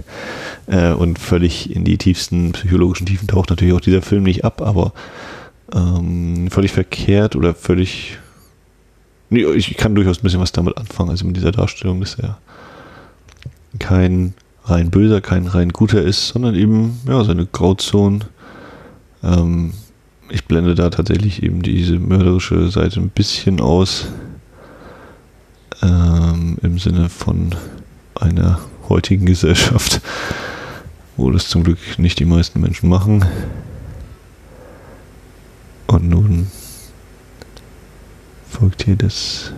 äh, 0.66 0.92
und 0.92 1.18
völlig 1.18 1.74
in 1.74 1.84
die 1.84 1.98
tiefsten 1.98 2.52
psychologischen 2.52 3.06
Tiefen 3.06 3.28
taucht 3.28 3.50
natürlich 3.50 3.74
auch 3.74 3.80
dieser 3.80 4.02
Film 4.02 4.22
nicht 4.22 4.44
ab, 4.44 4.62
aber 4.62 4.92
ähm, 5.72 6.48
völlig 6.50 6.72
verkehrt 6.72 7.36
oder 7.36 7.54
völlig 7.54 8.18
Nee, 9.34 9.46
ich 9.54 9.76
kann 9.76 9.96
durchaus 9.96 10.20
ein 10.20 10.22
bisschen 10.22 10.38
was 10.38 10.52
damit 10.52 10.78
anfangen. 10.78 11.10
Also 11.10 11.26
mit 11.26 11.36
dieser 11.36 11.50
Darstellung, 11.50 11.98
dass 11.98 12.14
er 12.14 12.38
kein 13.80 14.32
rein 14.64 14.92
böser, 14.92 15.20
kein 15.20 15.48
rein 15.48 15.70
guter 15.70 16.00
ist, 16.02 16.28
sondern 16.28 16.54
eben 16.54 17.00
ja 17.04 17.24
seine 17.24 17.44
Grauzone. 17.44 18.20
Ähm, 19.24 19.72
ich 20.30 20.44
blende 20.44 20.76
da 20.76 20.88
tatsächlich 20.88 21.42
eben 21.42 21.62
diese 21.62 21.98
mörderische 21.98 22.70
Seite 22.70 23.00
ein 23.00 23.08
bisschen 23.08 23.60
aus. 23.60 24.06
Ähm, 25.82 26.56
Im 26.62 26.78
Sinne 26.78 27.08
von 27.08 27.56
einer 28.14 28.60
heutigen 28.88 29.26
Gesellschaft, 29.26 30.00
wo 31.16 31.32
das 31.32 31.48
zum 31.48 31.64
Glück 31.64 31.78
nicht 31.98 32.20
die 32.20 32.24
meisten 32.24 32.60
Menschen 32.60 32.88
machen. 32.88 33.24
Und 35.88 36.08
nun 36.08 36.46
folgt 38.54 38.84
hier 38.84 38.96
das, 38.96 39.52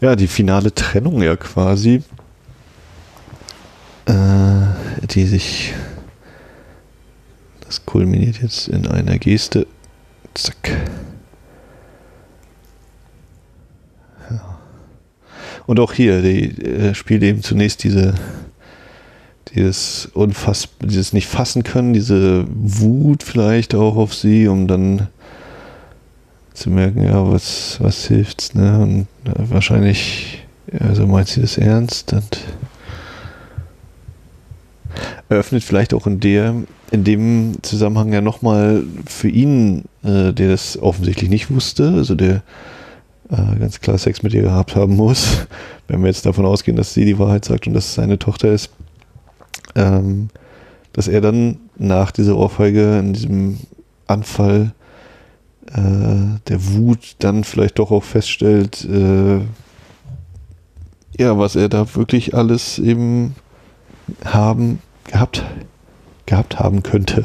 ja, 0.00 0.16
die 0.16 0.26
finale 0.26 0.74
Trennung 0.74 1.22
ja 1.22 1.36
quasi, 1.36 2.02
äh, 4.06 4.66
die 5.10 5.24
sich, 5.24 5.72
das 7.60 7.86
kulminiert 7.86 8.42
jetzt 8.42 8.68
in 8.68 8.88
einer 8.88 9.18
Geste, 9.18 9.66
zack. 10.34 10.76
Und 15.66 15.80
auch 15.80 15.92
hier, 15.92 16.22
die 16.22 16.50
äh, 16.62 16.94
spielt 16.94 17.22
eben 17.22 17.42
zunächst 17.42 17.84
diese 17.84 18.14
dieses 19.54 20.06
unfass, 20.12 20.68
dieses 20.82 21.12
nicht 21.12 21.26
fassen 21.26 21.62
können, 21.62 21.92
diese 21.92 22.46
Wut 22.48 23.22
vielleicht 23.22 23.74
auch 23.74 23.96
auf 23.96 24.14
sie, 24.14 24.46
um 24.46 24.66
dann 24.66 25.08
zu 26.58 26.70
merken, 26.70 27.04
ja, 27.04 27.30
was, 27.30 27.78
was 27.80 28.06
hilft's, 28.06 28.54
ne? 28.54 28.78
Und 28.80 29.06
äh, 29.24 29.50
wahrscheinlich, 29.50 30.46
also 30.80 31.06
meint 31.06 31.28
sie 31.28 31.40
das 31.40 31.56
ernst 31.56 32.12
und 32.12 32.38
eröffnet 35.28 35.62
vielleicht 35.62 35.94
auch 35.94 36.06
in 36.06 36.20
der, 36.20 36.54
in 36.90 37.04
dem 37.04 37.56
Zusammenhang 37.62 38.12
ja 38.12 38.20
nochmal 38.20 38.84
für 39.06 39.28
ihn, 39.28 39.84
äh, 40.02 40.32
der 40.32 40.48
das 40.48 40.80
offensichtlich 40.80 41.30
nicht 41.30 41.50
wusste, 41.50 41.92
also 41.96 42.14
der 42.14 42.42
äh, 43.30 43.58
ganz 43.58 43.80
klar 43.80 43.98
Sex 43.98 44.22
mit 44.22 44.34
ihr 44.34 44.42
gehabt 44.42 44.74
haben 44.74 44.96
muss, 44.96 45.46
wenn 45.88 46.00
wir 46.00 46.08
jetzt 46.08 46.26
davon 46.26 46.46
ausgehen, 46.46 46.76
dass 46.76 46.94
sie 46.94 47.04
die 47.04 47.18
Wahrheit 47.18 47.44
sagt 47.44 47.66
und 47.66 47.74
dass 47.74 47.86
es 47.86 47.94
seine 47.94 48.18
Tochter 48.18 48.52
ist, 48.52 48.70
ähm, 49.74 50.28
dass 50.92 51.08
er 51.08 51.20
dann 51.20 51.58
nach 51.76 52.10
dieser 52.10 52.36
Ohrfeige 52.36 52.98
in 52.98 53.12
diesem 53.12 53.58
Anfall 54.06 54.72
äh, 55.72 56.40
der 56.48 56.74
Wut 56.74 57.16
dann 57.18 57.44
vielleicht 57.44 57.78
doch 57.78 57.90
auch 57.90 58.04
feststellt, 58.04 58.84
äh, 58.84 59.40
ja, 61.18 61.38
was 61.38 61.56
er 61.56 61.68
da 61.68 61.94
wirklich 61.94 62.34
alles 62.34 62.78
eben 62.78 63.34
haben, 64.24 64.80
gehabt, 65.04 65.44
gehabt 66.26 66.58
haben 66.58 66.82
könnte. 66.82 67.24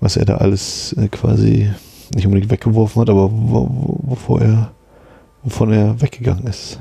Was 0.00 0.16
er 0.16 0.24
da 0.24 0.38
alles 0.38 0.94
äh, 0.94 1.08
quasi 1.08 1.70
nicht 2.14 2.26
unbedingt 2.26 2.50
weggeworfen 2.50 3.02
hat, 3.02 3.10
aber 3.10 3.30
wovor 3.32 4.40
er, 4.40 4.72
wovon 5.42 5.72
er 5.72 6.00
weggegangen 6.00 6.46
ist. 6.46 6.80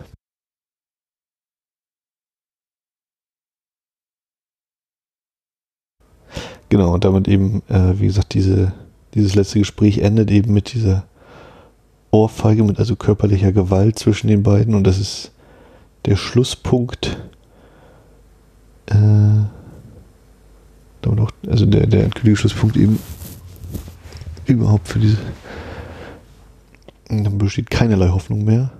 Genau, 6.69 6.93
und 6.93 7.05
damit 7.05 7.27
eben, 7.27 7.61
äh, 7.69 7.99
wie 7.99 8.07
gesagt, 8.07 8.33
diese, 8.33 8.73
dieses 9.13 9.35
letzte 9.35 9.59
Gespräch 9.59 9.99
endet 9.99 10.31
eben 10.31 10.53
mit 10.53 10.73
dieser 10.73 11.05
Ohrfeige, 12.11 12.63
mit 12.63 12.79
also 12.79 12.95
körperlicher 12.95 13.51
Gewalt 13.51 13.97
zwischen 13.97 14.27
den 14.27 14.43
beiden 14.43 14.75
und 14.75 14.85
das 14.85 14.99
ist 14.99 15.31
der 16.05 16.15
Schlusspunkt, 16.15 17.17
äh, 18.87 19.43
also 21.47 21.65
der, 21.65 21.87
der 21.87 22.03
endgültige 22.05 22.35
Schlusspunkt 22.35 22.77
eben 22.77 22.99
überhaupt 24.45 24.87
für 24.87 24.99
diese. 24.99 25.17
Dann 27.07 27.37
besteht 27.37 27.69
keinerlei 27.69 28.09
Hoffnung 28.09 28.43
mehr. 28.43 28.71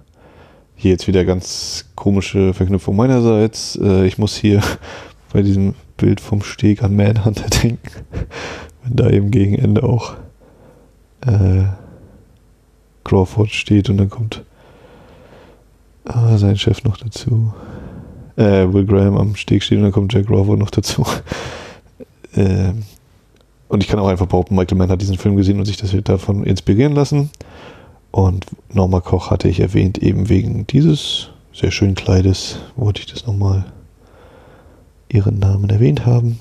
Hier 0.76 0.91
jetzt 0.91 1.07
wieder 1.07 1.26
ganz 1.26 1.85
komische 1.95 2.53
Verknüpfung 2.53 2.95
meinerseits. 2.95 3.77
Äh, 3.81 4.05
ich 4.05 4.18
muss 4.18 4.35
hier 4.35 4.61
bei 5.34 5.41
diesem 5.41 5.76
Bild 5.97 6.19
vom 6.19 6.41
Steg 6.41 6.84
an 6.84 6.95
Manhunter 6.95 7.49
denken. 7.49 7.89
Wenn 8.84 8.95
da 8.95 9.10
eben 9.10 9.31
gegen 9.31 9.55
Ende 9.55 9.84
auch 9.84 10.15
äh, 11.26 11.66
Crawford 13.04 13.52
steht 13.52 13.90
und 13.90 13.98
dann 13.98 14.10
kommt 14.10 14.44
ah, 16.06 16.38
sein 16.38 16.58
Chef 16.58 16.84
noch 16.84 16.98
dazu. 16.98 17.54
Äh, 18.36 18.74
Will 18.74 18.86
Graham 18.86 19.18
am 19.18 19.36
Steg 19.36 19.64
steht 19.64 19.78
und 19.78 19.84
dann 19.84 19.91
kommt 19.91 20.14
Jack 20.14 20.28
Crawford 20.28 20.60
noch 20.60 20.72
dazu. 20.72 21.06
äh, 22.36 22.74
und 23.68 23.84
ich 23.84 23.90
kann 23.90 24.00
auch 24.00 24.08
einfach 24.08 24.28
behaupten, 24.28 24.56
Michael 24.56 24.78
Mann 24.78 24.90
hat 24.90 25.02
diesen 25.02 25.18
Film 25.18 25.36
gesehen 25.36 25.60
und 25.60 25.66
sich 25.66 25.78
das 25.78 25.95
davon 26.04 26.44
inspirieren 26.44 26.94
lassen. 26.94 27.30
Und 28.12 28.45
Norma 28.72 29.00
Koch 29.00 29.32
hatte 29.32 29.48
ich 29.48 29.60
erwähnt, 29.60 29.98
eben 29.98 30.30
wegen 30.30 30.68
dieses 30.68 31.30
sehr 31.54 31.72
schönen 31.72 31.95
Kleides, 31.95 32.60
wollte 32.76 33.02
ich 33.02 33.08
das 33.08 33.26
nochmal 33.26 33.66
ihren 35.10 35.40
Namen 35.40 35.70
erwähnt 35.70 36.06
haben. 36.06 36.40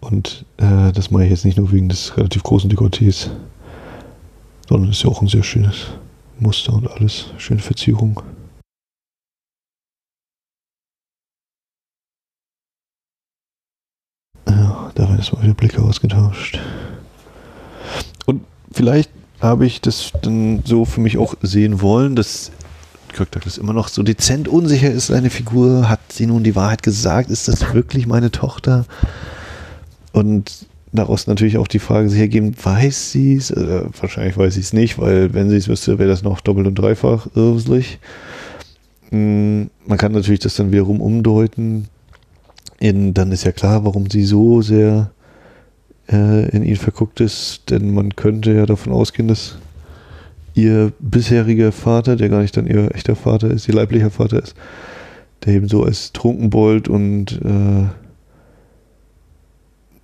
Und 0.00 0.44
äh, 0.56 0.92
das 0.92 1.10
mache 1.10 1.24
ich 1.24 1.30
jetzt 1.30 1.44
nicht 1.44 1.58
nur 1.58 1.70
wegen 1.72 1.88
des 1.88 2.16
relativ 2.16 2.42
großen 2.42 2.70
Dekolletés, 2.70 3.28
sondern 4.68 4.90
ist 4.90 5.02
ja 5.02 5.10
auch 5.10 5.20
ein 5.20 5.28
sehr 5.28 5.42
schönes 5.42 5.86
Muster 6.38 6.72
und 6.72 6.90
alles. 6.90 7.26
Schöne 7.36 7.60
Verzierung. 7.60 8.22
Ja, 14.48 14.90
da 14.94 15.02
werden 15.04 15.18
jetzt 15.18 15.32
mal 15.32 15.42
wieder 15.42 15.54
Blicke 15.54 15.82
ausgetauscht. 15.82 16.58
Und 18.24 18.44
vielleicht 18.72 19.10
habe 19.40 19.66
ich 19.66 19.80
das 19.80 20.12
dann 20.22 20.62
so 20.64 20.84
für 20.84 21.00
mich 21.00 21.18
auch 21.18 21.34
sehen 21.42 21.80
wollen, 21.82 22.16
dass 22.16 22.52
Kirk 23.12 23.32
Douglas 23.32 23.58
immer 23.58 23.72
noch 23.72 23.88
so 23.88 24.02
dezent 24.02 24.48
unsicher 24.48 24.90
ist, 24.90 25.08
seine 25.08 25.30
Figur. 25.30 25.88
Hat 25.88 26.00
sie 26.12 26.26
nun 26.26 26.42
die 26.44 26.56
Wahrheit 26.56 26.82
gesagt? 26.82 27.30
Ist 27.30 27.48
das 27.48 27.74
wirklich 27.74 28.06
meine 28.06 28.30
Tochter? 28.30 28.86
Und 30.12 30.66
daraus 30.92 31.26
natürlich 31.26 31.58
auch 31.58 31.68
die 31.68 31.78
Frage 31.78 32.08
sich 32.08 32.20
ergeben, 32.20 32.54
weiß 32.60 33.12
sie 33.12 33.36
es? 33.36 33.50
Äh, 33.50 33.84
wahrscheinlich 34.00 34.36
weiß 34.36 34.54
sie 34.54 34.60
es 34.60 34.72
nicht, 34.72 34.98
weil 34.98 35.32
wenn 35.34 35.50
sie 35.50 35.56
es 35.56 35.68
wüsste, 35.68 35.98
wäre 35.98 36.08
das 36.08 36.22
noch 36.22 36.40
doppelt 36.40 36.66
und 36.66 36.74
dreifach 36.74 37.28
irrselig. 37.34 37.98
Mhm, 39.10 39.70
man 39.86 39.98
kann 39.98 40.12
natürlich 40.12 40.40
das 40.40 40.56
dann 40.56 40.72
wiederum 40.72 41.00
umdeuten. 41.00 41.88
In, 42.78 43.14
dann 43.14 43.30
ist 43.32 43.44
ja 43.44 43.52
klar, 43.52 43.84
warum 43.84 44.08
sie 44.10 44.24
so 44.24 44.62
sehr 44.62 45.10
äh, 46.10 46.48
in 46.50 46.64
ihn 46.64 46.76
verguckt 46.76 47.20
ist, 47.20 47.70
denn 47.70 47.92
man 47.92 48.16
könnte 48.16 48.52
ja 48.52 48.66
davon 48.66 48.92
ausgehen, 48.92 49.28
dass 49.28 49.58
ihr 50.54 50.92
bisheriger 50.98 51.72
Vater, 51.72 52.16
der 52.16 52.28
gar 52.28 52.42
nicht 52.42 52.56
dann 52.56 52.66
ihr 52.66 52.94
echter 52.94 53.16
Vater 53.16 53.50
ist, 53.50 53.68
ihr 53.68 53.74
leiblicher 53.74 54.10
Vater 54.10 54.42
ist, 54.42 54.54
der 55.44 55.54
eben 55.54 55.68
so 55.68 55.84
als 55.84 56.12
Trunkenbold 56.12 56.88
und 56.88 57.40
äh, 57.44 57.84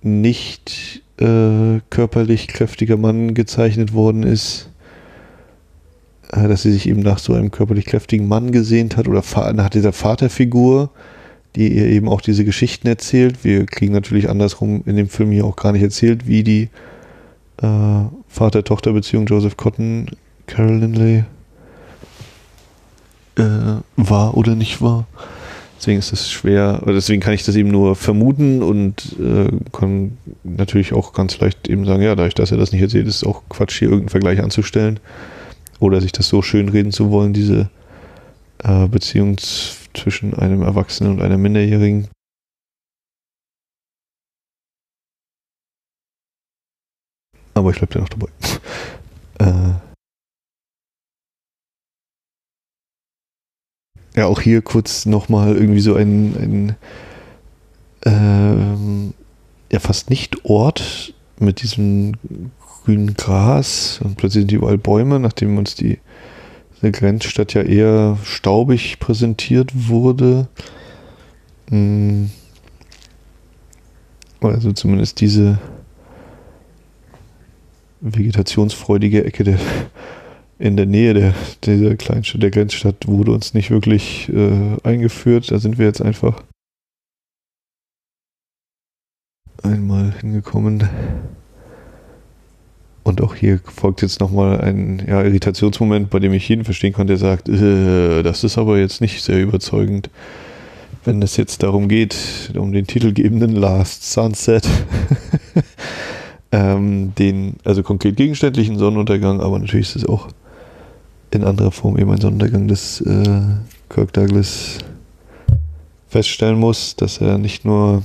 nicht 0.01 1.01
äh, 1.19 1.79
körperlich 1.89 2.47
kräftiger 2.47 2.97
Mann 2.97 3.33
gezeichnet 3.33 3.93
worden 3.93 4.23
ist, 4.23 4.69
äh, 6.31 6.47
dass 6.47 6.61
sie 6.61 6.71
sich 6.71 6.87
eben 6.87 7.01
nach 7.01 7.19
so 7.19 7.33
einem 7.33 7.51
körperlich 7.51 7.85
kräftigen 7.85 8.27
Mann 8.27 8.51
gesehnt 8.51 8.97
hat 8.97 9.07
oder 9.07 9.23
nach 9.53 9.69
dieser 9.69 9.93
Vaterfigur, 9.93 10.89
die 11.55 11.75
ihr 11.75 11.87
eben 11.87 12.07
auch 12.07 12.21
diese 12.21 12.45
Geschichten 12.45 12.87
erzählt. 12.87 13.43
Wir 13.43 13.65
kriegen 13.65 13.93
natürlich 13.93 14.29
andersrum 14.29 14.83
in 14.85 14.95
dem 14.95 15.09
Film 15.09 15.31
hier 15.31 15.45
auch 15.45 15.55
gar 15.55 15.71
nicht 15.71 15.83
erzählt, 15.83 16.27
wie 16.27 16.43
die 16.43 16.69
äh, 17.61 18.05
Vater-Tochter-Beziehung 18.27 19.25
Joseph 19.25 19.57
Cotton 19.57 20.07
Carol 20.45 20.77
Lindley 20.77 21.23
äh, 23.37 23.81
war 23.95 24.37
oder 24.37 24.55
nicht 24.55 24.81
war. 24.81 25.07
Deswegen 25.77 25.99
ist 25.99 26.11
es 26.11 26.31
schwer, 26.31 26.79
oder 26.81 26.93
deswegen 26.93 27.21
kann 27.21 27.33
ich 27.33 27.43
das 27.43 27.55
eben 27.55 27.69
nur 27.69 27.95
vermuten 27.95 28.63
und 28.63 29.15
äh, 29.19 29.47
kann 29.71 30.17
natürlich 30.43 30.93
auch 30.93 31.13
ganz 31.13 31.39
leicht 31.39 31.69
eben 31.69 31.85
sagen, 31.85 32.01
ja, 32.01 32.15
dadurch, 32.15 32.33
dass 32.33 32.51
er 32.51 32.57
das 32.57 32.71
nicht 32.71 32.81
erzählt, 32.81 33.07
ist 33.07 33.17
es 33.17 33.23
auch 33.23 33.43
Quatsch, 33.47 33.77
hier 33.77 33.89
irgendeinen 33.89 34.09
Vergleich 34.09 34.41
anzustellen 34.41 34.99
oder 35.79 36.01
sich 36.01 36.11
das 36.11 36.27
so 36.27 36.41
schön 36.41 36.69
reden 36.69 36.91
zu 36.91 37.11
wollen, 37.11 37.33
diese 37.33 37.69
äh, 38.63 38.87
Beziehung 38.87 39.37
zwischen 39.93 40.33
einem 40.33 40.63
Erwachsenen 40.63 41.13
und 41.13 41.21
einer 41.21 41.37
Minderjährigen. 41.37 42.07
Aber 47.53 47.69
ich 47.71 47.77
bleibe 47.77 47.95
ja 47.95 48.01
noch 48.01 48.09
dabei. 48.09 48.27
äh, 49.79 49.86
ja 54.17 54.25
auch 54.25 54.41
hier 54.41 54.61
kurz 54.61 55.05
nochmal 55.05 55.55
irgendwie 55.55 55.79
so 55.79 55.95
ein, 55.95 56.35
ein 56.35 56.75
ähm, 58.05 59.13
ja 59.71 59.79
fast 59.79 60.09
nicht 60.09 60.45
Ort 60.45 61.13
mit 61.39 61.61
diesem 61.61 62.13
grünen 62.83 63.13
Gras 63.15 63.99
und 64.03 64.17
plötzlich 64.17 64.41
sind 64.41 64.51
überall 64.51 64.77
Bäume, 64.77 65.19
nachdem 65.19 65.57
uns 65.57 65.75
die, 65.75 65.99
die 66.81 66.91
Grenzstadt 66.91 67.53
ja 67.53 67.61
eher 67.61 68.17
staubig 68.23 68.99
präsentiert 68.99 69.71
wurde. 69.73 70.47
Hm. 71.69 72.29
Also 74.41 74.71
zumindest 74.71 75.19
diese 75.19 75.59
vegetationsfreudige 78.01 79.25
Ecke 79.25 79.43
der 79.43 79.59
in 80.59 80.75
der 80.75 80.85
Nähe 80.85 81.13
der, 81.13 81.33
dieser 81.63 81.95
Kleinstadt, 81.95 82.41
der 82.41 82.51
Grenzstadt, 82.51 83.07
wurde 83.07 83.31
uns 83.31 83.53
nicht 83.53 83.69
wirklich 83.69 84.29
äh, 84.29 84.77
eingeführt. 84.83 85.51
Da 85.51 85.59
sind 85.59 85.77
wir 85.77 85.85
jetzt 85.85 86.01
einfach 86.01 86.43
einmal 89.63 90.13
hingekommen. 90.19 90.89
Und 93.03 93.21
auch 93.21 93.35
hier 93.35 93.61
folgt 93.63 94.01
jetzt 94.01 94.19
nochmal 94.19 94.59
ein 94.59 95.01
ja, 95.07 95.23
Irritationsmoment, 95.23 96.09
bei 96.09 96.19
dem 96.19 96.33
ich 96.33 96.47
jeden 96.49 96.65
verstehen 96.65 96.91
konnte, 96.91 97.13
der 97.13 97.17
sagt, 97.17 97.47
äh, 97.47 98.21
das 98.21 98.43
ist 98.43 98.57
aber 98.57 98.79
jetzt 98.79 98.99
nicht 98.99 99.23
sehr 99.23 99.41
überzeugend, 99.41 100.09
wenn 101.05 101.21
es 101.21 101.37
jetzt 101.37 101.63
darum 101.63 101.87
geht, 101.87 102.51
um 102.57 102.73
den 102.73 102.85
titelgebenden 102.85 103.55
Last 103.55 104.11
Sunset. 104.11 104.67
ähm, 106.51 107.13
den, 107.15 107.55
also 107.63 107.81
konkret 107.81 108.17
gegenständlichen 108.17 108.77
Sonnenuntergang, 108.77 109.39
aber 109.39 109.59
natürlich 109.59 109.87
ist 109.87 110.03
es 110.03 110.05
auch 110.05 110.27
in 111.31 111.43
anderer 111.43 111.71
Form 111.71 111.97
eben 111.97 112.11
ein 112.11 112.21
Sondergang 112.21 112.67
des 112.67 113.01
äh, 113.01 113.39
Kirk 113.89 114.13
Douglas 114.13 114.77
feststellen 116.07 116.59
muss, 116.59 116.95
dass 116.95 117.19
er 117.19 117.37
nicht 117.37 117.65
nur 117.65 118.03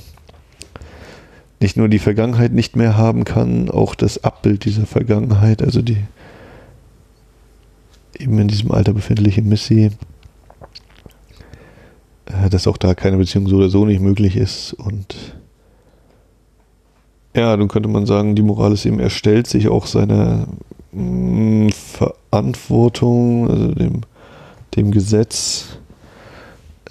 nicht 1.60 1.76
nur 1.76 1.88
die 1.88 2.00
Vergangenheit 2.00 2.52
nicht 2.52 2.74
mehr 2.74 2.96
haben 2.96 3.24
kann, 3.24 3.70
auch 3.70 3.94
das 3.94 4.24
Abbild 4.24 4.64
dieser 4.64 4.84
Vergangenheit, 4.84 5.62
also 5.62 5.80
die 5.80 5.98
eben 8.18 8.36
in 8.40 8.48
diesem 8.48 8.72
Alter 8.72 8.92
befindliche 8.92 9.42
Missy, 9.42 9.92
äh, 12.26 12.50
dass 12.50 12.66
auch 12.66 12.76
da 12.76 12.94
keine 12.94 13.16
Beziehung 13.16 13.46
so 13.46 13.56
oder 13.58 13.68
so 13.68 13.84
nicht 13.86 14.00
möglich 14.00 14.36
ist 14.36 14.72
und 14.72 15.36
ja, 17.34 17.56
dann 17.56 17.68
könnte 17.68 17.88
man 17.88 18.04
sagen, 18.04 18.34
die 18.34 18.42
Moral 18.42 18.72
ist 18.72 18.84
eben, 18.84 18.98
er 18.98 19.08
stellt 19.08 19.46
sich 19.46 19.68
auch 19.68 19.86
seiner 19.86 20.48
Verantwortung, 20.92 23.50
also 23.50 23.74
dem, 23.74 24.02
dem 24.76 24.90
Gesetz, 24.90 25.78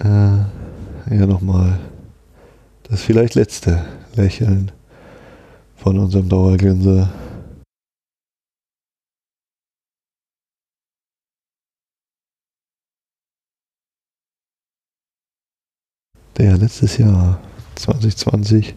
äh, 0.00 0.06
ja 0.06 1.26
nochmal 1.26 1.78
Das 2.84 3.02
vielleicht 3.02 3.34
letzte 3.36 3.84
Lächeln 4.16 4.72
von 5.76 5.98
unserem 5.98 6.28
Dauergrinser. 6.28 7.12
Der 16.36 16.56
letztes 16.56 16.98
Jahr, 16.98 17.40
2020, 17.76 18.74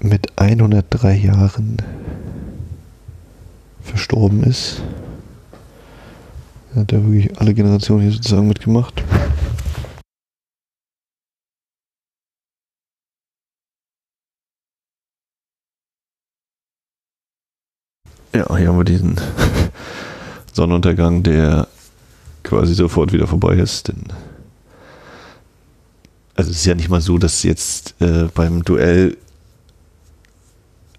mit 0.00 0.26
103 0.36 1.14
Jahren 1.14 1.76
verstorben 3.82 4.42
ist. 4.44 4.82
Er 6.74 6.82
hat 6.82 6.92
ja 6.92 7.02
wirklich 7.04 7.38
alle 7.38 7.52
Generationen 7.52 8.02
hier 8.02 8.12
sozusagen 8.12 8.48
mitgemacht. 8.48 9.02
Ja, 18.34 18.56
hier 18.56 18.68
haben 18.68 18.78
wir 18.78 18.84
diesen 18.84 19.20
Sonnenuntergang, 20.52 21.22
der 21.22 21.68
quasi 22.42 22.74
sofort 22.74 23.12
wieder 23.12 23.26
vorbei 23.26 23.56
ist. 23.56 23.88
Denn 23.88 24.04
also 26.34 26.50
es 26.50 26.56
ist 26.56 26.64
ja 26.66 26.74
nicht 26.74 26.88
mal 26.88 27.02
so, 27.02 27.18
dass 27.18 27.42
jetzt 27.42 27.94
äh, 28.00 28.28
beim 28.34 28.64
Duell 28.64 29.18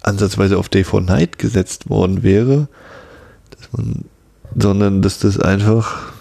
ansatzweise 0.04 0.58
auf 0.58 0.70
Day 0.70 0.84
for 0.84 1.02
Night 1.02 1.40
gesetzt 1.40 1.90
worden 1.90 2.24
wäre, 2.24 2.68
dass 3.52 3.72
man, 3.74 4.06
sondern 4.56 5.02
dass 5.02 5.20
das 5.20 5.40
einfach 5.40 6.14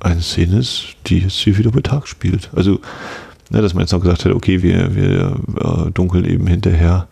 eine 0.00 0.22
Szene 0.22 0.58
ist, 0.58 0.96
die 1.06 1.18
jetzt 1.18 1.34
hier 1.34 1.58
wieder 1.58 1.70
bei 1.70 1.80
Tag 1.80 2.06
spielt. 2.06 2.50
Also, 2.54 2.80
ne, 3.50 3.60
dass 3.60 3.74
man 3.74 3.82
jetzt 3.82 3.92
noch 3.92 4.00
gesagt 4.00 4.24
hat, 4.24 4.32
okay, 4.32 4.62
wir, 4.62 4.94
wir 4.94 5.36
äh, 5.58 5.90
dunkeln 5.90 6.24
eben 6.24 6.46
hinterher 6.46 7.08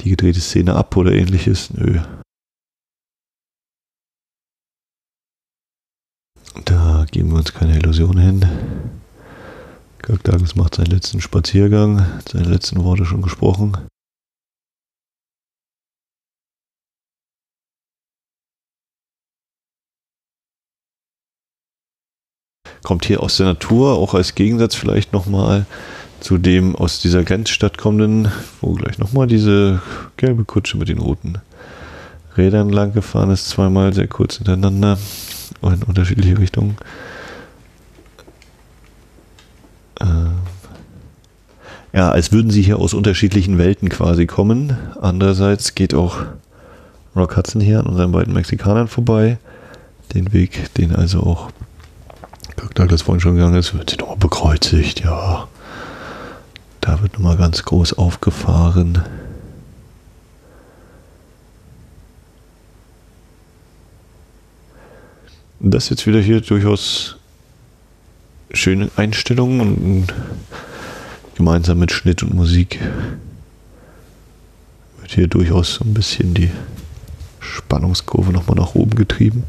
die 0.00 0.10
gedrehte 0.10 0.40
Szene 0.40 0.74
ab 0.74 0.96
oder 0.96 1.12
ähnliches. 1.12 1.70
Nö. 1.72 2.00
Da 6.64 7.06
geben 7.10 7.30
wir 7.30 7.38
uns 7.38 7.52
keine 7.54 7.76
Illusion 7.76 8.18
hin. 8.18 8.46
Kirk 10.02 10.24
Douglas 10.24 10.54
macht 10.54 10.76
seinen 10.76 10.86
letzten 10.90 11.20
Spaziergang, 11.20 12.06
seine 12.30 12.48
letzten 12.48 12.82
Worte 12.84 13.04
schon 13.04 13.22
gesprochen. 13.22 13.76
Kommt 22.82 23.04
hier 23.04 23.22
aus 23.22 23.36
der 23.36 23.46
Natur, 23.46 23.94
auch 23.94 24.14
als 24.14 24.34
Gegensatz 24.34 24.74
vielleicht 24.74 25.12
nochmal 25.12 25.66
zu 26.20 26.38
dem 26.38 26.74
aus 26.74 27.00
dieser 27.00 27.22
Grenzstadt 27.22 27.78
kommenden, 27.78 28.28
wo 28.60 28.72
gleich 28.72 28.98
nochmal 28.98 29.26
diese 29.26 29.80
gelbe 30.16 30.44
Kutsche 30.44 30.76
mit 30.76 30.88
den 30.88 30.98
roten 30.98 31.38
Rädern 32.36 32.70
lang 32.70 32.92
gefahren 32.92 33.30
ist, 33.30 33.48
zweimal 33.48 33.92
sehr 33.92 34.08
kurz 34.08 34.36
hintereinander 34.36 34.98
und 35.60 35.74
in 35.74 35.82
unterschiedliche 35.82 36.38
Richtungen. 36.38 36.76
Ähm 40.00 40.32
ja, 41.92 42.10
als 42.10 42.32
würden 42.32 42.50
sie 42.50 42.62
hier 42.62 42.78
aus 42.78 42.94
unterschiedlichen 42.94 43.58
Welten 43.58 43.88
quasi 43.88 44.26
kommen. 44.26 44.76
Andererseits 45.00 45.74
geht 45.74 45.94
auch 45.94 46.18
Rock 47.16 47.36
Hudson 47.36 47.60
hier 47.60 47.80
an 47.80 47.86
unseren 47.86 48.12
beiden 48.12 48.34
Mexikanern 48.34 48.88
vorbei. 48.88 49.38
Den 50.14 50.32
Weg, 50.32 50.72
den 50.74 50.94
also 50.94 51.20
auch 51.20 51.50
Kirk 52.58 52.74
Douglas 52.74 53.02
vorhin 53.02 53.20
schon 53.20 53.36
gegangen 53.36 53.54
ist, 53.54 53.72
wird 53.74 53.90
sie 53.90 53.96
nochmal 53.96 54.16
bekreuzigt, 54.16 55.00
ja. 55.00 55.46
Da 56.80 57.00
wird 57.02 57.12
nochmal 57.12 57.36
ganz 57.36 57.62
groß 57.62 57.92
aufgefahren. 57.94 59.02
Das 65.60 65.88
jetzt 65.88 66.06
wieder 66.06 66.20
hier 66.20 66.40
durchaus 66.40 67.16
schöne 68.52 68.90
Einstellungen 68.96 69.60
und 69.60 70.14
gemeinsam 71.36 71.78
mit 71.78 71.92
Schnitt 71.92 72.22
und 72.24 72.34
Musik 72.34 72.80
wird 75.00 75.12
hier 75.12 75.28
durchaus 75.28 75.74
so 75.74 75.84
ein 75.84 75.94
bisschen 75.94 76.34
die 76.34 76.50
Spannungskurve 77.38 78.32
nochmal 78.32 78.56
nach 78.56 78.74
oben 78.74 78.96
getrieben. 78.96 79.44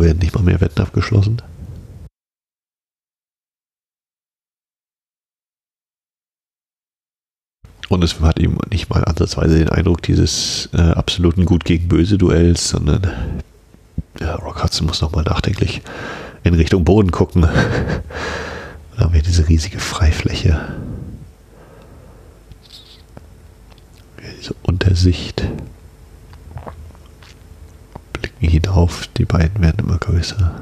Werden 0.00 0.18
nicht 0.18 0.34
mal 0.34 0.44
mehr 0.44 0.60
Wetten 0.60 0.80
abgeschlossen. 0.80 1.42
Und 7.88 8.04
es 8.04 8.20
hat 8.20 8.38
eben 8.38 8.58
nicht 8.70 8.90
mal 8.90 9.04
ansatzweise 9.04 9.58
den 9.58 9.70
Eindruck 9.70 10.02
dieses 10.02 10.68
äh, 10.74 10.80
absoluten 10.80 11.46
Gut 11.46 11.64
gegen 11.64 11.88
Böse 11.88 12.18
Duells, 12.18 12.68
sondern 12.68 13.10
ja, 14.20 14.34
Rock 14.34 14.62
Hudson 14.62 14.86
muss 14.86 15.00
nochmal 15.00 15.24
nachdenklich 15.24 15.80
in 16.44 16.54
Richtung 16.54 16.84
Boden 16.84 17.10
gucken. 17.10 17.42
da 18.96 19.04
haben 19.04 19.14
wir 19.14 19.22
diese 19.22 19.48
riesige 19.48 19.78
Freifläche. 19.78 20.60
Diese 24.38 24.54
Untersicht 24.62 25.44
hinauf, 28.46 29.08
die 29.16 29.24
beiden 29.24 29.62
werden 29.62 29.80
immer 29.80 29.98
größer. 29.98 30.60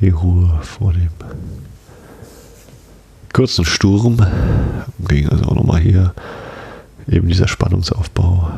Die 0.00 0.08
Ruhe 0.08 0.58
vor 0.62 0.94
dem 0.94 1.10
kurzen 3.34 3.66
Sturm 3.66 4.16
ging 4.98 5.28
also 5.28 5.44
auch 5.44 5.54
nochmal 5.54 5.80
hier 5.80 6.14
eben 7.06 7.28
dieser 7.28 7.48
Spannungsaufbau. 7.48 8.50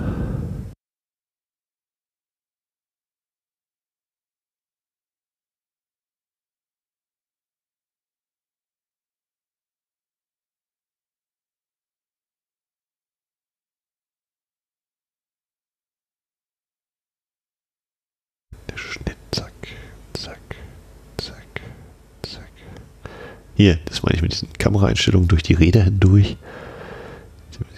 Hier, 23.63 23.79
das 23.85 24.03
meine 24.03 24.17
ich 24.17 24.23
mit 24.23 24.33
diesen 24.33 24.53
Kameraeinstellungen 24.55 25.29
durch 25.29 25.45
die 25.45 25.55
Räder 25.55 25.85
hindurch. 25.85 26.37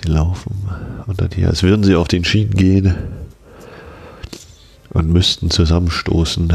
Sie 0.02 0.09
laufen 0.11 0.66
und 1.06 1.20
dann 1.20 1.31
hier, 1.31 1.48
als 1.48 1.62
würden 1.62 1.85
sie 1.85 1.94
auf 1.94 2.09
den 2.09 2.24
Schienen 2.24 2.52
gehen 2.52 2.94
und 4.94 5.11
müssten 5.11 5.51
zusammenstoßen. 5.51 6.55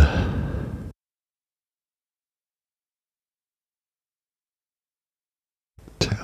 Tja, 6.00 6.18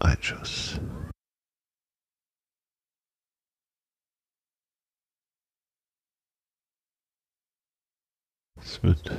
ein 0.00 0.18
Schuss. 0.20 0.78
Es 8.60 8.82
wird 8.82 9.10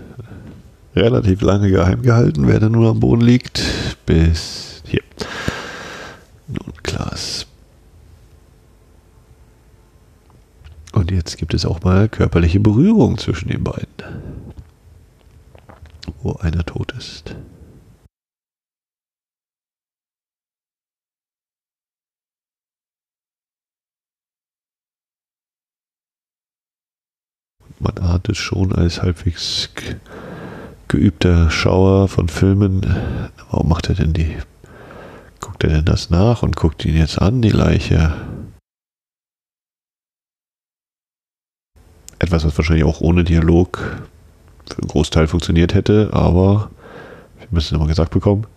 relativ 0.95 1.41
lange 1.41 1.69
geheim 1.69 2.01
gehalten, 2.01 2.47
wer 2.47 2.59
da 2.59 2.69
nun 2.69 2.85
am 2.85 2.99
Boden 2.99 3.21
liegt. 3.21 3.61
Bis 4.05 4.81
hier. 4.85 5.03
Nun, 6.47 6.73
Klaas. 6.83 7.47
Und 10.93 11.11
jetzt 11.11 11.37
gibt 11.37 11.53
es 11.53 11.65
auch 11.65 11.81
mal 11.83 12.07
körperliche 12.07 12.59
Berührung 12.59 13.17
zwischen 13.17 13.49
den 13.49 13.63
beiden, 13.63 13.87
wo 16.21 16.33
einer 16.33 16.65
tot 16.65 16.93
ist. 16.97 17.35
man 27.85 27.97
ahnt 27.99 28.29
es 28.29 28.37
schon 28.37 28.73
als 28.73 29.01
halbwegs 29.01 29.69
geübter 30.95 31.51
Schauer 31.51 32.07
von 32.07 32.29
Filmen. 32.29 32.81
Warum 33.51 33.67
macht 33.67 33.89
er 33.89 33.95
denn 33.95 34.13
die? 34.13 34.37
Guckt 35.41 35.63
er 35.65 35.69
denn 35.69 35.85
das 35.85 36.09
nach 36.09 36.41
und 36.41 36.55
guckt 36.55 36.85
ihn 36.85 36.95
jetzt 36.95 37.21
an, 37.21 37.41
die 37.41 37.49
Leiche? 37.49 38.13
Etwas, 42.17 42.45
was 42.45 42.57
wahrscheinlich 42.57 42.85
auch 42.85 43.01
ohne 43.01 43.25
Dialog 43.25 43.77
für 44.69 44.77
einen 44.77 44.87
Großteil 44.87 45.27
funktioniert 45.27 45.73
hätte, 45.73 46.11
aber 46.13 46.71
wir 47.39 47.47
müssen 47.51 47.75
es 47.75 47.77
immer 47.77 47.87
gesagt 47.87 48.11
bekommen. 48.11 48.47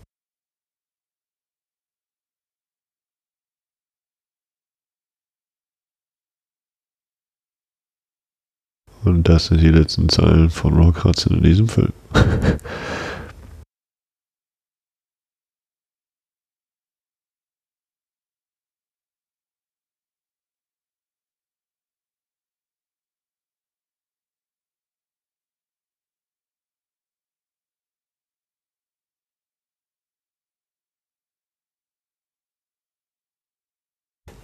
Und 9.05 9.29
das 9.29 9.47
sind 9.47 9.61
die 9.61 9.71
letzten 9.71 10.09
Zeilen 10.09 10.51
von 10.51 10.75
Rock 10.75 11.03
Hudson 11.03 11.39
in 11.39 11.43
diesem 11.43 11.69
Film. 11.69 11.93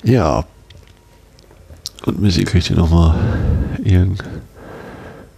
Ja. 0.05 0.45
Und 2.05 2.21
Missy 2.21 2.45
kriegt 2.45 2.67
hier 2.67 2.77
nochmal 2.77 3.19
ihren 3.83 4.19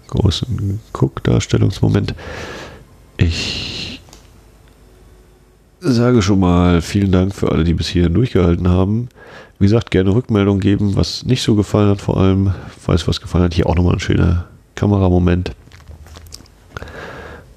großen 0.08 0.80
Guckdarstellungsmoment. 0.92 2.14
Ich 3.16 4.00
sage 5.80 6.22
schon 6.22 6.40
mal 6.40 6.82
vielen 6.82 7.12
Dank 7.12 7.34
für 7.34 7.50
alle, 7.50 7.64
die 7.64 7.74
bis 7.74 7.88
hierhin 7.88 8.14
durchgehalten 8.14 8.68
haben. 8.68 9.08
Wie 9.58 9.64
gesagt, 9.64 9.90
gerne 9.90 10.14
Rückmeldung 10.14 10.60
geben, 10.60 10.96
was 10.96 11.24
nicht 11.24 11.42
so 11.42 11.54
gefallen 11.54 11.90
hat, 11.90 12.00
vor 12.00 12.18
allem, 12.18 12.52
falls 12.78 13.08
was 13.08 13.20
gefallen 13.20 13.44
hat. 13.44 13.54
Hier 13.54 13.66
auch 13.66 13.74
nochmal 13.74 13.94
ein 13.94 14.00
schöner 14.00 14.46
Kameramoment. 14.74 15.52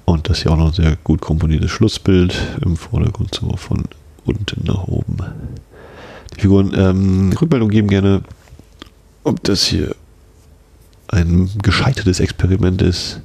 Und 0.06 0.28
das 0.28 0.42
hier 0.42 0.52
auch 0.52 0.56
noch 0.56 0.68
ein 0.68 0.72
sehr 0.72 0.96
gut 1.04 1.20
komponiertes 1.20 1.70
Schlussbild 1.70 2.34
im 2.64 2.76
Vordergrund, 2.76 3.34
so 3.34 3.56
von 3.56 3.84
unten 4.24 4.64
nach 4.64 4.84
oben. 4.84 5.18
Die 6.36 6.40
Figuren 6.40 6.72
ähm, 6.74 7.32
Rückmeldung 7.40 7.68
geben 7.68 7.88
gerne, 7.88 8.22
ob 9.24 9.42
das 9.44 9.64
hier 9.64 9.94
ein 11.10 11.50
gescheitertes 11.62 12.20
Experiment 12.20 12.82
ist, 12.82 13.20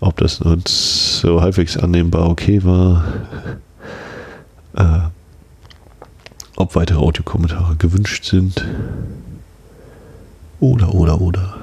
ob 0.00 0.16
das 0.18 0.40
uns 0.40 1.20
so 1.20 1.40
halbwegs 1.40 1.76
annehmbar 1.76 2.28
okay 2.28 2.64
war, 2.64 3.04
äh, 4.74 5.00
ob 6.56 6.74
weitere 6.74 6.98
Audiokommentare 6.98 7.76
gewünscht 7.76 8.24
sind. 8.24 8.64
Oder, 10.58 10.94
oder, 10.94 11.20
oder. 11.20 11.54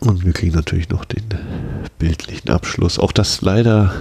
Und 0.00 0.24
wir 0.24 0.32
kriegen 0.32 0.56
natürlich 0.56 0.88
noch 0.88 1.04
den 1.04 1.24
bildlichen 1.98 2.50
Abschluss. 2.50 2.98
Auch 2.98 3.12
das 3.12 3.42
leider 3.42 3.92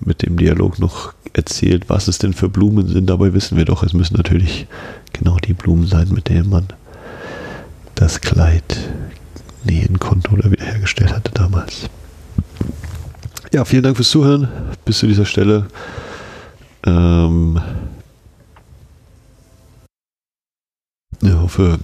mit 0.00 0.22
dem 0.22 0.36
Dialog 0.36 0.78
noch 0.78 1.12
erzählt, 1.32 1.88
was 1.88 2.08
es 2.08 2.18
denn 2.18 2.32
für 2.32 2.48
Blumen 2.48 2.86
sind. 2.86 3.10
Dabei 3.10 3.34
wissen 3.34 3.58
wir 3.58 3.64
doch, 3.64 3.82
es 3.82 3.92
müssen 3.92 4.16
natürlich 4.16 4.66
genau 5.12 5.36
die 5.36 5.54
Blumen 5.54 5.86
sein, 5.86 6.08
mit 6.10 6.28
denen 6.28 6.48
man 6.48 6.68
das 7.98 8.20
Kleid 8.20 8.78
nähen 9.64 9.98
konnte 9.98 10.30
oder 10.30 10.50
wiederhergestellt 10.50 11.12
hatte 11.12 11.32
damals. 11.32 11.90
Ja, 13.52 13.64
vielen 13.64 13.82
Dank 13.82 13.96
fürs 13.96 14.10
Zuhören 14.10 14.48
bis 14.84 14.98
zu 14.98 15.06
dieser 15.08 15.24
Stelle. 15.24 15.66
Ähm 16.86 17.60
ich 21.22 21.32
hoffe, 21.32 21.80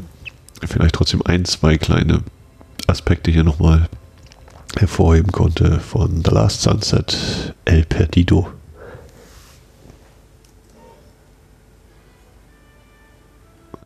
vielleicht 0.64 0.94
trotzdem 0.94 1.22
ein, 1.24 1.44
zwei 1.44 1.78
kleine 1.78 2.22
Aspekte 2.86 3.32
hier 3.32 3.44
nochmal 3.44 3.88
hervorheben 4.78 5.32
konnte 5.32 5.80
von 5.80 6.22
The 6.24 6.30
Last 6.30 6.62
Sunset, 6.62 7.54
El 7.64 7.84
Perdido. 7.84 8.48